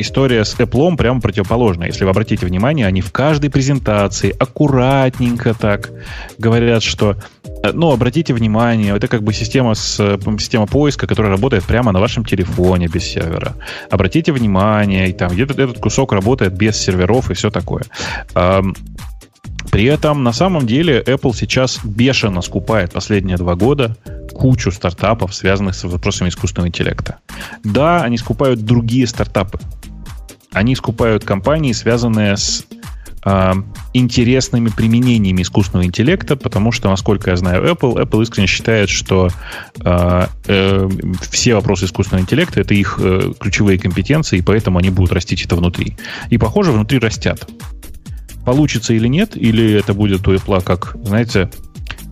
История 0.00 0.44
с 0.44 0.54
Apple 0.54 0.96
прямо 0.96 1.20
противоположная. 1.20 1.88
Если 1.88 2.04
вы 2.04 2.10
обратите 2.10 2.46
внимание, 2.46 2.86
они 2.86 3.00
в 3.00 3.10
каждой 3.10 3.50
презентации 3.50 4.32
аккуратненько 4.38 5.54
так 5.54 5.90
говорят, 6.38 6.84
что 6.84 7.16
э, 7.64 7.72
ну, 7.72 7.90
обратите 7.90 8.32
внимание, 8.32 8.96
это 8.96 9.08
как 9.08 9.24
бы 9.24 9.32
система, 9.32 9.74
с, 9.74 9.98
э, 9.98 10.16
система 10.38 10.68
поиска, 10.68 11.08
которая 11.08 11.32
работает 11.32 11.64
прямо 11.64 11.90
на 11.90 11.98
вашем 11.98 12.24
телефоне 12.24 12.86
без 12.86 13.02
сервера. 13.02 13.56
Обратите 13.90 14.30
внимание, 14.30 15.10
и 15.10 15.12
там 15.12 15.32
этот, 15.32 15.58
этот 15.58 15.80
кусок 15.80 16.12
работает 16.12 16.52
без 16.52 16.76
серверов 16.76 17.32
и 17.32 17.34
все 17.34 17.50
такое. 17.50 17.82
При 19.72 19.84
этом, 19.84 20.22
на 20.22 20.32
самом 20.32 20.66
деле, 20.66 21.02
Apple 21.02 21.34
сейчас 21.34 21.80
бешено 21.84 22.40
скупает 22.40 22.92
последние 22.92 23.36
два 23.36 23.56
года 23.56 23.96
кучу 24.32 24.70
стартапов, 24.70 25.34
связанных 25.34 25.74
с 25.74 25.82
вопросами 25.84 26.28
искусственного 26.28 26.68
интеллекта. 26.68 27.18
Да, 27.64 28.02
они 28.02 28.16
скупают 28.16 28.64
другие 28.64 29.06
стартапы. 29.06 29.58
Они 30.52 30.74
скупают 30.74 31.24
компании, 31.24 31.72
связанные 31.72 32.36
с 32.36 32.64
э, 33.24 33.52
интересными 33.92 34.70
применениями 34.70 35.42
искусственного 35.42 35.86
интеллекта, 35.86 36.36
потому 36.36 36.72
что, 36.72 36.88
насколько 36.88 37.30
я 37.30 37.36
знаю 37.36 37.64
Apple, 37.64 38.02
Apple 38.02 38.22
искренне 38.22 38.46
считает, 38.46 38.88
что 38.88 39.28
э, 39.84 40.26
э, 40.46 40.88
все 41.30 41.54
вопросы 41.54 41.84
искусственного 41.84 42.22
интеллекта 42.22 42.60
это 42.60 42.74
их 42.74 42.98
э, 43.02 43.32
ключевые 43.38 43.78
компетенции, 43.78 44.38
и 44.38 44.42
поэтому 44.42 44.78
они 44.78 44.90
будут 44.90 45.12
растить 45.12 45.44
это 45.44 45.56
внутри. 45.56 45.96
И, 46.30 46.38
похоже, 46.38 46.72
внутри 46.72 46.98
растят. 46.98 47.48
Получится 48.44 48.94
или 48.94 49.08
нет, 49.08 49.36
или 49.36 49.74
это 49.74 49.92
будет 49.92 50.26
у 50.26 50.32
Apple 50.32 50.62
как, 50.62 50.96
знаете, 51.02 51.50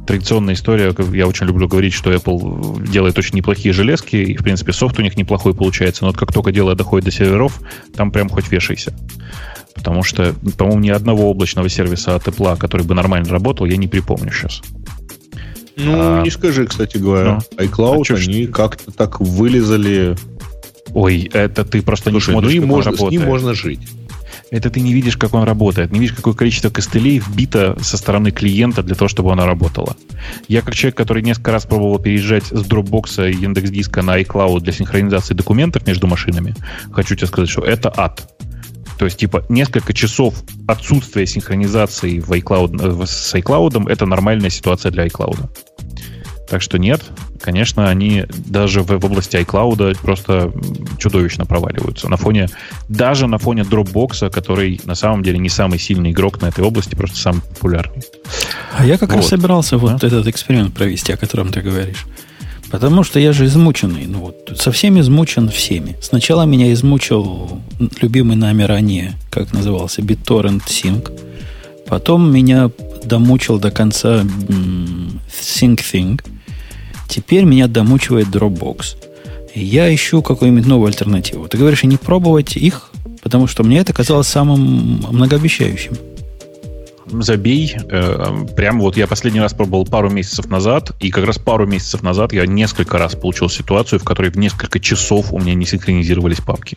традиционная 0.06 0.54
история. 0.54 0.94
Я 1.12 1.26
очень 1.26 1.46
люблю 1.46 1.68
говорить, 1.68 1.92
что 1.92 2.12
Apple 2.12 2.88
делает 2.90 3.18
очень 3.18 3.36
неплохие 3.36 3.72
железки, 3.72 4.16
и, 4.16 4.36
в 4.36 4.42
принципе, 4.42 4.72
софт 4.72 4.98
у 4.98 5.02
них 5.02 5.16
неплохой 5.16 5.54
получается, 5.54 6.04
но 6.04 6.10
вот 6.10 6.16
как 6.16 6.32
только 6.32 6.52
дело 6.52 6.74
доходит 6.74 7.04
до 7.04 7.10
серверов, 7.10 7.60
там 7.94 8.10
прям 8.10 8.28
хоть 8.28 8.50
вешайся. 8.50 8.94
Потому 9.74 10.02
что, 10.02 10.34
по-моему, 10.56 10.80
ни 10.80 10.88
одного 10.88 11.30
облачного 11.30 11.68
сервиса 11.68 12.14
от 12.14 12.26
Apple, 12.26 12.56
который 12.56 12.86
бы 12.86 12.94
нормально 12.94 13.28
работал, 13.30 13.66
я 13.66 13.76
не 13.76 13.88
припомню 13.88 14.32
сейчас. 14.32 14.62
Ну, 15.76 15.92
а, 15.94 16.22
не 16.22 16.30
скажи, 16.30 16.66
кстати 16.66 16.96
говоря. 16.96 17.38
Ну, 17.58 17.64
iCloud, 17.64 18.04
а 18.10 18.14
они 18.14 18.46
как-то 18.46 18.90
так 18.90 19.20
вылезали. 19.20 20.16
Ой, 20.94 21.28
это 21.32 21.64
ты 21.64 21.82
просто 21.82 22.10
Слушай, 22.10 22.30
не 22.30 22.40
смотришь, 22.40 22.54
ну 22.56 22.62
и 22.62 22.66
можно, 22.66 22.96
с 22.96 23.00
ним 23.00 23.22
можно 23.24 23.54
жить. 23.54 23.80
Это 24.50 24.70
ты 24.70 24.80
не 24.80 24.92
видишь, 24.92 25.16
как 25.16 25.34
он 25.34 25.42
работает, 25.42 25.90
не 25.90 25.98
видишь, 25.98 26.14
какое 26.14 26.34
количество 26.34 26.70
костылей 26.70 27.18
вбито 27.18 27.76
со 27.82 27.96
стороны 27.96 28.30
клиента 28.30 28.82
для 28.82 28.94
того, 28.94 29.08
чтобы 29.08 29.32
она 29.32 29.44
работала. 29.44 29.96
Я 30.46 30.62
как 30.62 30.74
человек, 30.74 30.96
который 30.96 31.22
несколько 31.22 31.52
раз 31.52 31.66
пробовал 31.66 31.98
переезжать 31.98 32.44
с 32.44 32.64
Dropbox 32.64 33.30
и 33.30 33.36
Яндекс.Диска 33.36 34.02
на 34.02 34.20
iCloud 34.20 34.60
для 34.60 34.72
синхронизации 34.72 35.34
документов 35.34 35.86
между 35.86 36.06
машинами, 36.06 36.54
хочу 36.92 37.16
тебе 37.16 37.26
сказать, 37.26 37.50
что 37.50 37.62
это 37.62 37.92
ад. 37.96 38.32
То 38.98 39.04
есть, 39.04 39.18
типа, 39.18 39.44
несколько 39.48 39.92
часов 39.92 40.42
отсутствия 40.66 41.26
синхронизации 41.26 42.20
в 42.20 42.30
iCloud, 42.32 43.02
э, 43.02 43.06
с 43.06 43.34
iCloud 43.34 43.90
это 43.90 44.06
нормальная 44.06 44.50
ситуация 44.50 44.90
для 44.90 45.06
iCloud. 45.06 45.50
Так 46.48 46.62
что 46.62 46.78
нет, 46.78 47.02
конечно, 47.40 47.88
они 47.88 48.24
даже 48.46 48.82
в, 48.82 48.86
в 48.86 49.04
области 49.04 49.36
iCloud 49.36 49.98
просто 50.00 50.52
чудовищно 50.98 51.44
проваливаются. 51.44 52.08
На 52.08 52.16
фоне, 52.16 52.48
даже 52.88 53.26
на 53.26 53.38
фоне 53.38 53.62
Dropbox, 53.62 54.30
который 54.30 54.80
на 54.84 54.94
самом 54.94 55.22
деле 55.22 55.38
не 55.38 55.48
самый 55.48 55.78
сильный 55.78 56.12
игрок 56.12 56.40
на 56.40 56.46
этой 56.46 56.64
области, 56.64 56.94
просто 56.94 57.16
самый 57.16 57.42
популярный. 57.42 58.02
А 58.76 58.86
я 58.86 58.96
как 58.96 59.10
вот. 59.10 59.16
раз 59.16 59.28
собирался 59.28 59.76
вот 59.76 60.02
а? 60.02 60.06
этот 60.06 60.26
эксперимент 60.28 60.72
провести, 60.72 61.12
о 61.12 61.16
котором 61.16 61.48
ты 61.50 61.62
говоришь. 61.62 62.06
Потому 62.70 63.04
что 63.04 63.20
я 63.20 63.32
же 63.32 63.44
измученный. 63.46 64.06
Ну 64.06 64.20
вот, 64.20 64.52
совсем 64.56 64.98
измучен 65.00 65.48
всеми. 65.48 65.96
Сначала 66.00 66.42
меня 66.42 66.72
измучил 66.72 67.60
любимый 68.00 68.36
нами 68.36 68.62
ранее, 68.64 69.14
как 69.30 69.52
назывался, 69.52 70.02
BitTorrent 70.02 70.62
Sync. 70.66 71.10
Потом 71.86 72.32
меня 72.32 72.70
домучил 73.04 73.58
до 73.58 73.70
конца 73.70 74.24
SyncThing. 75.40 76.20
Теперь 77.08 77.44
меня 77.44 77.66
домучивает 77.66 78.28
Dropbox. 78.28 78.96
Я 79.54 79.94
ищу 79.94 80.22
какую-нибудь 80.22 80.66
новую 80.66 80.88
альтернативу. 80.88 81.48
Ты 81.48 81.56
говоришь, 81.56 81.82
не 81.84 81.96
пробовать 81.96 82.56
их, 82.56 82.90
потому 83.22 83.46
что 83.46 83.64
мне 83.64 83.78
это 83.78 83.92
казалось 83.92 84.28
самым 84.28 85.00
многообещающим 85.10 85.96
забей. 87.08 87.76
Э, 87.88 88.46
прям 88.56 88.80
вот 88.80 88.96
я 88.96 89.06
последний 89.06 89.40
раз 89.40 89.54
пробовал 89.54 89.84
пару 89.84 90.10
месяцев 90.10 90.46
назад, 90.46 90.92
и 91.00 91.10
как 91.10 91.24
раз 91.24 91.38
пару 91.38 91.66
месяцев 91.66 92.02
назад 92.02 92.32
я 92.32 92.46
несколько 92.46 92.98
раз 92.98 93.14
получил 93.14 93.48
ситуацию, 93.48 94.00
в 94.00 94.04
которой 94.04 94.30
в 94.30 94.36
несколько 94.36 94.80
часов 94.80 95.32
у 95.32 95.38
меня 95.38 95.54
не 95.54 95.66
синхронизировались 95.66 96.40
папки. 96.40 96.76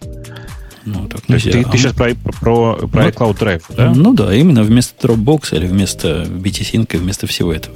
Ну, 0.85 1.07
так 1.07 1.21
То 1.21 1.33
есть 1.33 1.51
ты, 1.51 1.63
ты 1.63 1.77
сейчас 1.77 1.93
про, 1.93 2.15
про, 2.15 2.75
про 2.87 3.03
ну, 3.03 3.09
iCloud 3.09 3.37
Drive, 3.37 3.63
да? 3.75 3.93
Ну 3.93 4.13
да, 4.13 4.33
именно 4.33 4.63
вместо 4.63 5.07
Dropbox 5.07 5.55
или 5.55 5.67
вместо 5.67 6.23
BT-Sync, 6.23 6.97
вместо 6.97 7.27
всего 7.27 7.53
этого. 7.53 7.75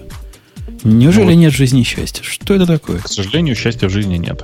Неужели 0.84 1.34
ну, 1.34 1.34
нет 1.34 1.53
жизни 1.53 1.84
счастья? 1.84 2.23
Что 2.23 2.55
это 2.55 2.65
такое? 2.65 2.99
К 2.99 3.07
сожалению, 3.07 3.55
счастья 3.55 3.88
в 3.88 3.91
жизни 3.91 4.18
нет. 4.18 4.43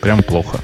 Прям 0.00 0.22
плохо. 0.22 0.60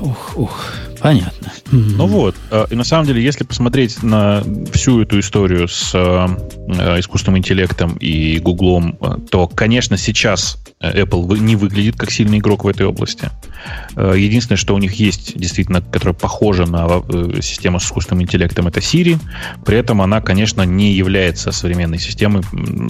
Ух, 0.00 0.36
ух. 0.36 0.66
Понятно. 1.04 1.52
Ну 1.70 2.06
вот, 2.06 2.34
э, 2.50 2.64
и 2.70 2.74
на 2.74 2.82
самом 2.82 3.04
деле, 3.04 3.22
если 3.22 3.44
посмотреть 3.44 4.02
на 4.02 4.42
всю 4.72 5.02
эту 5.02 5.20
историю 5.20 5.68
с 5.68 5.94
э, 5.94 5.98
э, 5.98 7.00
искусственным 7.00 7.36
интеллектом 7.36 7.96
и 7.96 8.38
Гуглом, 8.38 8.96
то, 9.30 9.46
конечно, 9.46 9.98
сейчас 9.98 10.56
Apple 10.80 11.38
не 11.40 11.56
выглядит 11.56 11.96
как 11.96 12.10
сильный 12.10 12.38
игрок 12.38 12.64
в 12.64 12.68
этой 12.68 12.86
области. 12.86 13.30
Единственное, 13.96 14.56
что 14.56 14.74
у 14.74 14.78
них 14.78 14.94
есть, 14.94 15.38
действительно, 15.38 15.82
которое 15.82 16.14
похоже 16.14 16.66
на 16.66 17.02
систему 17.42 17.80
с 17.80 17.84
искусственным 17.84 18.22
интеллектом, 18.22 18.66
это 18.68 18.80
Siri. 18.80 19.18
При 19.66 19.76
этом 19.76 20.00
она, 20.00 20.22
конечно, 20.22 20.62
не 20.62 20.92
является 20.92 21.52
современной 21.52 21.98
системой 21.98 22.42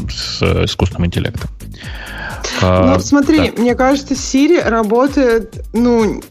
с 0.09 0.41
искусственным 0.65 1.07
интеллектом. 1.07 1.51
Ну, 2.61 3.01
смотри, 3.01 3.51
да. 3.51 3.63
мне 3.63 3.75
кажется, 3.75 4.15
Siri 4.15 4.63
работает, 4.63 5.65
ну, 5.73 6.23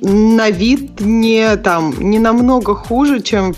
на 0.00 0.50
вид 0.50 1.00
не 1.20 1.56
там, 1.56 1.94
не 1.98 2.18
намного 2.18 2.74
хуже, 2.74 3.20
чем 3.20 3.54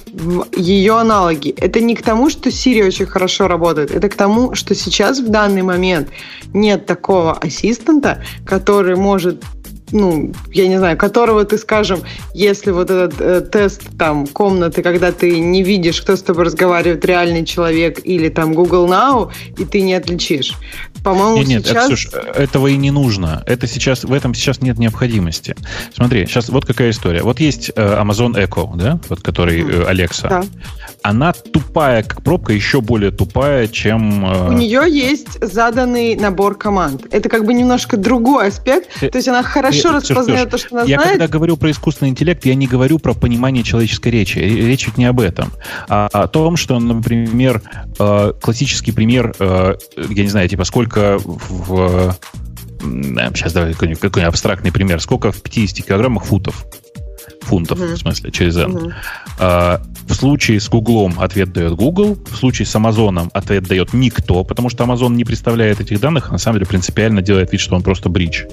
ее 0.56 0.98
аналоги. 0.98 1.50
Это 1.50 1.80
не 1.80 1.94
к 1.94 2.02
тому, 2.02 2.30
что 2.30 2.48
Siri 2.48 2.86
очень 2.86 3.06
хорошо 3.06 3.48
работает, 3.48 3.90
это 3.90 4.08
к 4.08 4.14
тому, 4.14 4.54
что 4.54 4.74
сейчас 4.74 5.20
в 5.20 5.28
данный 5.28 5.62
момент 5.62 6.08
нет 6.54 6.86
такого 6.86 7.32
ассистента, 7.38 8.22
который 8.44 8.96
может 8.96 9.42
ну, 9.92 10.32
я 10.50 10.68
не 10.68 10.78
знаю, 10.78 10.96
которого 10.96 11.44
ты, 11.44 11.58
скажем, 11.58 12.00
если 12.34 12.70
вот 12.70 12.90
этот 12.90 13.20
э, 13.20 13.40
тест 13.42 13.82
там 13.98 14.26
комнаты, 14.26 14.82
когда 14.82 15.12
ты 15.12 15.38
не 15.38 15.62
видишь, 15.62 16.00
кто 16.00 16.16
с 16.16 16.22
тобой 16.22 16.44
разговаривает, 16.44 17.04
реальный 17.04 17.44
человек 17.44 18.00
или 18.02 18.30
там 18.30 18.54
Google 18.54 18.88
Now, 18.88 19.30
и 19.58 19.64
ты 19.64 19.82
не 19.82 19.94
отличишь. 19.94 20.54
По-моему, 21.02 21.38
нет, 21.38 21.48
нет, 21.48 21.66
сейчас... 21.66 21.86
Ксюш, 21.86 22.08
этого 22.34 22.68
и 22.68 22.76
не 22.76 22.90
нужно. 22.90 23.42
Это 23.46 23.66
сейчас, 23.66 24.04
в 24.04 24.12
этом 24.12 24.34
сейчас 24.34 24.60
нет 24.60 24.78
необходимости. 24.78 25.56
Смотри, 25.94 26.26
сейчас 26.26 26.48
вот 26.48 26.64
какая 26.64 26.90
история. 26.90 27.22
Вот 27.22 27.40
есть 27.40 27.70
э, 27.74 28.00
Amazon 28.00 28.34
Echo, 28.34 28.76
да, 28.76 29.00
вот 29.08 29.20
который 29.20 29.60
э, 29.60 29.90
Alexa. 29.90 30.28
Да. 30.28 30.44
Она 31.02 31.32
тупая, 31.32 32.02
как 32.02 32.22
пробка, 32.22 32.52
еще 32.52 32.80
более 32.80 33.10
тупая, 33.10 33.66
чем... 33.66 34.24
Э... 34.24 34.48
У 34.50 34.52
нее 34.52 34.84
есть 34.88 35.42
заданный 35.42 36.14
набор 36.14 36.56
команд. 36.56 37.06
Это 37.10 37.28
как 37.28 37.44
бы 37.44 37.52
немножко 37.52 37.96
другой 37.96 38.48
аспект. 38.48 38.88
Э, 39.02 39.08
То 39.08 39.18
есть 39.18 39.28
она 39.28 39.42
хорошо 39.42 39.72
хорошо 39.72 39.92
распознает 39.92 40.50
то, 40.50 40.58
что 40.58 40.76
она 40.76 40.84
я 40.84 40.96
знает. 40.96 41.10
когда 41.10 41.28
говорю 41.28 41.56
про 41.56 41.70
искусственный 41.70 42.10
интеллект, 42.10 42.44
я 42.44 42.54
не 42.54 42.66
говорю 42.66 42.98
про 42.98 43.14
понимание 43.14 43.62
человеческой 43.62 44.08
речи. 44.08 44.38
Речь 44.38 44.86
ведь 44.86 44.98
не 44.98 45.04
об 45.06 45.20
этом. 45.20 45.52
А 45.88 46.08
о 46.12 46.28
том, 46.28 46.56
что, 46.56 46.78
например, 46.78 47.62
э, 47.98 48.32
классический 48.40 48.92
пример, 48.92 49.34
э, 49.38 49.74
я 49.96 50.22
не 50.22 50.28
знаю, 50.28 50.48
типа 50.48 50.64
сколько 50.64 50.91
в... 50.96 52.16
Сейчас 52.80 53.52
давай 53.52 53.72
какой-нибудь, 53.72 54.00
какой 54.00 54.24
абстрактный 54.24 54.72
пример. 54.72 55.00
Сколько 55.00 55.30
в 55.30 55.40
50 55.42 55.86
килограммах 55.86 56.24
футов? 56.24 56.64
фунтов, 57.42 57.78
uh-huh. 57.78 57.94
в 57.94 57.98
смысле, 57.98 58.30
через 58.30 58.56
N. 58.56 58.72
Uh-huh. 58.72 58.92
А, 59.38 59.82
в 60.06 60.14
случае 60.14 60.60
с 60.60 60.68
Гуглом 60.68 61.18
ответ 61.20 61.52
дает 61.52 61.74
Google, 61.74 62.16
в 62.30 62.36
случае 62.36 62.66
с 62.66 62.74
Амазоном 62.74 63.30
ответ 63.34 63.64
дает 63.64 63.92
никто, 63.92 64.44
потому 64.44 64.68
что 64.68 64.84
Amazon 64.84 65.14
не 65.14 65.24
представляет 65.24 65.80
этих 65.80 66.00
данных, 66.00 66.28
а 66.28 66.32
на 66.32 66.38
самом 66.38 66.58
деле 66.58 66.66
принципиально 66.66 67.22
делает 67.22 67.52
вид, 67.52 67.60
что 67.60 67.76
он 67.76 67.82
просто 67.82 68.08
бридж. 68.08 68.44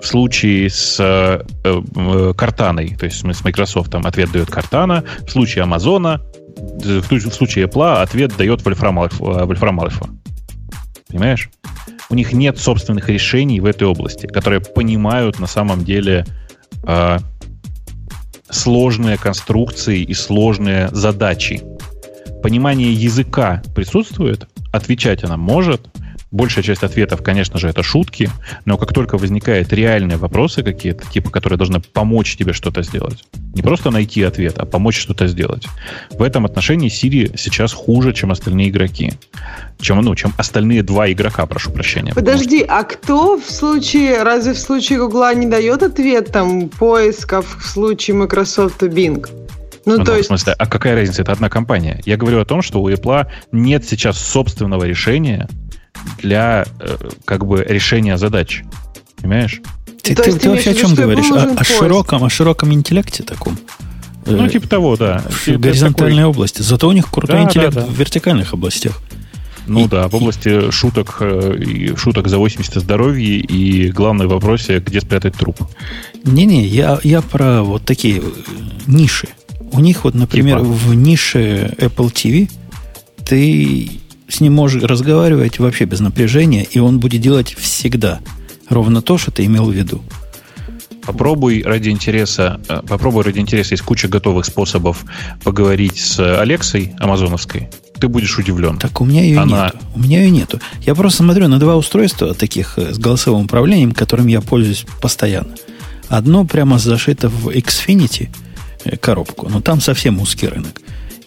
В 0.00 0.06
случае 0.06 0.70
с 0.70 0.96
э, 1.00 1.42
э, 1.64 2.32
Картаной, 2.36 2.96
то 2.96 3.04
есть 3.06 3.18
с 3.18 3.44
Microsoft, 3.44 3.94
ответ 3.94 4.32
дает 4.32 4.50
Картана, 4.50 5.04
в 5.26 5.30
случае 5.30 5.64
Амазона, 5.64 6.20
в, 6.56 7.32
случае 7.32 7.66
Apple 7.66 8.02
ответ 8.02 8.36
дает 8.36 8.64
Вольфрам 8.64 8.98
Альфа. 9.00 9.44
Вольфрам 9.46 9.80
Альфа. 9.80 10.06
Понимаешь? 11.14 11.48
У 12.10 12.16
них 12.16 12.32
нет 12.32 12.58
собственных 12.58 13.08
решений 13.08 13.60
в 13.60 13.66
этой 13.66 13.86
области, 13.86 14.26
которые 14.26 14.60
понимают 14.60 15.38
на 15.38 15.46
самом 15.46 15.84
деле 15.84 16.26
э, 16.82 17.18
сложные 18.50 19.16
конструкции 19.16 20.02
и 20.02 20.12
сложные 20.12 20.88
задачи. 20.88 21.62
Понимание 22.42 22.92
языка 22.92 23.62
присутствует, 23.76 24.48
отвечать 24.72 25.22
она 25.22 25.36
может, 25.36 25.88
Большая 26.34 26.64
часть 26.64 26.82
ответов, 26.82 27.22
конечно 27.22 27.60
же, 27.60 27.68
это 27.68 27.84
шутки, 27.84 28.28
но 28.64 28.76
как 28.76 28.92
только 28.92 29.16
возникают 29.16 29.72
реальные 29.72 30.16
вопросы 30.16 30.64
какие-то, 30.64 31.08
типа, 31.08 31.30
которые 31.30 31.56
должны 31.56 31.78
помочь 31.78 32.36
тебе 32.36 32.52
что-то 32.52 32.82
сделать, 32.82 33.24
не 33.54 33.62
просто 33.62 33.92
найти 33.92 34.20
ответ, 34.24 34.58
а 34.58 34.66
помочь 34.66 34.98
что-то 34.98 35.28
сделать. 35.28 35.68
В 36.10 36.24
этом 36.24 36.44
отношении 36.44 36.90
Siri 36.90 37.38
сейчас 37.38 37.72
хуже, 37.72 38.12
чем 38.12 38.32
остальные 38.32 38.70
игроки. 38.70 39.12
Чем, 39.80 40.00
ну, 40.00 40.12
чем 40.16 40.32
остальные 40.36 40.82
два 40.82 41.08
игрока, 41.12 41.46
прошу 41.46 41.70
прощения. 41.70 42.12
Подожди, 42.12 42.64
что... 42.64 42.78
а 42.78 42.82
кто 42.82 43.38
в 43.38 43.48
случае, 43.48 44.24
разве 44.24 44.54
в 44.54 44.58
случае 44.58 44.98
Гугла 44.98 45.32
не 45.36 45.46
дает 45.46 45.84
ответ 45.84 46.32
там 46.32 46.68
поисков 46.68 47.58
в 47.60 47.64
случае 47.64 48.16
Microsoft 48.16 48.82
и 48.82 48.86
Bing? 48.86 49.24
Ну, 49.86 49.98
ну, 49.98 50.04
то 50.04 50.16
есть... 50.16 50.24
В 50.24 50.28
смысле, 50.28 50.54
а 50.58 50.66
какая 50.66 50.94
разница? 50.94 51.22
Это 51.22 51.32
одна 51.32 51.48
компания. 51.48 52.00
Я 52.06 52.16
говорю 52.16 52.40
о 52.40 52.44
том, 52.44 52.62
что 52.62 52.82
у 52.82 52.90
Apple 52.90 53.26
нет 53.52 53.84
сейчас 53.84 54.18
собственного 54.18 54.84
решения, 54.84 55.48
для 56.18 56.66
э, 56.80 56.96
как 57.24 57.46
бы 57.46 57.64
решения 57.66 58.16
задач. 58.18 58.64
Понимаешь? 59.16 59.60
Ты, 60.02 60.14
ты, 60.14 60.38
ты 60.38 60.50
вообще 60.50 60.70
о 60.70 60.74
чем 60.74 60.94
говоришь? 60.94 61.30
О, 61.30 61.54
о 61.56 61.64
широком, 61.64 62.24
о 62.24 62.30
широком 62.30 62.72
интеллекте 62.72 63.22
таком? 63.22 63.58
Ну, 64.26 64.48
типа 64.48 64.68
того, 64.68 64.96
да. 64.96 65.22
В 65.28 65.48
горизонтальной 65.48 66.16
такой... 66.16 66.30
области. 66.30 66.62
Зато 66.62 66.88
у 66.88 66.92
них 66.92 67.10
крутой 67.10 67.36
да, 67.36 67.42
интеллект 67.44 67.74
да, 67.74 67.82
да. 67.82 67.86
в 67.86 67.92
вертикальных 67.92 68.52
областях. 68.54 69.00
Ну 69.66 69.86
и, 69.86 69.88
да, 69.88 70.08
в 70.08 70.14
области 70.14 70.68
и... 70.68 70.70
шуток 70.70 71.16
э, 71.20 71.56
и 71.58 71.96
шуток 71.96 72.28
за 72.28 72.38
80 72.38 72.74
здоровья 72.74 73.38
и 73.38 73.90
главный 73.90 74.26
вопрос, 74.26 74.68
где 74.68 75.00
спрятать 75.00 75.36
труп. 75.36 75.58
Не-не, 76.24 76.66
я, 76.66 76.98
я 77.02 77.22
про 77.22 77.62
вот 77.62 77.84
такие 77.84 78.18
э, 78.18 78.22
ниши. 78.86 79.28
У 79.72 79.80
них 79.80 80.04
вот, 80.04 80.14
например, 80.14 80.60
типа? 80.60 80.70
в 80.70 80.94
нише 80.94 81.74
Apple 81.78 82.12
TV 82.12 82.50
ты 83.24 83.90
с 84.34 84.40
ним 84.40 84.54
можешь 84.54 84.82
разговаривать 84.82 85.58
вообще 85.58 85.84
без 85.84 86.00
напряжения, 86.00 86.64
и 86.64 86.78
он 86.78 87.00
будет 87.00 87.20
делать 87.20 87.54
всегда 87.54 88.20
ровно 88.68 89.02
то, 89.02 89.18
что 89.18 89.30
ты 89.30 89.44
имел 89.44 89.66
в 89.66 89.72
виду. 89.72 90.02
Попробуй 91.06 91.62
ради 91.62 91.90
интереса, 91.90 92.60
э, 92.68 92.80
попробуй 92.88 93.24
ради 93.24 93.38
интереса, 93.38 93.74
есть 93.74 93.82
куча 93.82 94.08
готовых 94.08 94.46
способов 94.46 95.04
поговорить 95.42 95.98
с 95.98 96.40
Алексой 96.40 96.94
Амазоновской. 96.98 97.68
Ты 98.00 98.08
будешь 98.08 98.38
удивлен. 98.38 98.78
Так 98.78 99.00
у 99.00 99.04
меня 99.04 99.22
ее 99.22 99.38
Она... 99.38 99.66
нету. 99.66 99.78
У 99.94 100.00
меня 100.00 100.22
ее 100.22 100.30
нету. 100.30 100.60
Я 100.80 100.94
просто 100.94 101.18
смотрю 101.18 101.48
на 101.48 101.58
два 101.58 101.76
устройства 101.76 102.34
таких 102.34 102.78
э, 102.78 102.94
с 102.94 102.98
голосовым 102.98 103.44
управлением, 103.44 103.92
которым 103.92 104.26
я 104.26 104.40
пользуюсь 104.40 104.86
постоянно. 105.00 105.54
Одно 106.08 106.44
прямо 106.44 106.78
зашито 106.78 107.28
в 107.28 107.48
Xfinity 107.48 108.30
э, 108.84 108.96
коробку, 108.96 109.48
но 109.48 109.60
там 109.60 109.80
совсем 109.80 110.20
узкий 110.20 110.48
рынок. 110.48 110.80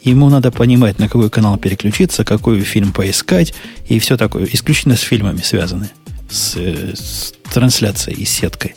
Ему 0.08 0.30
надо 0.30 0.52
понимать, 0.52 1.00
на 1.00 1.10
какой 1.10 1.30
канал 1.30 1.58
переключиться, 1.58 2.24
какой 2.24 2.62
фильм 2.62 2.94
поискать 2.94 3.54
и 3.90 4.00
все 4.00 4.16
такое. 4.16 4.48
Исключительно 4.50 4.96
с 4.96 5.02
фильмами 5.02 5.42
связаны. 5.42 5.90
С, 6.30 6.56
с 6.56 7.34
трансляцией 7.52 8.22
и 8.22 8.26
сеткой. 8.26 8.76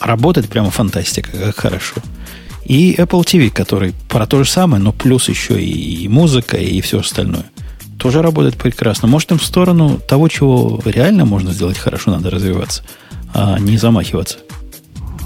Работает 0.00 0.48
прямо 0.48 0.72
фантастика, 0.72 1.30
как 1.30 1.56
хорошо. 1.56 1.94
И 2.64 2.96
Apple 2.98 3.22
TV, 3.22 3.50
который 3.50 3.94
про 4.08 4.26
то 4.26 4.42
же 4.42 4.50
самое, 4.50 4.82
но 4.82 4.92
плюс 4.92 5.28
еще 5.28 5.62
и, 5.62 6.02
и 6.02 6.08
музыка, 6.08 6.56
и 6.56 6.80
все 6.80 6.98
остальное. 6.98 7.44
Тоже 7.96 8.20
работает 8.20 8.56
прекрасно. 8.56 9.06
Может, 9.06 9.30
им 9.30 9.38
в 9.38 9.44
сторону 9.44 10.00
того, 10.00 10.26
чего 10.26 10.80
реально 10.84 11.26
можно 11.26 11.52
сделать 11.52 11.78
хорошо, 11.78 12.10
надо 12.10 12.28
развиваться, 12.28 12.82
а 13.32 13.56
не 13.60 13.76
замахиваться. 13.76 14.38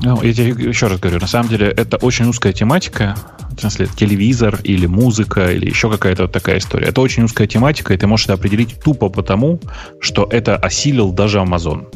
Ну, 0.04 0.20
я 0.22 0.34
тебе 0.34 0.68
еще 0.68 0.88
раз 0.88 1.00
говорю, 1.00 1.18
на 1.18 1.26
самом 1.26 1.48
деле 1.48 1.68
это 1.68 1.96
очень 1.96 2.26
узкая 2.26 2.52
тематика, 2.52 3.16
в 3.56 3.60
смысле, 3.60 3.86
телевизор 3.86 4.60
или 4.62 4.84
музыка 4.84 5.50
или 5.50 5.66
еще 5.66 5.90
какая-то 5.90 6.22
вот 6.24 6.32
такая 6.32 6.58
история. 6.58 6.88
Это 6.88 7.00
очень 7.00 7.22
узкая 7.22 7.46
тематика, 7.46 7.94
и 7.94 7.96
ты 7.96 8.06
можешь 8.06 8.26
это 8.26 8.34
определить 8.34 8.78
тупо 8.82 9.08
потому, 9.08 9.60
что 10.00 10.28
это 10.30 10.56
осилил 10.56 11.10
даже 11.10 11.38
Amazon. 11.38 11.86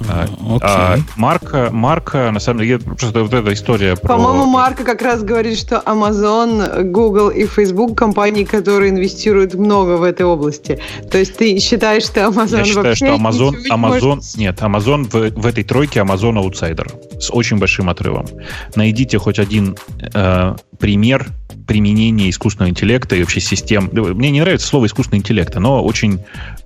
Okay. 0.00 0.60
А, 0.62 0.98
Марка, 1.16 1.68
Марка, 1.70 2.30
на 2.30 2.40
самом 2.40 2.60
деле, 2.60 2.78
просто 2.78 3.22
вот 3.22 3.32
эта 3.32 3.52
история 3.52 3.96
про... 3.96 4.08
По-моему, 4.08 4.46
Марка 4.46 4.84
как 4.84 5.02
раз 5.02 5.22
говорит, 5.22 5.58
что 5.58 5.82
Amazon, 5.84 6.82
Google 6.82 7.30
и 7.30 7.46
Facebook 7.46 7.96
компании, 7.96 8.44
которые 8.44 8.90
инвестируют 8.90 9.54
много 9.54 9.96
в 9.96 10.02
этой 10.02 10.26
области. 10.26 10.80
То 11.10 11.18
есть 11.18 11.36
ты 11.36 11.58
считаешь, 11.58 12.04
что 12.04 12.20
Amazon 12.20 12.58
Я 12.58 12.64
считаю, 12.64 12.96
что 12.96 13.06
Amazon, 13.06 13.54
Amazon 13.70 14.16
может... 14.16 14.36
нет, 14.36 14.60
Amazon 14.60 15.04
в, 15.04 15.40
в 15.40 15.46
этой 15.46 15.64
тройке 15.64 16.00
Amazon 16.00 16.38
аутсайдер 16.38 16.90
с 17.20 17.30
очень 17.30 17.58
большим 17.58 17.88
отрывом. 17.88 18.26
Найдите 18.74 19.18
хоть 19.18 19.38
один 19.38 19.76
э, 20.12 20.56
пример 20.78 21.26
применения 21.66 22.30
искусственного 22.30 22.70
интеллекта 22.70 23.16
и 23.16 23.20
вообще 23.20 23.40
систем. 23.40 23.90
Мне 23.92 24.30
не 24.30 24.40
нравится 24.40 24.66
слово 24.66 24.86
искусственный 24.86 25.18
интеллект, 25.18 25.56
оно 25.56 25.82
очень 25.82 26.20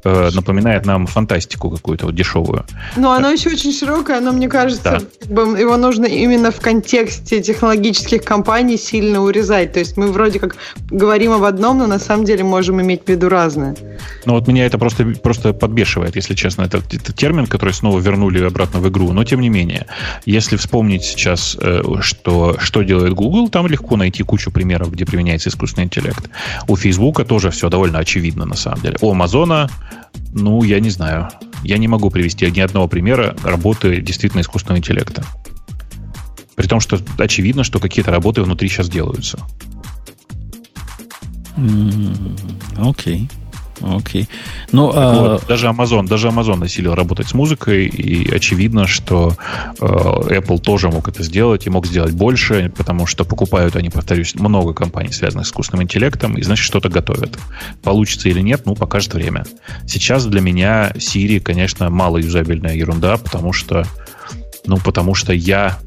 э, 0.04 0.30
напоминает 0.34 0.86
нам 0.86 1.06
фантастику 1.06 1.70
какую-то 1.70 2.06
вот 2.06 2.14
дешевую. 2.14 2.64
Но 2.96 3.12
оно 3.12 3.30
еще 3.30 3.50
очень 3.50 3.72
широкое, 3.72 4.20
но 4.20 4.32
мне 4.32 4.48
кажется, 4.48 5.02
да. 5.26 5.42
его 5.42 5.76
нужно 5.76 6.06
именно 6.06 6.50
в 6.50 6.60
контексте 6.60 7.42
технологических 7.42 8.22
компаний 8.24 8.76
сильно 8.76 9.22
урезать. 9.22 9.72
То 9.72 9.78
есть 9.78 9.96
мы 9.96 10.10
вроде 10.10 10.40
как 10.40 10.56
говорим 10.90 11.32
об 11.32 11.44
одном, 11.44 11.78
но 11.78 11.86
на 11.86 11.98
самом 11.98 12.24
деле 12.24 12.44
можем 12.44 12.80
иметь 12.80 13.04
в 13.04 13.08
виду 13.08 13.28
разное. 13.28 13.76
Ну 14.24 14.34
вот 14.34 14.48
меня 14.48 14.66
это 14.66 14.78
просто, 14.78 15.04
просто 15.22 15.52
подбешивает, 15.52 16.16
если 16.16 16.34
честно. 16.34 16.62
Это, 16.62 16.78
это 16.78 17.12
термин, 17.12 17.46
который 17.46 17.72
снова 17.72 18.00
вернули 18.00 18.42
обратно 18.42 18.80
в 18.80 18.88
игру. 18.88 19.12
Но 19.12 19.24
тем 19.24 19.40
не 19.40 19.48
менее, 19.48 19.86
если 20.26 20.56
вспомнить 20.56 21.04
сейчас, 21.04 21.56
э, 21.60 21.82
что, 22.00 22.56
что 22.58 22.82
делает 22.82 23.14
Google, 23.14 23.48
там 23.48 23.66
легко 23.66 23.96
найти 23.96 24.22
кучу 24.22 24.50
примеров, 24.50 24.87
где 24.90 25.04
применяется 25.06 25.48
искусственный 25.48 25.84
интеллект. 25.84 26.28
У 26.66 26.76
Фейсбука 26.76 27.24
тоже 27.24 27.50
все 27.50 27.68
довольно 27.68 27.98
очевидно 27.98 28.44
на 28.44 28.56
самом 28.56 28.80
деле. 28.80 28.96
У 29.00 29.10
Амазона, 29.10 29.70
ну, 30.32 30.62
я 30.62 30.80
не 30.80 30.90
знаю. 30.90 31.28
Я 31.62 31.78
не 31.78 31.88
могу 31.88 32.10
привести 32.10 32.50
ни 32.50 32.60
одного 32.60 32.88
примера 32.88 33.36
работы 33.42 34.00
действительно 34.00 34.40
искусственного 34.40 34.78
интеллекта. 34.78 35.24
При 36.54 36.66
том, 36.66 36.80
что 36.80 36.98
очевидно, 37.18 37.64
что 37.64 37.78
какие-то 37.78 38.10
работы 38.10 38.42
внутри 38.42 38.68
сейчас 38.68 38.88
делаются. 38.88 39.38
Окей. 42.76 43.28
Okay. 43.28 43.30
Окей. 43.80 44.28
Ну, 44.72 44.90
а... 44.94 45.14
вот, 45.14 45.46
даже 45.46 45.66
Amazon, 45.66 46.06
даже 46.06 46.28
Amazon 46.28 46.56
насилил 46.56 46.94
работать 46.94 47.28
с 47.28 47.34
музыкой, 47.34 47.86
и 47.86 48.32
очевидно, 48.34 48.86
что 48.86 49.36
э, 49.80 49.84
Apple 49.84 50.58
тоже 50.58 50.88
мог 50.88 51.08
это 51.08 51.22
сделать 51.22 51.66
и 51.66 51.70
мог 51.70 51.86
сделать 51.86 52.12
больше, 52.12 52.72
потому 52.76 53.06
что 53.06 53.24
покупают 53.24 53.76
они, 53.76 53.90
повторюсь, 53.90 54.34
много 54.34 54.74
компаний, 54.74 55.12
связанных 55.12 55.46
с 55.46 55.50
искусственным 55.50 55.84
интеллектом, 55.84 56.36
и 56.36 56.42
значит, 56.42 56.64
что-то 56.64 56.88
готовят. 56.88 57.38
Получится 57.82 58.28
или 58.28 58.40
нет, 58.40 58.62
ну, 58.64 58.74
покажет 58.74 59.14
время. 59.14 59.44
Сейчас 59.86 60.26
для 60.26 60.40
меня 60.40 60.92
Siri, 60.96 61.40
конечно, 61.40 61.90
малоюзабельная 61.90 62.74
ерунда, 62.74 63.16
потому 63.16 63.52
что 63.52 63.84
ну, 64.66 64.76
потому 64.76 65.14
что 65.14 65.32
я 65.32 65.78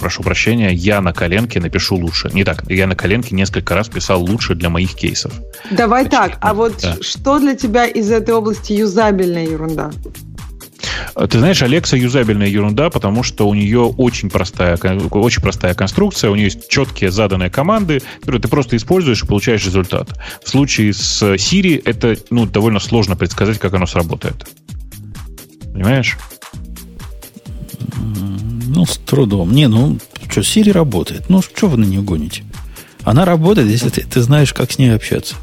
прошу 0.00 0.22
прощения, 0.22 0.72
я 0.72 1.00
на 1.00 1.12
коленке 1.12 1.60
напишу 1.60 1.96
лучше. 1.96 2.30
Не 2.32 2.44
так, 2.44 2.68
я 2.68 2.86
на 2.86 2.96
коленке 2.96 3.34
несколько 3.34 3.74
раз 3.74 3.88
писал 3.88 4.22
лучше 4.22 4.54
для 4.54 4.68
моих 4.70 4.94
кейсов. 4.94 5.32
Давай 5.70 6.06
Значит, 6.06 6.32
так, 6.32 6.38
а 6.40 6.54
вот 6.54 6.80
да. 6.82 6.96
что 7.00 7.38
для 7.38 7.54
тебя 7.54 7.86
из 7.86 8.10
этой 8.10 8.34
области 8.34 8.72
юзабельная 8.72 9.46
ерунда? 9.46 9.90
Ты 11.28 11.38
знаешь, 11.38 11.62
Alexa 11.62 11.96
юзабельная 11.96 12.48
ерунда, 12.48 12.90
потому 12.90 13.22
что 13.22 13.48
у 13.48 13.54
нее 13.54 13.80
очень 13.80 14.30
простая, 14.30 14.76
очень 14.76 15.42
простая 15.42 15.74
конструкция, 15.74 16.30
у 16.30 16.34
нее 16.34 16.44
есть 16.44 16.68
четкие 16.68 17.10
заданные 17.10 17.50
команды, 17.50 18.02
которые 18.20 18.40
ты 18.40 18.48
просто 18.48 18.76
используешь 18.76 19.22
и 19.22 19.26
получаешь 19.26 19.64
результат. 19.64 20.08
В 20.42 20.48
случае 20.48 20.92
с 20.92 21.22
Siri 21.22 21.80
это 21.84 22.16
ну, 22.30 22.46
довольно 22.46 22.80
сложно 22.80 23.16
предсказать, 23.16 23.58
как 23.58 23.74
оно 23.74 23.86
сработает. 23.86 24.46
Понимаешь? 25.72 26.16
Ну, 28.80 28.86
с 28.86 28.96
трудом. 28.96 29.52
Не, 29.52 29.68
ну, 29.68 29.98
что, 30.30 30.40
Siri 30.40 30.72
работает. 30.72 31.28
Ну, 31.28 31.42
что 31.42 31.68
вы 31.68 31.76
на 31.76 31.84
нее 31.84 32.00
гоните? 32.00 32.44
Она 33.02 33.26
работает, 33.26 33.68
если 33.68 33.90
ты, 33.90 34.06
ты 34.06 34.22
знаешь, 34.22 34.54
как 34.54 34.72
с 34.72 34.78
ней 34.78 34.94
общаться. 34.94 35.34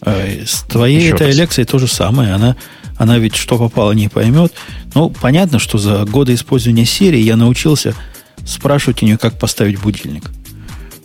А 0.00 0.26
с 0.44 0.62
твоей 0.62 0.98
Еще 0.98 1.14
этой 1.14 1.28
раз. 1.28 1.36
Алексой 1.38 1.64
то 1.64 1.78
же 1.78 1.86
самое. 1.86 2.32
Она, 2.32 2.56
она 2.96 3.18
ведь 3.18 3.36
что 3.36 3.56
попало 3.56 3.92
не 3.92 4.08
поймет. 4.08 4.52
Ну, 4.94 5.10
понятно, 5.10 5.60
что 5.60 5.78
за 5.78 6.04
годы 6.06 6.34
использования 6.34 6.82
Siri 6.82 7.20
я 7.20 7.36
научился 7.36 7.94
спрашивать 8.44 9.00
у 9.04 9.06
нее, 9.06 9.16
как 9.16 9.38
поставить 9.38 9.78
будильник. 9.80 10.24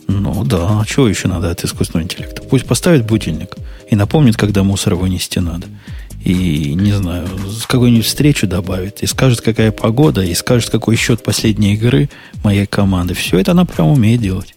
Ну 0.08 0.42
да, 0.42 0.80
а 0.80 0.84
чего 0.84 1.06
еще 1.06 1.28
надо 1.28 1.48
от 1.48 1.62
искусственного 1.62 2.06
интеллекта? 2.06 2.42
Пусть 2.42 2.66
поставит 2.66 3.06
будильник 3.06 3.54
и 3.88 3.94
напомнит, 3.94 4.36
когда 4.36 4.64
мусор 4.64 4.96
вынести 4.96 5.38
надо 5.38 5.68
и, 6.24 6.74
не 6.74 6.92
знаю, 6.92 7.28
какую-нибудь 7.68 8.06
встречу 8.06 8.46
добавит, 8.46 9.02
и 9.02 9.06
скажет, 9.06 9.42
какая 9.42 9.70
погода, 9.72 10.22
и 10.22 10.34
скажет, 10.34 10.70
какой 10.70 10.96
счет 10.96 11.22
последней 11.22 11.74
игры 11.74 12.08
моей 12.42 12.66
команды. 12.66 13.12
Все 13.14 13.38
это 13.38 13.52
она 13.52 13.66
прям 13.66 13.88
умеет 13.88 14.22
делать. 14.22 14.54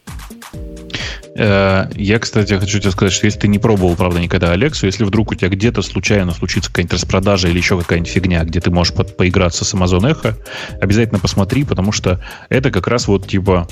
Э, 1.36 1.90
я, 1.94 2.20
кстати, 2.20 2.54
хочу 2.54 2.80
тебе 2.80 2.92
сказать, 2.92 3.14
что 3.14 3.26
если 3.26 3.40
ты 3.40 3.48
не 3.50 3.60
пробовал, 3.60 3.98
правда, 3.98 4.20
никогда 4.20 4.52
Алексу, 4.52 4.86
если 4.86 5.04
вдруг 5.04 5.32
у 5.32 5.36
тебя 5.36 5.50
где-то 5.50 5.82
случайно 5.82 6.32
случится 6.32 6.70
какая-нибудь 6.70 6.94
распродажа 6.94 7.50
или 7.50 7.58
еще 7.58 7.78
какая-нибудь 7.78 8.12
фигня, 8.12 8.44
где 8.46 8.62
ты 8.62 8.72
можешь 8.72 8.94
по 8.94 9.04
поиграться 9.04 9.66
с 9.66 9.74
Amazon 9.74 10.10
Echo, 10.10 10.36
обязательно 10.80 11.20
посмотри, 11.20 11.66
потому 11.66 11.92
что 11.92 12.24
это 12.50 12.72
как 12.72 12.88
раз 12.88 13.08
вот 13.10 13.28
типа 13.28 13.68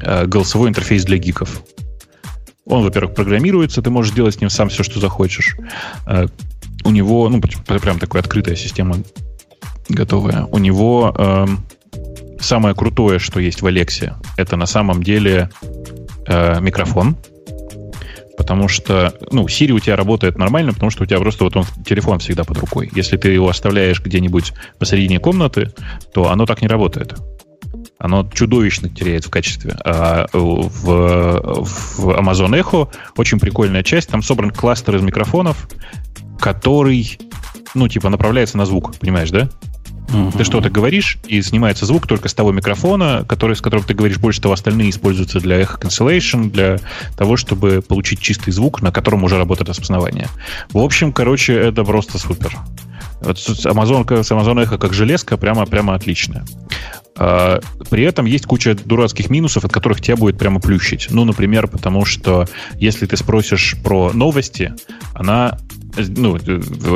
э, 0.00 0.26
голосовой 0.26 0.70
интерфейс 0.70 1.04
для 1.04 1.18
гиков. 1.18 1.62
Он, 2.66 2.82
во-первых, 2.82 3.14
программируется, 3.14 3.80
ты 3.80 3.90
можешь 3.90 4.12
делать 4.12 4.34
с 4.34 4.40
ним 4.40 4.50
сам 4.50 4.68
все, 4.68 4.82
что 4.82 5.00
захочешь. 5.00 5.56
У 6.84 6.90
него, 6.90 7.28
ну, 7.28 7.40
прям 7.40 7.98
такая 7.98 8.22
открытая 8.22 8.56
система 8.56 8.96
готовая. 9.88 10.44
У 10.46 10.58
него 10.58 11.14
э, 11.16 11.46
самое 12.40 12.74
крутое, 12.74 13.18
что 13.18 13.40
есть 13.40 13.62
в 13.62 13.66
Алексе, 13.66 14.14
это 14.36 14.56
на 14.56 14.66
самом 14.66 15.02
деле 15.02 15.50
э, 16.26 16.60
микрофон. 16.60 17.16
Потому 18.36 18.66
что, 18.66 19.14
ну, 19.30 19.44
Siri 19.44 19.72
у 19.72 19.78
тебя 19.78 19.94
работает 19.94 20.38
нормально, 20.38 20.72
потому 20.72 20.90
что 20.90 21.04
у 21.04 21.06
тебя 21.06 21.18
просто 21.18 21.44
вот 21.44 21.56
он 21.56 21.64
телефон 21.84 22.18
всегда 22.18 22.44
под 22.44 22.58
рукой. 22.58 22.90
Если 22.94 23.16
ты 23.16 23.28
его 23.28 23.48
оставляешь 23.48 24.00
где-нибудь 24.00 24.52
посередине 24.78 25.18
комнаты, 25.18 25.72
то 26.12 26.30
оно 26.30 26.46
так 26.46 26.62
не 26.62 26.66
работает. 26.66 27.14
Оно 27.98 28.28
чудовищно 28.32 28.88
теряет 28.88 29.26
в 29.26 29.30
качестве. 29.30 29.76
А 29.84 30.26
в, 30.32 31.60
в 31.68 32.10
Amazon 32.10 32.58
Echo 32.60 32.88
очень 33.16 33.38
прикольная 33.38 33.82
часть. 33.82 34.08
Там 34.08 34.22
собран 34.22 34.50
кластер 34.50 34.96
из 34.96 35.02
микрофонов, 35.02 35.68
который 36.42 37.18
ну, 37.74 37.88
типа, 37.88 38.08
направляется 38.08 38.58
на 38.58 38.66
звук, 38.66 38.96
понимаешь, 38.98 39.30
да? 39.30 39.48
Угу. 40.12 40.32
Ты 40.36 40.44
что-то 40.44 40.68
говоришь, 40.68 41.18
и 41.26 41.40
снимается 41.40 41.86
звук 41.86 42.06
только 42.06 42.28
с 42.28 42.34
того 42.34 42.52
микрофона, 42.52 43.24
который, 43.26 43.56
с 43.56 43.62
которым 43.62 43.86
ты 43.86 43.94
говоришь. 43.94 44.18
Больше 44.18 44.42
того, 44.42 44.52
остальные 44.52 44.90
используются 44.90 45.40
для 45.40 45.60
echo 45.62 45.80
cancellation, 45.80 46.50
для 46.50 46.80
того, 47.16 47.36
чтобы 47.36 47.80
получить 47.80 48.20
чистый 48.20 48.50
звук, 48.50 48.82
на 48.82 48.92
котором 48.92 49.24
уже 49.24 49.38
работает 49.38 49.70
распознавание. 49.70 50.28
В 50.72 50.78
общем, 50.78 51.12
короче, 51.12 51.54
это 51.54 51.84
просто 51.84 52.18
супер. 52.18 52.58
Вот 53.20 53.36
Amazon, 53.36 54.04
Amazon 54.04 54.66
Echo 54.66 54.78
как 54.78 54.92
железка 54.92 55.36
прямо, 55.36 55.64
прямо 55.64 55.94
отличная. 55.94 56.44
А, 57.16 57.60
при 57.88 58.02
этом 58.02 58.26
есть 58.26 58.46
куча 58.46 58.74
дурацких 58.74 59.30
минусов, 59.30 59.64
от 59.64 59.72
которых 59.72 60.00
тебя 60.00 60.16
будет 60.16 60.38
прямо 60.38 60.60
плющить. 60.60 61.06
Ну, 61.10 61.24
например, 61.24 61.68
потому 61.68 62.04
что 62.04 62.46
если 62.74 63.06
ты 63.06 63.16
спросишь 63.16 63.76
про 63.82 64.12
новости, 64.12 64.74
она 65.14 65.58
ну, 65.96 66.38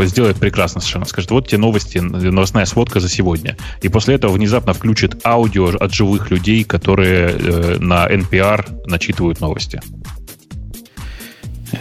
сделает 0.04 0.36
прекрасно 0.36 0.80
совершенно. 0.80 1.04
Скажет, 1.04 1.30
вот 1.30 1.48
те 1.48 1.58
новости, 1.58 1.98
новостная 1.98 2.64
сводка 2.66 3.00
за 3.00 3.08
сегодня. 3.08 3.56
И 3.82 3.88
после 3.88 4.14
этого 4.14 4.32
внезапно 4.32 4.72
включит 4.72 5.24
аудио 5.24 5.68
от 5.68 5.92
живых 5.92 6.30
людей, 6.30 6.64
которые 6.64 7.30
э, 7.30 7.78
на 7.78 8.06
NPR 8.06 8.86
начитывают 8.86 9.40
новости. 9.40 9.80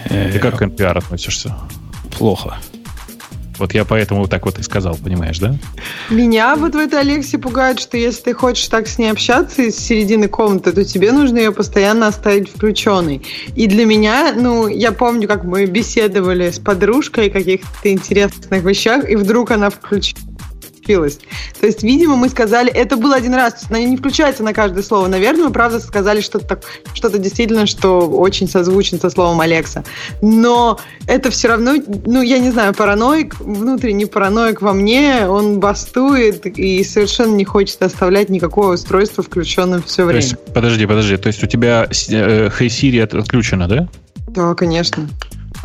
Ты 0.09 0.39
как 0.39 0.57
к 0.57 0.61
NPR 0.61 0.97
относишься? 0.97 1.55
Плохо. 2.17 2.57
Вот 3.57 3.73
я 3.73 3.86
поэтому 3.86 4.22
вот 4.22 4.30
так 4.30 4.45
вот 4.45 4.60
и 4.60 4.64
сказал, 4.64 4.98
понимаешь, 5.02 5.40
да? 5.40 5.56
Меня 6.10 6.56
вот 6.56 6.76
в 6.76 6.77
этой 6.77 6.99
Алексе 6.99 7.38
пугает, 7.38 7.80
что 7.80 7.98
если 7.98 8.23
ты 8.23 8.34
хочешь 8.34 8.68
так 8.68 8.88
с 8.88 8.98
ней 8.98 9.11
общаться 9.11 9.61
из 9.61 9.77
середины 9.77 10.27
комнаты, 10.27 10.72
то 10.72 10.84
тебе 10.84 11.11
нужно 11.11 11.38
ее 11.38 11.52
постоянно 11.52 12.07
оставить 12.07 12.49
включенной. 12.49 13.22
И 13.56 13.68
для 13.68 13.86
меня, 13.86 14.34
ну, 14.36 14.68
я 14.68 14.91
помню, 14.91 15.27
как 15.27 15.44
мы 15.44 15.65
беседовали 15.65 16.52
с 16.52 16.60
подружкой 16.60 17.27
о 17.27 17.30
каких-то 17.30 17.91
интересных 17.91 18.64
вещах, 18.64 19.10
и 19.10 19.15
вдруг 19.15 19.52
она 19.52 19.69
включила 19.69 20.34
включилась. 20.85 21.19
То 21.59 21.65
есть, 21.65 21.83
видимо, 21.83 22.15
мы 22.15 22.29
сказали, 22.29 22.71
это 22.71 22.95
был 22.97 23.13
один 23.13 23.33
раз, 23.33 23.65
она 23.69 23.79
не 23.79 23.97
включается 23.97 24.43
на 24.43 24.53
каждое 24.53 24.83
слово. 24.83 25.07
Наверное, 25.07 25.45
мы 25.45 25.51
правда 25.51 25.79
сказали 25.79 26.21
что-то 26.21 26.59
что-то 26.93 27.17
действительно, 27.17 27.65
что 27.65 28.07
очень 28.07 28.47
созвучно 28.47 28.99
со 28.99 29.09
словом 29.09 29.41
Алекса. 29.41 29.83
Но 30.21 30.79
это 31.07 31.29
все 31.31 31.49
равно, 31.49 31.73
ну, 32.05 32.21
я 32.21 32.39
не 32.39 32.51
знаю, 32.51 32.73
параноик, 32.73 33.39
внутренний 33.39 34.05
параноик 34.05 34.61
во 34.61 34.73
мне, 34.73 35.27
он 35.27 35.59
бастует 35.59 36.45
и 36.45 36.83
совершенно 36.83 37.35
не 37.35 37.45
хочет 37.45 37.81
оставлять 37.81 38.29
никакое 38.29 38.75
устройство 38.75 39.23
включенным 39.23 39.83
все 39.83 40.05
время. 40.05 40.21
То 40.21 40.27
есть, 40.27 40.53
подожди, 40.53 40.85
подожди, 40.85 41.17
то 41.17 41.27
есть 41.27 41.43
у 41.43 41.47
тебя 41.47 41.87
э, 41.89 42.49
Hey 42.49 42.67
Siri 42.67 43.01
отключено, 43.01 43.67
да? 43.67 43.87
Да, 44.27 44.53
конечно. 44.53 45.07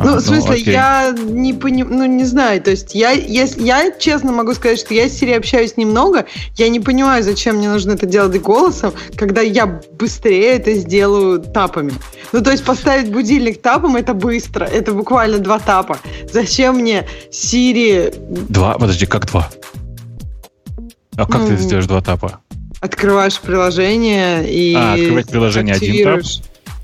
Ну, 0.03 0.17
в 0.17 0.21
смысле, 0.21 0.51
ну, 0.51 0.73
я 0.73 1.15
не 1.19 1.53
понимаю, 1.53 1.99
ну, 1.99 2.07
не 2.07 2.25
знаю, 2.25 2.63
то 2.63 2.71
есть 2.71 2.95
я, 2.95 3.11
если, 3.11 3.63
я 3.63 3.91
честно 3.99 4.33
могу 4.33 4.55
сказать, 4.55 4.79
что 4.79 4.95
я 4.95 5.09
с 5.09 5.13
Сири 5.13 5.33
общаюсь 5.33 5.77
немного, 5.77 6.27
я 6.57 6.69
не 6.69 6.81
понимаю, 6.81 7.23
зачем 7.23 7.57
мне 7.57 7.69
нужно 7.69 7.93
это 7.93 8.07
делать 8.07 8.41
голосом, 8.41 8.93
когда 9.17 9.43
я 9.43 9.81
быстрее 9.93 10.57
это 10.57 10.73
сделаю 10.75 11.41
тапами. 11.41 11.93
Ну, 12.33 12.43
то 12.43 12.51
есть 12.51 12.65
поставить 12.65 13.11
будильник 13.11 13.61
тапом, 13.61 13.97
это 13.97 14.15
быстро, 14.15 14.65
это 14.65 14.93
буквально 14.93 15.39
два 15.39 15.59
тапа. 15.59 15.99
Зачем 16.33 16.77
мне 16.77 17.07
Сири... 17.31 18.13
Два? 18.49 18.75
Подожди, 18.75 19.07
как 19.07 19.27
два? 19.27 19.51
А 21.17 21.27
как 21.27 21.43
ну, 21.43 21.49
ты 21.49 21.57
сделаешь 21.57 21.87
два 21.87 22.01
тапа? 22.01 22.41
Открываешь 22.81 23.39
приложение 23.41 24.51
и... 24.51 24.75
А, 24.75 24.95
открывать 24.95 25.29
приложение 25.29 25.75
один 25.75 26.05
тап? 26.05 26.21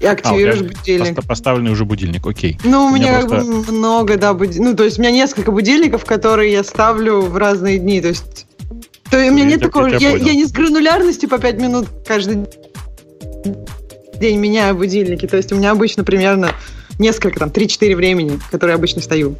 И 0.01 0.06
активируешь 0.06 0.60
а, 0.60 0.64
будильник. 0.64 1.27
Поставленный 1.27 1.70
уже 1.70 1.85
будильник, 1.85 2.27
окей. 2.27 2.59
Ну, 2.64 2.86
у 2.86 2.90
меня, 2.90 3.20
у 3.20 3.27
меня 3.27 3.28
просто... 3.28 3.73
много, 3.73 4.16
да, 4.16 4.35
буд... 4.35 4.55
ну, 4.56 4.74
то 4.74 4.85
есть 4.85 4.98
у 4.98 5.02
меня 5.02 5.10
несколько 5.10 5.51
будильников, 5.51 6.05
которые 6.05 6.52
я 6.52 6.62
ставлю 6.64 7.23
в 7.23 7.36
разные 7.36 7.78
дни, 7.78 8.01
то 8.01 8.09
есть... 8.09 8.47
То 9.10 9.16
у 9.16 9.31
меня 9.31 9.44
я, 9.44 9.51
нет 9.51 9.60
я, 9.60 9.66
такого... 9.66 9.86
Я, 9.86 9.97
я, 9.97 10.16
я 10.16 10.35
не 10.35 10.44
с 10.44 10.52
гранулярностью 10.52 11.28
по 11.28 11.39
5 11.39 11.60
минут 11.60 11.89
каждый 12.06 12.47
день 14.20 14.39
меняю 14.39 14.77
будильники, 14.77 15.27
то 15.27 15.36
есть 15.36 15.52
у 15.52 15.56
меня 15.56 15.70
обычно 15.70 16.05
примерно 16.05 16.52
несколько, 16.98 17.39
там, 17.39 17.48
3-4 17.51 17.94
времени, 17.97 18.40
которые 18.51 18.74
обычно 18.74 19.01
стою. 19.01 19.36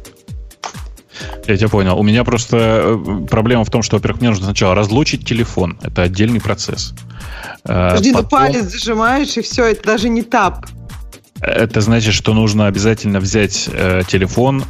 Я 1.47 1.57
тебя 1.57 1.69
понял. 1.69 1.97
У 1.97 2.03
меня 2.03 2.23
просто 2.23 2.57
э, 2.57 3.25
проблема 3.29 3.63
в 3.63 3.69
том, 3.69 3.81
что, 3.81 3.97
во-первых, 3.97 4.21
мне 4.21 4.29
нужно 4.29 4.45
сначала 4.45 4.75
разлучить 4.75 5.25
телефон. 5.25 5.77
Это 5.81 6.03
отдельный 6.03 6.41
процесс. 6.41 6.93
Э, 7.63 7.89
Подожди, 7.89 8.11
ну 8.11 8.23
Потом... 8.23 8.39
ну 8.39 8.47
палец 8.47 8.63
зажимаешь, 8.65 9.37
и 9.37 9.41
все, 9.41 9.65
это 9.65 9.83
даже 9.83 10.09
не 10.09 10.23
тап. 10.23 10.65
Это 11.41 11.81
значит, 11.81 12.13
что 12.13 12.33
нужно 12.33 12.67
обязательно 12.67 13.19
взять 13.19 13.69
э, 13.71 14.01
телефон 14.07 14.63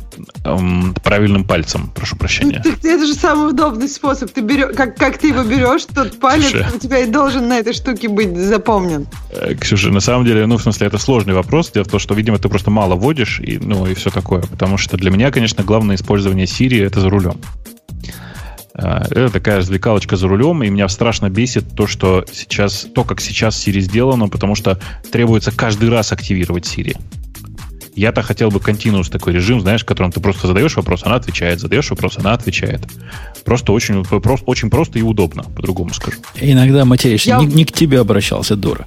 э, 0.44 0.58
правильным 1.04 1.46
пальцем. 1.46 1.92
Прошу 1.96 2.16
прощения. 2.18 2.62
Ну, 2.64 2.72
это 2.84 3.06
же 3.06 3.14
самый 3.14 3.52
удобный 3.52 3.88
способ. 3.88 4.32
Ты 4.32 4.42
берешь, 4.42 4.76
как, 4.76 4.98
как 4.98 5.18
ты 5.18 5.30
его 5.30 5.44
берешь, 5.44 5.86
тот 5.86 6.20
палец 6.20 6.48
Ксюша. 6.48 6.72
у 6.76 6.80
тебя 6.80 7.00
и 7.00 7.08
должен 7.08 7.48
на 7.48 7.60
этой 7.60 7.74
штуке 7.74 8.10
быть 8.10 8.36
запомнен. 8.36 9.08
Э, 9.32 9.56
Ксюша, 9.56 9.90
на 9.92 10.02
самом 10.02 10.26
деле, 10.26 10.46
ну, 10.46 10.58
в 10.58 10.62
смысле, 10.62 10.88
это 10.88 10.98
сложный 10.98 11.34
вопрос. 11.34 11.72
Дело 11.72 11.86
в 11.86 11.90
том, 11.90 12.00
что, 12.00 12.14
видимо, 12.14 12.38
ты 12.38 12.50
просто 12.50 12.70
мало 12.70 12.96
водишь, 12.96 13.40
и, 13.40 13.58
ну, 13.58 13.86
и 13.86 13.94
все 13.94 14.10
такое. 14.10 14.42
Потому 14.42 14.78
что 14.78 14.98
для 14.98 15.12
меня, 15.12 15.32
конечно, 15.32 15.64
главное 15.64 15.96
использование 15.96 16.46
Siri 16.46 16.86
это 16.86 17.00
за 17.00 17.10
рулем. 17.10 17.40
Э, 18.78 19.04
это 19.10 19.30
такая 19.30 19.58
развлекалочка 19.58 20.16
за 20.16 20.28
рулем, 20.28 20.64
и 20.64 20.70
меня 20.70 20.88
страшно 20.88 21.30
бесит 21.30 21.76
то, 21.76 21.88
что 21.88 22.26
сейчас, 22.32 22.88
то, 22.94 23.04
как 23.04 23.20
сейчас 23.22 23.68
Siri 23.68 23.80
сделано, 23.80 24.30
потому 24.30 24.56
что 24.56 24.80
требуется 25.12 25.52
каждый 25.52 25.90
раз 25.90 26.12
активировать 26.12 26.66
Siri. 26.66 26.98
Я-то 27.96 28.22
хотел 28.22 28.52
бы 28.52 28.60
continuous 28.60 29.10
такой 29.10 29.34
режим, 29.34 29.60
знаешь, 29.60 29.82
в 29.82 29.86
котором 29.86 30.12
ты 30.12 30.20
просто 30.20 30.46
задаешь 30.46 30.76
вопрос, 30.76 31.02
она 31.04 31.16
отвечает, 31.16 31.60
задаешь 31.60 31.90
вопрос, 31.90 32.20
она 32.20 32.34
отвечает. 32.34 32.82
Просто 33.44 33.74
очень, 33.74 34.04
просто, 34.04 34.46
очень 34.46 34.70
просто 34.70 35.00
и 35.00 35.02
удобно, 35.02 35.44
по-другому 35.44 35.92
скажу. 35.96 36.20
Иногда 36.40 36.86
материшься, 36.86 37.30
я... 37.30 37.38
не, 37.40 37.48
не 37.48 37.66
к 37.66 37.72
тебе 37.72 38.00
обращался, 38.00 38.56
дура. 38.56 38.86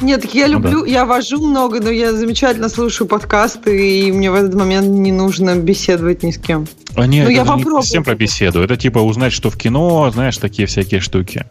Нет, 0.00 0.22
так 0.22 0.34
я 0.34 0.46
люблю, 0.46 0.80
ну, 0.80 0.84
да. 0.84 0.90
я 0.90 1.04
вожу 1.06 1.40
много, 1.40 1.80
но 1.80 1.90
я 1.90 2.12
замечательно 2.12 2.68
слушаю 2.68 3.08
подкасты, 3.08 4.06
и 4.06 4.12
мне 4.12 4.30
в 4.30 4.34
этот 4.34 4.54
момент 4.54 4.88
не 4.88 5.10
нужно 5.10 5.56
беседовать 5.56 6.22
ни 6.22 6.32
с 6.32 6.38
кем. 6.38 6.66
А 6.94 7.06
нет, 7.06 7.24
ну, 7.24 7.30
это 7.30 7.40
я 7.40 7.44
попробую. 7.44 7.76
не 7.76 7.82
совсем 7.82 8.04
про 8.04 8.14
беседу. 8.14 8.62
Это 8.62 8.76
типа 8.76 8.98
узнать, 8.98 9.32
что 9.32 9.48
в 9.48 9.56
кино, 9.56 10.10
знаешь, 10.12 10.36
такие 10.36 10.66
всякие 10.66 11.00
штуки. 11.00 11.46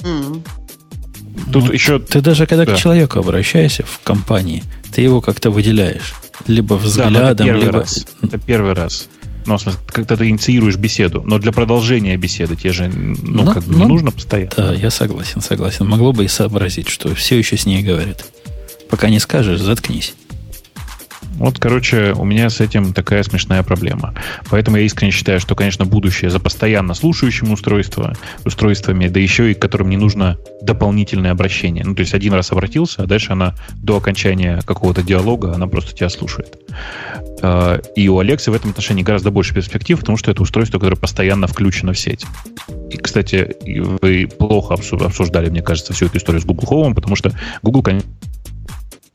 Mm. 0.00 0.42
Тут 1.52 1.66
ну, 1.66 1.72
еще... 1.72 1.98
Ты 1.98 2.22
даже 2.22 2.46
когда 2.46 2.64
да. 2.64 2.74
к 2.74 2.78
человеку 2.78 3.18
обращаешься 3.18 3.84
в 3.84 4.00
компании, 4.02 4.64
ты 4.94 5.02
его 5.02 5.20
как-то 5.20 5.50
выделяешь. 5.50 6.14
Либо 6.46 6.74
взглядом, 6.74 7.14
да, 7.14 7.30
это 7.32 7.44
первый 7.44 7.64
либо... 7.64 7.78
Раз. 7.80 8.06
Это 8.22 8.38
первый 8.38 8.72
раз. 8.72 9.08
Ну, 9.46 9.56
в 9.56 9.62
смысле, 9.62 9.80
когда 9.88 10.16
ты 10.16 10.28
инициируешь 10.28 10.76
беседу. 10.76 11.22
Но 11.24 11.38
для 11.38 11.52
продолжения 11.52 12.16
беседы 12.16 12.56
тебе 12.56 12.72
же 12.72 12.88
ну, 12.88 13.44
но, 13.44 13.52
как 13.52 13.64
бы 13.64 13.72
но, 13.72 13.84
не 13.84 13.86
нужно 13.86 14.10
постоянно. 14.10 14.52
Да, 14.56 14.72
я 14.72 14.90
согласен, 14.90 15.40
согласен. 15.40 15.88
Могло 15.88 16.12
бы 16.12 16.24
и 16.24 16.28
сообразить, 16.28 16.88
что 16.88 17.14
все 17.14 17.38
еще 17.38 17.56
с 17.56 17.66
ней 17.66 17.82
говорят. 17.82 18.24
Пока 18.88 19.08
не 19.08 19.18
скажешь, 19.18 19.60
заткнись. 19.60 20.14
Вот, 21.34 21.58
короче, 21.58 22.12
у 22.16 22.24
меня 22.24 22.50
с 22.50 22.60
этим 22.60 22.92
такая 22.92 23.22
смешная 23.22 23.62
проблема. 23.62 24.14
Поэтому 24.50 24.76
я 24.76 24.84
искренне 24.84 25.12
считаю, 25.12 25.40
что, 25.40 25.54
конечно, 25.54 25.84
будущее 25.84 26.30
за 26.30 26.38
постоянно 26.40 26.94
слушающим 26.94 27.52
устройство, 27.52 28.14
устройствами, 28.44 29.08
да 29.08 29.20
еще 29.20 29.50
и 29.50 29.54
которым 29.54 29.90
не 29.90 29.96
нужно 29.96 30.38
дополнительное 30.60 31.32
обращение. 31.32 31.84
Ну, 31.84 31.94
то 31.94 32.00
есть 32.00 32.14
один 32.14 32.34
раз 32.34 32.52
обратился, 32.52 33.02
а 33.02 33.06
дальше 33.06 33.32
она 33.32 33.54
до 33.74 33.96
окончания 33.96 34.60
какого-то 34.64 35.02
диалога, 35.02 35.54
она 35.54 35.66
просто 35.66 35.94
тебя 35.94 36.08
слушает. 36.08 36.58
А, 37.42 37.80
и 37.96 38.08
у 38.08 38.18
Алексы 38.18 38.50
в 38.50 38.54
этом 38.54 38.70
отношении 38.70 39.02
гораздо 39.02 39.30
больше 39.30 39.54
перспектив, 39.54 39.98
потому 39.98 40.16
что 40.16 40.30
это 40.30 40.42
устройство, 40.42 40.78
которое 40.78 40.96
постоянно 40.96 41.46
включено 41.46 41.92
в 41.92 41.98
сеть. 41.98 42.24
И, 42.90 42.96
кстати, 42.96 43.56
вы 44.00 44.26
плохо 44.26 44.74
обсуждали, 44.74 45.50
мне 45.50 45.62
кажется, 45.62 45.92
всю 45.92 46.06
эту 46.06 46.18
историю 46.18 46.40
с 46.40 46.44
Google 46.44 46.68
Home, 46.70 46.94
потому 46.94 47.16
что 47.16 47.32
Google, 47.62 47.82
конечно, 47.82 48.08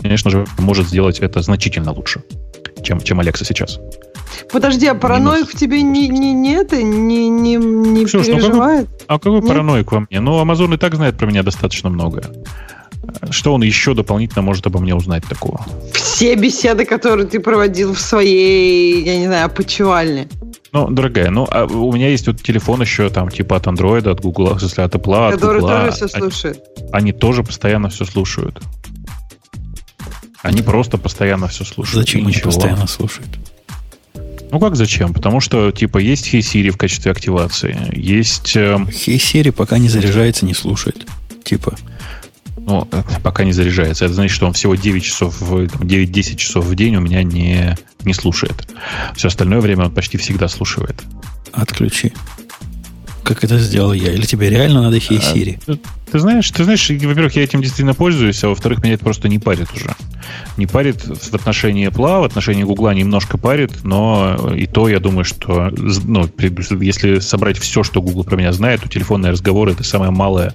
конечно 0.08 0.32
же, 0.32 0.46
может 0.58 0.88
сделать 0.88 1.20
это 1.20 1.42
значительно 1.42 1.92
лучше, 1.92 2.24
чем, 2.82 3.02
чем 3.02 3.20
Alexa 3.20 3.44
сейчас. 3.44 3.80
Подожди, 4.52 4.88
а 4.88 4.96
параноик 4.96 5.50
в 5.50 5.58
тебе 5.58 5.82
не, 5.82 6.08
не, 6.08 6.34
не 6.34 6.54
это, 6.54 6.82
не, 6.82 7.28
не, 7.28 7.56
не 7.56 8.06
Ксюш, 8.06 8.26
переживает? 8.26 8.88
Ну, 8.88 8.98
какой, 8.98 9.06
а 9.08 9.20
какой 9.20 9.40
Нет? 9.40 9.48
параноик 9.48 9.92
во 9.92 10.00
мне? 10.02 10.20
Ну, 10.20 10.42
Amazon 10.42 10.74
и 10.74 10.78
так 10.78 10.96
знает 10.96 11.18
про 11.18 11.26
меня 11.26 11.44
достаточно 11.44 11.90
многое. 11.90 12.26
Что 13.30 13.54
он 13.54 13.64
еще 13.64 13.94
дополнительно 13.94 14.42
может 14.42 14.66
обо 14.68 14.80
мне 14.80 14.96
узнать 14.96 15.24
такого? 15.26 15.62
Все 15.94 16.36
беседы, 16.36 16.86
которые 16.86 17.28
ты 17.28 17.40
проводил 17.40 17.94
в 17.94 18.00
своей, 18.00 19.04
я 19.04 19.18
не 19.18 19.28
знаю, 19.28 19.46
опочивальне. 19.46 20.28
Ну, 20.74 20.90
дорогая, 20.90 21.30
ну, 21.30 21.48
а 21.50 21.66
у 21.66 21.92
меня 21.94 22.10
есть 22.10 22.28
вот 22.28 22.42
телефон 22.42 22.82
еще 22.82 23.10
там, 23.10 23.30
типа 23.30 23.56
от 23.56 23.68
Android, 23.68 24.10
от 24.10 24.22
Google, 24.22 24.56
в 24.56 24.60
смысле, 24.60 24.84
от 24.84 24.96
Apple, 24.96 25.32
Который 25.32 25.58
от 25.58 25.62
Google. 25.62 25.76
тоже 25.78 25.92
все 25.92 26.08
слушает. 26.08 26.64
Они, 26.78 26.90
они 26.92 27.12
тоже 27.14 27.44
постоянно 27.44 27.90
все 27.90 28.06
слушают. 28.06 28.62
Они 30.48 30.62
просто 30.62 30.98
постоянно 30.98 31.48
все 31.48 31.66
слушают. 31.66 32.08
Зачем 32.08 32.26
они 32.26 32.38
постоянно 32.38 32.88
слушают? 32.88 33.30
Ну 34.50 34.60
как 34.62 34.78
зачем? 34.78 35.14
Потому 35.14 35.42
что 35.42 35.72
типа 35.72 35.98
есть 35.98 36.34
Hey 36.34 36.40
Siri 36.40 36.70
в 36.70 36.78
качестве 36.78 37.12
активации, 37.12 37.78
есть... 37.94 38.56
Э... 38.56 38.76
Hey 38.76 39.18
Siri 39.18 39.52
пока 39.52 39.78
не 39.78 39.90
заряжается, 39.90 40.46
не 40.46 40.54
слушает. 40.54 41.06
Типа. 41.44 41.76
Ну, 42.56 42.88
пока 43.24 43.44
не 43.44 43.52
заряжается. 43.52 44.06
Это 44.06 44.14
значит, 44.14 44.36
что 44.36 44.46
он 44.46 44.54
всего 44.54 44.76
9 44.76 45.04
часов, 45.04 45.42
9-10 45.42 46.36
часов 46.36 46.66
в 46.66 46.76
день 46.76 46.96
у 46.96 47.02
меня 47.02 47.24
не, 47.24 47.78
не 48.04 48.14
слушает. 48.14 48.68
Все 49.16 49.28
остальное 49.28 49.60
время 49.60 49.86
он 49.86 49.92
почти 49.92 50.18
всегда 50.18 50.48
слушает. 50.48 51.02
Отключи. 51.52 52.14
Как 53.24 53.44
это 53.44 53.60
сделал 53.60 53.92
я? 53.92 54.14
Или 54.14 54.26
тебе 54.26 54.50
реально 54.50 54.84
надо 54.84 54.98
Hey 54.98 55.18
а, 55.18 55.36
Siri? 55.36 55.80
Ты 56.12 56.20
знаешь, 56.20 56.50
ты 56.52 56.64
знаешь, 56.64 56.90
во-первых, 56.90 57.36
я 57.36 57.44
этим 57.44 57.62
действительно 57.62 57.94
пользуюсь, 57.94 58.44
а 58.44 58.50
во-вторых, 58.50 58.82
меня 58.82 58.94
это 58.94 59.04
просто 59.04 59.28
не 59.28 59.40
парит 59.40 59.68
уже. 59.76 59.94
Не 60.56 60.66
парит 60.66 61.02
в 61.04 61.34
отношении 61.34 61.88
Apple, 61.88 62.22
в 62.22 62.24
отношении 62.24 62.64
Google 62.64 62.92
немножко 62.92 63.38
парит, 63.38 63.84
но 63.84 64.54
и 64.56 64.68
то, 64.68 64.88
я 64.88 65.00
думаю, 65.00 65.26
что 65.26 65.70
ну, 65.76 66.30
если 66.80 67.20
собрать 67.20 67.58
все, 67.58 67.84
что 67.84 68.02
Google 68.02 68.24
про 68.24 68.38
меня 68.38 68.54
знает, 68.54 68.82
то 68.82 68.90
телефонные 68.90 69.32
разговоры 69.32 69.74
это 69.74 69.84
самое 69.84 70.12
малое, 70.12 70.54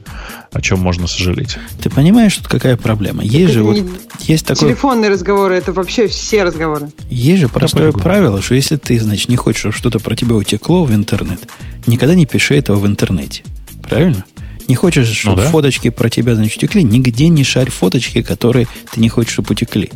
о 0.52 0.60
чем 0.60 0.80
можно 0.80 1.06
сожалеть. 1.06 1.58
Ты 1.82 1.90
понимаешь, 1.90 2.32
что 2.32 2.48
какая 2.48 2.76
проблема? 2.76 3.22
Есть 3.22 3.44
это 3.44 3.52
же 3.52 3.62
вот 3.62 3.78
есть 4.20 4.46
такой... 4.46 4.68
Телефонные 4.68 5.10
разговоры 5.10 5.54
это 5.54 5.72
вообще 5.72 6.08
все 6.08 6.44
разговоры. 6.44 6.90
Есть 7.10 7.42
же 7.42 7.48
простое 7.48 7.92
правило, 7.92 8.40
что 8.40 8.54
если 8.54 8.76
ты, 8.76 8.98
значит, 8.98 9.28
не 9.28 9.36
хочешь, 9.36 9.60
чтобы 9.60 9.74
что-то 9.74 9.98
про 10.00 10.16
тебя 10.16 10.34
утекло 10.34 10.84
в 10.84 10.94
интернет, 10.94 11.40
никогда 11.86 12.14
не 12.14 12.26
пиши 12.26 12.54
этого 12.54 12.78
в 12.78 12.86
интернете. 12.86 13.42
Правильно? 13.82 14.24
Не 14.68 14.74
хочешь, 14.74 15.08
чтобы 15.08 15.36
ну, 15.36 15.42
да. 15.42 15.50
фоточки 15.50 15.90
про 15.90 16.08
тебя, 16.08 16.34
значит, 16.34 16.58
утекли, 16.58 16.82
нигде 16.82 17.28
не 17.28 17.44
шарь 17.44 17.70
фоточки, 17.70 18.22
которые 18.22 18.68
ты 18.92 19.00
не 19.00 19.08
хочешь, 19.08 19.32
чтобы 19.32 19.52
утекли. 19.52 19.90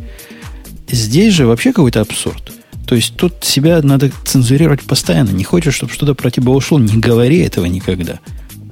Здесь 0.89 1.33
же 1.33 1.45
вообще 1.45 1.73
какой-то 1.73 2.01
абсурд. 2.01 2.51
То 2.85 2.95
есть 2.95 3.15
тут 3.17 3.43
себя 3.43 3.81
надо 3.81 4.11
цензурировать 4.23 4.81
постоянно. 4.81 5.31
Не 5.31 5.43
хочешь, 5.43 5.75
чтобы 5.75 5.91
что-то 5.91 6.15
про 6.15 6.31
тебя 6.31 6.51
ушло, 6.51 6.79
не 6.79 6.97
говори 6.97 7.39
этого 7.39 7.65
никогда. 7.65 8.19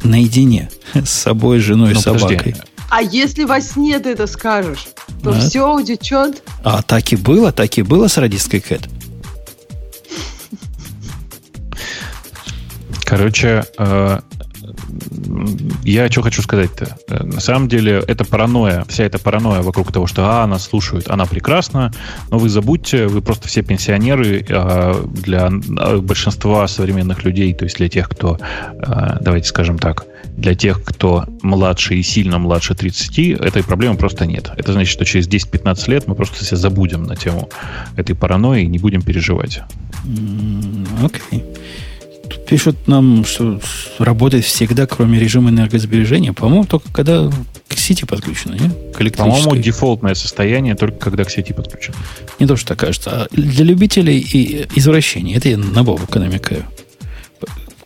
Наедине 0.03 0.69
с 0.93 1.09
собой, 1.09 1.59
женой, 1.59 1.93
ну, 1.93 1.99
собакой. 1.99 2.37
Подожди. 2.37 2.55
А 2.89 3.01
если 3.01 3.43
во 3.43 3.59
сне 3.59 3.99
ты 3.99 4.11
это 4.11 4.27
скажешь, 4.27 4.87
то 5.21 5.31
а? 5.31 5.39
все 5.39 5.75
утечет. 5.75 6.43
А 6.63 6.81
так 6.81 7.11
и 7.11 7.15
было, 7.15 7.51
так 7.51 7.77
и 7.77 7.81
было 7.81 8.07
с 8.07 8.17
радисткой 8.17 8.61
Кэт. 8.61 8.87
Короче, 13.03 13.65
э, 13.77 14.19
я 15.83 16.09
что 16.09 16.21
хочу 16.21 16.41
сказать-то? 16.41 16.97
Э, 17.07 17.23
на 17.23 17.39
самом 17.39 17.67
деле, 17.67 18.03
это 18.07 18.25
паранойя, 18.25 18.85
вся 18.87 19.03
эта 19.03 19.19
паранойя 19.19 19.61
вокруг 19.61 19.91
того, 19.91 20.07
что 20.07 20.23
а, 20.25 20.47
нас 20.47 20.63
слушают, 20.63 21.09
она 21.09 21.25
прекрасна, 21.25 21.91
но 22.29 22.37
вы 22.37 22.49
забудьте, 22.49 23.07
вы 23.07 23.21
просто 23.21 23.47
все 23.47 23.61
пенсионеры 23.61 24.45
а, 24.49 25.05
для 25.05 25.47
а, 25.47 25.97
большинства 25.99 26.67
современных 26.67 27.23
людей, 27.23 27.53
то 27.53 27.65
есть 27.65 27.77
для 27.77 27.89
тех, 27.89 28.09
кто, 28.09 28.37
а, 28.79 29.17
давайте 29.21 29.47
скажем 29.47 29.77
так, 29.77 30.05
для 30.35 30.53
тех, 30.55 30.83
кто 30.83 31.25
младше 31.41 31.95
и 31.95 32.03
сильно 32.03 32.39
младше 32.39 32.75
30, 32.75 33.39
этой 33.39 33.63
проблемы 33.63 33.97
просто 33.97 34.25
нет. 34.25 34.51
Это 34.57 34.73
значит, 34.73 34.91
что 34.91 35.05
через 35.05 35.27
10-15 35.29 35.89
лет 35.89 36.07
мы 36.07 36.15
просто 36.15 36.43
все 36.43 36.55
забудем 36.55 37.03
на 37.03 37.15
тему 37.15 37.49
этой 37.95 38.15
паранойи 38.15 38.63
и 38.63 38.67
не 38.67 38.77
будем 38.77 39.01
переживать. 39.01 39.61
Окей. 41.01 41.21
Okay. 41.31 41.43
Тут 42.29 42.45
пишут 42.45 42.87
нам, 42.87 43.25
что 43.25 43.59
работает 43.99 44.45
всегда, 44.45 44.87
кроме 44.87 45.19
режима 45.19 45.49
энергосбережения. 45.49 46.33
По-моему, 46.33 46.65
только 46.65 46.91
когда 46.91 47.29
к 47.67 47.73
сети 47.77 48.05
подключено, 48.05 48.53
не? 48.53 48.69
По-моему, 49.17 49.61
дефолтное 49.61 50.15
состояние 50.15 50.75
только 50.75 50.97
когда 50.97 51.23
к 51.23 51.29
сети 51.29 51.53
подключено. 51.53 51.97
Не 52.39 52.47
то, 52.47 52.55
что 52.55 52.75
кажется. 52.75 53.11
А 53.11 53.27
для 53.31 53.65
любителей 53.65 54.19
и 54.19 54.67
извращений. 54.75 55.35
Это 55.35 55.49
я 55.49 55.57
на 55.57 55.83
Бобука 55.83 56.19
намекаю. 56.19 56.65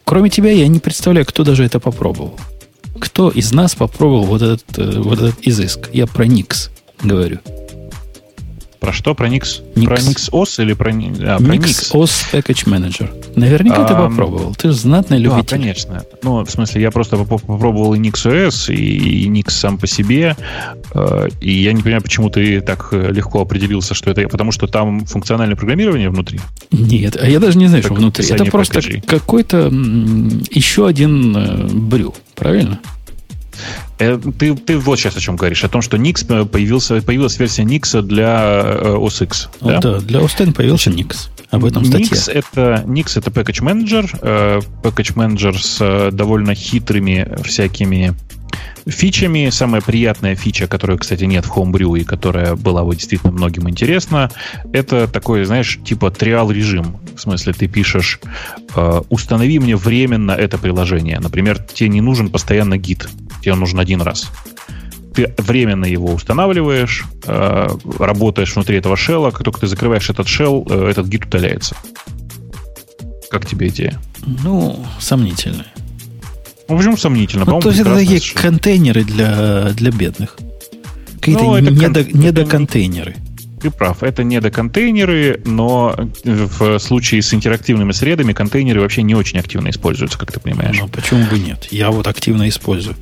Кроме 0.03 0.29
тебя, 0.29 0.51
я 0.51 0.67
не 0.67 0.79
представляю, 0.79 1.25
кто 1.25 1.43
даже 1.43 1.63
это 1.63 1.79
попробовал. 1.79 2.39
Кто 2.99 3.29
из 3.29 3.51
нас 3.51 3.75
попробовал 3.75 4.25
вот 4.25 4.41
этот, 4.41 4.77
э, 4.77 4.99
вот 4.99 5.19
этот 5.19 5.47
изыск? 5.47 5.89
Я 5.93 6.07
про 6.07 6.25
Никс 6.25 6.69
говорю. 7.03 7.39
Про 8.79 8.93
что? 8.93 9.13
Про 9.13 9.27
Nix? 9.27 9.61
Nix. 9.75 9.85
Про 9.85 9.95
Nix 9.97 10.31
OS 10.31 10.61
или 10.61 10.73
про, 10.73 10.91
а, 10.91 11.37
про 11.37 11.55
Nix? 11.55 11.59
Nix 11.59 11.93
OS 11.93 12.31
Package 12.31 12.65
Manager. 12.65 13.09
Наверняка 13.35 13.83
а, 13.83 13.87
ты 13.87 13.93
попробовал. 13.93 14.55
Ты 14.55 14.69
же 14.69 14.73
знатный 14.73 15.17
любитель. 15.17 15.43
Да, 15.43 15.57
конечно. 15.57 16.03
Ну, 16.23 16.45
в 16.45 16.49
смысле, 16.49 16.81
я 16.81 16.91
просто 16.91 17.17
попробовал 17.17 17.93
и 17.93 17.99
Nix 17.99 18.25
OS, 18.25 18.73
и, 18.73 19.25
и 19.25 19.29
Nix 19.29 19.51
сам 19.51 19.77
по 19.77 19.85
себе. 19.85 20.37
Э, 20.93 21.27
и 21.41 21.51
я 21.61 21.73
не 21.73 21.81
понимаю, 21.81 22.01
почему 22.01 22.29
ты 22.29 22.61
так 22.61 22.93
легко 22.93 23.41
определился, 23.41 23.93
что 23.93 24.11
это... 24.11 24.27
Потому 24.29 24.51
что 24.51 24.67
там 24.67 25.05
функциональное 25.05 25.57
программирование 25.57 26.09
внутри? 26.09 26.39
Нет, 26.71 27.17
а 27.21 27.27
я 27.27 27.39
даже 27.39 27.57
не 27.57 27.67
знаю, 27.67 27.83
как 27.83 27.91
что 27.91 27.99
внутри. 27.99 28.25
Это 28.29 28.45
просто 28.45 28.81
какой-то 29.05 29.67
еще 30.51 30.87
один 30.87 31.35
э, 31.35 31.67
брю. 31.73 32.13
Правильно? 32.35 32.79
Э, 33.99 34.17
ты, 34.17 34.55
ты 34.55 34.77
вот 34.77 34.97
сейчас 34.97 35.15
о 35.17 35.19
чем 35.19 35.35
говоришь. 35.35 35.63
О 35.63 35.69
том, 35.69 35.81
что 35.81 35.97
Nix 35.97 36.25
э, 36.29 36.45
появился, 36.45 37.01
появилась 37.01 37.37
версия 37.37 37.63
Nix 37.63 38.01
для 38.01 38.63
э, 38.63 38.95
OS 38.95 39.23
X. 39.25 39.49
Да, 39.61 39.79
да 39.79 39.99
для 39.99 40.19
OS 40.21 40.43
X 40.43 40.53
появился 40.55 40.89
Nix. 40.89 41.29
Об 41.51 41.65
этом 41.65 41.83
статья. 41.83 42.15
Nix 42.15 42.31
это, 42.31 42.83
Nix 42.87 43.17
это 43.17 43.29
package 43.29 43.61
manager. 43.61 44.63
Package 44.83 45.15
manager 45.15 45.57
с 45.57 46.11
довольно 46.11 46.55
хитрыми 46.55 47.27
всякими 47.43 48.15
фичами. 48.87 49.49
Самая 49.49 49.81
приятная 49.81 50.35
фича, 50.35 50.67
которая, 50.67 50.97
кстати, 50.97 51.25
нет 51.25 51.45
в 51.45 51.51
Homebrew 51.51 51.99
и 51.99 52.03
которая 52.03 52.55
была 52.55 52.83
бы 52.83 52.95
действительно 52.95 53.31
многим 53.31 53.69
интересна, 53.69 54.31
это 54.71 55.07
такой, 55.07 55.43
знаешь, 55.43 55.79
типа 55.83 56.11
триал 56.11 56.51
режим. 56.51 56.97
В 57.15 57.21
смысле, 57.21 57.53
ты 57.53 57.67
пишешь, 57.67 58.19
э, 58.75 59.01
установи 59.09 59.59
мне 59.59 59.75
временно 59.75 60.31
это 60.31 60.57
приложение. 60.57 61.19
Например, 61.19 61.59
тебе 61.59 61.89
не 61.89 62.01
нужен 62.01 62.29
постоянно 62.29 62.77
гид, 62.77 63.09
тебе 63.41 63.53
он 63.53 63.59
нужен 63.59 63.79
один 63.79 64.01
раз. 64.01 64.29
Ты 65.13 65.33
временно 65.37 65.85
его 65.85 66.13
устанавливаешь, 66.13 67.03
э, 67.25 67.67
работаешь 67.97 68.55
внутри 68.55 68.77
этого 68.77 68.95
шелла, 68.95 69.31
как 69.31 69.43
только 69.43 69.61
ты 69.61 69.67
закрываешь 69.67 70.09
этот 70.09 70.27
шелл, 70.27 70.65
э, 70.69 70.89
этот 70.89 71.07
гид 71.07 71.25
удаляется. 71.25 71.75
Как 73.29 73.45
тебе 73.45 73.67
идея? 73.67 73.99
Ну, 74.25 74.85
сомнительная. 74.99 75.67
Ну, 76.67 76.77
почему 76.77 76.97
сомнительно? 76.97 77.45
Ну, 77.45 77.59
то 77.59 77.69
есть 77.69 77.81
это 77.81 77.95
такие 77.95 78.19
решение. 78.19 78.43
контейнеры 78.43 79.03
для, 79.03 79.71
для 79.71 79.91
бедных. 79.91 80.37
Какие-то 81.19 81.43
ну, 81.43 81.59
недо, 81.59 82.03
кон... 82.03 82.21
недоконтейнеры. 82.21 83.15
Ты 83.61 83.71
прав, 83.71 84.03
это 84.03 84.23
недоконтейнеры, 84.23 85.41
но 85.45 85.95
в 86.23 86.79
случае 86.79 87.21
с 87.21 87.33
интерактивными 87.33 87.91
средами 87.91 88.31
контейнеры 88.33 88.81
вообще 88.81 89.01
не 89.01 89.15
очень 89.15 89.39
активно 89.39 89.69
используются, 89.69 90.17
как 90.17 90.31
ты 90.31 90.39
понимаешь. 90.39 90.77
Ну, 90.79 90.87
почему 90.87 91.25
бы 91.25 91.39
нет? 91.39 91.67
Я 91.71 91.91
вот 91.91 92.07
активно 92.07 92.47
использую. 92.47 92.95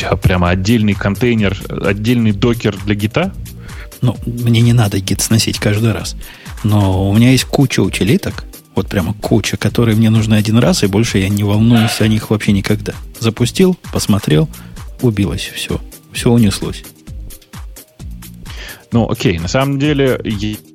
Тебя 0.00 0.16
прямо 0.16 0.48
отдельный 0.48 0.94
контейнер, 0.94 1.54
отдельный 1.68 2.32
докер 2.32 2.74
для 2.86 2.94
гита? 2.94 3.34
Ну, 4.00 4.16
мне 4.24 4.62
не 4.62 4.72
надо 4.72 4.98
гит 4.98 5.20
сносить 5.20 5.58
каждый 5.58 5.92
раз. 5.92 6.16
Но 6.64 7.10
у 7.10 7.14
меня 7.14 7.32
есть 7.32 7.44
куча 7.44 7.80
утилиток, 7.80 8.44
вот 8.74 8.88
прямо 8.88 9.12
куча, 9.12 9.58
которые 9.58 9.98
мне 9.98 10.08
нужны 10.08 10.36
один 10.36 10.56
раз, 10.56 10.82
и 10.84 10.86
больше 10.86 11.18
я 11.18 11.28
не 11.28 11.44
волнуюсь 11.44 12.00
о 12.00 12.08
них 12.08 12.30
вообще 12.30 12.52
никогда. 12.52 12.94
Запустил, 13.18 13.76
посмотрел, 13.92 14.48
убилось 15.02 15.50
все. 15.54 15.78
Все 16.12 16.30
унеслось. 16.30 16.82
Ну, 18.90 19.06
окей, 19.06 19.38
на 19.38 19.48
самом 19.48 19.78
деле 19.78 20.18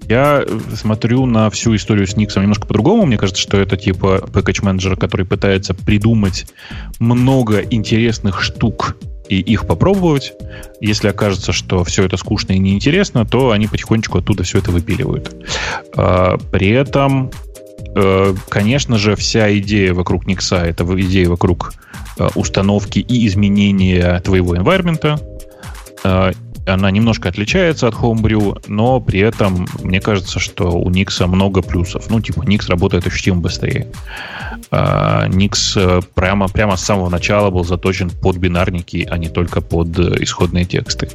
я 0.08 0.46
смотрю 0.76 1.26
на 1.26 1.50
всю 1.50 1.76
историю 1.76 2.06
с 2.06 2.16
Никсом 2.16 2.44
немножко 2.44 2.68
по-другому. 2.68 3.08
Мне 3.08 3.18
кажется, 3.18 3.42
что 3.42 3.58
это 3.58 3.76
типа 3.76 4.30
package 4.32 4.64
менеджер, 4.64 4.98
который 4.98 5.26
пытается 5.26 5.74
придумать 5.74 6.46
много 7.00 7.62
интересных 7.62 8.44
штук 8.44 8.98
и 9.28 9.40
их 9.40 9.66
попробовать. 9.66 10.34
Если 10.82 11.08
окажется, 11.08 11.52
что 11.52 11.84
все 11.84 12.06
это 12.06 12.18
скучно 12.18 12.54
и 12.54 12.60
неинтересно, 12.60 13.26
то 13.26 13.52
они 13.52 13.68
потихонечку 13.68 14.20
оттуда 14.20 14.44
все 14.44 14.60
это 14.60 14.72
выпиливают. 14.72 15.36
А, 15.96 16.38
при 16.52 16.70
этом 16.70 17.32
Э, 17.96 18.36
конечно 18.50 18.98
же, 18.98 19.16
вся 19.16 19.58
идея 19.58 19.94
вокруг 19.94 20.28
Никса 20.28 20.66
это 20.66 20.84
идея 21.02 21.30
вокруг 21.30 21.74
э, 22.20 22.28
установки 22.36 23.00
и 23.00 23.26
изменения 23.28 24.20
твоего 24.20 24.56
environment. 24.56 25.20
Э, 26.66 26.72
она 26.74 26.92
немножко 26.92 27.30
отличается 27.30 27.88
от 27.88 27.96
Homebrew, 27.96 28.64
но 28.68 29.00
при 29.00 29.20
этом 29.20 29.68
мне 29.82 30.02
кажется, 30.02 30.40
что 30.40 30.72
у 30.72 30.90
Nix 30.90 31.26
много 31.26 31.62
плюсов. 31.62 32.10
Ну, 32.10 32.20
типа, 32.22 32.42
Nix 32.42 32.70
работает 32.70 33.08
ощутимо 33.08 33.42
быстрее. 33.42 33.88
Nix 34.72 36.04
прямо, 36.16 36.48
прямо 36.48 36.76
с 36.76 36.84
самого 36.84 37.10
начала 37.10 37.50
был 37.50 37.64
заточен 37.64 38.10
под 38.10 38.38
бинарники, 38.38 39.08
а 39.10 39.18
не 39.18 39.30
только 39.30 39.62
под 39.62 39.98
исходные 40.00 40.66
тексты 40.66 41.10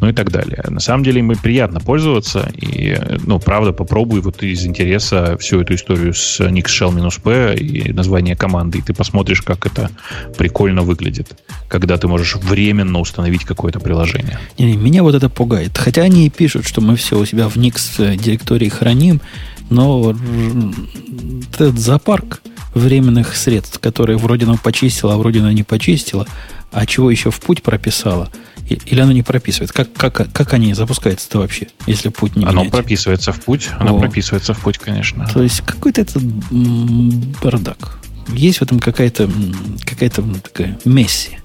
ну 0.00 0.08
и 0.08 0.12
так 0.12 0.30
далее. 0.30 0.62
На 0.68 0.80
самом 0.80 1.04
деле 1.04 1.20
им 1.20 1.32
приятно 1.36 1.80
пользоваться, 1.80 2.50
и, 2.54 2.98
ну, 3.24 3.38
правда, 3.38 3.72
попробуй 3.72 4.20
вот 4.20 4.42
из 4.42 4.66
интереса 4.66 5.36
всю 5.38 5.60
эту 5.60 5.74
историю 5.74 6.12
с 6.12 6.40
Nix 6.40 6.66
Shell-P 6.66 7.54
и 7.56 7.92
название 7.92 8.36
команды, 8.36 8.78
и 8.78 8.82
ты 8.82 8.94
посмотришь, 8.94 9.42
как 9.42 9.66
это 9.66 9.90
прикольно 10.36 10.82
выглядит, 10.82 11.40
когда 11.68 11.96
ты 11.96 12.08
можешь 12.08 12.36
временно 12.36 12.98
установить 12.98 13.44
какое-то 13.44 13.80
приложение. 13.80 14.38
Не, 14.58 14.71
меня 14.76 15.02
вот 15.02 15.14
это 15.14 15.28
пугает. 15.28 15.76
Хотя 15.78 16.02
они 16.02 16.26
и 16.26 16.30
пишут, 16.30 16.66
что 16.66 16.80
мы 16.80 16.96
все 16.96 17.18
у 17.18 17.24
себя 17.24 17.48
в 17.48 17.56
Nix 17.56 18.16
директории 18.16 18.68
храним, 18.68 19.20
но 19.70 20.14
этот 21.52 21.78
зоопарк 21.78 22.42
временных 22.74 23.36
средств, 23.36 23.78
которые 23.78 24.18
вроде 24.18 24.46
оно 24.46 24.56
почистила, 24.56 25.14
а 25.14 25.16
вроде 25.16 25.40
оно 25.40 25.52
не 25.52 25.62
почистила, 25.62 26.26
а 26.70 26.86
чего 26.86 27.10
еще 27.10 27.30
в 27.30 27.40
путь 27.40 27.62
прописала, 27.62 28.30
или 28.68 29.00
оно 29.00 29.12
не 29.12 29.22
прописывает? 29.22 29.72
Как, 29.72 29.92
как, 29.92 30.32
как 30.32 30.52
они 30.54 30.72
запускаются-то 30.74 31.38
вообще, 31.38 31.68
если 31.86 32.08
путь 32.08 32.36
не 32.36 32.46
Оно 32.46 32.64
прописывается 32.66 33.32
в 33.32 33.40
путь, 33.40 33.68
оно 33.78 33.96
О. 33.96 34.00
прописывается 34.00 34.54
в 34.54 34.60
путь, 34.60 34.78
конечно. 34.78 35.28
То 35.32 35.42
есть 35.42 35.60
какой-то 35.60 36.00
этот 36.00 36.22
бардак. 37.42 37.98
Есть 38.28 38.58
в 38.58 38.62
этом 38.62 38.78
какая-то 38.78 39.28
какая-то 39.84 40.22
такая 40.42 40.78
месси. 40.84 41.38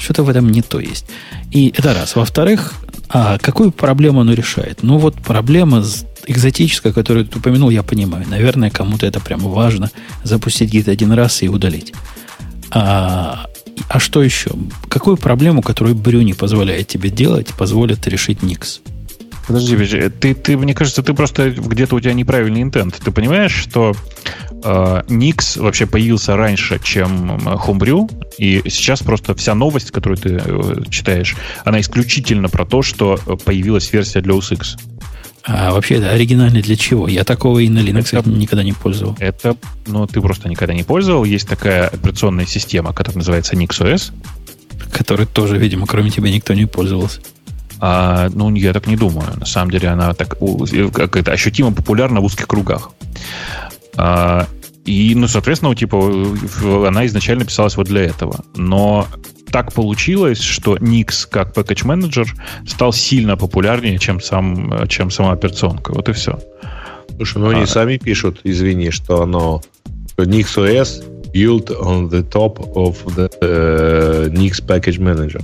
Что-то 0.00 0.22
в 0.22 0.28
этом 0.28 0.50
не 0.50 0.62
то 0.62 0.80
есть. 0.80 1.06
И 1.50 1.72
это 1.76 1.94
раз. 1.94 2.16
Во-вторых, 2.16 2.74
а 3.08 3.38
какую 3.38 3.70
проблему 3.70 4.20
оно 4.20 4.32
решает? 4.32 4.82
Ну 4.82 4.98
вот 4.98 5.14
проблема 5.16 5.84
экзотическая, 6.26 6.92
которую 6.92 7.26
ты 7.26 7.38
упомянул, 7.38 7.70
я 7.70 7.82
понимаю. 7.82 8.26
Наверное, 8.28 8.70
кому-то 8.70 9.06
это 9.06 9.20
прямо 9.20 9.48
важно 9.48 9.90
запустить 10.22 10.70
гид 10.70 10.88
один 10.88 11.12
раз 11.12 11.42
и 11.42 11.48
удалить. 11.48 11.92
А, 12.70 13.46
а 13.88 13.98
что 13.98 14.22
еще? 14.22 14.50
Какую 14.88 15.16
проблему, 15.16 15.60
которую 15.60 15.96
Брю 15.96 16.22
не 16.22 16.34
позволяет 16.34 16.88
тебе 16.88 17.10
делать, 17.10 17.48
позволит 17.48 18.06
решить 18.06 18.42
Никс? 18.42 18.80
Подожди, 19.50 20.08
ты, 20.20 20.34
ты, 20.34 20.56
мне 20.56 20.74
кажется, 20.74 21.02
ты 21.02 21.12
просто 21.12 21.50
где-то 21.50 21.96
у 21.96 22.00
тебя 22.00 22.12
неправильный 22.12 22.62
интент. 22.62 23.00
Ты 23.04 23.10
понимаешь, 23.10 23.52
что 23.52 23.94
э, 24.62 25.02
Nix 25.08 25.60
вообще 25.60 25.86
появился 25.86 26.36
раньше, 26.36 26.78
чем 26.80 27.32
Homebrew, 27.38 28.08
и 28.38 28.62
сейчас 28.68 29.00
просто 29.00 29.34
вся 29.34 29.56
новость, 29.56 29.90
которую 29.90 30.18
ты 30.18 30.40
э, 30.40 30.82
читаешь, 30.88 31.34
она 31.64 31.80
исключительно 31.80 32.48
про 32.48 32.64
то, 32.64 32.82
что 32.82 33.18
появилась 33.44 33.92
версия 33.92 34.20
для 34.20 34.34
OS 34.34 34.54
X. 34.54 34.76
А 35.42 35.72
вообще 35.72 35.96
это 35.96 36.10
оригинальный 36.10 36.62
для 36.62 36.76
чего? 36.76 37.08
Я 37.08 37.24
такого 37.24 37.58
и 37.58 37.68
на 37.68 37.80
Linux 37.80 38.16
это, 38.16 38.30
никогда 38.30 38.62
не 38.62 38.72
пользовал. 38.72 39.16
Это, 39.18 39.56
ну, 39.88 40.06
ты 40.06 40.20
просто 40.20 40.48
никогда 40.48 40.74
не 40.74 40.84
пользовал. 40.84 41.24
Есть 41.24 41.48
такая 41.48 41.88
операционная 41.88 42.46
система, 42.46 42.92
которая 42.92 43.18
называется 43.18 43.56
NixOS. 43.56 44.12
Которой 44.92 45.26
тоже, 45.26 45.58
видимо, 45.58 45.88
кроме 45.88 46.10
тебя 46.10 46.30
никто 46.30 46.54
не 46.54 46.66
пользовался. 46.66 47.20
А, 47.80 48.28
ну, 48.34 48.54
я 48.54 48.72
так 48.72 48.86
не 48.86 48.96
думаю. 48.96 49.28
На 49.38 49.46
самом 49.46 49.70
деле 49.70 49.88
она 49.88 50.12
так 50.14 50.36
как 50.92 51.16
это 51.16 51.32
ощутимо 51.32 51.72
популярна 51.72 52.20
в 52.20 52.24
узких 52.24 52.46
кругах. 52.46 52.90
А, 53.96 54.46
и, 54.84 55.14
ну, 55.14 55.28
соответственно, 55.28 55.74
типа, 55.74 55.98
она 56.86 57.06
изначально 57.06 57.44
писалась 57.44 57.76
вот 57.76 57.86
для 57.86 58.02
этого. 58.02 58.44
Но 58.54 59.06
так 59.50 59.72
получилось, 59.72 60.40
что 60.40 60.76
Nix 60.76 61.26
как 61.28 61.52
package 61.56 61.86
менеджер 61.86 62.34
стал 62.66 62.92
сильно 62.92 63.36
популярнее, 63.36 63.98
чем, 63.98 64.20
сам, 64.20 64.86
чем 64.88 65.10
сама 65.10 65.32
операционка. 65.32 65.92
Вот 65.92 66.08
и 66.08 66.12
все. 66.12 66.38
Слушай, 67.16 67.38
ну 67.38 67.48
они 67.50 67.62
а, 67.62 67.66
сами 67.66 67.96
пишут, 67.98 68.40
извини, 68.44 68.90
что 68.90 69.22
оно 69.22 69.62
Nix 70.16 70.56
OS 70.56 71.04
built 71.32 71.68
on 71.80 72.08
the 72.08 72.22
top 72.22 72.58
of 72.74 72.96
the 73.14 73.28
uh, 73.40 74.30
Nix 74.30 74.60
package 74.60 74.98
manager. 74.98 75.42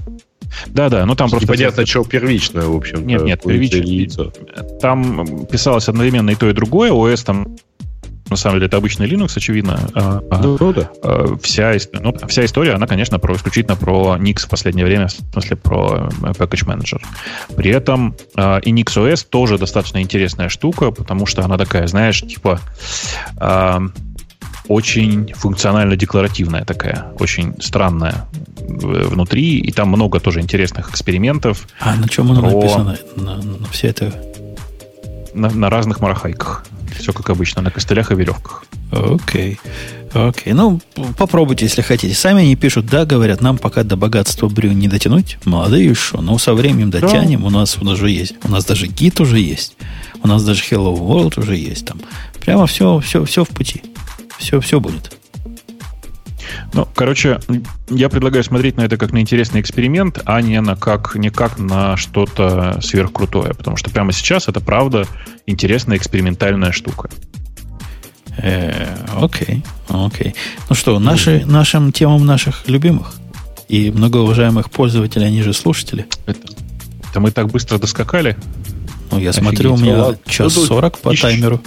Да, 0.66 0.88
да, 0.88 1.06
ну 1.06 1.14
там 1.14 1.30
просто... 1.30 1.46
Непонятно, 1.46 1.86
что 1.86 2.04
первичное, 2.04 2.66
в 2.66 2.76
общем 2.76 3.06
Нет, 3.06 3.22
нет, 3.22 3.42
первичное. 3.42 4.30
Там 4.80 5.46
писалось 5.46 5.88
одновременно 5.88 6.30
и 6.30 6.34
то, 6.34 6.48
и 6.48 6.52
другое. 6.52 6.92
ОС 6.92 7.22
там 7.24 7.56
на 8.28 8.36
самом 8.36 8.56
деле 8.56 8.66
это 8.66 8.76
обычный 8.76 9.08
Linux, 9.08 9.36
очевидно. 9.36 9.78
А, 9.94 10.20
а 10.30 10.38
ну, 10.42 10.72
да. 10.72 10.90
А, 11.02 11.36
вся, 11.40 11.74
ну, 11.92 12.12
вся 12.26 12.44
история, 12.44 12.72
она, 12.72 12.86
конечно, 12.86 13.18
про, 13.18 13.36
исключительно 13.36 13.76
про 13.76 14.16
Nix 14.18 14.46
в 14.46 14.48
последнее 14.48 14.84
время, 14.84 15.06
в 15.06 15.32
смысле 15.32 15.56
про 15.56 16.08
э, 16.22 16.32
Package 16.32 16.66
Manager. 16.66 17.00
При 17.56 17.70
этом 17.70 18.16
и 18.36 18.72
Nix 18.72 18.96
OS 18.96 19.26
тоже 19.28 19.58
достаточно 19.58 20.02
интересная 20.02 20.48
штука, 20.48 20.90
потому 20.90 21.26
что 21.26 21.44
она 21.44 21.56
такая, 21.56 21.86
знаешь, 21.86 22.20
типа 22.20 22.60
очень 24.68 25.32
функционально-декларативная 25.34 26.64
такая, 26.64 27.12
очень 27.18 27.54
странная 27.60 28.26
внутри, 28.58 29.58
и 29.58 29.72
там 29.72 29.88
много 29.88 30.20
тоже 30.20 30.40
интересных 30.40 30.90
экспериментов. 30.90 31.66
А 31.80 31.94
на 31.94 32.08
чем 32.08 32.30
оно 32.32 32.40
про... 32.40 32.50
написано? 32.50 32.98
На, 33.16 33.36
на 33.36 33.68
все 33.70 33.88
это? 33.88 34.12
На, 35.34 35.50
на 35.50 35.70
разных 35.70 36.00
марахайках. 36.00 36.64
Все 36.98 37.12
как 37.12 37.28
обычно, 37.30 37.62
на 37.62 37.70
костылях 37.70 38.10
и 38.10 38.14
веревках. 38.14 38.64
Окей. 38.90 39.58
Okay. 40.14 40.28
Окей. 40.28 40.52
Okay. 40.52 40.56
Ну, 40.56 40.80
попробуйте, 41.18 41.66
если 41.66 41.82
хотите. 41.82 42.14
Сами 42.14 42.42
они 42.42 42.56
пишут, 42.56 42.86
да, 42.86 43.04
говорят, 43.04 43.42
нам 43.42 43.58
пока 43.58 43.82
до 43.82 43.96
богатства 43.96 44.48
брю 44.48 44.72
не 44.72 44.88
дотянуть. 44.88 45.38
Молодые 45.44 45.86
еще. 45.86 46.20
Но 46.20 46.38
со 46.38 46.54
временем 46.54 46.90
дотянем. 46.90 47.40
Да. 47.42 47.46
У 47.46 47.50
нас 47.50 47.76
уже 47.76 48.10
есть. 48.10 48.34
У 48.44 48.48
нас 48.50 48.64
даже 48.64 48.86
гид 48.86 49.20
уже 49.20 49.38
есть. 49.38 49.76
У 50.22 50.28
нас 50.28 50.42
даже 50.44 50.62
Hello 50.62 50.96
World 50.96 51.38
уже 51.38 51.56
есть 51.56 51.86
там. 51.86 52.00
Прямо 52.40 52.66
все, 52.66 52.98
все, 53.00 53.24
все 53.24 53.44
в 53.44 53.48
пути. 53.48 53.82
Все, 54.38 54.60
все 54.60 54.80
будет. 54.80 55.16
Ну, 56.72 56.86
короче, 56.94 57.40
я 57.88 58.08
предлагаю 58.08 58.44
смотреть 58.44 58.76
на 58.76 58.82
это 58.82 58.96
как 58.96 59.12
на 59.12 59.20
интересный 59.20 59.60
эксперимент, 59.60 60.20
а 60.24 60.40
не 60.40 60.60
на 60.60 60.76
как, 60.76 61.14
не 61.14 61.30
как 61.30 61.58
на 61.58 61.96
что-то 61.96 62.80
сверхкрутое. 62.82 63.54
Потому 63.54 63.76
что 63.76 63.90
прямо 63.90 64.12
сейчас 64.12 64.48
это 64.48 64.60
правда 64.60 65.06
интересная 65.46 65.96
экспериментальная 65.96 66.72
штука. 66.72 67.08
Э, 68.38 68.94
окей, 69.20 69.64
окей. 69.88 70.34
Ну 70.68 70.76
что, 70.76 70.98
наши, 70.98 71.44
нашим 71.46 71.92
темам 71.92 72.26
наших 72.26 72.68
любимых 72.68 73.14
и 73.68 73.90
многоуважаемых 73.90 74.70
пользователей, 74.70 75.26
они 75.26 75.42
же 75.42 75.52
слушатели. 75.52 76.06
Это, 76.26 76.40
это 77.10 77.20
мы 77.20 77.30
так 77.30 77.48
быстро 77.48 77.78
доскакали. 77.78 78.36
Ну, 79.10 79.18
я 79.18 79.30
Офигеть. 79.30 79.48
смотрю, 79.48 79.74
у 79.74 79.76
меня 79.76 80.18
час 80.26 80.54
сорок 80.54 80.98
по 80.98 81.16
таймеру. 81.16 81.60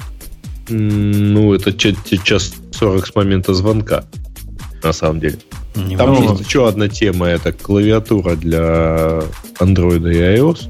Ну, 0.70 1.54
это 1.54 1.74
час 1.74 2.54
сорок 2.72 3.08
с 3.08 3.16
момента 3.16 3.54
звонка 3.54 4.06
на 4.84 4.94
самом 4.94 5.20
деле. 5.20 5.38
Не 5.76 5.98
Там 5.98 6.12
много. 6.12 6.34
есть 6.34 6.48
еще 6.48 6.68
одна 6.68 6.88
тема, 6.88 7.28
это 7.28 7.52
клавиатура 7.52 8.36
для 8.36 9.22
Android 9.60 10.12
и 10.12 10.38
iOS. 10.38 10.70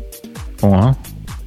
О. 0.62 0.96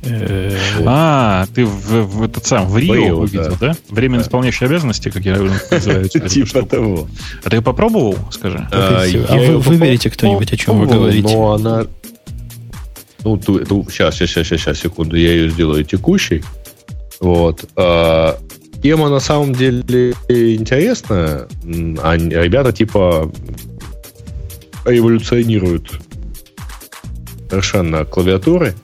Э, 0.05 0.57
а, 0.85 1.47
ты 1.55 1.65
в, 1.65 2.03
в 2.03 2.23
этот 2.25 2.45
сам 2.45 2.67
в 2.67 2.77
Рио 2.77 3.19
увидел, 3.19 3.55
да? 3.61 3.77
Временно 3.89 4.23
исполняющие 4.23 4.67
обязанности, 4.67 5.11
как 5.11 5.25
я 5.25 5.39
называю. 5.71 6.09
Типа 6.09 6.63
того. 6.63 7.09
А 7.45 7.51
ты 7.51 7.61
попробовал, 7.61 8.17
скажи? 8.33 8.67
А, 8.73 9.05
а 9.05 9.37
вы 9.37 9.59
выберите 9.59 10.11
кто-нибудь, 10.11 10.53
о 10.53 10.57
чем 10.57 10.81
вы 10.81 10.87
говорите. 10.87 11.29
Но 11.29 11.53
она... 11.53 11.87
Ну, 13.25 13.41
сейчас, 13.89 14.17
сейчас, 14.17 14.31
сейчас, 14.31 14.61
сейчас, 14.61 14.79
секунду, 14.81 15.15
я 15.15 15.33
ее 15.33 15.51
сделаю 15.51 15.85
текущей. 15.85 16.43
Вот. 17.23 17.65
Тема 18.83 19.09
на 19.09 19.21
самом 19.21 19.55
деле 19.55 20.15
интересная. 20.29 21.47
А 22.03 22.17
ребята 22.17 22.73
типа 22.73 23.33
эволюционируют 24.85 26.01
совершенно 27.49 28.05
клавиатуры. 28.05 28.75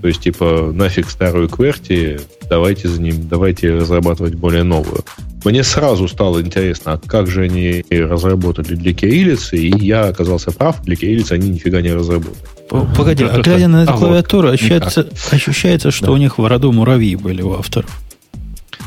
То 0.00 0.06
есть, 0.06 0.20
типа, 0.20 0.70
нафиг 0.72 1.10
старую 1.10 1.48
QWERTY, 1.48 2.20
давайте 2.48 2.86
за 2.86 3.02
ним, 3.02 3.26
давайте 3.26 3.74
разрабатывать 3.74 4.36
более 4.36 4.62
новую. 4.62 5.04
Мне 5.44 5.62
сразу 5.62 6.08
стало 6.08 6.42
интересно, 6.42 6.94
а 6.94 6.98
как 6.98 7.28
же 7.28 7.42
они 7.42 7.84
разработали 7.90 8.74
для 8.74 8.92
кириллицы, 8.92 9.56
и 9.56 9.84
я 9.84 10.06
оказался 10.06 10.50
прав, 10.50 10.82
для 10.82 10.96
кириллицы 10.96 11.32
они 11.32 11.50
нифига 11.50 11.80
не 11.80 11.92
разработали. 11.92 12.36
Погоди, 12.68 13.24
а 13.30 13.40
глядя 13.40 13.68
на 13.68 13.84
эту 13.84 13.92
а 13.92 13.96
клавиатуру, 13.96 14.48
вот, 14.48 14.54
ощущается, 14.54 15.08
ощущается, 15.30 15.90
что 15.90 16.06
да. 16.06 16.12
у 16.12 16.16
них 16.16 16.38
в 16.38 16.46
роду 16.46 16.72
муравьи 16.72 17.16
были 17.16 17.42
у 17.42 17.54
авторов. 17.54 17.90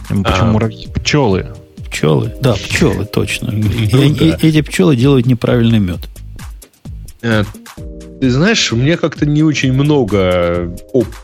Почему 0.08 0.26
а, 0.26 0.52
муравьи? 0.52 0.88
Пчелы. 0.94 1.48
Пчелы, 1.90 2.34
да, 2.42 2.54
пчелы, 2.54 3.06
точно. 3.06 3.52
Ну, 3.52 4.02
и, 4.02 4.10
да. 4.10 4.38
и, 4.38 4.48
эти 4.48 4.62
пчелы 4.62 4.96
делают 4.96 5.26
неправильный 5.26 5.80
мед. 5.80 6.00
Э, 7.22 7.44
ты 8.20 8.30
знаешь, 8.30 8.72
мне 8.72 8.98
как-то 8.98 9.26
не 9.26 9.44
очень 9.44 9.74
много 9.74 10.76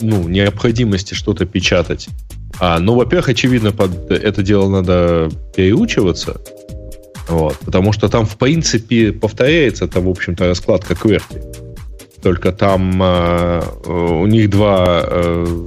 ну, 0.02 0.28
необходимости 0.28 1.14
что-то 1.14 1.46
печатать. 1.46 2.10
А, 2.60 2.80
ну, 2.80 2.96
во-первых, 2.96 3.30
очевидно, 3.30 3.72
под 3.72 4.12
это 4.12 4.42
дело 4.44 4.70
надо 4.70 5.30
переучиваться. 5.56 6.42
Вот, 7.28 7.58
потому 7.60 7.92
что 7.92 8.08
там, 8.08 8.26
в 8.26 8.38
принципе, 8.38 9.12
повторяется 9.12 9.88
там, 9.88 10.06
в 10.06 10.10
общем-то, 10.10 10.48
раскладка 10.48 10.96
кверти. 10.96 11.42
Только 12.22 12.52
там 12.52 13.00
э, 13.02 13.62
у 13.86 14.26
них 14.26 14.50
два 14.50 15.04
э, 15.04 15.66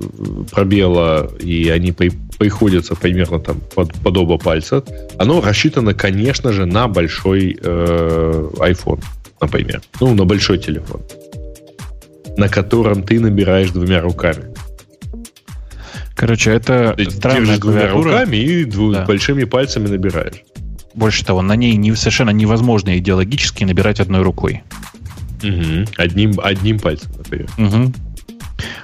пробела, 0.50 1.30
и 1.38 1.68
они 1.68 1.92
при, 1.92 2.10
приходится 2.38 2.96
примерно 2.96 3.38
там 3.38 3.60
под, 3.74 3.92
под 3.94 4.16
оба 4.16 4.36
пальца, 4.36 4.82
оно 5.18 5.40
рассчитано, 5.40 5.94
конечно 5.94 6.52
же, 6.52 6.66
на 6.66 6.88
большой 6.88 7.56
э, 7.62 8.50
iPhone, 8.56 9.00
например. 9.40 9.82
Ну, 10.00 10.14
на 10.14 10.24
большой 10.24 10.58
телефон, 10.58 11.02
на 12.36 12.48
котором 12.48 13.04
ты 13.04 13.20
набираешь 13.20 13.70
двумя 13.70 14.00
руками. 14.00 14.52
Короче, 16.20 16.50
это 16.50 16.92
ты 16.98 17.10
странная 17.10 17.56
двумя 17.56 17.88
руками 17.88 18.36
и 18.36 18.64
дву- 18.64 18.92
да. 18.92 19.06
большими 19.06 19.44
пальцами 19.44 19.88
набираешь. 19.88 20.44
Больше 20.92 21.24
того, 21.24 21.40
на 21.40 21.56
ней 21.56 21.76
не, 21.76 21.94
совершенно 21.94 22.28
невозможно 22.28 22.98
идеологически 22.98 23.64
набирать 23.64 24.00
одной 24.00 24.20
рукой. 24.20 24.62
Угу. 25.42 25.86
Одним, 25.96 26.38
одним 26.42 26.78
пальцем, 26.78 27.10
например. 27.16 27.48
Угу. 27.56 27.92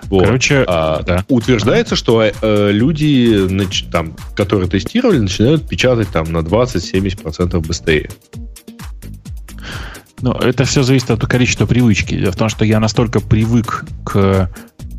Вот. 0.05 0.25
Короче, 0.25 0.65
а, 0.67 1.03
да. 1.03 1.27
утверждается, 1.29 1.95
что 1.95 2.23
э, 2.25 2.71
люди, 2.73 3.47
там, 3.93 4.17
которые 4.35 4.71
тестировали, 4.71 5.19
начинают 5.19 5.69
печатать 5.69 6.09
там 6.09 6.33
на 6.33 6.39
20-70% 6.39 7.61
быстрее. 7.67 8.09
Ну, 10.23 10.33
это 10.33 10.65
все 10.65 10.83
зависит 10.83 11.11
от 11.11 11.21
количества 11.27 11.67
привычки. 11.67 12.19
Дело 12.19 12.33
в 12.33 12.37
том, 12.37 12.49
что 12.49 12.65
я 12.65 12.81
настолько 12.81 13.21
привык 13.21 13.85
к 14.07 14.51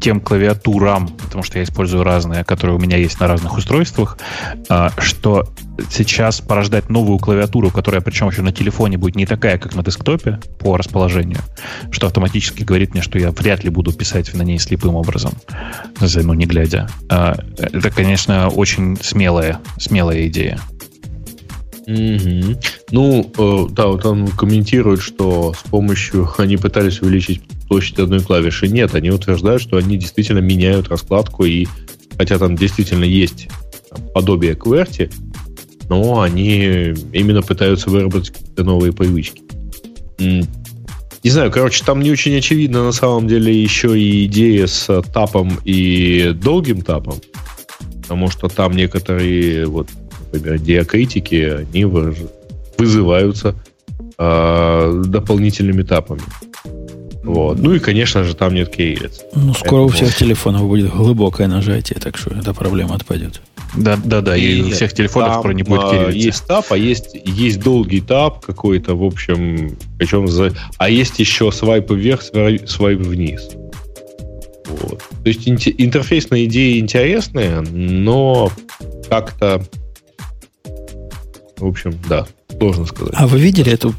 тем 0.07 0.21
клавиатурам, 0.21 1.09
потому 1.09 1.43
что 1.43 1.57
я 1.57 1.65
использую 1.65 2.01
разные, 2.01 2.45
которые 2.45 2.77
у 2.77 2.79
меня 2.79 2.95
есть 2.95 3.19
на 3.19 3.27
разных 3.27 3.57
устройствах, 3.57 4.17
а, 4.69 4.89
что 4.99 5.49
сейчас 5.91 6.39
порождать 6.39 6.89
новую 6.89 7.19
клавиатуру, 7.19 7.71
которая 7.71 7.99
причем 7.99 8.29
еще 8.29 8.41
на 8.41 8.53
телефоне 8.53 8.97
будет 8.97 9.17
не 9.17 9.25
такая, 9.25 9.57
как 9.57 9.75
на 9.75 9.83
десктопе 9.83 10.39
по 10.59 10.77
расположению, 10.77 11.39
что 11.91 12.07
автоматически 12.07 12.63
говорит 12.63 12.93
мне, 12.93 13.01
что 13.01 13.19
я 13.19 13.31
вряд 13.31 13.65
ли 13.65 13.69
буду 13.69 13.91
писать 13.91 14.33
на 14.33 14.43
ней 14.43 14.59
слепым 14.59 14.95
образом, 14.95 15.33
ну, 15.99 16.33
не 16.33 16.45
глядя. 16.45 16.87
А, 17.09 17.35
это, 17.57 17.89
конечно, 17.89 18.47
очень 18.47 18.97
смелая, 19.01 19.59
смелая 19.77 20.25
идея. 20.27 20.57
Угу. 21.85 22.59
Ну, 22.91 23.31
э, 23.37 23.73
да, 23.73 23.87
вот 23.87 24.05
он 24.05 24.27
комментирует, 24.27 25.01
что 25.01 25.53
с 25.53 25.69
помощью 25.69 26.29
они 26.37 26.55
пытались 26.55 27.01
увеличить 27.01 27.41
площадь 27.67 27.99
одной 27.99 28.21
клавиши. 28.21 28.67
Нет, 28.67 28.95
они 28.95 29.09
утверждают, 29.09 29.61
что 29.61 29.77
они 29.77 29.97
действительно 29.97 30.39
меняют 30.39 30.89
раскладку, 30.89 31.45
и 31.45 31.67
хотя 32.17 32.37
там 32.37 32.55
действительно 32.55 33.03
есть 33.03 33.47
подобие 34.13 34.53
QWERTY, 34.53 35.11
но 35.89 36.21
они 36.21 36.93
именно 37.13 37.41
пытаются 37.41 37.89
выработать 37.89 38.31
какие-то 38.31 38.63
новые 38.63 38.93
привычки. 38.93 39.41
Не 40.19 41.29
знаю, 41.29 41.51
короче, 41.51 41.83
там 41.83 42.01
не 42.01 42.11
очень 42.11 42.35
очевидно 42.37 42.83
на 42.83 42.91
самом 42.91 43.27
деле 43.27 43.53
еще 43.53 43.99
и 43.99 44.25
идея 44.25 44.67
с 44.67 45.01
тапом 45.13 45.59
и 45.65 46.31
долгим 46.33 46.81
тапом, 46.81 47.15
потому 48.01 48.29
что 48.29 48.47
там 48.47 48.73
некоторые 48.73 49.65
вот 49.65 49.89
например, 50.31 50.59
диакритики, 50.59 51.35
они 51.35 51.85
вызываются 52.77 53.55
э, 54.17 55.03
дополнительными 55.05 55.81
этапами. 55.81 56.21
Вот. 57.27 57.59
Ну 57.59 57.75
и, 57.75 57.79
конечно 57.79 58.23
же, 58.23 58.35
там 58.35 58.53
нет 58.53 58.69
кейлец. 58.69 59.21
Ну, 59.35 59.53
скоро 59.53 59.81
у 59.81 59.87
всех 59.89 60.15
телефонов 60.15 60.61
будет 60.61 60.89
глубокое 60.89 61.47
нажатие, 61.47 61.99
так 61.99 62.17
что 62.17 62.33
эта 62.33 62.53
проблема 62.53 62.95
отпадет. 62.95 63.41
Да, 63.75 63.99
да, 64.01 64.21
да. 64.21 64.37
И, 64.37 64.59
и 64.59 64.63
у 64.63 64.69
всех 64.71 64.93
телефонов 64.93 65.31
там, 65.31 65.39
скоро 65.41 65.51
не 65.51 65.63
будет 65.63 65.81
кириллицы. 65.91 66.17
Есть 66.17 66.47
тап, 66.47 66.71
а 66.71 66.77
есть, 66.77 67.09
есть 67.25 67.59
долгий 67.59 67.99
тап 67.99 68.45
какой-то, 68.45 68.95
в 68.95 69.03
общем, 69.03 69.77
причем 69.99 70.29
за... 70.29 70.53
А 70.77 70.89
есть 70.89 71.19
еще 71.19 71.51
свайп 71.51 71.91
вверх, 71.91 72.21
свайп 72.21 73.01
вниз. 73.01 73.49
Вот. 74.69 75.03
То 75.23 75.29
есть 75.29 75.47
интерфейсная 75.47 76.45
идея 76.45 76.79
интересная, 76.79 77.59
но 77.61 78.51
как-то 79.09 79.61
в 81.57 81.65
общем, 81.65 81.99
да, 82.07 82.25
сложно 82.59 82.85
сказать. 82.85 83.13
А 83.15 83.27
вы 83.27 83.39
видели 83.39 83.71
эту 83.71 83.93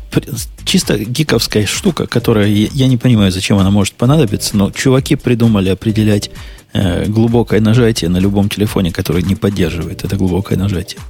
чисто 0.65 0.99
гиковская 0.99 1.67
штука, 1.67 2.07
которая, 2.07 2.49
я 2.49 2.87
не 2.89 2.97
понимаю, 2.97 3.31
зачем 3.33 3.59
она 3.59 3.71
может 3.71 3.95
понадобиться, 3.95 4.57
но 4.57 4.71
чуваки 4.71 5.17
придумали 5.17 5.71
определять 5.71 6.31
э, 6.73 7.07
глубокое 7.07 7.61
нажатие 7.61 8.11
на 8.11 8.19
любом 8.19 8.49
телефоне, 8.49 8.93
который 8.93 9.23
не 9.23 9.35
поддерживает 9.35 10.05
это 10.05 10.17
глубокое 10.17 10.59
нажатие. 10.59 11.01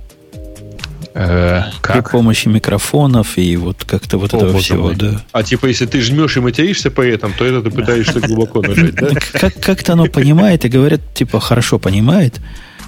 Э, 1.15 1.65
как? 1.81 2.05
При 2.05 2.13
помощи 2.13 2.49
микрофонов 2.49 3.39
и 3.39 3.57
вот 3.57 3.85
как-то 3.85 4.19
вот 4.19 4.35
О, 4.35 4.37
этого 4.37 4.59
всего, 4.61 4.85
мой. 4.85 4.95
да. 4.95 5.21
А 5.33 5.43
типа, 5.43 5.67
если 5.67 5.87
ты 5.87 6.01
жмешь 6.01 6.37
и 6.37 6.41
материшься 6.41 6.91
по 6.91 7.01
этому, 7.01 7.35
то 7.37 7.45
это 7.45 7.63
ты 7.63 7.71
пытаешься 7.71 8.21
глубоко 8.21 8.63
нажать, 8.63 8.95
да? 8.95 9.09
Как-то 9.61 9.95
оно 9.95 10.07
понимает 10.07 10.65
и 10.65 10.69
говорят, 10.69 11.01
типа, 11.15 11.41
хорошо 11.41 11.79
понимает, 11.79 12.41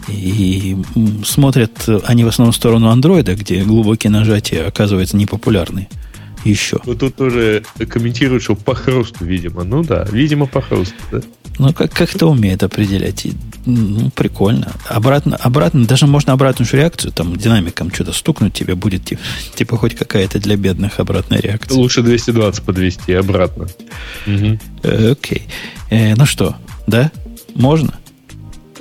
и 0.09 0.77
смотрят 1.25 1.89
они 2.05 2.25
в 2.25 2.29
основном 2.29 2.53
в 2.53 2.57
сторону 2.57 2.89
андроида, 2.89 3.35
где 3.35 3.63
глубокие 3.63 4.11
нажатия 4.11 4.67
оказываются 4.67 5.17
непопулярны 5.17 5.89
еще. 6.45 6.79
Ну, 6.85 6.95
тут 6.95 7.17
тоже 7.17 7.63
комментируют, 7.89 8.43
что 8.43 8.55
по 8.55 8.75
хрусту, 8.75 9.25
видимо. 9.25 9.65
Ну 9.65 9.83
да, 9.83 10.07
видимо, 10.11 10.47
по 10.47 10.63
хрусту, 10.63 10.95
да. 11.13 11.21
Ну, 11.59 11.75
как, 11.75 11.93
как-то 11.93 12.27
умеет 12.27 12.63
определять. 12.63 13.27
И, 13.27 13.35
ну, 13.67 14.11
прикольно. 14.11 14.73
Обратно, 14.89 15.37
обратно, 15.37 15.85
даже 15.85 16.07
можно 16.07 16.33
обратную 16.33 16.69
реакцию, 16.73 17.13
там, 17.13 17.37
динамиком 17.37 17.93
что-то 17.93 18.13
стукнуть, 18.13 18.55
тебе 18.55 18.75
будет, 18.75 19.05
типа, 19.05 19.21
типа 19.55 19.77
хоть 19.77 19.95
какая-то 19.95 20.39
для 20.39 20.57
бедных 20.57 21.01
обратная 21.01 21.41
реакция. 21.41 21.77
Лучше 21.77 22.03
220 22.03 22.63
подвести 22.63 23.13
обратно. 23.13 23.69
Угу. 24.27 24.59
Окей. 25.11 25.43
Э, 25.91 26.15
ну 26.15 26.25
что, 26.25 26.57
да? 26.87 27.13
Можно? 27.55 28.00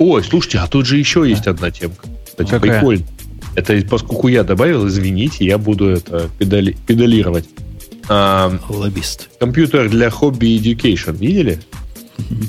Ой, 0.00 0.24
слушайте, 0.24 0.58
а 0.58 0.66
тут 0.66 0.86
же 0.86 0.96
еще 0.96 1.28
есть 1.28 1.46
одна 1.46 1.70
темка. 1.70 2.08
Кстати, 2.24 2.50
Какая? 2.50 2.78
прикольно. 2.78 3.04
Это 3.54 3.78
поскольку 3.86 4.28
я 4.28 4.44
добавил, 4.44 4.88
извините, 4.88 5.44
я 5.44 5.58
буду 5.58 5.88
это 5.88 6.30
педали, 6.38 6.74
педалировать. 6.86 7.44
А, 8.08 8.50
Лоббист. 8.70 9.28
Компьютер 9.38 9.90
для 9.90 10.08
хобби 10.08 10.58
education. 10.58 11.18
Видели? 11.18 11.60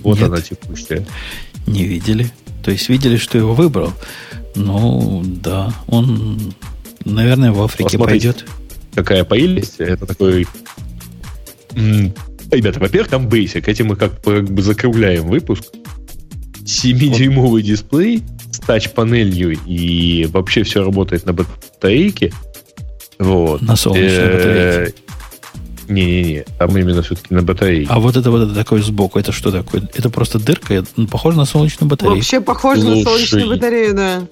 Вот 0.02 0.20
Нет. 0.20 0.30
она 0.30 0.40
текущая. 0.40 1.06
Не 1.68 1.84
видели. 1.84 2.32
То 2.64 2.72
есть 2.72 2.88
видели, 2.88 3.18
что 3.18 3.38
его 3.38 3.54
выбрал. 3.54 3.92
Ну, 4.56 5.22
да, 5.26 5.74
он, 5.88 6.54
наверное, 7.04 7.52
в 7.52 7.62
Африке 7.62 7.98
Посмотрите, 7.98 8.30
пойдет. 8.30 8.50
Какая 8.96 9.26
поились? 9.26 9.74
Это 9.78 10.06
такой... 10.06 10.48
Ребята, 11.76 12.80
во-первых, 12.80 13.10
там 13.10 13.28
Basic. 13.28 13.70
Этим 13.70 13.88
мы 13.88 13.98
как, 13.98 14.22
как 14.22 14.50
бы 14.50 14.62
закругляем 14.62 15.28
выпуск. 15.28 15.66
7-дюймовый 16.72 17.62
дисплей 17.62 18.24
с 18.52 18.60
тач-панелью 18.60 19.58
и 19.66 20.28
вообще 20.32 20.64
все 20.64 20.84
работает 20.84 21.26
на 21.26 21.34
батарейке. 21.34 22.34
Вот. 23.20 23.62
На 23.62 23.76
солнечной 23.76 24.18
э, 24.18 24.38
батарейке. 24.38 25.02
Не-не-не, 25.90 26.46
там 26.58 26.78
именно 26.78 27.02
все-таки 27.02 27.34
на 27.34 27.42
батарейке. 27.42 27.92
А 27.92 28.00
вот 28.00 28.16
это 28.16 28.32
вот 28.32 28.44
это 28.44 28.56
такое 28.56 28.82
сбоку, 28.82 29.20
это 29.20 29.32
что 29.32 29.52
такое? 29.52 29.90
Это 29.94 30.10
просто 30.10 30.40
дырка, 30.40 30.86
ну, 30.96 31.08
похоже 31.08 31.38
на 31.38 31.46
солнечную 31.46 31.90
батарею. 31.90 32.16
Вообще 32.16 32.40
похоже 32.40 32.84
на 32.84 33.04
солнечную 33.04 33.50
батарею, 33.50 33.94
да. 33.94 34.28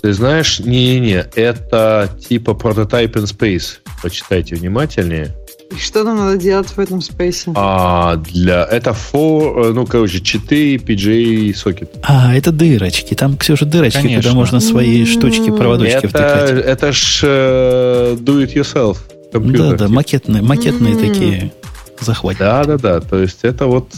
Ты 0.00 0.12
знаешь, 0.14 0.58
не-не-не, 0.58 1.26
это 1.36 2.18
типа 2.28 2.52
Prototype 2.52 3.12
in 3.12 3.24
Space. 3.24 3.78
Почитайте 4.02 4.56
внимательнее. 4.56 5.36
И 5.74 5.80
что 5.80 6.04
нам 6.04 6.16
надо 6.16 6.36
делать 6.36 6.68
в 6.68 6.78
этом 6.78 7.00
спейсе? 7.00 7.52
А, 7.54 8.16
для... 8.16 8.64
Это 8.64 8.90
for, 8.90 9.70
э, 9.70 9.72
ну, 9.72 9.86
короче, 9.86 10.20
4 10.20 10.76
PGA 10.76 11.54
сокет. 11.54 11.94
А, 12.02 12.34
это 12.34 12.52
дырочки. 12.52 13.14
Там, 13.14 13.36
Ксюша, 13.36 13.64
дырочки, 13.64 14.02
Конечно. 14.02 14.22
куда 14.22 14.34
можно 14.34 14.60
свои 14.60 15.04
штучки, 15.06 15.50
проводочки 15.50 15.96
это, 15.96 16.08
втыкать. 16.08 16.50
Это 16.50 16.92
ж 16.92 17.24
uh, 17.24 18.18
do 18.18 18.44
it 18.44 18.54
yourself. 18.54 18.98
Компьютер, 19.32 19.70
да, 19.70 19.70
да, 19.70 19.84
типа. 19.86 19.94
макетные, 19.94 20.42
макетные 20.42 20.94
mm-hmm. 20.94 21.08
такие 21.08 21.52
захватники. 22.00 22.42
Да, 22.42 22.64
да, 22.64 22.78
да. 22.78 23.00
То 23.00 23.18
есть 23.18 23.38
это 23.42 23.66
вот, 23.66 23.88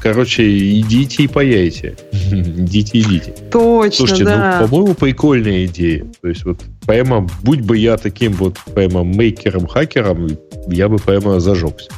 короче, 0.00 0.42
идите 0.80 1.22
и 1.22 1.28
паяйте. 1.28 1.96
идите, 2.12 3.00
идите. 3.00 3.34
Точно, 3.52 3.92
Слушайте, 3.92 4.24
ну, 4.24 4.30
да. 4.30 4.58
ну, 4.60 4.68
по-моему, 4.68 4.94
прикольная 4.94 5.66
идея. 5.66 6.04
То 6.20 6.28
есть 6.28 6.44
вот 6.44 6.60
прямо, 6.86 7.28
будь 7.42 7.60
бы 7.60 7.76
я 7.76 7.96
таким 7.96 8.32
вот 8.32 8.58
прямо 8.74 9.02
мейкером-хакером, 9.02 10.38
я 10.68 10.88
бы 10.88 10.98
прямо 10.98 11.40
зажегся. 11.40 11.90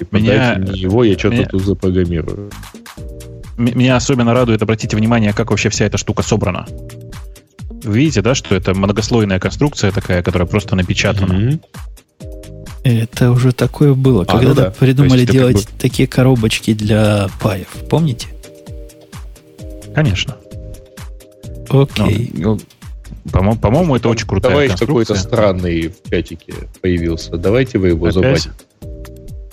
И 0.00 0.06
меня, 0.10 0.56
мне 0.58 0.72
его, 0.72 1.04
я 1.04 1.18
что-то 1.18 1.36
меня, 1.36 1.48
тут 1.48 1.62
запрограммирую. 1.62 2.50
Меня 3.56 3.96
особенно 3.96 4.34
радует, 4.34 4.62
обратите 4.62 4.96
внимание, 4.96 5.32
как 5.32 5.50
вообще 5.50 5.68
вся 5.68 5.84
эта 5.84 5.98
штука 5.98 6.22
собрана. 6.22 6.66
Вы 7.84 7.98
видите, 7.98 8.22
да, 8.22 8.34
что 8.34 8.54
это 8.54 8.74
многослойная 8.74 9.38
конструкция 9.38 9.92
такая, 9.92 10.22
которая 10.22 10.48
просто 10.48 10.74
напечатана. 10.74 11.32
Mm-hmm. 11.32 11.60
Это 12.84 13.30
уже 13.30 13.52
такое 13.52 13.94
было. 13.94 14.24
А, 14.24 14.26
когда 14.26 14.48
ну 14.48 14.54
да. 14.54 14.70
придумали 14.70 15.24
делать 15.24 15.64
как 15.64 15.74
бы... 15.74 15.80
такие 15.80 16.08
коробочки 16.08 16.74
для 16.74 17.28
паев. 17.40 17.68
Помните? 17.88 18.28
Конечно. 19.94 20.36
Окей. 21.70 22.30
Ну, 22.34 22.58
по-моему, 23.32 23.60
по-моему, 23.60 23.96
это 23.96 24.08
очень 24.08 24.26
крутая 24.26 24.52
Товарищ 24.52 24.78
какой-то 24.78 25.14
странный 25.14 25.88
в 25.88 26.10
чатике 26.10 26.54
появился. 26.80 27.36
Давайте 27.36 27.78
вы 27.78 27.88
его 27.88 28.10
забаним. 28.10 28.52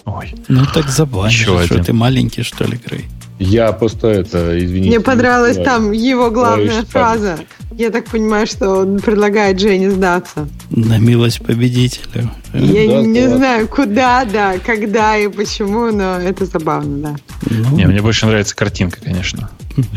Ой. 0.06 0.34
Ну 0.48 0.66
так 0.74 0.90
забанишь. 0.90 1.34
Еще 1.34 1.44
что 1.44 1.76
один. 1.76 1.84
ты 1.84 1.94
маленький, 1.94 2.44
что 2.44 2.66
ли, 2.66 2.78
Грей? 2.78 3.06
Я 3.40 3.72
просто 3.72 4.08
это, 4.08 4.56
извините. 4.64 4.90
Мне 4.90 5.00
понравилась 5.00 5.58
там 5.58 5.92
его 5.92 6.30
главная 6.30 6.84
фраза. 6.84 7.40
Я 7.72 7.90
так 7.90 8.06
понимаю, 8.06 8.46
что 8.46 8.70
он 8.82 9.00
предлагает 9.00 9.60
Жене 9.60 9.90
сдаться. 9.90 10.48
На 10.70 11.00
милость 11.00 11.44
победителя. 11.44 12.32
Я 12.54 12.88
да, 12.88 13.02
не 13.02 13.28
да. 13.28 13.38
знаю, 13.38 13.68
куда, 13.68 14.26
да, 14.26 14.60
когда 14.64 15.18
и 15.18 15.28
почему, 15.28 15.92
но 15.92 16.20
это 16.20 16.46
забавно, 16.46 16.98
да. 16.98 17.16
Ну, 17.50 17.76
не, 17.76 17.88
мне 17.88 18.02
больше 18.02 18.28
нравится 18.28 18.56
картинка, 18.56 19.00
конечно. 19.04 19.50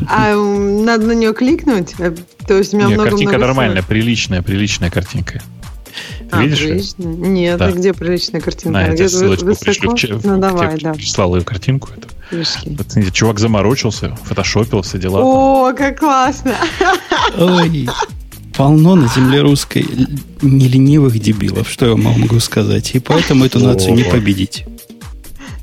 А 0.09 0.35
надо 0.35 1.07
на 1.07 1.13
нее 1.13 1.33
кликнуть? 1.35 1.95
Э, 1.99 2.15
то 2.47 2.59
есть 2.59 2.75
у 2.75 2.77
меня 2.77 2.89
Нет, 2.89 2.97
много, 2.97 3.11
картинка 3.11 3.33
много 3.35 3.47
нормальная, 3.47 3.83
приличная, 3.83 4.43
приличная 4.43 4.91
картинка. 4.91 5.43
а, 6.31 6.43
видишь? 6.43 6.61
Приличная? 6.61 7.07
Нет, 7.07 7.59
да. 7.59 7.71
где 7.71 7.93
приличная 7.93 8.41
картинка? 8.41 8.71
На, 8.71 8.87
я 8.87 8.97
тебе 8.97 9.09
ссылочку 9.09 9.55
пришлю 9.57 10.19
в, 10.19 10.25
ну, 10.25 10.39
давай, 10.39 10.79
да. 10.79 10.95
прислал 10.95 11.37
ее 11.37 11.43
картинку. 11.43 11.91
Это. 11.97 12.45
Смотрите, 12.45 13.11
чувак 13.13 13.39
заморочился, 13.39 14.17
фотошопил 14.25 14.83
все 14.83 14.99
дела. 14.99 15.21
О, 15.23 15.73
как 15.75 16.01
классно! 16.01 16.57
Ой, 17.39 17.89
полно 18.57 18.95
на 18.97 19.09
земле 19.09 19.43
русской 19.43 19.87
неленивых 20.43 21.19
дебилов, 21.19 21.69
что 21.69 21.87
я 21.87 21.93
вам 21.93 22.21
могу 22.21 22.41
сказать. 22.41 22.95
И 22.95 22.99
поэтому 22.99 23.45
эту 23.45 23.61
нацию 23.61 23.95
не 23.95 24.05
победить. 24.05 24.65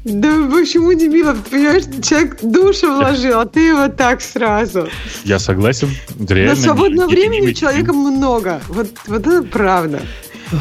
Да 0.03 0.49
почему 0.51 0.93
дебилов? 0.93 1.43
Ты 1.43 1.51
понимаешь, 1.51 1.83
человек 2.03 2.39
душу 2.41 2.95
вложил, 2.95 3.39
а 3.39 3.45
ты 3.45 3.59
его 3.67 3.87
так 3.87 4.21
сразу. 4.21 4.89
Я 5.23 5.37
согласен. 5.37 5.89
Реально, 6.27 6.55
Но 6.55 6.61
свободного 6.61 7.09
времени 7.09 7.49
у 7.49 7.53
человека 7.53 7.93
много. 7.93 8.61
Вот, 8.67 8.89
вот 9.05 9.27
это 9.27 9.43
правда. 9.43 10.01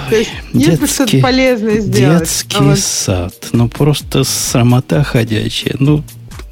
То 0.09 0.17
есть, 0.17 0.31
если 0.53 0.87
что-то 0.87 1.19
полезное 1.21 1.81
сделать. 1.81 2.21
Детский 2.21 2.59
а 2.59 2.63
вот... 2.63 2.79
сад. 2.79 3.35
Ну, 3.53 3.69
просто 3.69 4.25
срамота 4.25 5.03
ходячая. 5.03 5.75
Ну, 5.79 6.05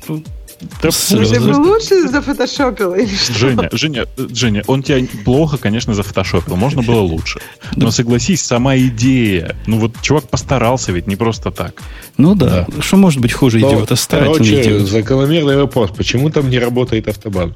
ну 0.08 0.24
да 0.82 0.90
Ты 0.90 1.40
бы 1.40 1.56
лучше 1.56 2.08
зафотошопил 2.08 2.94
или 2.94 3.14
что? 3.14 3.32
Женя, 3.34 3.68
Женя, 3.72 4.06
Женя, 4.16 4.64
он 4.66 4.82
тебя 4.82 5.06
плохо, 5.24 5.56
конечно, 5.56 5.94
зафотошопил. 5.94 6.56
Можно 6.56 6.82
было 6.82 7.00
лучше. 7.00 7.40
Но 7.76 7.90
согласись, 7.90 8.42
сама 8.42 8.76
идея. 8.76 9.56
Ну 9.66 9.78
вот 9.78 9.92
чувак 10.02 10.28
постарался 10.28 10.92
ведь 10.92 11.06
не 11.06 11.16
просто 11.16 11.50
так. 11.50 11.74
Ну 12.16 12.34
да. 12.34 12.66
да. 12.68 12.82
Что 12.82 12.96
может 12.96 13.20
быть 13.20 13.32
хуже 13.32 13.58
идиота? 13.58 13.94
Короче, 14.08 14.80
закономерный 14.80 15.56
вопрос. 15.56 15.90
Почему 15.96 16.30
там 16.30 16.50
не 16.50 16.58
работает 16.58 17.08
автобан? 17.08 17.54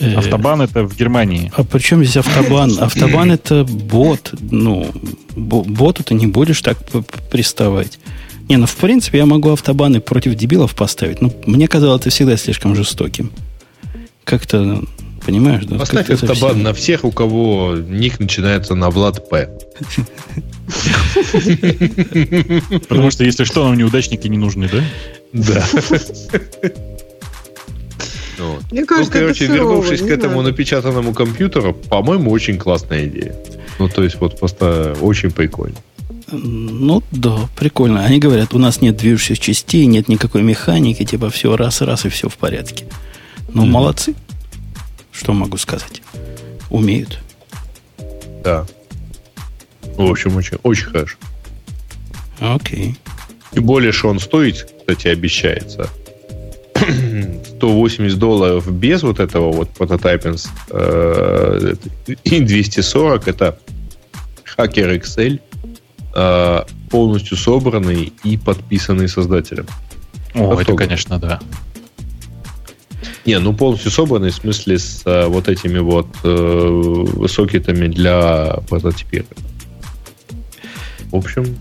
Э, 0.00 0.14
автобан 0.16 0.62
это 0.62 0.82
в 0.84 0.96
Германии. 0.96 1.52
А 1.56 1.62
при 1.62 1.78
чем 1.78 2.04
здесь 2.04 2.16
автобан? 2.16 2.76
Автобан 2.80 3.30
это 3.30 3.64
бот. 3.64 4.34
Ну, 4.40 4.90
боту 5.36 6.02
ты 6.02 6.14
не 6.14 6.26
будешь 6.26 6.60
так 6.60 6.78
приставать. 7.30 7.98
Не, 8.52 8.58
ну 8.58 8.66
в 8.66 8.76
принципе 8.76 9.16
я 9.16 9.24
могу 9.24 9.48
автобаны 9.48 10.02
против 10.02 10.34
дебилов 10.34 10.74
поставить. 10.74 11.22
Но 11.22 11.32
мне 11.46 11.66
казалось 11.68 12.02
это 12.02 12.10
всегда 12.10 12.36
слишком 12.36 12.76
жестоким. 12.76 13.32
Как-то, 14.24 14.84
понимаешь, 15.24 15.64
да? 15.64 15.78
Поставь 15.78 16.10
автобан 16.10 16.36
совсем... 16.36 16.62
на 16.62 16.74
всех, 16.74 17.04
у 17.06 17.12
кого 17.12 17.76
ник 17.88 18.20
начинается 18.20 18.74
на 18.74 18.90
Влад 18.90 19.26
П. 19.30 19.48
Потому 22.88 23.10
что, 23.10 23.24
если 23.24 23.44
что, 23.44 23.64
нам 23.64 23.78
неудачники 23.78 24.28
не 24.28 24.36
нужны, 24.36 24.68
да? 24.70 24.84
Да. 25.32 25.66
Вот. 28.38 28.62
Мне 28.70 28.84
кажется, 28.84 29.14
ну, 29.14 29.20
короче, 29.20 29.44
это 29.46 29.54
вернувшись 29.54 30.00
к 30.02 30.08
этому 30.08 30.34
знаю. 30.34 30.48
напечатанному 30.48 31.14
компьютеру, 31.14 31.72
по-моему, 31.72 32.30
очень 32.30 32.58
классная 32.58 33.06
идея. 33.06 33.34
Ну, 33.78 33.88
то 33.88 34.04
есть, 34.04 34.16
вот 34.20 34.38
просто 34.38 34.94
очень 35.00 35.30
прикольно. 35.30 35.76
Ну, 36.32 37.02
да, 37.10 37.48
прикольно. 37.56 38.04
Они 38.04 38.18
говорят, 38.18 38.54
у 38.54 38.58
нас 38.58 38.80
нет 38.80 38.96
движущих 38.96 39.38
частей, 39.38 39.86
нет 39.86 40.08
никакой 40.08 40.42
механики, 40.42 41.04
типа 41.04 41.30
все 41.30 41.56
раз-раз 41.56 42.06
и 42.06 42.08
все 42.08 42.28
в 42.28 42.36
порядке. 42.36 42.86
Ну, 43.52 43.64
mm-hmm. 43.64 43.68
молодцы. 43.68 44.14
Что 45.12 45.34
могу 45.34 45.58
сказать? 45.58 46.02
Умеют. 46.70 47.18
Да. 48.42 48.66
В 49.96 50.10
общем, 50.10 50.34
очень, 50.36 50.58
очень 50.62 50.86
хорошо. 50.86 51.16
Окей. 52.40 52.96
И 53.52 53.60
более, 53.60 53.92
что 53.92 54.08
он 54.08 54.18
стоит, 54.18 54.66
кстати, 54.80 55.08
обещается. 55.08 55.90
180 57.62 58.18
долларов 58.18 58.72
без 58.72 59.02
вот 59.02 59.20
этого 59.20 59.52
вот 59.52 59.68
прототайпинг 59.70 60.38
э, 60.70 61.74
и 62.24 62.40
240 62.40 63.28
это 63.28 63.58
хакер 64.44 64.90
Excel 64.90 65.40
э, 66.14 66.62
полностью 66.90 67.36
собранный 67.36 68.12
и 68.24 68.36
подписанный 68.36 69.08
создателем. 69.08 69.66
О, 70.34 70.58
это, 70.60 70.74
конечно, 70.74 71.18
да. 71.18 71.40
Не, 73.24 73.38
ну 73.38 73.52
полностью 73.52 73.90
собранный 73.90 74.30
в 74.30 74.34
смысле 74.34 74.78
с 74.78 75.02
э, 75.04 75.26
вот 75.26 75.48
этими 75.48 75.78
вот 75.78 76.08
э, 76.24 77.26
сокетами 77.28 77.86
для 77.86 78.58
прототипирования. 78.68 79.46
В 81.10 81.16
общем, 81.16 81.56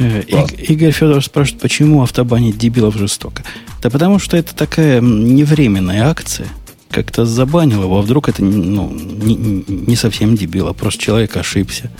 Э, 0.00 0.22
Игорь 0.56 0.92
Федоров 0.92 1.24
спрашивает, 1.24 1.62
почему 1.62 2.02
автобанить 2.02 2.58
дебилов 2.58 2.96
жестоко. 2.96 3.42
Да 3.82 3.90
потому 3.90 4.18
что 4.18 4.36
это 4.36 4.54
такая 4.54 5.00
невременная 5.00 6.08
акция. 6.08 6.48
Как-то 6.90 7.24
забанил 7.24 7.84
его, 7.84 7.98
а 7.98 8.02
вдруг 8.02 8.28
это 8.28 8.42
ну, 8.42 8.90
не, 8.90 9.64
не 9.68 9.96
совсем 9.96 10.36
дебил, 10.36 10.68
а 10.68 10.72
просто 10.72 11.02
человек 11.02 11.36
ошибся. 11.36 11.90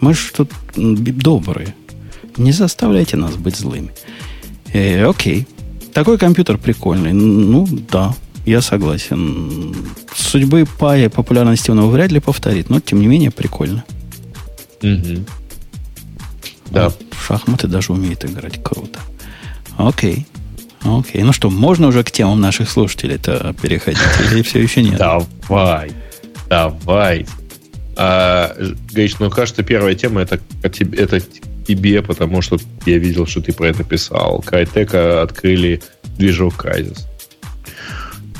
Мы 0.00 0.14
же 0.14 0.32
тут 0.32 0.50
добрые. 0.76 1.74
Не 2.36 2.52
заставляйте 2.52 3.16
нас 3.16 3.36
быть 3.36 3.56
злыми. 3.56 3.90
Э, 4.72 5.04
окей. 5.04 5.46
Такой 5.92 6.18
компьютер 6.18 6.58
прикольный. 6.58 7.12
Ну, 7.12 7.66
да, 7.90 8.14
я 8.46 8.62
согласен. 8.62 9.74
Судьбы 10.14 10.66
Пая 10.78 11.10
популярности 11.10 11.70
он 11.70 11.78
его 11.78 11.90
вряд 11.90 12.12
ли 12.12 12.20
повторит, 12.20 12.70
но 12.70 12.80
тем 12.80 13.00
не 13.00 13.06
менее 13.06 13.30
прикольно. 13.30 13.84
Угу. 14.82 15.24
Да. 16.70 16.86
Он 16.86 16.92
в 17.10 17.26
шахматы 17.26 17.66
даже 17.66 17.92
умеет 17.92 18.24
играть. 18.24 18.62
Круто. 18.62 19.00
Окей. 19.76 20.26
Окей. 20.82 21.22
Ну 21.22 21.32
что, 21.32 21.50
можно 21.50 21.88
уже 21.88 22.04
к 22.04 22.10
темам 22.10 22.40
наших 22.40 22.70
слушателей 22.70 23.16
это 23.16 23.54
переходить? 23.60 24.00
Или 24.30 24.42
все 24.42 24.62
еще 24.62 24.82
нет? 24.82 24.98
Давай. 24.98 25.92
Давай. 26.48 27.26
А, 28.02 28.56
Гаич, 28.94 29.18
ну, 29.18 29.28
кажется, 29.28 29.62
первая 29.62 29.94
тема 29.94 30.22
это, 30.22 30.40
это 30.62 31.20
тебе, 31.66 32.00
потому 32.00 32.40
что 32.40 32.56
я 32.86 32.96
видел, 32.96 33.26
что 33.26 33.42
ты 33.42 33.52
про 33.52 33.66
это 33.66 33.84
писал. 33.84 34.40
Крайтека 34.40 35.20
открыли 35.20 35.82
движок 36.16 36.64
Crysis. 36.64 37.00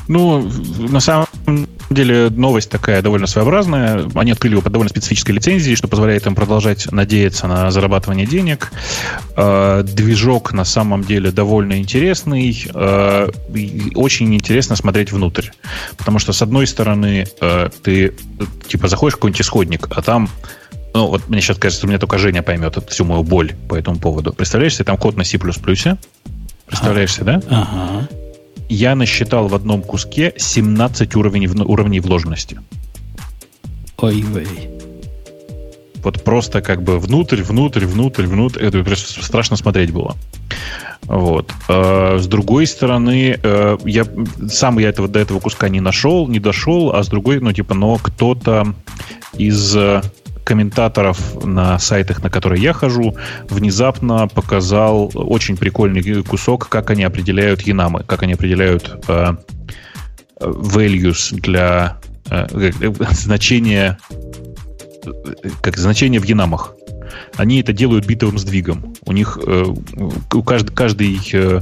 Ну, 0.09 0.51
на 0.79 1.01
самом 1.01 1.69
деле 1.95 2.31
новость 2.31 2.71
такая 2.71 3.03
довольно 3.03 3.27
своеобразная. 3.27 4.09
Они 4.15 4.33
открыли 4.33 4.55
его 4.55 4.63
под 4.63 4.73
довольно 4.73 4.91
специфической 4.91 5.33
лицензией, 5.33 5.77
что 5.77 5.89
позволяет 5.89 6.27
им 6.27 6.35
продолжать 6.35 6.91
надеяться 6.93 7.47
на 7.47 7.71
зарабатывание 7.71 8.27
денег. 8.27 8.73
Э, 9.37 9.83
движок 9.85 10.53
на 10.53 10.65
самом 10.65 11.05
деле 11.05 11.33
довольно 11.33 11.79
интересный. 11.79 12.57
Э, 12.73 13.29
очень 13.95 14.35
интересно 14.35 14.77
смотреть 14.77 15.13
внутрь. 15.13 15.49
Потому 15.97 16.19
что, 16.19 16.33
с 16.33 16.43
одной 16.43 16.67
стороны, 16.67 17.27
э, 17.41 17.71
ты 17.83 18.15
типа 18.69 18.89
заходишь 18.89 19.15
в 19.15 19.17
какой-нибудь 19.17 19.41
исходник, 19.41 19.89
а 19.91 20.03
там 20.03 20.29
ну, 20.93 21.07
вот 21.07 21.29
мне 21.29 21.41
сейчас 21.41 21.57
кажется, 21.57 21.87
у 21.87 21.89
меня 21.89 21.99
только 21.99 22.19
Женя 22.19 22.43
поймет 22.43 22.77
всю 22.89 23.05
мою 23.05 23.23
боль 23.23 23.55
по 23.69 23.77
этому 23.77 23.99
поводу. 23.99 24.33
Представляешь 24.33 24.75
себе, 24.75 24.85
там 24.85 24.97
код 24.97 25.17
на 25.17 25.25
C++. 25.25 25.39
Представляешь 25.39 27.13
себе, 27.13 27.25
да? 27.25 27.43
Ага 27.49 28.09
я 28.71 28.95
насчитал 28.95 29.49
в 29.49 29.55
одном 29.55 29.83
куске 29.83 30.33
17 30.37 31.17
уровней, 31.17 31.49
уровней 31.49 32.01
вложенности. 32.01 32.61
Ой-вей. 33.99 34.71
Вот 36.03 36.23
просто 36.23 36.63
как 36.63 36.83
бы 36.83 36.99
внутрь, 36.99 37.43
внутрь, 37.43 37.85
внутрь, 37.85 38.27
внутрь. 38.27 38.63
Это 38.63 38.83
просто 38.83 39.23
страшно 39.23 39.57
смотреть 39.57 39.91
было. 39.91 40.17
Вот. 41.03 41.53
А, 41.69 42.19
с 42.19 42.27
другой 42.27 42.67
стороны, 42.67 43.39
э, 43.43 43.79
я 43.85 44.07
сам 44.49 44.79
я 44.79 44.89
этого 44.89 45.09
до 45.09 45.19
этого 45.19 45.41
куска 45.41 45.69
не 45.69 45.81
нашел, 45.81 46.29
не 46.29 46.39
дошел, 46.39 46.95
а 46.95 47.03
с 47.03 47.09
другой, 47.09 47.41
ну, 47.41 47.53
типа, 47.53 47.75
но 47.75 47.99
кто-то 47.99 48.75
из 49.37 49.77
комментаторов 50.51 51.45
на 51.45 51.79
сайтах, 51.79 52.25
на 52.25 52.29
которые 52.29 52.61
я 52.61 52.73
хожу, 52.73 53.15
внезапно 53.49 54.27
показал 54.27 55.09
очень 55.15 55.57
прикольный 55.57 56.25
кусок, 56.25 56.69
как 56.69 56.91
они 56.91 57.05
определяют 57.05 57.61
янамы, 57.61 58.03
как 58.03 58.25
они 58.25 58.33
определяют 58.33 59.01
э, 59.07 59.37
values 60.41 61.33
для 61.41 61.99
э, 62.29 62.49
э 62.81 62.93
значения 63.13 63.97
как 65.63 65.77
значение 65.77 66.21
в 66.21 66.25
янамах. 66.25 66.75
Они 67.37 67.61
это 67.61 67.73
делают 67.73 68.07
битовым 68.07 68.37
сдвигом. 68.37 68.93
У 69.07 69.13
них 69.13 69.39
э, 69.47 69.67
у 70.35 70.43
каждый, 70.43 70.75
каждый 70.75 71.21
э, 71.33 71.61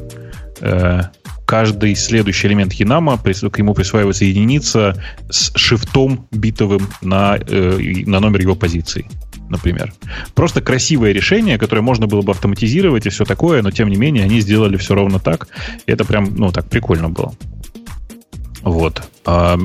э 0.63 1.03
каждый 1.49 1.97
следующий 1.97 2.47
элемент 2.49 2.75
Янама, 2.75 3.17
к 3.17 3.59
ему 3.59 3.73
присваивается 3.73 4.27
единица 4.27 5.03
с 5.31 5.51
шифтом 5.57 6.29
битовым 6.31 6.87
на, 7.01 7.39
э, 7.39 8.03
на 8.05 8.21
номер 8.21 8.43
его 8.43 8.55
позиции, 8.55 9.07
например. 9.49 9.95
Просто 10.35 10.61
красивое 10.61 11.13
решение, 11.13 11.57
которое 11.57 11.81
можно 11.81 12.07
было 12.07 12.21
бы 12.21 12.33
автоматизировать 12.33 13.07
и 13.07 13.09
все 13.09 13.25
такое, 13.25 13.63
но 13.63 13.71
тем 13.71 13.89
не 13.89 13.97
менее 13.97 14.25
они 14.25 14.41
сделали 14.41 14.77
все 14.77 14.95
ровно 14.95 15.21
так. 15.21 15.49
И 15.87 15.91
это 15.91 16.05
прям, 16.05 16.35
ну, 16.37 16.53
так 16.53 16.69
прикольно 16.69 17.09
было. 17.09 17.33
Вот. 18.61 19.03
А, 19.31 19.59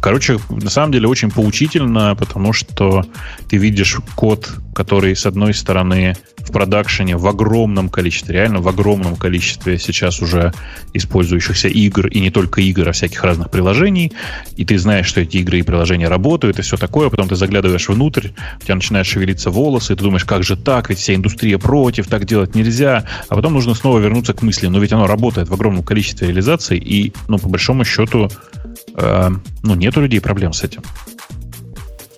короче, 0.00 0.38
на 0.48 0.70
самом 0.70 0.92
деле 0.92 1.08
очень 1.08 1.28
поучительно, 1.28 2.14
потому 2.14 2.52
что 2.52 3.04
ты 3.48 3.56
видишь 3.56 3.96
код, 4.14 4.48
который, 4.76 5.16
с 5.16 5.26
одной 5.26 5.54
стороны, 5.54 6.14
в 6.38 6.52
продакшене 6.52 7.16
в 7.16 7.26
огромном 7.26 7.88
количестве, 7.88 8.34
реально 8.34 8.60
в 8.60 8.68
огромном 8.68 9.16
количестве 9.16 9.78
сейчас 9.78 10.22
уже 10.22 10.52
использующихся 10.94 11.66
игр, 11.66 12.06
и 12.06 12.20
не 12.20 12.30
только 12.30 12.60
игр, 12.60 12.88
а 12.88 12.92
всяких 12.92 13.24
разных 13.24 13.50
приложений, 13.50 14.12
и 14.56 14.64
ты 14.64 14.78
знаешь, 14.78 15.06
что 15.06 15.20
эти 15.20 15.38
игры 15.38 15.58
и 15.58 15.62
приложения 15.62 16.06
работают, 16.06 16.60
и 16.60 16.62
все 16.62 16.76
такое, 16.76 17.10
потом 17.10 17.28
ты 17.28 17.34
заглядываешь 17.34 17.88
внутрь, 17.88 18.28
у 18.60 18.64
тебя 18.64 18.76
начинают 18.76 19.08
шевелиться 19.08 19.50
волосы, 19.50 19.94
и 19.94 19.96
ты 19.96 20.04
думаешь, 20.04 20.24
как 20.24 20.44
же 20.44 20.56
так, 20.56 20.90
ведь 20.90 21.00
вся 21.00 21.16
индустрия 21.16 21.58
против, 21.58 22.06
так 22.06 22.24
делать 22.24 22.54
нельзя, 22.54 23.04
а 23.28 23.34
потом 23.34 23.54
нужно 23.54 23.74
снова 23.74 23.98
вернуться 23.98 24.32
к 24.32 24.42
мысли, 24.42 24.68
но 24.68 24.78
ведь 24.78 24.92
оно 24.92 25.08
работает 25.08 25.48
в 25.48 25.54
огромном 25.54 25.82
количестве 25.82 26.28
реализаций, 26.28 26.78
и, 26.78 27.12
ну, 27.26 27.38
по 27.38 27.48
большому 27.48 27.84
счету, 27.84 28.30
э, 28.94 29.30
ну, 29.62 29.74
нет 29.74 29.96
у 29.96 30.00
людей 30.00 30.20
проблем 30.20 30.52
с 30.52 30.62
этим. 30.62 30.82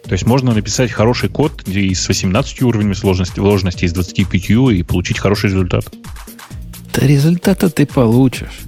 То 0.05 0.13
есть 0.13 0.27
можно 0.27 0.53
написать 0.53 0.91
хороший 0.91 1.31
код 1.31 1.67
и 1.67 1.95
с 1.95 2.09
18 2.09 2.63
уровнями 2.63 2.93
сложности, 2.93 3.37
сложности, 3.37 3.85
и 3.85 3.89
с 3.89 3.93
25 3.93 4.51
и 4.51 4.83
получить 4.83 5.19
хороший 5.19 5.47
результат. 5.47 5.87
Да 6.95 7.07
результата 7.07 7.71
ты 7.71 7.87
получишь. 7.87 8.61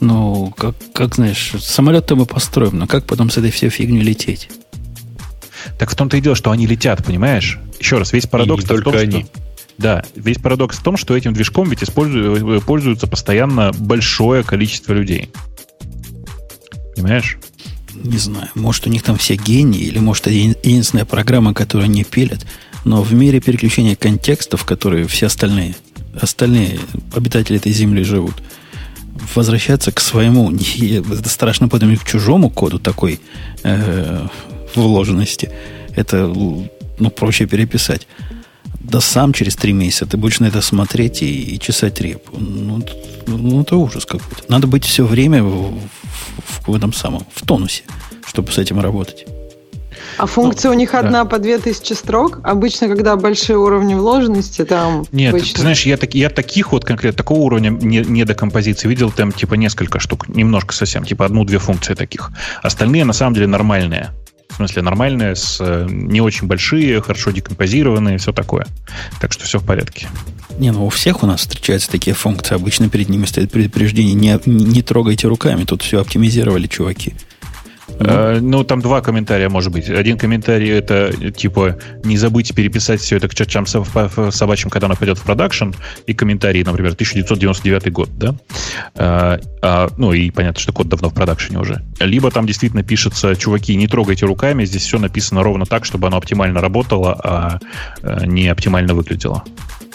Ну, 0.00 0.52
как, 0.56 0.76
как 0.94 1.16
знаешь, 1.16 1.52
самолет-то 1.58 2.16
мы 2.16 2.24
построим, 2.24 2.78
но 2.78 2.86
как 2.86 3.04
потом 3.04 3.30
с 3.30 3.36
этой 3.36 3.50
всей 3.50 3.68
фигней 3.68 4.02
лететь? 4.02 4.48
Так 5.78 5.90
в 5.90 5.94
том-то 5.94 6.16
и 6.16 6.20
дело, 6.20 6.36
что 6.36 6.50
они 6.50 6.66
летят, 6.66 7.04
понимаешь? 7.04 7.58
Еще 7.78 7.98
раз, 7.98 8.12
весь 8.12 8.26
парадокс 8.26 8.64
в 8.64 8.82
том, 8.82 8.96
они. 8.96 9.22
что... 9.22 9.28
Да, 9.76 10.04
весь 10.16 10.38
парадокс 10.38 10.78
в 10.78 10.82
том, 10.82 10.96
что 10.96 11.16
этим 11.16 11.32
движком 11.32 11.68
ведь 11.68 11.82
используют, 11.82 12.64
пользуются 12.64 13.06
постоянно 13.06 13.72
большое 13.78 14.42
количество 14.42 14.92
людей. 14.92 15.30
Понимаешь? 16.98 17.38
Не 17.94 18.18
знаю, 18.18 18.48
может, 18.56 18.88
у 18.88 18.90
них 18.90 19.04
там 19.04 19.16
все 19.16 19.36
гении, 19.36 19.80
или 19.80 20.00
может, 20.00 20.26
это 20.26 20.34
единственная 20.34 21.04
программа, 21.04 21.54
которую 21.54 21.84
они 21.84 22.02
пилят. 22.02 22.44
Но 22.84 23.02
в 23.02 23.12
мире 23.12 23.40
переключения 23.40 23.94
контекстов, 23.94 24.64
которые 24.64 25.06
все 25.06 25.26
остальные, 25.26 25.76
остальные 26.20 26.80
обитатели 27.14 27.56
этой 27.56 27.70
земли 27.70 28.02
живут, 28.02 28.34
возвращаться 29.36 29.92
к 29.92 30.00
своему, 30.00 30.52
это 30.52 31.28
страшно 31.28 31.68
подумать, 31.68 32.00
к 32.00 32.04
чужому 32.04 32.50
коду 32.50 32.80
такой 32.80 33.20
э, 33.62 34.26
вложенности, 34.74 35.52
это 35.94 36.26
ну, 36.26 37.10
проще 37.10 37.46
переписать. 37.46 38.08
Да 38.88 39.00
сам 39.00 39.32
через 39.32 39.54
три 39.54 39.72
месяца 39.72 40.06
ты 40.06 40.16
будешь 40.16 40.40
на 40.40 40.46
это 40.46 40.62
смотреть 40.62 41.22
и, 41.22 41.54
и 41.54 41.58
чесать 41.60 42.00
репу. 42.00 42.38
Ну, 42.38 42.82
ну, 43.26 43.60
это 43.60 43.76
ужас 43.76 44.06
какой-то. 44.06 44.44
Надо 44.48 44.66
быть 44.66 44.84
все 44.84 45.04
время 45.04 45.42
в, 45.42 45.74
в, 45.74 46.68
в 46.68 46.74
этом 46.74 46.92
самом, 46.92 47.26
в 47.34 47.44
тонусе, 47.46 47.82
чтобы 48.26 48.50
с 48.50 48.58
этим 48.58 48.80
работать. 48.80 49.26
А 50.16 50.26
функция 50.26 50.70
ну, 50.70 50.76
у 50.76 50.78
них 50.78 50.92
да. 50.92 51.00
одна 51.00 51.24
по 51.24 51.38
2000 51.38 51.92
строк. 51.92 52.40
Обычно, 52.42 52.88
когда 52.88 53.16
большие 53.16 53.58
уровни 53.58 53.94
вложенности, 53.94 54.64
там... 54.64 55.04
Нет, 55.12 55.34
обычно... 55.34 55.54
ты 55.54 55.60
знаешь, 55.60 55.84
я, 55.84 55.96
так, 55.96 56.14
я 56.14 56.30
таких 56.30 56.72
вот 56.72 56.84
конкретно, 56.84 57.18
такого 57.18 57.40
уровня 57.40 57.68
не, 57.68 57.98
не 57.98 58.24
до 58.24 58.34
композиции 58.34 58.88
видел 58.88 59.10
там 59.10 59.32
типа 59.32 59.54
несколько 59.54 60.00
штук, 60.00 60.28
немножко 60.28 60.74
совсем, 60.74 61.04
типа 61.04 61.26
одну-две 61.26 61.58
функции 61.58 61.94
таких. 61.94 62.30
Остальные 62.62 63.04
на 63.04 63.12
самом 63.12 63.34
деле 63.34 63.46
нормальные. 63.46 64.10
Смысле, 64.58 64.82
нормальные, 64.82 65.36
с 65.36 65.58
э, 65.60 65.86
не 65.88 66.20
очень 66.20 66.48
большие, 66.48 67.00
хорошо 67.00 67.30
декомпозированные, 67.30 68.18
все 68.18 68.32
такое. 68.32 68.66
Так 69.20 69.32
что 69.32 69.44
все 69.44 69.60
в 69.60 69.64
порядке. 69.64 70.08
Не, 70.58 70.72
ну 70.72 70.84
у 70.84 70.88
всех 70.88 71.22
у 71.22 71.26
нас 71.26 71.42
встречаются 71.42 71.88
такие 71.88 72.12
функции. 72.12 72.56
Обычно 72.56 72.88
перед 72.88 73.08
ними 73.08 73.24
стоит 73.24 73.52
предупреждение, 73.52 74.14
не, 74.14 74.36
не 74.46 74.82
трогайте 74.82 75.28
руками, 75.28 75.62
тут 75.62 75.82
все 75.82 76.00
оптимизировали 76.00 76.66
чуваки. 76.66 77.14
Uh, 77.88 78.40
ну, 78.40 78.62
там 78.64 78.80
два 78.80 79.00
комментария, 79.00 79.48
может 79.48 79.72
быть. 79.72 79.88
Один 79.90 80.18
комментарий 80.18 80.70
это 80.70 81.12
типа 81.30 81.78
не 82.04 82.16
забудьте 82.16 82.54
переписать 82.54 83.00
все 83.00 83.16
это 83.16 83.28
к 83.28 83.34
чертям 83.34 83.66
собачьим, 83.66 84.70
когда 84.70 84.86
оно 84.86 84.96
пойдет 84.96 85.18
в 85.18 85.22
продакшн. 85.22 85.70
И 86.06 86.14
комментарий, 86.14 86.62
например, 86.62 86.92
1999 86.92 87.92
год, 87.92 88.10
да? 88.16 88.34
Uh, 88.94 89.42
uh, 89.62 89.92
ну, 89.96 90.12
и 90.12 90.30
понятно, 90.30 90.60
что 90.60 90.72
код 90.72 90.88
давно 90.88 91.10
в 91.10 91.14
продакшене 91.14 91.58
уже. 91.58 91.82
Либо 91.98 92.30
там 92.30 92.46
действительно 92.46 92.82
пишется, 92.82 93.34
чуваки, 93.34 93.74
не 93.74 93.88
трогайте 93.88 94.26
руками, 94.26 94.64
здесь 94.64 94.82
все 94.82 94.98
написано 94.98 95.42
ровно 95.42 95.66
так, 95.66 95.84
чтобы 95.84 96.06
оно 96.06 96.18
оптимально 96.18 96.60
работало, 96.60 97.18
а 97.22 97.58
не 98.26 98.48
оптимально 98.48 98.94
выглядело. 98.94 99.44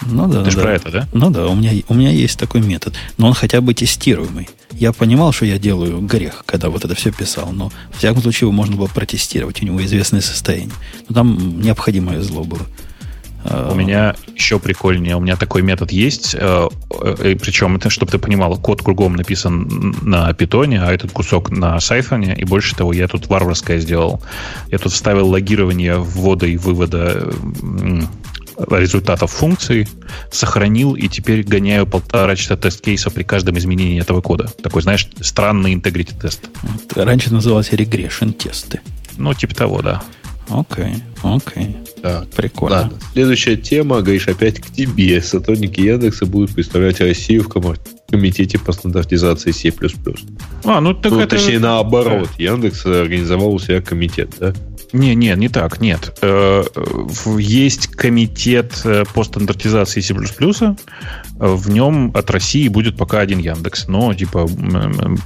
Ну 0.06 0.28
да. 0.28 0.44
Ты 0.44 0.52
же 0.52 0.58
да. 0.58 0.64
про 0.64 0.74
это, 0.74 0.92
да? 0.92 1.08
Ну 1.14 1.30
да, 1.30 1.48
у 1.48 1.56
меня, 1.56 1.72
у 1.88 1.94
меня 1.94 2.12
есть 2.12 2.38
такой 2.38 2.62
метод. 2.62 2.96
Но 3.18 3.28
он 3.28 3.34
хотя 3.34 3.62
бы 3.62 3.74
тестируемый. 3.74 4.50
Я 4.74 4.92
понимал, 4.92 5.32
что 5.32 5.46
я 5.46 5.58
делаю 5.60 6.00
грех, 6.02 6.44
когда 6.46 6.70
вот 6.70 6.84
это 6.84 6.96
все 6.96 7.12
писал, 7.12 7.52
но 7.52 7.72
в 7.92 7.98
всяком 7.98 8.22
случае 8.22 8.48
его 8.48 8.52
можно 8.52 8.76
было 8.76 8.88
протестировать. 8.88 9.62
У 9.62 9.66
него 9.66 9.84
известное 9.86 10.22
состояние. 10.22 10.72
Но 11.08 11.16
там 11.16 11.62
необходимое 11.62 12.22
зло 12.22 12.44
было. 12.44 12.66
А, 13.46 13.72
у 13.72 13.76
меня 13.76 14.16
еще 14.36 14.60
прикольнее. 14.60 15.16
У 15.16 15.20
меня 15.20 15.36
такой 15.36 15.62
метод 15.62 15.92
есть. 15.92 16.36
Э, 16.38 16.70
э, 17.02 17.36
Причем, 17.40 17.76
это, 17.76 17.90
чтобы 17.90 18.12
ты 18.12 18.18
понимал, 18.18 18.58
код 18.58 18.82
кругом 18.82 19.16
написан 19.16 19.96
на 20.02 20.34
питоне, 20.34 20.82
а 20.82 20.92
этот 20.92 21.12
кусок 21.12 21.50
на 21.52 21.80
сайфоне. 21.80 22.36
И 22.36 22.46
больше 22.46 22.76
того, 22.76 22.94
я 22.94 23.08
тут 23.08 23.28
варварское 23.28 23.80
сделал. 23.80 24.22
Я 24.72 24.80
тут 24.80 24.94
вставил 24.94 25.28
логирование 25.28 25.98
ввода 25.98 26.46
и 26.46 26.58
вывода 26.58 27.34
результатов 28.70 29.32
функций, 29.32 29.88
сохранил 30.32 30.96
и 30.96 31.08
теперь 31.08 31.44
гоняю 31.44 31.86
полтора 31.88 32.36
часа 32.36 32.56
тест-кейса 32.56 33.10
при 33.10 33.24
каждом 33.24 33.58
изменении 33.58 34.00
этого 34.00 34.22
кода. 34.22 34.52
Такой, 34.62 34.82
знаешь, 34.82 35.08
странный 35.22 35.74
integrity 35.76 36.20
тест. 36.20 36.42
Раньше 36.96 37.34
назывался 37.34 37.76
regression 37.76 38.34
тесты. 38.34 38.82
Ну, 39.18 39.34
типа 39.34 39.56
того, 39.56 39.82
да. 39.82 40.04
Окей, 40.50 40.96
окей. 41.22 41.78
Так, 42.02 42.30
прикольно. 42.32 42.76
Ладно. 42.76 43.00
Следующая 43.14 43.56
тема, 43.56 44.02
говоришь, 44.02 44.28
опять 44.28 44.60
к 44.60 44.70
тебе. 44.70 45.22
Сотрудники 45.22 45.80
Яндекса 45.80 46.26
будут 46.26 46.54
представлять 46.54 47.00
Россию 47.00 47.44
в 47.44 47.48
комитете 48.14 48.60
по 48.60 48.72
стандартизации 48.72 49.50
C++. 49.50 49.74
А, 50.66 50.80
ну 50.82 50.94
так 50.94 51.14
ну, 51.14 51.20
это... 51.20 51.36
Точнее, 51.36 51.58
наоборот. 51.58 52.30
Яндекс 52.38 52.86
организовал 52.86 53.56
у 53.56 53.60
себя 53.60 53.82
комитет, 53.82 54.30
да? 54.40 54.54
Не, 54.94 55.16
не, 55.16 55.34
не 55.36 55.50
так, 55.50 55.82
нет. 55.82 56.20
Э, 56.22 56.64
есть 57.40 57.88
комитет 57.88 58.82
э, 58.84 59.06
по 59.12 59.24
стандартизации 59.24 60.02
C++, 60.02 60.14
в 60.14 61.70
нем 61.72 62.12
от 62.14 62.30
России 62.30 62.68
будет 62.68 62.96
пока 62.96 63.20
один 63.20 63.40
Яндекс, 63.40 63.88
но 63.88 64.14
типа 64.14 64.48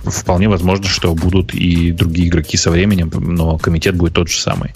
вполне 0.06 0.48
возможно, 0.48 0.88
что 0.88 1.14
будут 1.14 1.54
и 1.54 1.92
другие 1.92 2.30
игроки 2.30 2.56
со 2.56 2.72
временем, 2.72 3.12
но 3.14 3.58
комитет 3.58 3.96
будет 3.96 4.14
тот 4.14 4.30
же 4.30 4.40
самый. 4.40 4.74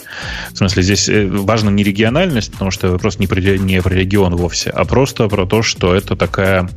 В 0.52 0.58
смысле, 0.58 0.84
здесь 0.84 1.08
э, 1.08 1.26
важна 1.28 1.72
не 1.72 1.84
региональность, 1.84 2.52
потому 2.52 2.72
что 2.72 2.92
вопрос 2.92 3.18
не 3.20 3.28
про, 3.28 3.40
не 3.40 3.82
про 3.82 3.94
регион 3.94 4.36
вовсе, 4.36 4.72
а 4.72 4.84
просто 4.84 5.30
про 5.30 5.46
то, 5.46 5.62
что 5.62 5.96
это 5.96 6.18
такая 6.18 6.70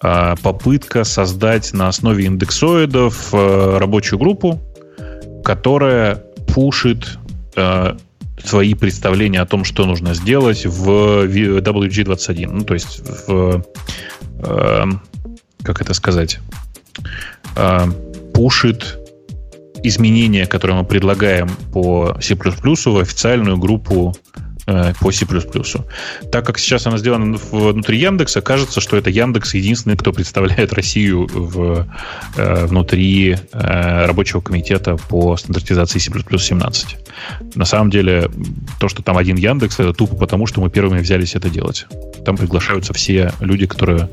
попытка 0.00 1.04
создать 1.04 1.72
на 1.72 1.88
основе 1.88 2.26
индексоидов 2.26 3.32
рабочую 3.32 4.18
группу, 4.18 4.60
которая 5.44 6.16
пушит 6.54 7.18
э, 7.56 7.96
свои 8.42 8.74
представления 8.74 9.40
о 9.40 9.46
том, 9.46 9.64
что 9.64 9.84
нужно 9.84 10.14
сделать 10.14 10.66
в 10.66 10.88
WG21. 11.26 12.50
Ну, 12.50 12.64
то 12.64 12.74
есть 12.74 13.02
в... 13.26 13.64
Э, 14.38 14.84
как 15.62 15.80
это 15.80 15.94
сказать? 15.94 16.38
Э, 17.56 17.86
пушит 18.32 18.98
изменения, 19.82 20.46
которые 20.46 20.78
мы 20.78 20.84
предлагаем 20.84 21.50
по 21.72 22.16
C++ 22.20 22.34
в 22.34 22.98
официальную 22.98 23.58
группу 23.58 24.14
Э, 24.36 24.53
по 24.66 25.12
C++. 25.12 25.26
Так 26.30 26.46
как 26.46 26.58
сейчас 26.58 26.86
она 26.86 26.98
сделана 26.98 27.36
внутри 27.50 27.98
Яндекса, 27.98 28.40
кажется, 28.40 28.80
что 28.80 28.96
это 28.96 29.10
Яндекс 29.10 29.54
единственный, 29.54 29.96
кто 29.96 30.12
представляет 30.12 30.72
Россию 30.72 31.28
в, 31.32 31.86
э, 32.36 32.66
внутри 32.66 33.36
э, 33.52 34.06
рабочего 34.06 34.40
комитета 34.40 34.96
по 34.96 35.36
стандартизации 35.36 35.98
C++ 35.98 36.10
17. 36.10 36.96
На 37.54 37.64
самом 37.64 37.90
деле, 37.90 38.30
то, 38.80 38.88
что 38.88 39.02
там 39.02 39.18
один 39.18 39.36
Яндекс, 39.36 39.80
это 39.80 39.92
тупо 39.92 40.16
потому, 40.16 40.46
что 40.46 40.60
мы 40.60 40.70
первыми 40.70 41.00
взялись 41.00 41.34
это 41.34 41.50
делать. 41.50 41.86
Там 42.24 42.36
приглашаются 42.36 42.94
все 42.94 43.32
люди, 43.40 43.66
которые 43.66 44.08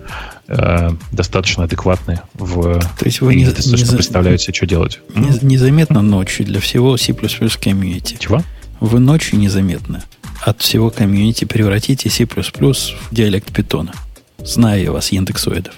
э, 0.47 0.89
достаточно 1.11 1.63
адекватны 1.63 2.21
в 2.33 2.79
то 2.79 3.05
есть 3.05 3.21
вы 3.21 3.35
не, 3.35 3.45
не, 3.45 3.51
представляют 3.51 4.41
себе, 4.41 4.53
что 4.53 4.65
делать. 4.65 4.99
Не, 5.15 5.29
незаметно 5.41 6.01
ночью 6.01 6.45
для 6.45 6.59
всего 6.59 6.97
C++ 6.97 7.13
комьюнити. 7.13 8.17
Чего? 8.19 8.41
Вы 8.79 8.99
ночью 8.99 9.39
незаметно 9.39 10.03
от 10.41 10.61
всего 10.61 10.89
комьюнити 10.89 11.45
превратите 11.45 12.09
C++ 12.09 12.25
в 12.25 13.15
диалект 13.15 13.53
питона. 13.53 13.93
Знаю 14.39 14.83
я 14.83 14.91
вас, 14.91 15.11
индексоидов. 15.13 15.73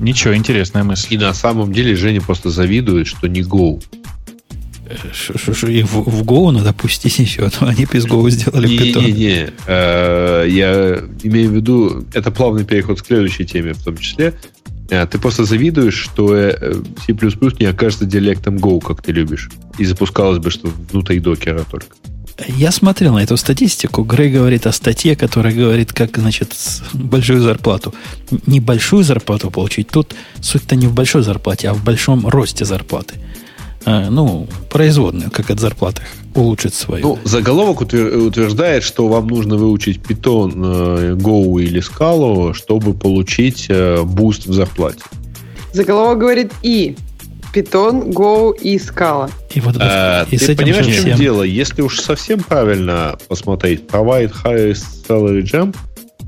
Ничего, 0.00 0.34
интересная 0.34 0.82
мысль. 0.82 1.14
И 1.14 1.18
на 1.18 1.32
самом 1.32 1.72
деле 1.72 1.94
Женя 1.94 2.20
просто 2.20 2.50
завидует, 2.50 3.06
что 3.06 3.28
не 3.28 3.42
Go. 3.42 3.82
Ш-ш-ш, 5.12 5.72
и 5.72 5.82
в, 5.82 5.92
в 5.92 6.22
Go 6.22 6.50
надо 6.50 6.72
пустить 6.72 7.18
еще, 7.20 7.46
а 7.46 7.50
то 7.50 7.66
они 7.66 7.86
без 7.86 8.04
Go 8.04 8.28
сделали 8.30 8.68
не, 8.68 8.78
питон. 8.78 9.04
Не-не-не, 9.04 9.50
э, 9.66 10.46
я 10.48 11.02
имею 11.22 11.50
в 11.50 11.54
виду, 11.54 12.04
это 12.12 12.30
плавный 12.30 12.64
переход 12.64 13.00
к 13.00 13.06
следующей 13.06 13.44
теме 13.44 13.72
в 13.72 13.82
том 13.82 13.96
числе. 13.96 14.34
А, 14.90 15.06
ты 15.06 15.18
просто 15.18 15.44
завидуешь, 15.44 15.96
что 15.96 16.34
э, 16.34 16.74
C++ 17.06 17.12
не 17.12 17.66
окажется 17.66 18.04
диалектом 18.04 18.56
Go, 18.56 18.80
как 18.80 19.02
ты 19.02 19.12
любишь. 19.12 19.50
И 19.78 19.84
запускалось 19.84 20.38
бы, 20.38 20.50
что 20.50 20.70
внутри 20.90 21.20
Docker'а 21.20 21.64
только. 21.70 21.96
Я 22.48 22.72
смотрел 22.72 23.14
на 23.14 23.22
эту 23.22 23.36
статистику. 23.36 24.02
Грей 24.02 24.30
говорит 24.30 24.66
о 24.66 24.72
статье, 24.72 25.14
которая 25.14 25.54
говорит, 25.54 25.92
как, 25.92 26.18
значит, 26.18 26.52
большую 26.92 27.40
зарплату. 27.40 27.94
Небольшую 28.46 29.04
зарплату 29.04 29.50
получить. 29.50 29.88
Тут 29.88 30.14
суть-то 30.40 30.74
не 30.74 30.88
в 30.88 30.92
большой 30.92 31.22
зарплате, 31.22 31.68
а 31.68 31.74
в 31.74 31.84
большом 31.84 32.26
росте 32.26 32.64
зарплаты. 32.64 33.14
А, 33.84 34.10
ну, 34.10 34.48
производную, 34.70 35.30
как 35.30 35.50
от 35.50 35.60
зарплаты 35.60 36.02
улучшить 36.34 36.74
свою. 36.74 37.06
Ну, 37.06 37.18
заголовок 37.24 37.82
утверждает, 37.82 38.82
что 38.82 39.06
вам 39.08 39.28
нужно 39.28 39.56
выучить 39.56 39.98
Python, 39.98 40.52
э, 40.56 41.14
Go 41.14 41.62
или 41.62 41.80
Scala, 41.80 42.54
чтобы 42.54 42.94
получить 42.94 43.66
э, 43.68 44.02
boost 44.02 44.46
в 44.46 44.52
зарплате. 44.52 45.02
Заголовок 45.72 46.18
говорит 46.18 46.52
и 46.62 46.96
Python, 47.54 48.12
Go 48.12 48.56
и 48.60 48.76
Scala. 48.76 49.30
И 49.54 49.60
вот 49.60 49.76
а, 49.78 50.26
и 50.30 50.36
ты 50.36 50.56
понимаешь, 50.56 50.86
в 50.86 51.04
чем 51.04 51.16
дело? 51.16 51.42
Если 51.42 51.82
уж 51.82 52.00
совсем 52.00 52.42
правильно 52.42 53.16
посмотреть, 53.28 53.84
provide 53.86 54.32
highest 54.44 55.06
salary 55.08 55.42
jump 55.42 55.76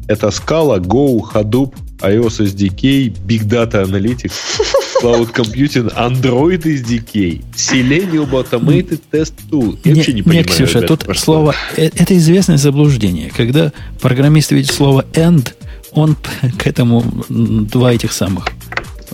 это 0.08 0.28
Scala, 0.28 0.78
Go, 0.78 1.20
Hadoop, 1.32 1.74
iOS 2.00 2.40
SDK, 2.40 3.12
Big 3.26 3.48
Data 3.48 3.84
Analytics, 3.84 4.32
Cloud 5.02 5.32
Computing, 5.32 5.90
Android 5.96 6.62
SDK, 6.62 7.42
Selenium 7.54 8.30
Automated 8.30 9.00
Test 9.10 9.34
Tool. 9.50 9.78
Я 9.84 9.92
не, 9.92 9.98
вообще 9.98 10.12
не 10.12 10.22
понимаю. 10.22 10.44
Нет, 10.44 10.50
Ксюша, 10.50 10.80
ребят, 10.80 11.00
тут 11.04 11.18
слово... 11.18 11.54
Э, 11.76 11.86
это 11.86 12.16
известное 12.16 12.56
заблуждение. 12.56 13.30
Когда 13.36 13.72
программист 14.00 14.52
видит 14.52 14.72
слово 14.72 15.04
end, 15.12 15.52
он 15.92 16.16
к 16.58 16.66
этому 16.66 17.04
два 17.28 17.92
этих 17.92 18.12
самых 18.12 18.46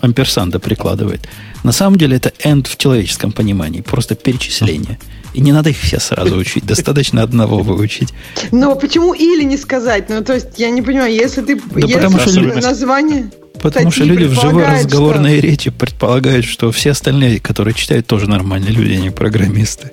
амперсанда 0.02 0.58
прикладывает. 0.58 1.28
На 1.64 1.72
самом 1.72 1.96
деле 1.96 2.16
это 2.16 2.32
end 2.44 2.68
в 2.68 2.76
человеческом 2.76 3.32
понимании, 3.32 3.80
просто 3.80 4.14
перечисление. 4.14 4.98
И 5.32 5.40
не 5.40 5.52
надо 5.52 5.70
их 5.70 5.78
все 5.78 5.98
сразу 5.98 6.36
учить, 6.36 6.66
достаточно 6.66 7.22
одного 7.22 7.62
выучить. 7.62 8.12
Но 8.50 8.74
почему 8.74 9.14
или 9.14 9.44
не 9.44 9.56
сказать? 9.56 10.10
Ну, 10.10 10.22
то 10.22 10.34
есть, 10.34 10.58
я 10.58 10.68
не 10.70 10.82
понимаю, 10.82 11.14
если 11.14 11.40
ты... 11.40 11.56
Да 11.56 11.80
если 11.80 11.94
потому 11.94 12.18
что 12.18 12.40
название... 12.60 13.30
Потому 13.62 13.90
что 13.90 14.04
люди 14.04 14.24
в 14.24 14.34
живой 14.34 14.66
разговорной 14.66 15.38
что... 15.38 15.46
речи 15.46 15.70
предполагают, 15.70 16.44
что 16.44 16.70
все 16.72 16.90
остальные, 16.90 17.40
которые 17.40 17.74
читают, 17.74 18.06
тоже 18.06 18.28
нормальные 18.28 18.72
люди, 18.72 18.92
а 18.92 18.96
не 18.96 19.10
программисты. 19.10 19.92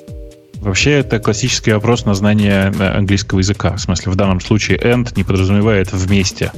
Вообще, 0.56 0.92
это 1.00 1.20
классический 1.20 1.72
вопрос 1.72 2.04
на 2.06 2.16
знание 2.16 2.74
э, 2.78 2.98
английского 2.98 3.40
языка. 3.40 3.78
В 3.78 3.80
смысле, 3.80 4.12
в 4.12 4.16
данном 4.16 4.42
случае 4.42 4.78
end 4.78 5.14
не 5.16 5.24
подразумевает 5.24 5.94
вместе 5.94 6.52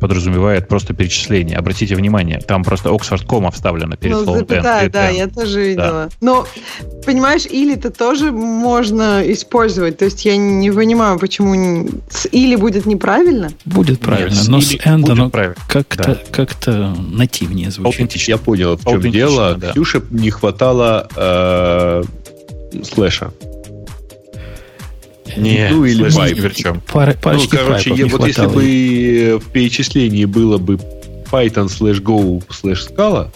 подразумевает 0.00 0.68
просто 0.68 0.94
перечисление. 0.94 1.58
Обратите 1.58 1.94
внимание, 1.94 2.40
там 2.40 2.64
просто 2.64 2.90
Oxford 2.90 3.26
кома 3.26 3.50
вставлена 3.50 3.96
перед 3.96 4.16
ну, 4.16 4.24
словом 4.24 4.40
запятая, 4.40 4.88
да, 4.90 5.08
я 5.08 5.28
тоже 5.28 5.68
видела. 5.68 6.08
Да. 6.08 6.08
Но, 6.20 6.46
понимаешь, 7.04 7.46
или-то 7.46 7.90
тоже 7.90 8.32
можно 8.32 9.22
использовать. 9.32 9.98
То 9.98 10.04
есть 10.06 10.24
я 10.24 10.36
не 10.36 10.70
понимаю, 10.70 11.18
почему 11.18 11.88
с 12.10 12.26
или 12.30 12.56
будет 12.56 12.86
неправильно. 12.86 13.50
Будет 13.64 14.00
правильно, 14.00 14.34
Нет, 14.34 14.48
но 14.48 14.60
с 14.60 14.74
and 14.74 15.10
оно 15.10 15.30
как-то, 15.30 16.04
да. 16.04 16.18
как-то 16.30 16.94
нативнее 16.98 17.70
звучит. 17.70 18.00
Аутентично. 18.00 18.32
Я 18.32 18.38
понял, 18.38 18.76
в 18.76 18.84
чем 18.84 19.00
дело. 19.10 19.54
Да. 19.54 19.70
Ксюше 19.72 20.02
не 20.10 20.30
хватало 20.30 21.08
э, 21.16 22.02
слэша. 22.84 23.32
Не, 25.36 25.68
ну 25.70 25.84
или 25.84 26.10
pipe. 26.10 26.54
чем. 26.54 26.80
Пар, 26.92 27.16
ну, 27.24 27.40
короче, 27.50 27.94
я, 27.94 28.06
вот 28.06 28.26
если 28.26 28.46
бы 28.46 29.38
в 29.38 29.50
перечислении 29.50 30.24
было 30.24 30.58
бы 30.58 30.78
Python 31.30 31.66
slash 31.66 32.02
Go 32.02 32.42
slash 32.48 32.88
Scala, 32.90 33.30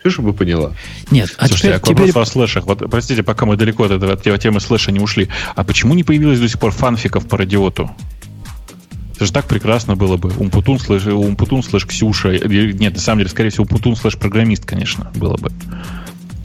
Ксюша 0.00 0.22
бы 0.22 0.32
поняла. 0.32 0.72
Нет, 1.10 1.34
а 1.38 1.48
Слушайте, 1.48 1.58
теперь, 1.58 1.74
а 1.74 1.80
теперь... 1.80 2.06
вопрос 2.08 2.28
о 2.28 2.32
слэшах. 2.32 2.66
Вот, 2.66 2.90
простите, 2.90 3.22
пока 3.22 3.46
мы 3.46 3.56
далеко 3.56 3.84
от, 3.84 3.90
этого, 3.92 4.12
от 4.12 4.42
темы 4.42 4.60
слэша 4.60 4.92
не 4.92 5.00
ушли. 5.00 5.28
А 5.54 5.64
почему 5.64 5.94
не 5.94 6.04
появилось 6.04 6.40
до 6.40 6.48
сих 6.48 6.58
пор 6.58 6.72
фанфиков 6.72 7.26
по 7.26 7.36
Радио-Т? 7.36 7.90
Это 9.16 9.26
же 9.26 9.32
так 9.32 9.46
прекрасно 9.46 9.96
было 9.96 10.16
бы. 10.16 10.30
Умпутун 10.30 10.78
слэш, 10.78 11.06
Умпутун 11.06 11.62
слэш 11.62 11.86
Ксюша. 11.86 12.30
Нет, 12.30 12.94
на 12.94 13.00
самом 13.00 13.18
деле, 13.18 13.30
скорее 13.30 13.50
всего, 13.50 13.64
Умпутун 13.64 13.96
слэш 13.96 14.16
программист, 14.16 14.64
конечно, 14.64 15.10
было 15.16 15.36
бы 15.36 15.50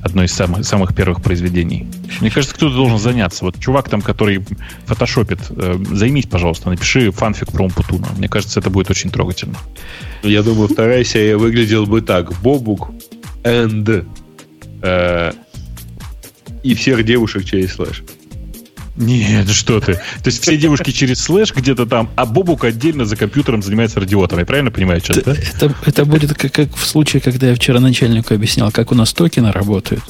одно 0.04 0.24
из 0.24 0.34
самых, 0.34 0.66
самых 0.66 0.94
первых 0.94 1.22
произведений. 1.22 1.88
Мне 2.20 2.30
кажется, 2.30 2.56
кто-то 2.56 2.76
должен 2.76 3.00
заняться. 3.00 3.46
Вот 3.46 3.60
чувак 3.60 3.90
там, 3.90 4.02
который 4.02 4.46
фотошопит, 4.86 5.40
э, 5.50 5.78
займись, 5.92 6.26
пожалуйста, 6.26 6.70
напиши 6.70 7.12
фанфик 7.12 7.52
про 7.52 7.64
Умпутуна. 7.64 8.08
Мне 8.18 8.28
кажется, 8.28 8.60
это 8.60 8.70
будет 8.70 8.90
очень 8.92 9.10
трогательно. 9.10 9.58
Я 10.22 10.44
думаю, 10.44 10.68
вторая 10.68 11.04
серия 11.04 11.38
выглядела 11.38 11.86
бы 11.86 12.02
так. 12.02 12.34
Бобук 12.42 12.90
and 13.44 14.06
э, 14.82 15.32
и 16.64 16.76
всех 16.76 17.04
девушек 17.06 17.46
через 17.46 17.74
слэш. 17.74 18.04
Нет, 18.96 19.50
что 19.50 19.80
ты. 19.80 19.94
То 19.94 20.28
есть 20.28 20.42
все 20.42 20.56
девушки 20.58 20.92
через 20.92 21.20
слэш 21.20 21.54
где-то 21.54 21.86
там, 21.86 22.10
а 22.16 22.26
Бобук 22.26 22.64
отдельно 22.64 23.06
за 23.06 23.16
компьютером 23.16 23.64
занимается 23.64 24.00
Радио-Т'ом. 24.00 24.40
Я 24.40 24.46
правильно 24.46 24.70
понимаю 24.70 25.02
сейчас, 25.02 25.18
это, 25.18 25.34
да? 25.34 25.42
Это, 25.42 25.76
это 25.86 26.06
будет 26.06 26.34
как, 26.36 26.52
как 26.52 26.76
в 26.76 26.86
случае, 26.86 27.22
когда 27.22 27.50
я 27.50 27.56
вчера 27.56 27.80
начальнику 27.80 28.34
объяснял, 28.34 28.72
как 28.72 28.92
у 28.92 28.96
нас 28.96 29.12
токены 29.14 29.52
работают. 29.52 30.04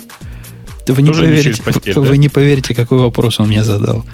Вы 0.86 1.02
не, 1.02 1.12
поверите, 1.12 1.50
не 1.50 1.56
постель, 1.64 1.94
вы, 1.94 2.10
да? 2.10 2.18
не 2.18 2.30
поверите, 2.30 2.76
какой 2.76 3.00
вопрос 3.00 3.40
он 3.40 3.48
мне 3.48 3.64
задал. 3.64 4.06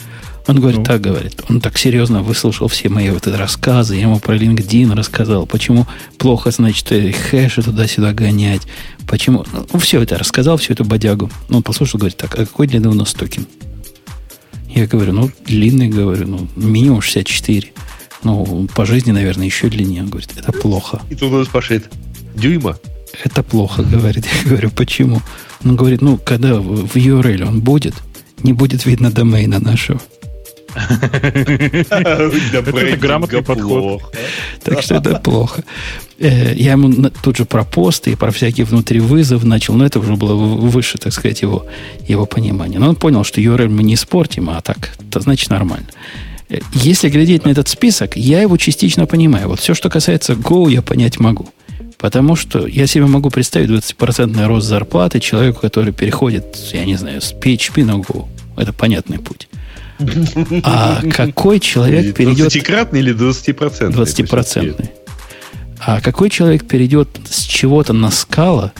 Он 0.45 0.59
говорит, 0.59 0.79
ну. 0.79 0.85
так 0.85 1.01
говорит. 1.01 1.41
Он 1.49 1.61
так 1.61 1.77
серьезно 1.77 2.21
выслушал 2.21 2.67
все 2.67 2.89
мои 2.89 3.09
вот 3.09 3.27
эти 3.27 3.35
рассказы. 3.35 3.95
Я 3.95 4.01
ему 4.01 4.19
про 4.19 4.35
LinkedIn 4.35 4.95
рассказал. 4.95 5.45
Почему 5.45 5.85
плохо, 6.17 6.51
значит, 6.51 6.91
э, 6.91 7.11
хэши 7.11 7.61
туда-сюда 7.61 8.13
гонять. 8.13 8.63
Почему... 9.07 9.45
Ну, 9.51 9.79
все 9.79 10.01
это 10.01 10.17
рассказал, 10.17 10.57
всю 10.57 10.73
эту 10.73 10.85
бодягу. 10.85 11.29
Он 11.49 11.61
послушал, 11.61 11.99
говорит, 11.99 12.17
так, 12.17 12.33
а 12.33 12.45
какой 12.45 12.67
длины 12.67 12.89
у 12.89 12.93
нас 12.93 13.13
токен? 13.13 13.45
Я 14.69 14.87
говорю, 14.87 15.13
ну, 15.13 15.31
длинный, 15.45 15.89
говорю, 15.89 16.27
ну, 16.27 16.47
минимум 16.55 17.01
64. 17.01 17.71
Ну, 18.23 18.67
по 18.75 18.85
жизни, 18.85 19.11
наверное, 19.11 19.45
еще 19.45 19.69
длиннее. 19.69 20.03
Он 20.03 20.09
говорит, 20.09 20.31
это 20.37 20.51
плохо. 20.51 21.01
И 21.09 21.15
тут 21.15 21.33
он 21.33 21.45
спрашивает, 21.45 21.91
дюйма? 22.35 22.77
Это 23.23 23.43
плохо, 23.43 23.83
говорит. 23.91 24.25
Я 24.43 24.49
говорю, 24.49 24.69
почему? 24.71 25.21
Он 25.63 25.75
говорит, 25.75 26.01
ну, 26.01 26.17
когда 26.17 26.55
в 26.59 26.95
URL 26.95 27.47
он 27.47 27.61
будет, 27.61 27.95
не 28.43 28.53
будет 28.53 28.85
видно 28.85 29.11
домена 29.11 29.59
нашего. 29.59 29.99
Это 31.91 32.97
грамотный 32.97 33.41
подход. 33.41 34.01
Так 34.63 34.81
что 34.81 34.95
это 34.95 35.15
плохо. 35.15 35.63
Э, 36.19 36.53
я 36.55 36.73
ему 36.73 37.09
тут 37.23 37.37
же 37.37 37.45
про 37.45 37.63
посты 37.63 38.11
и 38.11 38.15
про 38.15 38.31
всякий 38.31 38.63
внутри 38.63 38.99
вызов 38.99 39.43
начал, 39.43 39.75
но 39.75 39.85
это 39.85 39.99
уже 39.99 40.15
было 40.15 40.35
выше, 40.35 40.97
так 40.97 41.13
сказать, 41.13 41.41
его, 41.41 41.65
его 42.07 42.25
понимание. 42.25 42.79
Но 42.79 42.89
он 42.89 42.95
понял, 42.95 43.23
что 43.23 43.41
URL 43.41 43.69
мы 43.69 43.83
не 43.83 43.93
испортим, 43.93 44.49
а 44.49 44.61
так, 44.61 44.91
это 44.99 45.21
значит 45.21 45.49
нормально. 45.49 45.87
Э, 46.49 46.59
если 46.73 47.09
глядеть 47.09 47.45
на 47.45 47.49
этот 47.49 47.67
список, 47.67 48.17
я 48.17 48.41
его 48.41 48.57
частично 48.57 49.05
понимаю. 49.05 49.47
Вот 49.47 49.59
все, 49.59 49.73
что 49.73 49.89
касается 49.89 50.33
Go, 50.33 50.69
я 50.69 50.81
понять 50.81 51.19
могу. 51.19 51.49
Потому 51.97 52.37
что 52.37 52.65
я 52.65 52.87
себе 52.87 53.05
могу 53.07 53.29
представить 53.29 53.69
20% 53.69 54.45
рост 54.45 54.67
зарплаты 54.67 55.19
человеку, 55.19 55.59
который 55.59 55.91
переходит, 55.91 56.57
я 56.71 56.85
не 56.85 56.95
знаю, 56.95 57.21
с 57.21 57.33
PHP 57.33 57.83
на 57.83 57.97
Go. 57.97 58.27
Это 58.55 58.71
понятный 58.71 59.19
путь. 59.19 59.48
А 60.63 61.01
какой 61.11 61.59
человек 61.59 62.15
перейдет... 62.15 62.53
20-кратный 62.53 62.99
или 62.99 63.13
20%? 63.13 63.91
20-процентный. 63.91 64.89
А 65.79 66.01
какой 66.01 66.29
человек 66.29 66.67
перейдет 66.67 67.09
с 67.29 67.43
чего-то 67.43 67.93
на 67.93 68.11
скала, 68.11 68.73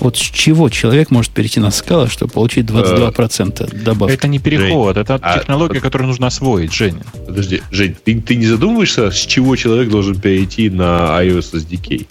вот 0.00 0.16
с 0.16 0.20
чего 0.20 0.68
человек 0.68 1.10
может 1.10 1.30
перейти 1.30 1.60
на 1.60 1.70
скала, 1.70 2.08
чтобы 2.08 2.32
получить 2.32 2.66
22% 2.66 3.70
э, 3.70 3.84
добавки? 3.84 4.14
Это 4.14 4.28
не 4.28 4.38
переход, 4.38 4.96
Жень, 4.96 5.04
это 5.04 5.20
а, 5.22 5.38
технология, 5.38 5.78
а, 5.78 5.80
которую 5.82 6.08
нужно 6.08 6.26
освоить, 6.26 6.72
Женя. 6.72 7.02
Подожди, 7.26 7.62
Жень, 7.70 7.94
ты, 8.02 8.20
ты 8.20 8.34
не 8.34 8.46
задумываешься, 8.46 9.10
с 9.10 9.26
чего 9.26 9.54
человек 9.56 9.90
должен 9.90 10.18
перейти 10.20 10.70
на 10.70 11.22
iOS 11.22 11.54
SDK? 11.54 12.06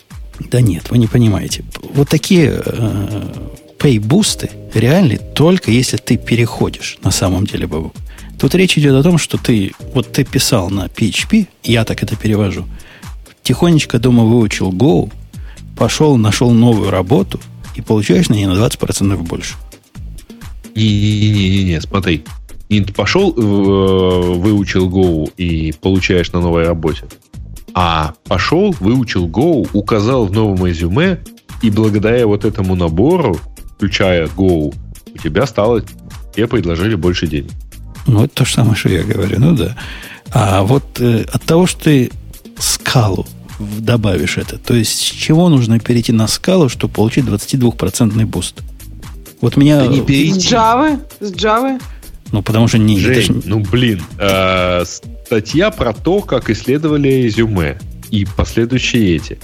Да 0.52 0.62
нет, 0.62 0.90
вы 0.90 1.00
не 1.00 1.08
понимаете. 1.08 1.64
Вот 1.94 2.08
такие 2.08 2.62
э, 2.66 3.22
pay-бусты 3.78 4.52
реальны 4.74 5.20
только 5.36 5.72
если 5.72 5.98
ты 5.98 6.18
переходишь 6.18 6.98
на 7.04 7.12
самом 7.12 7.46
деле, 7.46 7.68
Бабу. 7.68 7.94
Тут 8.42 8.56
речь 8.56 8.76
идет 8.76 8.96
о 8.96 9.04
том, 9.04 9.20
что 9.20 9.38
ты, 9.38 9.72
вот 9.94 10.12
ты 10.12 10.24
писал 10.24 10.72
на 10.72 10.88
PHP, 10.88 11.46
я 11.62 11.86
так 11.86 12.02
это 12.02 12.16
перевожу, 12.16 12.66
тихонечко 13.44 14.00
дома 14.00 14.24
выучил 14.24 14.72
Go, 14.72 15.12
пошел, 15.78 16.18
нашел 16.18 16.50
новую 16.50 16.90
работу 16.90 17.40
и 17.76 17.82
получаешь 17.82 18.30
на 18.30 18.34
ней 18.34 18.48
на 18.48 18.54
20% 18.54 19.16
больше. 19.18 19.54
Не-не-не, 20.74 21.82
смотри. 21.82 22.24
Не 22.70 22.82
пошел, 22.82 23.32
э, 23.32 23.40
выучил 23.40 24.90
Go 24.90 25.32
и 25.38 25.72
получаешь 25.74 26.32
на 26.32 26.42
новой 26.42 26.66
работе. 26.66 27.04
А 27.76 28.16
пошел, 28.24 28.76
выучил 28.80 29.28
Go, 29.28 29.70
указал 29.74 30.26
в 30.26 30.32
новом 30.32 30.66
резюме, 30.66 31.20
и 31.62 31.70
благодаря 31.70 32.26
вот 32.26 32.44
этому 32.44 32.74
набору, 32.74 33.40
включая 33.76 34.26
Go, 34.26 34.74
у 35.14 35.18
тебя 35.20 35.46
стало, 35.46 35.84
тебе 36.34 36.48
предложили 36.48 36.96
больше 36.96 37.28
денег. 37.28 37.52
Ну, 38.08 38.24
это 38.24 38.34
то 38.36 38.46
же 38.46 38.54
самое, 38.54 38.76
что 38.76 38.90
я 38.90 39.04
говорю, 39.04 39.40
ну 39.40 39.56
да. 39.56 39.78
А 40.32 40.64
вот 40.64 41.00
э, 41.00 41.26
от 41.32 41.44
того, 41.44 41.68
что 41.68 41.84
ты 41.84 42.12
Scala 42.58 43.14
у 43.14 43.26
добавишь 43.60 44.38
это. 44.38 44.58
То 44.58 44.74
есть, 44.74 44.92
с 44.92 45.12
чего 45.12 45.50
нужно 45.50 45.80
перейти 45.80 46.12
на 46.12 46.28
Scala 46.28 46.58
у, 46.58 46.70
чтобы 46.70 46.94
получить 46.94 47.26
22% 47.26 48.26
boost? 48.26 48.62
Вот 49.40 49.58
меня... 49.58 49.86
не 49.88 50.02
перейти. 50.02 50.40
С 50.40 50.52
Java? 50.52 51.00
С 51.20 51.32
Java? 51.32 51.82
Ну, 52.32 52.42
потому 52.42 52.68
что 52.68 52.78
не... 52.78 53.00
Жень, 53.00 53.22
же... 53.22 53.42
ну, 53.46 53.60
блин, 53.60 54.02
э, 54.18 54.84
статья 55.26 55.72
про 55.72 55.94
то, 55.94 56.22
как 56.22 56.50
исследовали 56.50 57.10
резюме 57.10 57.80
и 58.10 58.26
последующие 58.26 59.16
эти. 59.16 59.40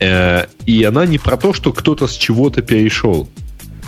Э, 0.00 0.46
и 0.66 0.82
она 0.82 1.06
не 1.06 1.18
про 1.18 1.36
то, 1.36 1.52
что 1.52 1.72
кто-то 1.72 2.06
с 2.06 2.12
чего-то 2.12 2.62
перешел. 2.62 3.28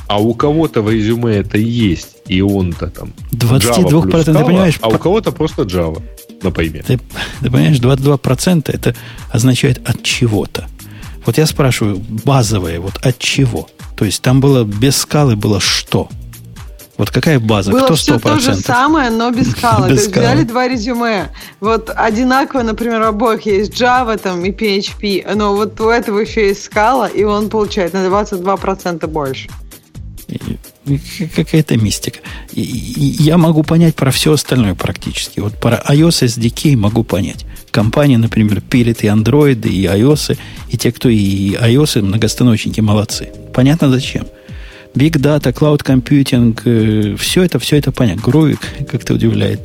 А 0.06 0.20
у 0.20 0.34
кого-то 0.34 0.82
в 0.82 0.90
резюме 0.90 1.36
это 1.36 1.58
есть, 1.58 2.15
и 2.28 2.40
он-то 2.40 2.88
там 2.88 3.12
22% 3.32 4.02
Java 4.02 4.24
ты 4.24 4.44
понимаешь? 4.44 4.78
А 4.80 4.88
у 4.88 4.98
кого-то 4.98 5.32
просто 5.32 5.62
Java, 5.62 6.02
например. 6.42 6.84
Ты, 6.84 6.98
ты 7.40 7.50
понимаешь, 7.50 7.78
22% 7.78 8.70
это 8.72 8.94
означает 9.30 9.88
от 9.88 10.02
чего-то. 10.02 10.66
Вот 11.24 11.38
я 11.38 11.46
спрашиваю, 11.46 11.96
базовое, 12.24 12.78
вот 12.80 12.96
от 13.04 13.18
чего? 13.18 13.68
То 13.96 14.04
есть 14.04 14.22
там 14.22 14.40
было 14.40 14.64
без 14.64 14.96
скалы 14.96 15.36
было 15.36 15.60
что? 15.60 16.08
Вот 16.98 17.10
какая 17.10 17.38
база? 17.38 17.72
Было 17.72 17.84
Кто 17.84 17.94
100%? 17.94 17.96
все 17.96 18.18
то 18.18 18.38
же 18.38 18.54
самое, 18.54 19.10
но 19.10 19.30
без 19.30 19.50
скалы. 19.56 19.88
без 19.88 19.96
то 19.96 20.00
есть 20.02 20.10
скалы. 20.10 20.26
взяли 20.26 20.44
два 20.44 20.68
резюме. 20.68 21.30
Вот 21.60 21.90
одинаково, 21.94 22.62
например, 22.62 23.02
у 23.02 23.04
обоих 23.06 23.44
есть 23.46 23.72
Java 23.72 24.16
там, 24.16 24.44
и 24.44 24.50
PHP, 24.50 25.34
но 25.34 25.54
вот 25.54 25.80
у 25.80 25.88
этого 25.88 26.20
еще 26.20 26.48
есть 26.48 26.64
скала, 26.64 27.06
и 27.06 27.24
он 27.24 27.50
получает 27.50 27.92
на 27.92 28.06
22% 28.06 29.06
больше. 29.08 29.48
Какая-то 31.34 31.76
мистика. 31.76 32.20
И, 32.52 32.62
и, 32.62 33.22
я 33.22 33.38
могу 33.38 33.62
понять 33.62 33.94
про 33.94 34.10
все 34.10 34.32
остальное 34.32 34.74
практически. 34.74 35.40
Вот 35.40 35.58
про 35.58 35.82
iOS 35.88 36.26
SDK 36.26 36.76
могу 36.76 37.02
понять. 37.02 37.44
Компания, 37.70 38.18
например, 38.18 38.60
пилит 38.60 39.02
и 39.02 39.08
Android, 39.08 39.68
и 39.68 39.84
iOS, 39.84 40.38
и 40.70 40.76
те, 40.76 40.92
кто 40.92 41.08
и 41.08 41.54
iOS, 41.54 42.02
многостаночники, 42.02 42.80
молодцы. 42.80 43.28
Понятно 43.52 43.90
зачем. 43.90 44.26
Big 44.94 45.12
Data, 45.18 45.52
Cloud 45.52 45.84
Computing, 45.84 46.58
э, 46.64 47.16
все 47.16 47.42
это, 47.42 47.58
все 47.58 47.76
это 47.76 47.92
понятно. 47.92 48.22
Грувик 48.22 48.60
как-то 48.90 49.14
удивляет. 49.14 49.60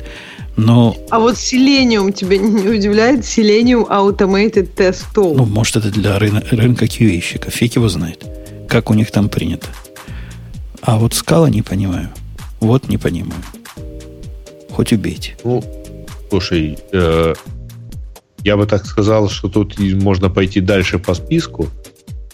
Но... 0.56 0.94
А 1.10 1.18
вот 1.18 1.36
Selenium 1.36 2.12
тебя 2.12 2.36
не 2.36 2.68
удивляет? 2.68 3.20
Selenium 3.20 3.88
Automated 3.88 4.74
Test 4.76 5.04
Tool. 5.14 5.34
Ну, 5.36 5.46
может, 5.46 5.76
это 5.76 5.90
для 5.90 6.18
рынка, 6.18 6.44
рынка 6.50 6.84
QA-щика. 6.84 7.50
Фиг 7.50 7.76
его 7.76 7.88
знает. 7.88 8.24
Как 8.68 8.90
у 8.90 8.94
них 8.94 9.10
там 9.10 9.30
принято. 9.30 9.68
А 10.82 10.98
вот 10.98 11.14
скала 11.14 11.48
не 11.48 11.62
понимаю. 11.62 12.08
Вот 12.60 12.88
не 12.88 12.98
понимаю. 12.98 13.42
Хоть 14.70 14.92
убейте. 14.92 15.36
Ну, 15.44 15.62
слушай, 16.28 16.78
э, 16.92 17.34
я 18.42 18.56
бы 18.56 18.66
так 18.66 18.84
сказал, 18.86 19.28
что 19.28 19.48
тут 19.48 19.78
можно 19.78 20.28
пойти 20.28 20.60
дальше 20.60 20.98
по 20.98 21.14
списку 21.14 21.68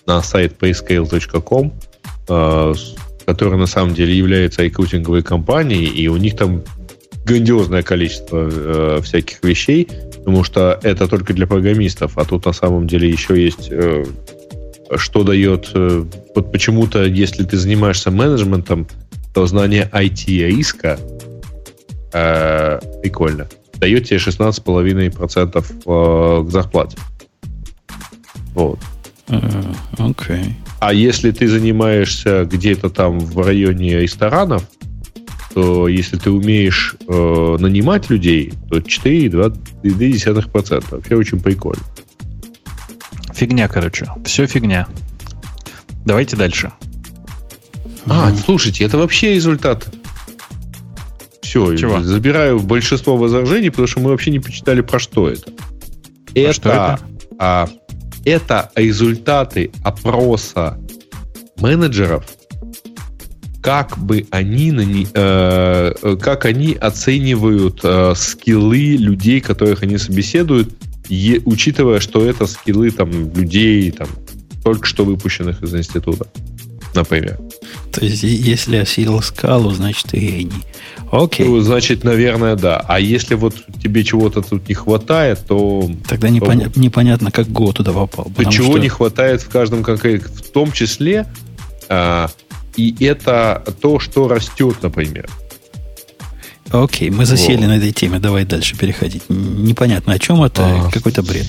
на 0.06 0.22
сайт 0.22 0.56
payscale.com, 0.58 1.72
э, 2.28 2.74
который 3.26 3.58
на 3.58 3.66
самом 3.66 3.94
деле 3.94 4.16
является 4.16 4.62
рекрутинговой 4.62 5.22
компанией, 5.22 5.86
и 5.86 6.08
у 6.08 6.16
них 6.16 6.34
там 6.36 6.62
грандиозное 7.26 7.82
количество 7.82 8.48
э, 8.50 9.00
всяких 9.02 9.44
вещей, 9.44 9.88
потому 10.16 10.44
что 10.44 10.80
это 10.82 11.06
только 11.06 11.34
для 11.34 11.46
программистов, 11.46 12.16
а 12.16 12.24
тут 12.24 12.46
на 12.46 12.54
самом 12.54 12.86
деле 12.86 13.10
еще 13.10 13.42
есть 13.42 13.68
э, 13.70 14.06
что 14.96 15.22
дает... 15.22 15.70
Э, 15.74 16.04
вот 16.34 16.52
почему-то, 16.52 17.04
если 17.04 17.44
ты 17.44 17.56
занимаешься 17.56 18.10
менеджментом, 18.10 18.86
то 19.34 19.46
знание 19.46 19.88
IT-риска 19.92 20.98
э, 22.12 22.80
прикольно. 23.02 23.46
Дает 23.74 24.06
тебе 24.06 24.18
16,5% 24.18 25.64
э, 25.86 26.44
к 26.44 26.50
зарплате. 26.50 26.98
Вот. 28.54 28.78
Uh, 29.28 29.76
okay. 29.98 30.52
А 30.80 30.94
если 30.94 31.32
ты 31.32 31.48
занимаешься 31.48 32.44
где-то 32.44 32.88
там 32.88 33.18
в 33.18 33.46
районе 33.46 34.00
ресторанов, 34.00 34.62
то 35.54 35.88
если 35.88 36.16
ты 36.16 36.30
умеешь 36.30 36.94
э, 37.06 37.56
нанимать 37.58 38.08
людей, 38.10 38.52
то 38.70 38.78
4,2%. 38.78 40.84
Вообще 40.90 41.16
очень 41.16 41.40
прикольно. 41.40 41.82
Фигня, 43.38 43.68
короче. 43.68 44.08
Все 44.24 44.46
фигня. 44.48 44.88
Давайте 46.04 46.34
дальше. 46.34 46.72
А, 48.06 48.34
слушайте, 48.34 48.82
это 48.82 48.98
вообще 48.98 49.34
результат. 49.34 49.86
Все, 51.40 51.76
Чего? 51.76 52.00
забираю 52.00 52.58
большинство 52.58 53.16
возражений, 53.16 53.70
потому 53.70 53.86
что 53.86 54.00
мы 54.00 54.10
вообще 54.10 54.32
не 54.32 54.40
почитали, 54.40 54.80
про 54.80 54.98
что 54.98 55.28
это. 55.28 55.52
А 56.34 56.38
это, 56.38 56.52
что 56.52 56.68
это? 56.68 57.00
А, 57.38 57.68
это 58.24 58.72
результаты 58.74 59.70
опроса 59.84 60.76
менеджеров, 61.58 62.26
как 63.62 63.96
бы 63.98 64.26
они, 64.30 65.06
э, 65.14 66.16
как 66.20 66.44
они 66.44 66.74
оценивают 66.74 67.80
э, 67.84 68.14
скиллы 68.16 68.96
людей, 68.96 69.40
которых 69.40 69.84
они 69.84 69.96
собеседуют, 69.96 70.74
е, 71.08 71.40
учитывая, 71.44 72.00
что 72.00 72.24
это 72.24 72.46
скиллы 72.46 72.90
там, 72.90 73.32
людей, 73.34 73.90
там, 73.90 74.08
только 74.62 74.86
что 74.86 75.04
выпущенных 75.04 75.62
из 75.62 75.74
института, 75.74 76.26
например. 76.94 77.38
То 77.92 78.04
есть, 78.04 78.22
если 78.22 78.76
осилил 78.76 79.22
скалу, 79.22 79.70
значит, 79.70 80.06
ты 80.10 80.18
гений. 80.18 80.64
Окей. 81.10 81.46
Ну, 81.46 81.60
значит, 81.60 82.04
наверное, 82.04 82.54
да. 82.54 82.84
А 82.86 83.00
если 83.00 83.34
вот 83.34 83.54
тебе 83.82 84.04
чего-то 84.04 84.42
тут 84.42 84.68
не 84.68 84.74
хватает, 84.74 85.46
то... 85.46 85.90
Тогда 86.06 86.28
непоня- 86.28 86.70
то, 86.70 86.78
непонятно, 86.78 87.30
как 87.30 87.48
Го 87.48 87.72
туда 87.72 87.92
попал. 87.92 88.30
То 88.36 88.44
чего 88.44 88.72
что... 88.72 88.78
не 88.78 88.88
хватает 88.88 89.40
в 89.40 89.48
каждом 89.48 89.82
конкретном... 89.82 90.32
В 90.34 90.50
том 90.50 90.70
числе, 90.72 91.26
а, 91.88 92.30
и 92.76 92.94
это 93.04 93.64
то, 93.80 93.98
что 93.98 94.28
растет, 94.28 94.76
например. 94.82 95.28
Окей, 96.70 97.10
мы 97.10 97.24
засели 97.24 97.56
вот. 97.56 97.66
на 97.66 97.76
этой 97.78 97.92
теме, 97.92 98.18
давай 98.18 98.44
дальше 98.44 98.76
переходить. 98.76 99.22
Непонятно, 99.28 100.12
о 100.12 100.18
чем 100.18 100.42
это, 100.42 100.62
а, 100.64 100.90
какой-то 100.90 101.22
бред. 101.22 101.46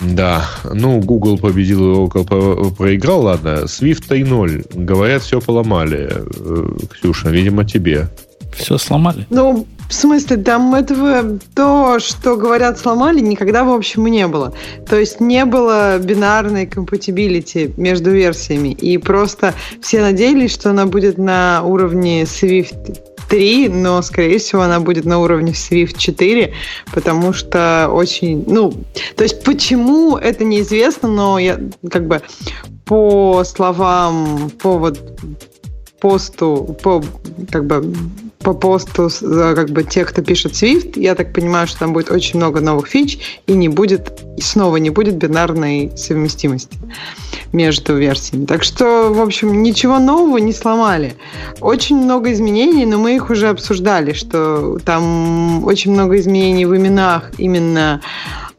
Да, 0.00 0.48
ну, 0.64 1.00
Google 1.00 1.38
победил, 1.38 2.06
Oracle 2.06 2.74
проиграл, 2.74 3.22
ладно. 3.22 3.64
Swift 3.64 4.08
3.0, 4.08 4.84
говорят, 4.84 5.22
все 5.22 5.40
поломали. 5.40 6.08
Э, 6.10 6.68
Ксюша, 6.92 7.30
видимо, 7.30 7.64
тебе. 7.64 8.08
Все 8.56 8.78
сломали? 8.78 9.26
Ну, 9.30 9.66
в 9.88 9.94
смысле, 9.94 10.36
там 10.36 10.74
этого, 10.74 11.38
то, 11.54 11.98
что 11.98 12.36
говорят, 12.36 12.78
сломали, 12.78 13.20
никогда, 13.20 13.64
в 13.64 13.70
общем, 13.70 14.06
и 14.06 14.10
не 14.10 14.26
было. 14.26 14.52
То 14.88 14.96
есть 14.98 15.20
не 15.20 15.44
было 15.44 15.98
бинарной 15.98 16.66
compatibility 16.66 17.72
между 17.76 18.10
версиями. 18.10 18.68
И 18.68 18.98
просто 18.98 19.54
все 19.80 20.00
надеялись, 20.00 20.52
что 20.52 20.70
она 20.70 20.86
будет 20.86 21.18
на 21.18 21.62
уровне 21.62 22.22
Swift 22.22 22.98
3, 23.28 23.68
но, 23.68 24.02
скорее 24.02 24.38
всего, 24.38 24.62
она 24.62 24.80
будет 24.80 25.04
на 25.04 25.18
уровне 25.18 25.52
Swift 25.52 25.98
4, 25.98 26.52
потому 26.92 27.32
что 27.32 27.88
очень, 27.92 28.44
ну, 28.46 28.72
то 29.16 29.24
есть 29.24 29.42
почему 29.44 30.16
это 30.16 30.44
неизвестно, 30.44 31.08
но 31.08 31.38
я 31.38 31.58
как 31.90 32.06
бы 32.06 32.22
по 32.84 33.44
словам, 33.44 34.50
по 34.60 34.78
вот 34.78 35.20
посту, 36.00 36.76
по 36.82 37.02
как 37.50 37.66
бы 37.66 37.94
по 38.38 38.54
посту 38.54 39.10
как 39.20 39.70
бы 39.70 39.82
тех, 39.82 40.08
кто 40.08 40.22
пишет 40.22 40.52
Swift, 40.52 40.98
я 40.98 41.14
так 41.14 41.32
понимаю, 41.32 41.66
что 41.66 41.80
там 41.80 41.92
будет 41.92 42.10
очень 42.10 42.38
много 42.38 42.60
новых 42.60 42.86
фич 42.86 43.40
и 43.46 43.52
не 43.52 43.68
будет, 43.68 44.22
и 44.36 44.40
снова 44.40 44.76
не 44.76 44.90
будет 44.90 45.16
бинарной 45.16 45.92
совместимости 45.96 46.78
между 47.52 47.96
версиями. 47.96 48.46
Так 48.46 48.62
что, 48.62 49.12
в 49.12 49.20
общем, 49.20 49.62
ничего 49.62 49.98
нового 49.98 50.38
не 50.38 50.52
сломали. 50.52 51.16
Очень 51.60 51.96
много 51.96 52.32
изменений, 52.32 52.86
но 52.86 52.98
мы 52.98 53.16
их 53.16 53.30
уже 53.30 53.48
обсуждали, 53.48 54.12
что 54.12 54.78
там 54.84 55.64
очень 55.64 55.92
много 55.92 56.16
изменений 56.18 56.66
в 56.66 56.76
именах 56.76 57.32
именно 57.38 58.00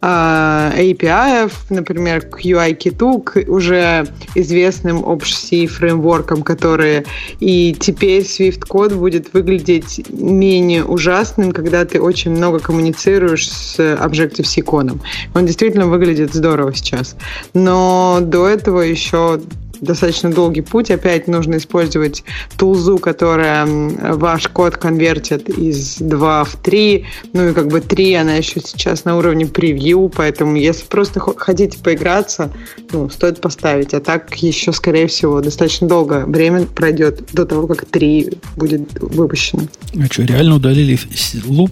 API, 0.01 1.51
например, 1.69 2.21
к 2.21 2.39
UI-киту, 2.39 3.19
к 3.19 3.43
уже 3.47 4.07
известным 4.35 5.03
Obj-C 5.03 5.67
фреймворкам, 5.67 6.43
которые 6.43 7.05
и 7.39 7.75
теперь 7.77 8.23
Swift 8.23 8.65
код 8.65 8.93
будет 8.93 9.33
выглядеть 9.33 10.01
менее 10.09 10.85
ужасным, 10.85 11.51
когда 11.51 11.83
ты 11.85 12.01
очень 12.01 12.31
много 12.31 12.59
коммуницируешь 12.59 13.51
с 13.51 13.79
Objective-C 13.79 14.61
кодом. 14.61 15.01
Он 15.35 15.45
действительно 15.45 15.87
выглядит 15.87 16.33
здорово 16.33 16.73
сейчас. 16.73 17.15
Но 17.53 18.19
до 18.21 18.47
этого 18.47 18.81
еще 18.81 19.41
достаточно 19.81 20.31
долгий 20.31 20.61
путь. 20.61 20.91
Опять 20.91 21.27
нужно 21.27 21.57
использовать 21.57 22.23
тулзу, 22.57 22.97
которая 22.97 23.65
ваш 23.65 24.47
код 24.47 24.77
конвертит 24.77 25.49
из 25.49 25.97
2 25.97 26.43
в 26.43 26.55
3. 26.57 27.05
Ну 27.33 27.49
и 27.49 27.53
как 27.53 27.67
бы 27.67 27.81
3, 27.81 28.13
она 28.15 28.35
еще 28.35 28.59
сейчас 28.59 29.05
на 29.05 29.17
уровне 29.17 29.45
превью, 29.45 30.11
поэтому 30.15 30.55
если 30.55 30.85
просто 30.85 31.19
хотите 31.19 31.77
поиграться, 31.79 32.51
ну, 32.91 33.09
стоит 33.09 33.41
поставить. 33.41 33.93
А 33.93 33.99
так 33.99 34.35
еще, 34.35 34.73
скорее 34.73 35.07
всего, 35.07 35.41
достаточно 35.41 35.87
долго 35.87 36.25
время 36.25 36.65
пройдет 36.65 37.29
до 37.33 37.45
того, 37.45 37.67
как 37.67 37.85
3 37.85 38.37
будет 38.55 38.99
выпущено. 39.01 39.63
А 39.95 40.05
что, 40.05 40.23
реально 40.23 40.55
удалили 40.55 40.99
луп? 41.45 41.71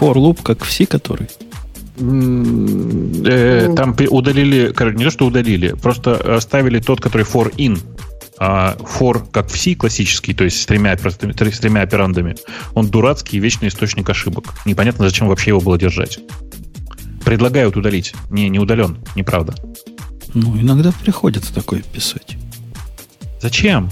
For 0.00 0.14
loop, 0.14 0.40
как 0.42 0.64
все, 0.64 0.86
которые? 0.86 1.28
Э, 1.96 3.66
ну. 3.68 3.74
Там 3.74 3.96
удалили, 4.10 4.72
не 4.96 5.04
то, 5.04 5.10
что 5.10 5.26
удалили, 5.26 5.74
просто 5.74 6.36
оставили 6.36 6.80
тот, 6.80 7.00
который 7.00 7.22
for 7.22 7.54
in, 7.56 7.78
а 8.38 8.76
for, 8.78 9.24
как 9.30 9.48
в 9.48 9.56
C 9.56 9.74
классический, 9.74 10.34
то 10.34 10.44
есть 10.44 10.60
с 10.60 10.66
тремя, 10.66 10.96
с 10.96 11.58
тремя 11.58 11.82
операндами, 11.82 12.34
он 12.74 12.88
дурацкий 12.88 13.36
и 13.36 13.40
вечный 13.40 13.68
источник 13.68 14.08
ошибок. 14.10 14.54
Непонятно, 14.64 15.04
зачем 15.04 15.28
вообще 15.28 15.50
его 15.50 15.60
было 15.60 15.78
держать. 15.78 16.18
Предлагают 17.24 17.76
удалить. 17.76 18.12
Не, 18.30 18.48
не 18.48 18.58
удален, 18.58 18.98
неправда. 19.14 19.54
Ну, 20.34 20.60
иногда 20.60 20.92
приходится 20.92 21.54
такое 21.54 21.82
писать. 21.82 22.36
Зачем? 23.40 23.88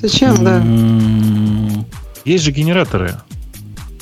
Зачем, 0.00 0.44
да? 0.44 0.62
Есть 2.24 2.44
же 2.44 2.52
генераторы. 2.52 3.16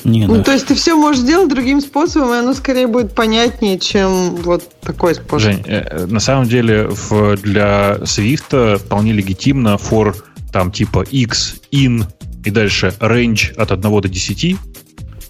Не, 0.05 0.27
ну, 0.27 0.37
да. 0.37 0.45
то 0.45 0.53
есть 0.53 0.67
ты 0.67 0.75
все 0.75 0.95
можешь 0.95 1.23
сделать 1.23 1.49
другим 1.49 1.81
способом, 1.81 2.33
и 2.33 2.39
оно 2.39 2.55
скорее 2.55 2.87
будет 2.87 3.15
понятнее, 3.15 3.79
чем 3.79 4.37
вот 4.37 4.63
такой 4.81 5.15
способ. 5.15 5.41
Жень, 5.41 5.63
э, 5.67 6.07
на 6.07 6.21
самом 6.21 6.49
деле 6.49 6.89
в, 6.89 7.37
для 7.37 7.97
Swift 8.03 8.79
вполне 8.79 9.13
легитимно 9.13 9.77
for 9.77 10.15
там 10.53 10.73
типа 10.73 11.05
x, 11.11 11.57
in 11.73 12.05
и 12.45 12.51
дальше 12.51 12.95
range 13.01 13.55
от 13.57 13.73
1 13.73 14.01
до 14.01 14.09
10. 14.09 14.57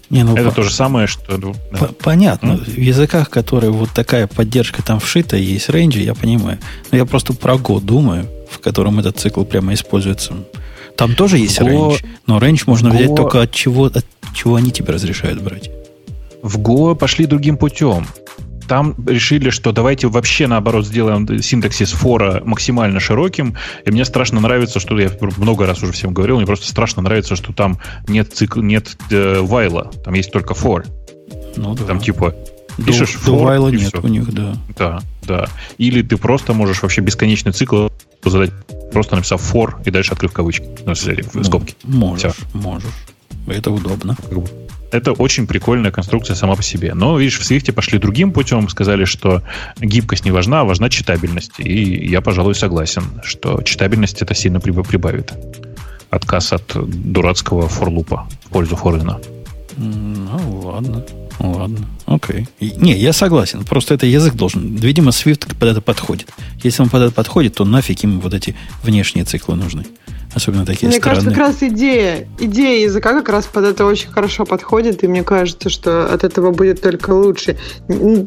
Не, 0.09 0.23
ну, 0.23 0.35
Это 0.35 0.49
по... 0.49 0.55
то 0.55 0.63
же 0.63 0.71
самое, 0.71 1.07
что... 1.07 1.37
Ну, 1.37 1.55
да. 1.71 1.89
Понятно. 2.01 2.51
Mm? 2.51 2.63
В 2.65 2.77
языках, 2.77 3.29
которые 3.29 3.71
вот 3.71 3.91
такая 3.91 4.27
поддержка 4.27 4.83
там 4.83 4.99
вшита, 4.99 5.37
есть 5.37 5.69
рейнджи, 5.69 6.01
я 6.01 6.13
понимаю. 6.13 6.59
Но 6.91 6.97
я 6.97 7.05
просто 7.05 7.33
про 7.33 7.55
Go 7.55 7.79
думаю, 7.79 8.27
в 8.49 8.59
котором 8.59 8.99
этот 8.99 9.17
цикл 9.17 9.43
прямо 9.45 9.73
используется. 9.73 10.33
Там 11.01 11.15
тоже 11.15 11.39
есть 11.39 11.59
Go... 11.59 11.65
range, 11.65 12.05
но 12.27 12.37
range 12.37 12.65
можно 12.67 12.89
Go... 12.89 12.95
взять 12.95 13.15
только 13.15 13.41
от 13.41 13.51
чего, 13.51 13.85
от 13.85 14.05
чего 14.35 14.57
они 14.57 14.69
тебе 14.69 14.93
разрешают 14.93 15.41
брать? 15.41 15.71
В 16.43 16.59
Go 16.59 16.95
пошли 16.95 17.25
другим 17.25 17.57
путем. 17.57 18.05
Там 18.67 18.93
решили, 19.07 19.49
что 19.49 19.71
давайте 19.71 20.09
вообще 20.09 20.45
наоборот 20.45 20.85
сделаем 20.85 21.41
синтаксис 21.41 21.91
фора 21.93 22.43
максимально 22.45 22.99
широким. 22.99 23.55
И 23.83 23.89
мне 23.89 24.05
страшно 24.05 24.41
нравится, 24.41 24.79
что 24.79 24.99
я 24.99 25.09
много 25.37 25.65
раз 25.65 25.81
уже 25.81 25.91
всем 25.91 26.13
говорил, 26.13 26.37
мне 26.37 26.45
просто 26.45 26.67
страшно 26.67 27.01
нравится, 27.01 27.35
что 27.35 27.51
там 27.51 27.79
нет 28.07 28.31
цикл, 28.31 28.61
нет 28.61 28.95
э, 29.09 29.39
вайла, 29.41 29.89
там 30.05 30.13
есть 30.13 30.31
только 30.31 30.53
for. 30.53 30.85
Ну, 31.55 31.73
да. 31.73 31.83
Там 31.85 31.99
типа 31.99 32.35
пишешь 32.85 33.17
до, 33.25 33.37
for, 33.37 33.57
до 33.57 33.69
нет 33.71 33.87
все. 33.87 34.01
у 34.03 34.07
них, 34.07 34.31
да. 34.31 34.55
Да, 34.77 35.01
да. 35.23 35.47
Или 35.79 36.03
ты 36.03 36.17
просто 36.17 36.53
можешь 36.53 36.83
вообще 36.83 37.01
бесконечный 37.01 37.53
цикл 37.53 37.87
задать, 38.29 38.51
просто 38.91 39.15
написав 39.15 39.41
for 39.41 39.75
и 39.85 39.91
дальше 39.91 40.13
открыв 40.13 40.31
кавычки. 40.33 40.65
Ну, 40.85 40.93
в 40.93 41.43
скобки. 41.43 41.75
Можешь, 41.83 42.33
все. 42.33 42.45
можешь. 42.53 42.91
Это 43.47 43.71
удобно. 43.71 44.15
Это 44.91 45.13
очень 45.13 45.47
прикольная 45.47 45.91
конструкция 45.91 46.35
сама 46.35 46.55
по 46.55 46.63
себе. 46.63 46.93
Но, 46.93 47.17
видишь, 47.17 47.39
в 47.39 47.49
Swift 47.49 47.71
пошли 47.71 47.97
другим 47.97 48.33
путем, 48.33 48.67
сказали, 48.67 49.05
что 49.05 49.41
гибкость 49.79 50.25
не 50.25 50.31
важна, 50.31 50.61
а 50.61 50.63
важна 50.65 50.89
читабельность. 50.89 51.59
И 51.59 52.07
я, 52.07 52.21
пожалуй, 52.21 52.55
согласен, 52.55 53.03
что 53.23 53.61
читабельность 53.61 54.21
это 54.21 54.35
сильно 54.35 54.59
прибавит. 54.59 55.31
Отказ 56.09 56.51
от 56.51 56.75
дурацкого 56.75 57.69
форлупа 57.69 58.27
в 58.45 58.49
пользу 58.49 58.75
форина. 58.75 59.19
Ну, 59.77 60.61
ладно. 60.65 61.05
Ладно, 61.43 61.87
окей. 62.05 62.47
Не, 62.59 62.95
я 62.97 63.13
согласен. 63.13 63.63
Просто 63.65 63.95
это 63.95 64.05
язык 64.05 64.35
должен. 64.35 64.75
Видимо, 64.75 65.09
Swift 65.09 65.55
под 65.57 65.69
это 65.69 65.81
подходит. 65.81 66.29
Если 66.61 66.83
он 66.83 66.89
под 66.89 67.01
это 67.01 67.11
подходит, 67.11 67.55
то 67.55 67.65
нафиг 67.65 68.03
им 68.03 68.19
вот 68.19 68.33
эти 68.33 68.55
внешние 68.83 69.25
циклы 69.25 69.55
нужны. 69.55 69.85
Особенно 70.33 70.65
такие 70.65 70.87
Мне 70.87 70.99
странные. 70.99 71.23
кажется, 71.25 71.29
как 71.29 71.39
раз 71.39 71.73
идея, 71.73 72.27
идея 72.39 72.85
языка 72.85 73.11
как 73.13 73.27
раз 73.27 73.47
под 73.47 73.65
это 73.65 73.85
очень 73.85 74.09
хорошо 74.09 74.45
подходит, 74.45 75.03
и 75.03 75.07
мне 75.07 75.23
кажется, 75.23 75.69
что 75.69 76.05
от 76.05 76.23
этого 76.23 76.51
будет 76.51 76.81
только 76.81 77.09
лучше. 77.09 77.57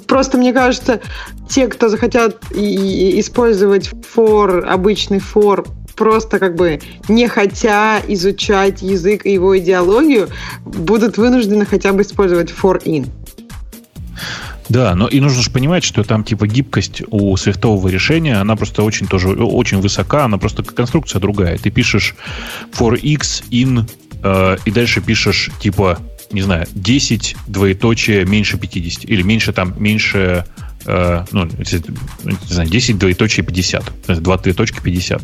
Просто 0.06 0.36
мне 0.36 0.52
кажется, 0.52 1.00
те, 1.48 1.66
кто 1.68 1.88
захотят 1.88 2.42
использовать 2.52 3.90
for, 4.14 4.60
обычный 4.66 5.18
for, 5.18 5.66
просто 5.94 6.38
как 6.38 6.56
бы 6.56 6.80
не 7.08 7.28
хотя 7.28 8.00
изучать 8.08 8.82
язык 8.82 9.26
и 9.26 9.32
его 9.32 9.56
идеологию, 9.58 10.28
будут 10.64 11.16
вынуждены 11.16 11.64
хотя 11.66 11.92
бы 11.92 12.02
использовать 12.02 12.50
for 12.50 12.82
in. 12.84 13.08
Да, 14.68 14.94
но 14.94 15.06
и 15.06 15.20
нужно 15.20 15.42
же 15.42 15.50
понимать, 15.50 15.84
что 15.84 16.02
там 16.04 16.24
типа 16.24 16.46
гибкость 16.46 17.02
у 17.10 17.36
свифтового 17.36 17.88
решения, 17.88 18.36
она 18.36 18.56
просто 18.56 18.82
очень 18.82 19.06
тоже 19.06 19.28
очень 19.28 19.80
высока, 19.80 20.24
она 20.24 20.38
просто 20.38 20.62
конструкция 20.62 21.20
другая. 21.20 21.58
Ты 21.58 21.70
пишешь 21.70 22.14
for 22.72 22.98
x 22.98 23.42
in 23.50 23.88
э, 24.22 24.56
и 24.64 24.70
дальше 24.70 25.02
пишешь 25.02 25.50
типа, 25.60 25.98
не 26.32 26.40
знаю, 26.40 26.66
10 26.72 27.36
двоеточие 27.46 28.24
меньше 28.24 28.56
50 28.56 29.04
или 29.04 29.22
меньше 29.22 29.52
там, 29.52 29.74
меньше 29.78 30.46
э, 30.86 31.24
ну, 31.32 31.44
не 31.44 32.48
знаю, 32.48 32.68
10 32.68 32.98
двоеточие 32.98 33.44
50. 33.44 33.84
То 33.84 33.92
есть 34.08 34.22
2 34.22 34.38
двоеточки 34.38 34.80
50. 34.80 35.22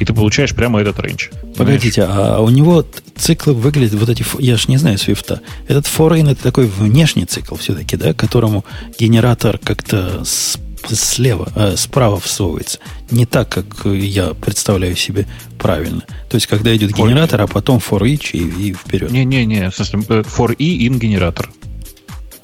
И 0.00 0.04
ты 0.04 0.12
получаешь 0.12 0.54
прямо 0.54 0.80
этот 0.80 0.98
рейндж. 1.00 1.28
Погодите, 1.56 2.02
а 2.02 2.40
у 2.40 2.50
него 2.50 2.84
циклы 3.16 3.52
выглядят, 3.54 3.94
вот 3.94 4.08
эти, 4.08 4.24
я 4.40 4.56
же 4.56 4.64
не 4.68 4.76
знаю 4.76 4.98
свифта, 4.98 5.40
этот 5.68 5.86
foreign 5.86 6.30
это 6.30 6.42
такой 6.42 6.66
внешний 6.66 7.24
цикл 7.24 7.56
все-таки, 7.56 7.96
да, 7.96 8.14
которому 8.14 8.64
генератор 8.98 9.58
как-то 9.58 10.24
с, 10.24 10.58
слева, 10.88 11.52
э, 11.54 11.76
справа 11.76 12.18
всовывается. 12.20 12.78
Не 13.10 13.26
так, 13.26 13.48
как 13.48 13.84
я 13.84 14.34
представляю 14.34 14.96
себе 14.96 15.26
правильно. 15.58 16.02
То 16.28 16.36
есть, 16.36 16.46
когда 16.46 16.74
идет 16.74 16.92
for 16.92 17.06
генератор, 17.06 17.42
а 17.42 17.46
потом 17.46 17.78
for 17.78 18.00
each 18.00 18.30
и, 18.32 18.68
и 18.68 18.72
вперед. 18.72 19.10
Не-не-не, 19.10 19.68
for 19.68 20.54
e 20.58 20.86
in 20.86 20.98
генератор. 20.98 21.50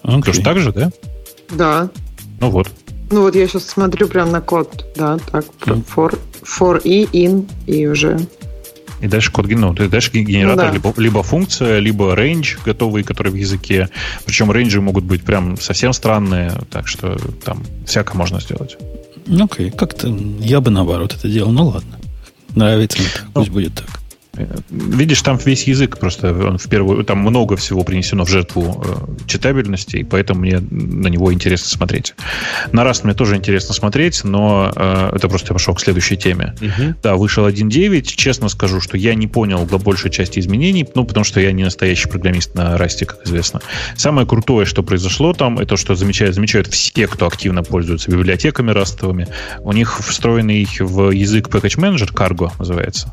Okay. 0.02 0.26
Тоже 0.26 0.42
так 0.42 0.58
же, 0.60 0.72
да? 0.72 0.90
Да. 1.50 1.90
Ну 2.40 2.51
вот. 2.51 2.69
Ну 3.10 3.23
вот 3.23 3.35
я 3.35 3.47
сейчас 3.47 3.65
смотрю 3.65 4.09
прям 4.09 4.31
на 4.31 4.40
код, 4.40 4.85
да, 4.97 5.19
так, 5.32 5.44
mm. 5.60 5.85
for, 5.94 6.19
for 6.43 6.81
и 6.82 7.05
in, 7.06 7.48
и 7.66 7.86
уже 7.86 8.19
и 9.01 9.06
дальше 9.06 9.31
код 9.31 9.47
ну, 9.48 9.73
дальше 9.74 10.10
генератор 10.12 10.66
ну, 10.66 10.70
да. 10.70 10.74
либо, 10.74 10.94
либо 10.97 11.23
функция, 11.23 11.78
либо 11.78 12.15
range 12.15 12.59
готовый, 12.65 13.05
который 13.05 13.31
в 13.31 13.36
языке. 13.36 13.89
Причем 14.24 14.51
рейнджи 14.51 14.81
могут 14.81 15.05
быть 15.05 15.23
прям 15.23 15.56
совсем 15.56 15.93
странные, 15.93 16.52
так 16.70 16.89
что 16.89 17.16
там 17.44 17.65
всяко 17.86 18.16
можно 18.16 18.40
сделать. 18.40 18.77
Ну 19.27 19.44
окей, 19.44 19.70
как-то 19.70 20.09
я 20.40 20.60
бы 20.60 20.70
наоборот 20.70 21.15
это 21.15 21.28
делал, 21.28 21.52
ну 21.52 21.69
ладно. 21.69 21.98
Нравится 22.55 22.98
мне 22.98 23.09
так, 23.12 23.27
пусть 23.35 23.48
ну, 23.48 23.55
будет 23.55 23.74
так. 23.74 24.01
Видишь, 24.70 25.23
там 25.23 25.39
весь 25.44 25.65
язык 25.65 25.98
просто 25.98 26.32
он 26.32 26.59
в 26.59 26.69
первую, 26.69 27.05
там 27.05 27.19
много 27.19 27.56
всего 27.56 27.85
принесено 27.85 28.24
в 28.24 28.28
жертву 28.28 28.85
э, 28.85 29.27
читабельности, 29.27 29.97
и 29.97 30.05
поэтому 30.05 30.40
мне 30.40 30.60
на 30.60 31.09
него 31.09 31.32
интересно 31.32 31.69
смотреть. 31.69 32.15
На 32.73 32.85
раз 32.85 33.05
мне 33.05 33.15
тоже 33.15 33.36
интересно 33.36 33.74
смотреть, 33.74 34.24
но 34.24 34.73
э, 34.74 35.10
это 35.15 35.28
просто 35.28 35.52
я 35.52 35.55
пошел 35.55 35.74
к 35.74 35.81
следующей 35.81 36.16
теме. 36.16 36.55
Угу. 36.60 36.94
Да, 37.02 37.16
вышел 37.16 37.47
1.9. 37.47 38.02
Честно 38.02 38.48
скажу, 38.48 38.81
что 38.81 38.97
я 38.97 39.15
не 39.15 39.27
понял 39.27 39.66
до 39.66 39.78
большей 39.78 40.10
части 40.10 40.39
изменений, 40.39 40.86
ну, 40.94 41.05
потому 41.05 41.24
что 41.24 41.40
я 41.40 41.52
не 41.52 41.65
настоящий 41.65 42.09
программист 42.09 42.55
на 42.55 42.77
расте, 42.78 43.06
как 43.06 43.27
известно. 43.27 43.60
Самое 43.97 44.27
крутое, 44.27 44.66
что 44.66 44.82
произошло 44.82 45.32
там, 45.32 45.59
это 45.59 45.77
что 45.77 45.94
замечают, 45.94 46.35
замечают 46.35 46.69
все, 46.69 47.06
кто 47.06 47.27
активно 47.27 47.62
пользуется 47.62 48.10
библиотеками 48.10 48.70
растовыми. 48.70 49.28
У 49.60 49.73
них 49.73 50.01
встроенный 50.01 50.69
в 50.78 51.10
язык 51.10 51.48
Package 51.48 51.78
Manager, 51.78 52.12
Cargo 52.12 52.51
называется. 52.59 53.12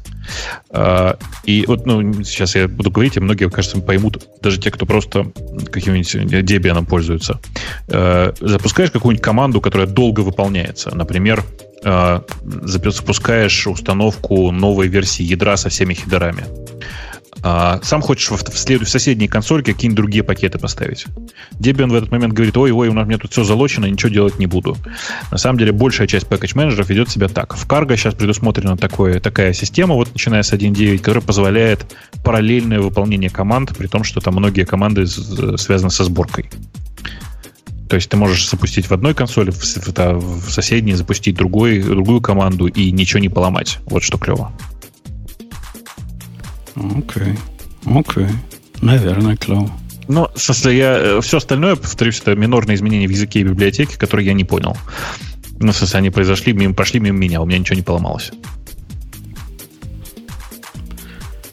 А, 0.70 1.18
и 1.44 1.66
вот, 1.68 1.86
ну, 1.86 2.24
сейчас 2.24 2.56
я 2.56 2.68
буду 2.68 2.92
говорить, 2.92 3.18
и 3.18 3.20
многие, 3.20 3.50
кажется, 3.50 3.80
поймут, 3.80 4.24
даже 4.42 4.60
те, 4.60 4.72
кто 4.72 4.86
просто 4.86 5.32
каким-нибудь 5.72 6.16
Debian 6.16 6.86
пользуются. 6.86 7.40
А, 7.90 8.34
запускаешь 8.40 8.92
какую-нибудь 8.92 9.24
команду, 9.24 9.62
которая 9.62 9.88
долго 9.88 10.22
выполняется. 10.22 10.94
Например, 10.96 11.44
а, 11.84 12.24
запускаешь 12.42 13.68
установку 13.68 14.52
новой 14.52 14.88
версии 14.88 15.24
ядра 15.24 15.56
со 15.58 15.70
всеми 15.70 15.94
хедерами. 15.94 16.46
А, 17.48 17.80
сам 17.84 18.02
хочешь 18.02 18.32
в, 18.32 18.38
в, 18.38 18.58
след... 18.58 18.82
в 18.82 18.90
соседней 18.90 19.28
консольке 19.28 19.74
какие-нибудь 19.74 19.98
другие 19.98 20.24
пакеты 20.24 20.58
поставить. 20.58 21.06
Debian 21.60 21.92
в 21.92 21.94
этот 21.94 22.10
момент 22.10 22.34
говорит, 22.34 22.58
ой, 22.58 22.72
ой, 22.72 22.88
у 22.88 22.94
нас 22.94 23.06
мне 23.06 23.20
тут 23.20 23.34
все 23.34 23.44
залочено, 23.44 23.86
ничего 23.86 24.10
делать 24.10 24.40
не 24.40 24.48
буду. 24.48 24.76
На 25.30 25.38
самом 25.38 25.60
деле, 25.60 25.72
большая 25.72 26.08
часть 26.08 26.28
пакетч-менеджеров 26.28 26.90
ведет 26.90 27.12
себя 27.12 27.28
так. 27.28 27.56
В 27.56 27.68
Cargo 27.68 27.96
сейчас 27.96 28.16
предусмотрена 28.16 28.78
такое, 28.78 29.20
такая 29.20 29.54
система, 29.54 29.94
вот 29.94 30.12
начиная 30.12 30.42
с 30.42 30.54
1.9, 30.54 30.98
которая 30.98 31.22
позволяет 31.22 31.96
параллельное 32.24 32.80
выполнение 32.80 33.30
команд, 33.30 33.78
при 33.78 33.86
том, 33.86 34.04
что 34.04 34.22
там 34.22 34.34
многие 34.34 34.66
команды 34.66 35.06
связаны 35.06 35.92
со 35.92 36.04
сборкой. 36.04 36.50
То 37.88 37.96
есть 37.96 38.10
ты 38.10 38.18
можешь 38.18 38.50
запустить 38.50 38.88
в 38.88 38.92
одной 38.92 39.14
консоли, 39.14 39.52
в, 39.52 39.62
в, 39.62 40.48
в 40.48 40.52
соседней 40.52 40.96
запустить 40.96 41.36
другой, 41.36 41.80
другую 41.80 42.22
команду 42.22 42.66
и 42.66 42.90
ничего 42.90 43.20
не 43.20 43.30
поломать. 43.30 43.78
Вот 43.86 44.02
что 44.02 44.18
клево. 44.18 44.52
Окей. 46.76 47.38
Окей. 47.86 48.28
Наверное, 48.82 49.38
клево. 49.38 49.72
Ну, 50.08 50.28
в 50.34 50.40
смысле, 50.40 50.78
я, 50.78 50.98
э, 50.98 51.22
все 51.22 51.38
остальное, 51.38 51.76
повторюсь, 51.76 52.20
это 52.20 52.36
минорные 52.36 52.76
изменения 52.76 53.08
в 53.08 53.12
языке 53.12 53.40
и 53.40 53.44
библиотеке, 53.44 53.98
которые 53.98 54.28
я 54.28 54.34
не 54.34 54.44
понял. 54.44 54.78
Ну, 55.60 55.72
в 55.72 55.76
смысле, 55.76 56.00
они 56.00 56.10
произошли, 56.10 56.54
мимо, 56.54 56.74
прошли 56.74 57.00
мимо 57.00 57.18
меня, 57.18 57.42
у 57.42 57.46
меня 57.46 57.58
ничего 57.58 57.76
не 57.76 57.82
поломалось. 57.82 58.32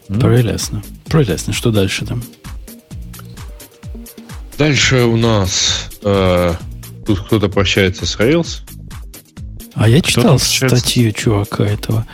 Прелестно. 0.09 0.82
Прелестно. 1.07 1.53
Что 1.53 1.70
дальше 1.70 2.05
там? 2.05 2.23
Дальше 4.59 5.05
у 5.05 5.16
нас 5.16 5.90
э, 6.03 6.55
тут 7.07 7.20
кто-то 7.20 7.49
прощается 7.49 8.05
с 8.07 8.16
Rails. 8.16 8.61
А 9.74 9.89
я 9.89 10.01
читал 10.03 10.39
статью 10.39 11.12
чувака 11.12 11.65
этого. 11.65 12.07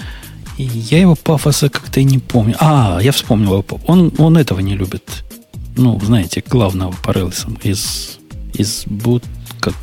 И 0.58 0.64
я 0.64 1.00
его 1.00 1.14
пафоса 1.14 1.68
как-то 1.68 2.00
и 2.00 2.04
не 2.04 2.18
помню. 2.18 2.56
А, 2.58 2.98
я 3.00 3.12
вспомнил 3.12 3.58
его. 3.58 3.80
Он, 3.86 4.12
он 4.18 4.36
этого 4.36 4.58
не 4.58 4.76
любит. 4.76 5.24
Ну, 5.76 5.98
знаете, 6.00 6.42
главного 6.44 6.92
по 6.92 7.12
из, 7.62 8.18
из 8.54 8.84
boot, 8.86 9.22
как, 9.60 9.74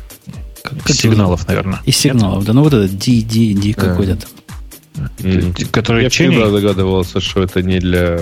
как, 0.62 0.78
как 0.82 0.94
сигналов, 0.94 1.40
его? 1.40 1.48
наверное. 1.48 1.80
Из 1.86 1.96
сигналов, 1.96 2.38
Нет? 2.38 2.46
да. 2.46 2.52
Ну, 2.52 2.62
вот 2.62 2.74
это 2.74 2.92
D, 2.92 3.22
D, 3.22 3.54
D 3.54 3.72
какой-то 3.72 4.16
там. 4.16 5.54
Который 5.72 6.04
я 6.04 6.10
всегда 6.10 6.50
догадывался, 6.50 7.20
что 7.20 7.42
это 7.42 7.62
не 7.62 7.78
для 7.78 8.20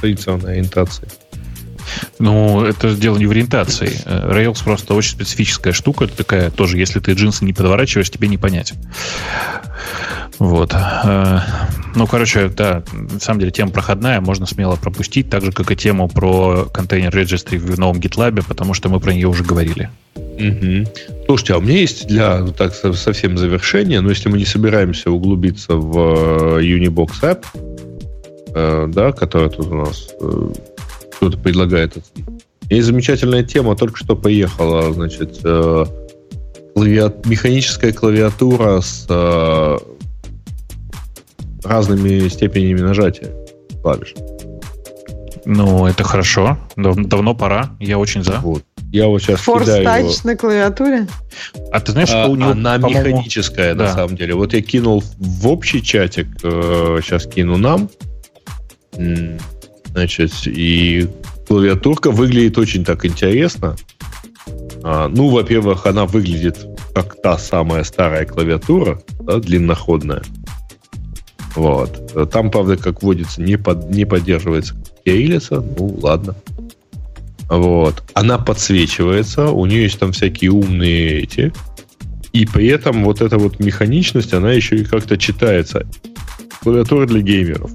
традиционной 0.00 0.52
ориентации. 0.52 1.08
Ну, 2.18 2.64
это 2.64 2.94
дело 2.94 3.16
не 3.18 3.26
в 3.26 3.30
ориентации. 3.30 3.92
Э, 4.04 4.30
Rails 4.32 4.62
просто 4.64 4.94
очень 4.94 5.12
специфическая 5.12 5.72
штука. 5.72 6.04
Это 6.04 6.16
такая 6.16 6.50
тоже, 6.50 6.78
если 6.78 7.00
ты 7.00 7.12
джинсы 7.12 7.44
не 7.44 7.52
подворачиваешь, 7.52 8.10
тебе 8.10 8.28
не 8.28 8.38
понять. 8.38 8.74
Вот. 10.40 10.74
Э, 10.74 11.40
ну, 11.94 12.06
короче, 12.06 12.48
да, 12.48 12.82
на 12.92 13.20
самом 13.20 13.40
деле 13.40 13.52
тема 13.52 13.70
проходная, 13.72 14.22
можно 14.22 14.46
смело 14.46 14.76
пропустить, 14.76 15.28
так 15.28 15.44
же, 15.44 15.52
как 15.52 15.70
и 15.70 15.76
тему 15.76 16.08
про 16.08 16.64
контейнер 16.72 17.14
registry 17.14 17.58
в 17.58 17.78
новом 17.78 17.98
GitLab, 17.98 18.42
потому 18.48 18.72
что 18.72 18.88
мы 18.88 19.00
про 19.00 19.12
нее 19.12 19.28
уже 19.28 19.44
говорили. 19.44 19.90
Угу. 20.16 20.86
Слушайте, 21.26 21.54
а 21.54 21.58
у 21.58 21.60
меня 21.60 21.74
есть 21.74 22.06
для 22.06 22.46
так 22.46 22.74
совсем 22.74 23.36
завершения, 23.36 24.00
но 24.00 24.08
если 24.08 24.30
мы 24.30 24.38
не 24.38 24.46
собираемся 24.46 25.10
углубиться 25.10 25.74
в 25.74 26.58
э, 26.58 26.62
Unibox 26.62 27.10
App, 27.22 27.44
э, 28.54 28.86
да, 28.88 29.12
которая 29.12 29.50
тут 29.50 29.66
у 29.66 29.74
нас 29.74 30.08
кто-то 31.20 31.36
предлагает. 31.36 31.98
Есть 32.70 32.86
замечательная 32.86 33.44
тема, 33.44 33.76
только 33.76 33.98
что 33.98 34.16
поехала, 34.16 34.90
значит, 34.90 35.40
э, 35.44 35.84
клавиат, 36.74 37.26
механическая 37.26 37.92
клавиатура 37.92 38.80
с 38.80 39.04
э, 39.06 39.78
разными 41.62 42.26
степенями 42.28 42.80
нажатия 42.80 43.28
клавиш. 43.82 44.14
Ну, 45.44 45.86
это 45.86 46.04
хорошо. 46.04 46.56
Дав- 46.76 46.96
давно 46.96 47.34
пора. 47.34 47.76
Я 47.80 47.98
очень 47.98 48.24
за. 48.24 48.38
Вот. 48.40 48.62
Я 48.90 49.08
вот 49.08 49.22
сейчас 49.22 49.46
Force 49.46 49.60
кидаю 49.60 49.84
Touch 49.84 50.00
его. 50.00 50.12
на 50.24 50.36
клавиатуре? 50.36 51.06
А 51.70 51.80
ты 51.80 51.92
знаешь, 51.92 52.08
а, 52.10 52.24
что 52.24 52.32
у 52.32 52.36
него... 52.36 52.50
Она 52.50 52.78
механическая, 52.78 53.74
да. 53.74 53.84
на 53.84 53.92
самом 53.92 54.16
деле. 54.16 54.34
Вот 54.34 54.54
я 54.54 54.62
кинул 54.62 55.04
в 55.18 55.48
общий 55.48 55.82
чатик, 55.82 56.28
э, 56.42 57.00
сейчас 57.02 57.26
кину 57.26 57.58
нам. 57.58 57.90
Значит, 59.92 60.32
и 60.46 61.08
клавиатурка 61.48 62.10
выглядит 62.10 62.58
очень 62.58 62.84
так 62.84 63.04
интересно. 63.04 63.76
А, 64.82 65.08
ну, 65.08 65.28
во-первых, 65.28 65.86
она 65.86 66.06
выглядит 66.06 66.58
как 66.94 67.20
та 67.20 67.38
самая 67.38 67.84
старая 67.84 68.24
клавиатура, 68.24 69.02
да, 69.20 69.38
длинноходная. 69.38 70.22
Вот. 71.54 72.30
Там, 72.30 72.50
правда, 72.50 72.76
как 72.76 73.02
водится, 73.02 73.42
не, 73.42 73.56
под, 73.56 73.90
не 73.90 74.04
поддерживается 74.04 74.74
кириллица. 75.04 75.60
Ну, 75.60 75.98
ладно. 76.00 76.36
Вот. 77.48 78.04
Она 78.14 78.38
подсвечивается, 78.38 79.48
у 79.48 79.66
нее 79.66 79.82
есть 79.82 79.98
там 79.98 80.12
всякие 80.12 80.52
умные 80.52 81.22
эти. 81.22 81.52
И 82.32 82.46
при 82.46 82.68
этом 82.68 83.02
вот 83.02 83.20
эта 83.20 83.38
вот 83.38 83.58
механичность, 83.58 84.32
она 84.32 84.52
еще 84.52 84.76
и 84.76 84.84
как-то 84.84 85.18
читается. 85.18 85.84
Клавиатура 86.62 87.06
для 87.06 87.20
геймеров. 87.22 87.72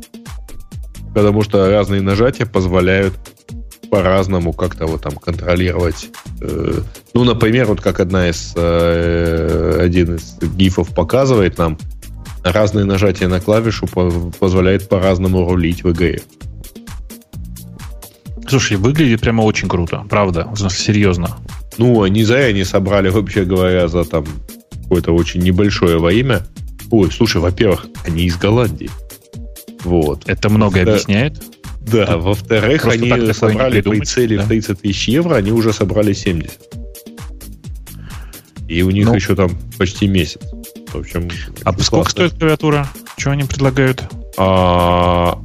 Потому 1.15 1.43
что 1.43 1.71
разные 1.71 2.01
нажатия 2.01 2.45
позволяют 2.45 3.13
по-разному 3.89 4.51
как-то 4.51 4.85
вот 4.85 5.01
там 5.01 5.15
контролировать. 5.15 6.09
Э, 6.41 6.81
ну, 7.13 7.23
например, 7.23 7.67
вот 7.67 7.79
как 7.79 8.01
одна 8.01 8.27
из 8.29 8.51
э, 8.57 9.79
один 9.81 10.15
из 10.15 10.37
гифов 10.41 10.93
показывает 10.93 11.57
нам, 11.57 11.77
разные 12.43 12.83
нажатия 12.83 13.29
на 13.29 13.39
клавишу 13.39 13.87
позволяет 13.87 14.89
по-разному 14.89 15.49
рулить 15.49 15.85
в 15.85 15.91
игре. 15.93 16.21
Слушай, 18.49 18.75
выглядит 18.75 19.21
прямо 19.21 19.43
очень 19.43 19.69
круто, 19.69 20.05
правда, 20.09 20.49
серьезно. 20.69 21.37
Ну, 21.77 22.03
они 22.03 22.25
за 22.25 22.39
они 22.39 22.65
собрали, 22.65 23.07
вообще 23.09 23.45
говоря, 23.45 23.87
за 23.87 24.03
там 24.03 24.25
какое-то 24.83 25.13
очень 25.13 25.41
небольшое 25.41 25.97
во 25.97 26.11
имя. 26.11 26.45
Ой, 26.91 27.09
слушай, 27.09 27.37
во-первых, 27.37 27.87
они 28.05 28.25
из 28.25 28.35
Голландии. 28.35 28.89
Вот. 29.86 30.28
Это 30.28 30.49
многое 30.49 30.84
да. 30.84 30.94
объясняет. 30.94 31.41
Да, 31.82 32.18
во-вторых, 32.18 32.86
они 32.88 33.32
собрали 33.34 33.82
при 33.82 33.99
цели 34.02 34.38
да? 34.38 34.44
в 34.44 34.48
30 34.48 34.82
тысяч 34.82 35.07
евро, 35.07 35.36
они 35.36 35.52
уже 35.52 35.72
собрали 35.72 36.14
70. 36.14 36.60
И 38.68 38.82
у 38.82 38.90
них 38.90 39.06
ну, 39.06 39.14
еще 39.14 39.36
там 39.36 39.52
почти 39.78 40.07
месяц. 40.07 40.41
В 40.91 40.95
общем, 40.95 41.30
а 41.64 41.72
сколько 41.74 41.90
классно. 41.90 42.10
стоит 42.10 42.34
клавиатура? 42.40 42.88
Что 43.18 43.32
они 43.32 43.44
предлагают? 43.44 44.03
А, 44.38 45.40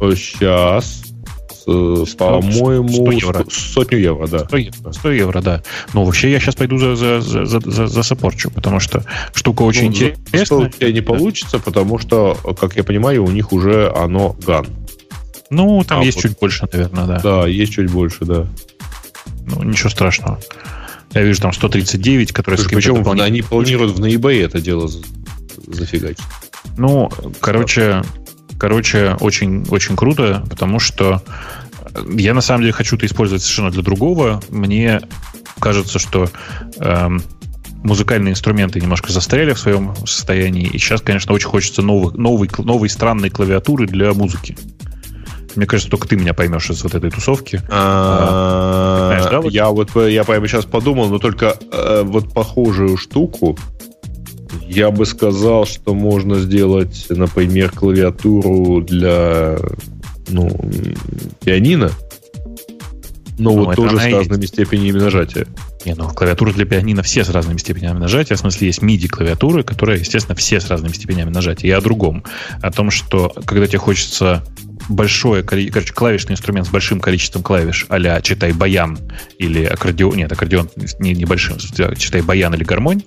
сейчас 0.00 1.04
по-моему, 1.68 2.88
100 2.88 3.10
евро. 3.12 3.44
сотню 3.50 3.98
евро, 3.98 4.26
да. 4.26 4.38
100 4.46 4.56
евро, 4.56 4.92
100 4.92 5.10
евро, 5.12 5.40
да. 5.40 5.62
Ну, 5.92 6.04
вообще, 6.04 6.30
я 6.30 6.40
сейчас 6.40 6.56
пойду 6.56 6.78
за, 6.78 6.96
за, 6.96 7.20
за, 7.20 7.60
за, 7.60 7.86
за 7.86 8.02
саппорчу, 8.02 8.50
потому 8.50 8.80
что 8.80 9.04
штука 9.34 9.62
очень 9.62 9.84
ну, 9.84 9.88
интересная. 9.88 10.66
У 10.66 10.68
тебя 10.68 10.92
не 10.92 11.00
получится, 11.00 11.58
потому 11.58 11.98
что, 11.98 12.36
как 12.58 12.76
я 12.76 12.84
понимаю, 12.84 13.24
у 13.24 13.30
них 13.30 13.52
уже 13.52 13.92
оно 13.94 14.36
ган. 14.46 14.66
Ну, 15.50 15.82
там 15.86 16.00
а, 16.00 16.04
есть 16.04 16.16
вот. 16.16 16.30
чуть 16.30 16.38
больше, 16.38 16.68
наверное, 16.72 17.06
да. 17.06 17.20
Да, 17.20 17.46
есть 17.46 17.72
чуть 17.72 17.90
больше, 17.90 18.24
да. 18.24 18.46
Ну, 19.46 19.62
ничего 19.62 19.90
страшного. 19.90 20.40
Я 21.14 21.22
вижу 21.22 21.40
там 21.40 21.52
139, 21.52 22.32
которые... 22.32 22.58
Слушай, 22.58 22.74
причем 22.74 22.94
дополнительно... 22.96 23.26
они 23.26 23.42
планируют 23.42 23.96
в 23.96 24.00
ноябре 24.00 24.42
это 24.42 24.60
дело 24.60 24.90
зафигачить. 25.66 26.24
Ну, 26.76 27.10
короче, 27.40 28.02
короче, 28.58 29.16
очень, 29.20 29.66
очень 29.70 29.96
круто, 29.96 30.44
потому 30.48 30.78
что 30.78 31.22
я 32.10 32.34
на 32.34 32.40
самом 32.40 32.62
деле 32.62 32.72
хочу 32.72 32.96
это 32.96 33.06
использовать 33.06 33.42
совершенно 33.42 33.70
для 33.70 33.82
другого. 33.82 34.42
Мне 34.50 35.00
кажется, 35.58 35.98
что 35.98 36.28
эм, 36.78 37.22
музыкальные 37.82 38.32
инструменты 38.32 38.80
немножко 38.80 39.12
застряли 39.12 39.52
в 39.52 39.58
своем 39.58 39.94
состоянии, 40.06 40.66
и 40.66 40.78
сейчас, 40.78 41.00
конечно, 41.00 41.32
очень 41.32 41.48
хочется 41.48 41.82
новых, 41.82 42.14
новой, 42.14 42.50
новой 42.58 42.88
странной 42.88 43.30
клавиатуры 43.30 43.86
для 43.86 44.12
музыки. 44.12 44.56
Мне 45.56 45.66
кажется, 45.66 45.90
только 45.90 46.06
ты 46.06 46.16
меня 46.16 46.34
поймешь 46.34 46.70
из 46.70 46.82
вот 46.82 46.94
этой 46.94 47.10
тусовки. 47.10 47.60
А, 47.68 49.28
а, 49.28 49.48
я 49.48 49.70
вот 49.70 49.90
я 49.96 50.22
прямо 50.22 50.46
сейчас 50.46 50.66
подумал, 50.66 51.08
но 51.08 51.18
только 51.18 51.56
э, 51.72 52.02
вот 52.04 52.32
похожую 52.32 52.96
штуку 52.96 53.58
я 54.66 54.90
бы 54.90 55.06
сказал, 55.06 55.66
что 55.66 55.94
можно 55.94 56.36
сделать, 56.36 57.06
например, 57.08 57.70
клавиатуру 57.70 58.82
для 58.82 59.58
ну, 60.28 60.50
пианино, 61.44 61.90
но 63.38 63.52
ну, 63.52 63.64
вот 63.64 63.76
тоже 63.76 63.98
с 63.98 64.12
разными 64.12 64.42
есть. 64.42 64.54
степенями 64.54 64.98
нажатия. 64.98 65.46
Не, 65.84 65.94
ну 65.94 66.08
клавиатуры 66.08 66.52
для 66.52 66.64
пианино 66.64 67.02
все 67.02 67.24
с 67.24 67.30
разными 67.30 67.58
степенями 67.58 67.98
нажатия. 67.98 68.36
В 68.36 68.40
смысле, 68.40 68.66
есть 68.66 68.82
MIDI-клавиатуры, 68.82 69.62
которые, 69.62 70.00
естественно, 70.00 70.34
все 70.34 70.60
с 70.60 70.68
разными 70.68 70.92
степенями 70.92 71.30
нажатия. 71.30 71.68
Я 71.68 71.78
о 71.78 71.80
другом. 71.80 72.24
О 72.60 72.70
том, 72.72 72.90
что 72.90 73.32
когда 73.46 73.66
тебе 73.66 73.78
хочется 73.78 74.44
большое, 74.88 75.42
короче, 75.42 75.92
клавишный 75.92 76.32
инструмент 76.32 76.66
с 76.66 76.70
большим 76.70 77.00
количеством 77.00 77.42
клавиш, 77.42 77.86
а 77.88 78.20
читай 78.22 78.52
баян 78.52 78.98
или 79.38 79.64
аккордеон, 79.64 80.16
нет, 80.16 80.32
аккордеон 80.32 80.70
не, 80.98 81.14
небольшим, 81.14 81.58
читай 81.58 82.22
баян 82.22 82.54
или 82.54 82.64
гармонь, 82.64 83.02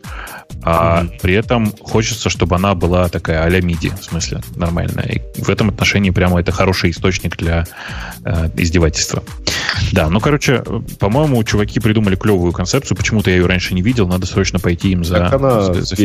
а 0.63 1.03
mm-hmm. 1.03 1.21
при 1.21 1.33
этом 1.33 1.73
хочется, 1.81 2.29
чтобы 2.29 2.55
она 2.55 2.75
была 2.75 3.09
такая 3.09 3.43
а-ля 3.43 3.59
MIDI, 3.59 3.91
в 3.99 4.03
смысле, 4.03 4.41
нормальная. 4.55 5.05
И 5.05 5.41
в 5.41 5.49
этом 5.49 5.69
отношении 5.69 6.09
прямо 6.11 6.39
это 6.39 6.51
хороший 6.51 6.91
источник 6.91 7.37
для 7.37 7.65
э, 8.23 8.49
издевательства. 8.57 9.23
Да, 9.91 10.09
ну, 10.09 10.19
короче, 10.19 10.63
по-моему, 10.99 11.43
чуваки 11.43 11.79
придумали 11.79 12.15
клевую 12.15 12.51
концепцию, 12.51 12.97
почему-то 12.97 13.29
я 13.29 13.37
ее 13.37 13.45
раньше 13.45 13.73
не 13.73 13.81
видел, 13.81 14.07
надо 14.07 14.25
срочно 14.27 14.59
пойти 14.59 14.91
им 14.91 15.03
за, 15.03 15.29
за, 15.29 15.81
за 15.81 15.95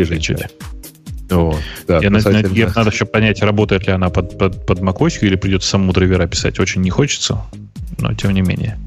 о, 1.31 1.57
да, 1.89 1.99
я, 1.99 2.11
касательно... 2.11 2.55
я, 2.55 2.71
надо 2.75 2.91
еще 2.91 3.05
понять, 3.05 3.43
работает 3.43 3.87
ли 3.87 3.93
она 3.93 4.11
под, 4.11 4.39
под, 4.39 4.65
под 4.65 4.79
macOS 4.79 5.19
или 5.23 5.35
придется 5.35 5.71
самому 5.71 5.93
драйвера 5.93 6.27
писать. 6.29 6.61
Очень 6.61 6.83
не 6.83 6.91
хочется, 6.91 7.43
но 7.99 8.15
тем 8.15 8.33
не 8.33 8.43
менее. 8.43 8.79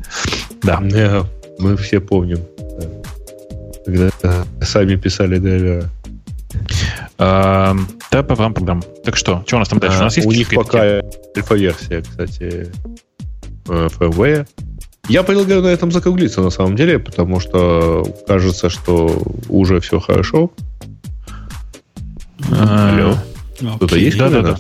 Да. 0.64 0.80
Yeah, 0.82 1.26
мы 1.60 1.76
все 1.76 2.00
помним, 2.00 2.40
когда 3.86 4.10
сами 4.62 4.96
писали 4.96 5.38
драйвера. 5.40 5.90
А, 7.18 7.76
да, 8.12 8.24
программ, 8.24 8.54
программ. 8.54 8.84
Так 9.04 9.16
что, 9.16 9.44
что 9.46 9.58
у 9.58 9.60
нас 9.60 9.70
там 9.70 9.80
дальше? 9.80 9.98
А, 9.98 10.02
у 10.02 10.04
нас 10.06 10.18
есть 10.18 10.28
у 10.28 10.32
них 10.32 10.50
пока 10.54 11.02
альфа-версия, 11.36 12.02
кстати, 12.02 12.72
firmware. 13.66 14.48
Я 15.08 15.24
предлагаю 15.24 15.64
на 15.64 15.68
этом 15.68 15.92
закруглиться 15.92 16.42
на 16.42 16.50
самом 16.52 16.76
деле, 16.76 17.00
потому 17.00 17.40
что 17.40 18.06
кажется, 18.28 18.70
что 18.70 19.22
уже 19.48 19.80
все 19.80 20.00
хорошо. 20.00 20.52
Алло. 22.52 23.18
Кто-то 23.76 23.98
есть? 23.98 24.18
Да, 24.18 24.30
да, 24.30 24.42
да. 24.42 24.58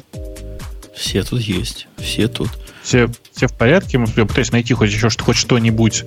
Все 0.96 1.24
тут 1.24 1.41
есть. 1.41 1.88
Все 1.98 2.28
тут. 2.28 2.50
Все, 2.84 3.10
все 3.34 3.48
в 3.48 3.54
порядке. 3.54 3.98
Мы 3.98 4.08
пытаемся 4.08 4.54
найти 4.54 4.74
хоть 4.74 4.90
еще 4.90 5.10
хоть 5.20 5.38
что-нибудь 5.38 6.06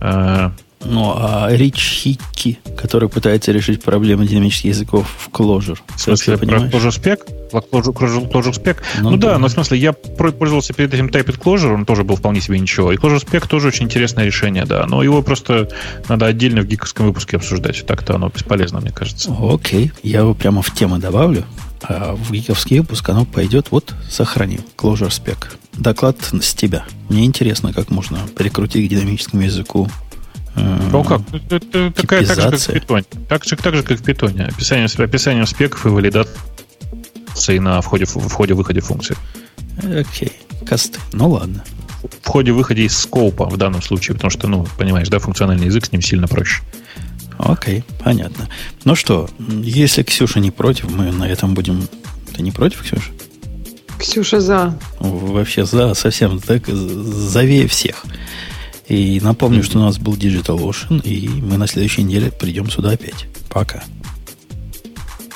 э, 0.00 0.50
Ну, 0.84 1.14
а 1.16 1.48
Рич 1.50 2.02
Хикки, 2.02 2.58
который 2.76 3.08
пытается 3.08 3.52
решить 3.52 3.82
проблемы 3.82 4.26
динамических 4.26 4.70
языков 4.70 5.06
в 5.18 5.28
Clojure. 5.30 5.78
В 5.96 6.00
смысле, 6.00 6.38
про 6.38 6.58
Clojure 6.58 6.90
Spec? 6.90 7.18
Clojure, 7.52 8.30
Clojure 8.30 8.52
Spec? 8.52 8.76
Ну, 9.00 9.10
ну 9.10 9.16
да, 9.16 9.32
да, 9.32 9.38
но 9.38 9.48
в 9.48 9.50
смысле, 9.50 9.78
я 9.78 9.92
пользовался 9.92 10.72
перед 10.74 10.94
этим 10.94 11.08
Typed 11.08 11.38
Clojure, 11.40 11.74
он 11.74 11.84
тоже 11.84 12.04
был 12.04 12.16
вполне 12.16 12.40
себе 12.40 12.58
ничего. 12.58 12.92
И 12.92 12.96
Clojure 12.96 13.24
Spec 13.24 13.48
тоже 13.48 13.68
очень 13.68 13.86
интересное 13.86 14.24
решение, 14.24 14.64
да. 14.64 14.86
Но 14.86 15.02
его 15.02 15.22
просто 15.22 15.68
надо 16.08 16.26
отдельно 16.26 16.62
в 16.62 16.66
гиковском 16.66 17.06
выпуске 17.06 17.36
обсуждать. 17.36 17.84
Так-то 17.86 18.14
оно 18.14 18.28
бесполезно, 18.28 18.80
мне 18.80 18.92
кажется. 18.92 19.34
Окей, 19.40 19.92
я 20.02 20.20
его 20.20 20.34
прямо 20.34 20.62
в 20.62 20.72
тему 20.74 20.98
добавлю. 20.98 21.44
А 21.82 22.14
в 22.14 22.32
гиковский 22.32 22.80
выпуск 22.80 23.08
оно 23.08 23.24
пойдет, 23.24 23.68
вот, 23.70 23.94
сохранил, 24.10 24.60
Clojure 24.76 25.08
Spec. 25.08 25.36
Доклад 25.74 26.16
с 26.40 26.54
тебя. 26.54 26.84
Мне 27.08 27.24
интересно, 27.24 27.72
как 27.72 27.90
можно 27.90 28.18
прикрутить 28.36 28.86
к 28.86 28.90
динамическому 28.90 29.42
языку 29.42 29.88
ну 30.58 31.04
как? 31.04 31.20
Это, 31.32 31.56
это 31.56 31.92
такая 31.92 32.26
так 32.26 32.36
же, 32.36 32.50
как 32.50 32.60
в 32.60 32.72
питоне. 32.72 33.04
Так 33.28 33.44
же, 33.44 33.56
так 33.56 33.74
же, 33.74 33.82
как 33.82 33.98
в 33.98 34.02
питоне. 34.02 34.44
Описание, 34.44 34.86
описанием 34.86 35.46
спеков 35.46 35.86
и 35.86 35.88
валидацией 35.88 37.58
на 37.60 37.80
входе, 37.80 38.04
входе-выходе 38.04 38.80
функций. 38.80 39.16
Окей. 39.82 40.32
Косты. 40.66 40.98
Ну 41.12 41.30
ладно. 41.30 41.64
В 42.22 42.28
ходе-выходе 42.28 42.84
из 42.84 42.96
скопа 42.96 43.46
в 43.46 43.56
данном 43.56 43.82
случае, 43.82 44.14
потому 44.14 44.30
что, 44.30 44.46
ну, 44.46 44.66
понимаешь, 44.78 45.08
да, 45.08 45.18
функциональный 45.18 45.66
язык 45.66 45.86
с 45.86 45.92
ним 45.92 46.00
сильно 46.00 46.28
проще. 46.28 46.62
Окей, 47.38 47.84
понятно. 48.02 48.48
Ну 48.84 48.94
что, 48.94 49.28
если 49.38 50.02
Ксюша 50.02 50.40
не 50.40 50.50
против, 50.50 50.90
мы 50.90 51.12
на 51.12 51.24
этом 51.24 51.54
будем... 51.54 51.88
Ты 52.34 52.42
не 52.42 52.50
против, 52.50 52.82
Ксюша? 52.82 53.10
Ксюша 53.98 54.40
за. 54.40 54.78
Вообще 55.00 55.64
за, 55.64 55.94
совсем 55.94 56.40
так, 56.40 56.66
завее 56.66 57.66
всех. 57.66 58.04
И 58.88 59.20
напомню, 59.20 59.62
что 59.62 59.78
у 59.78 59.82
нас 59.82 59.98
был 59.98 60.14
Digital 60.14 60.58
Ocean, 60.58 61.02
и 61.02 61.28
мы 61.28 61.58
на 61.58 61.66
следующей 61.66 62.02
неделе 62.02 62.30
придем 62.30 62.70
сюда 62.70 62.92
опять. 62.92 63.26
Пока. 63.50 63.84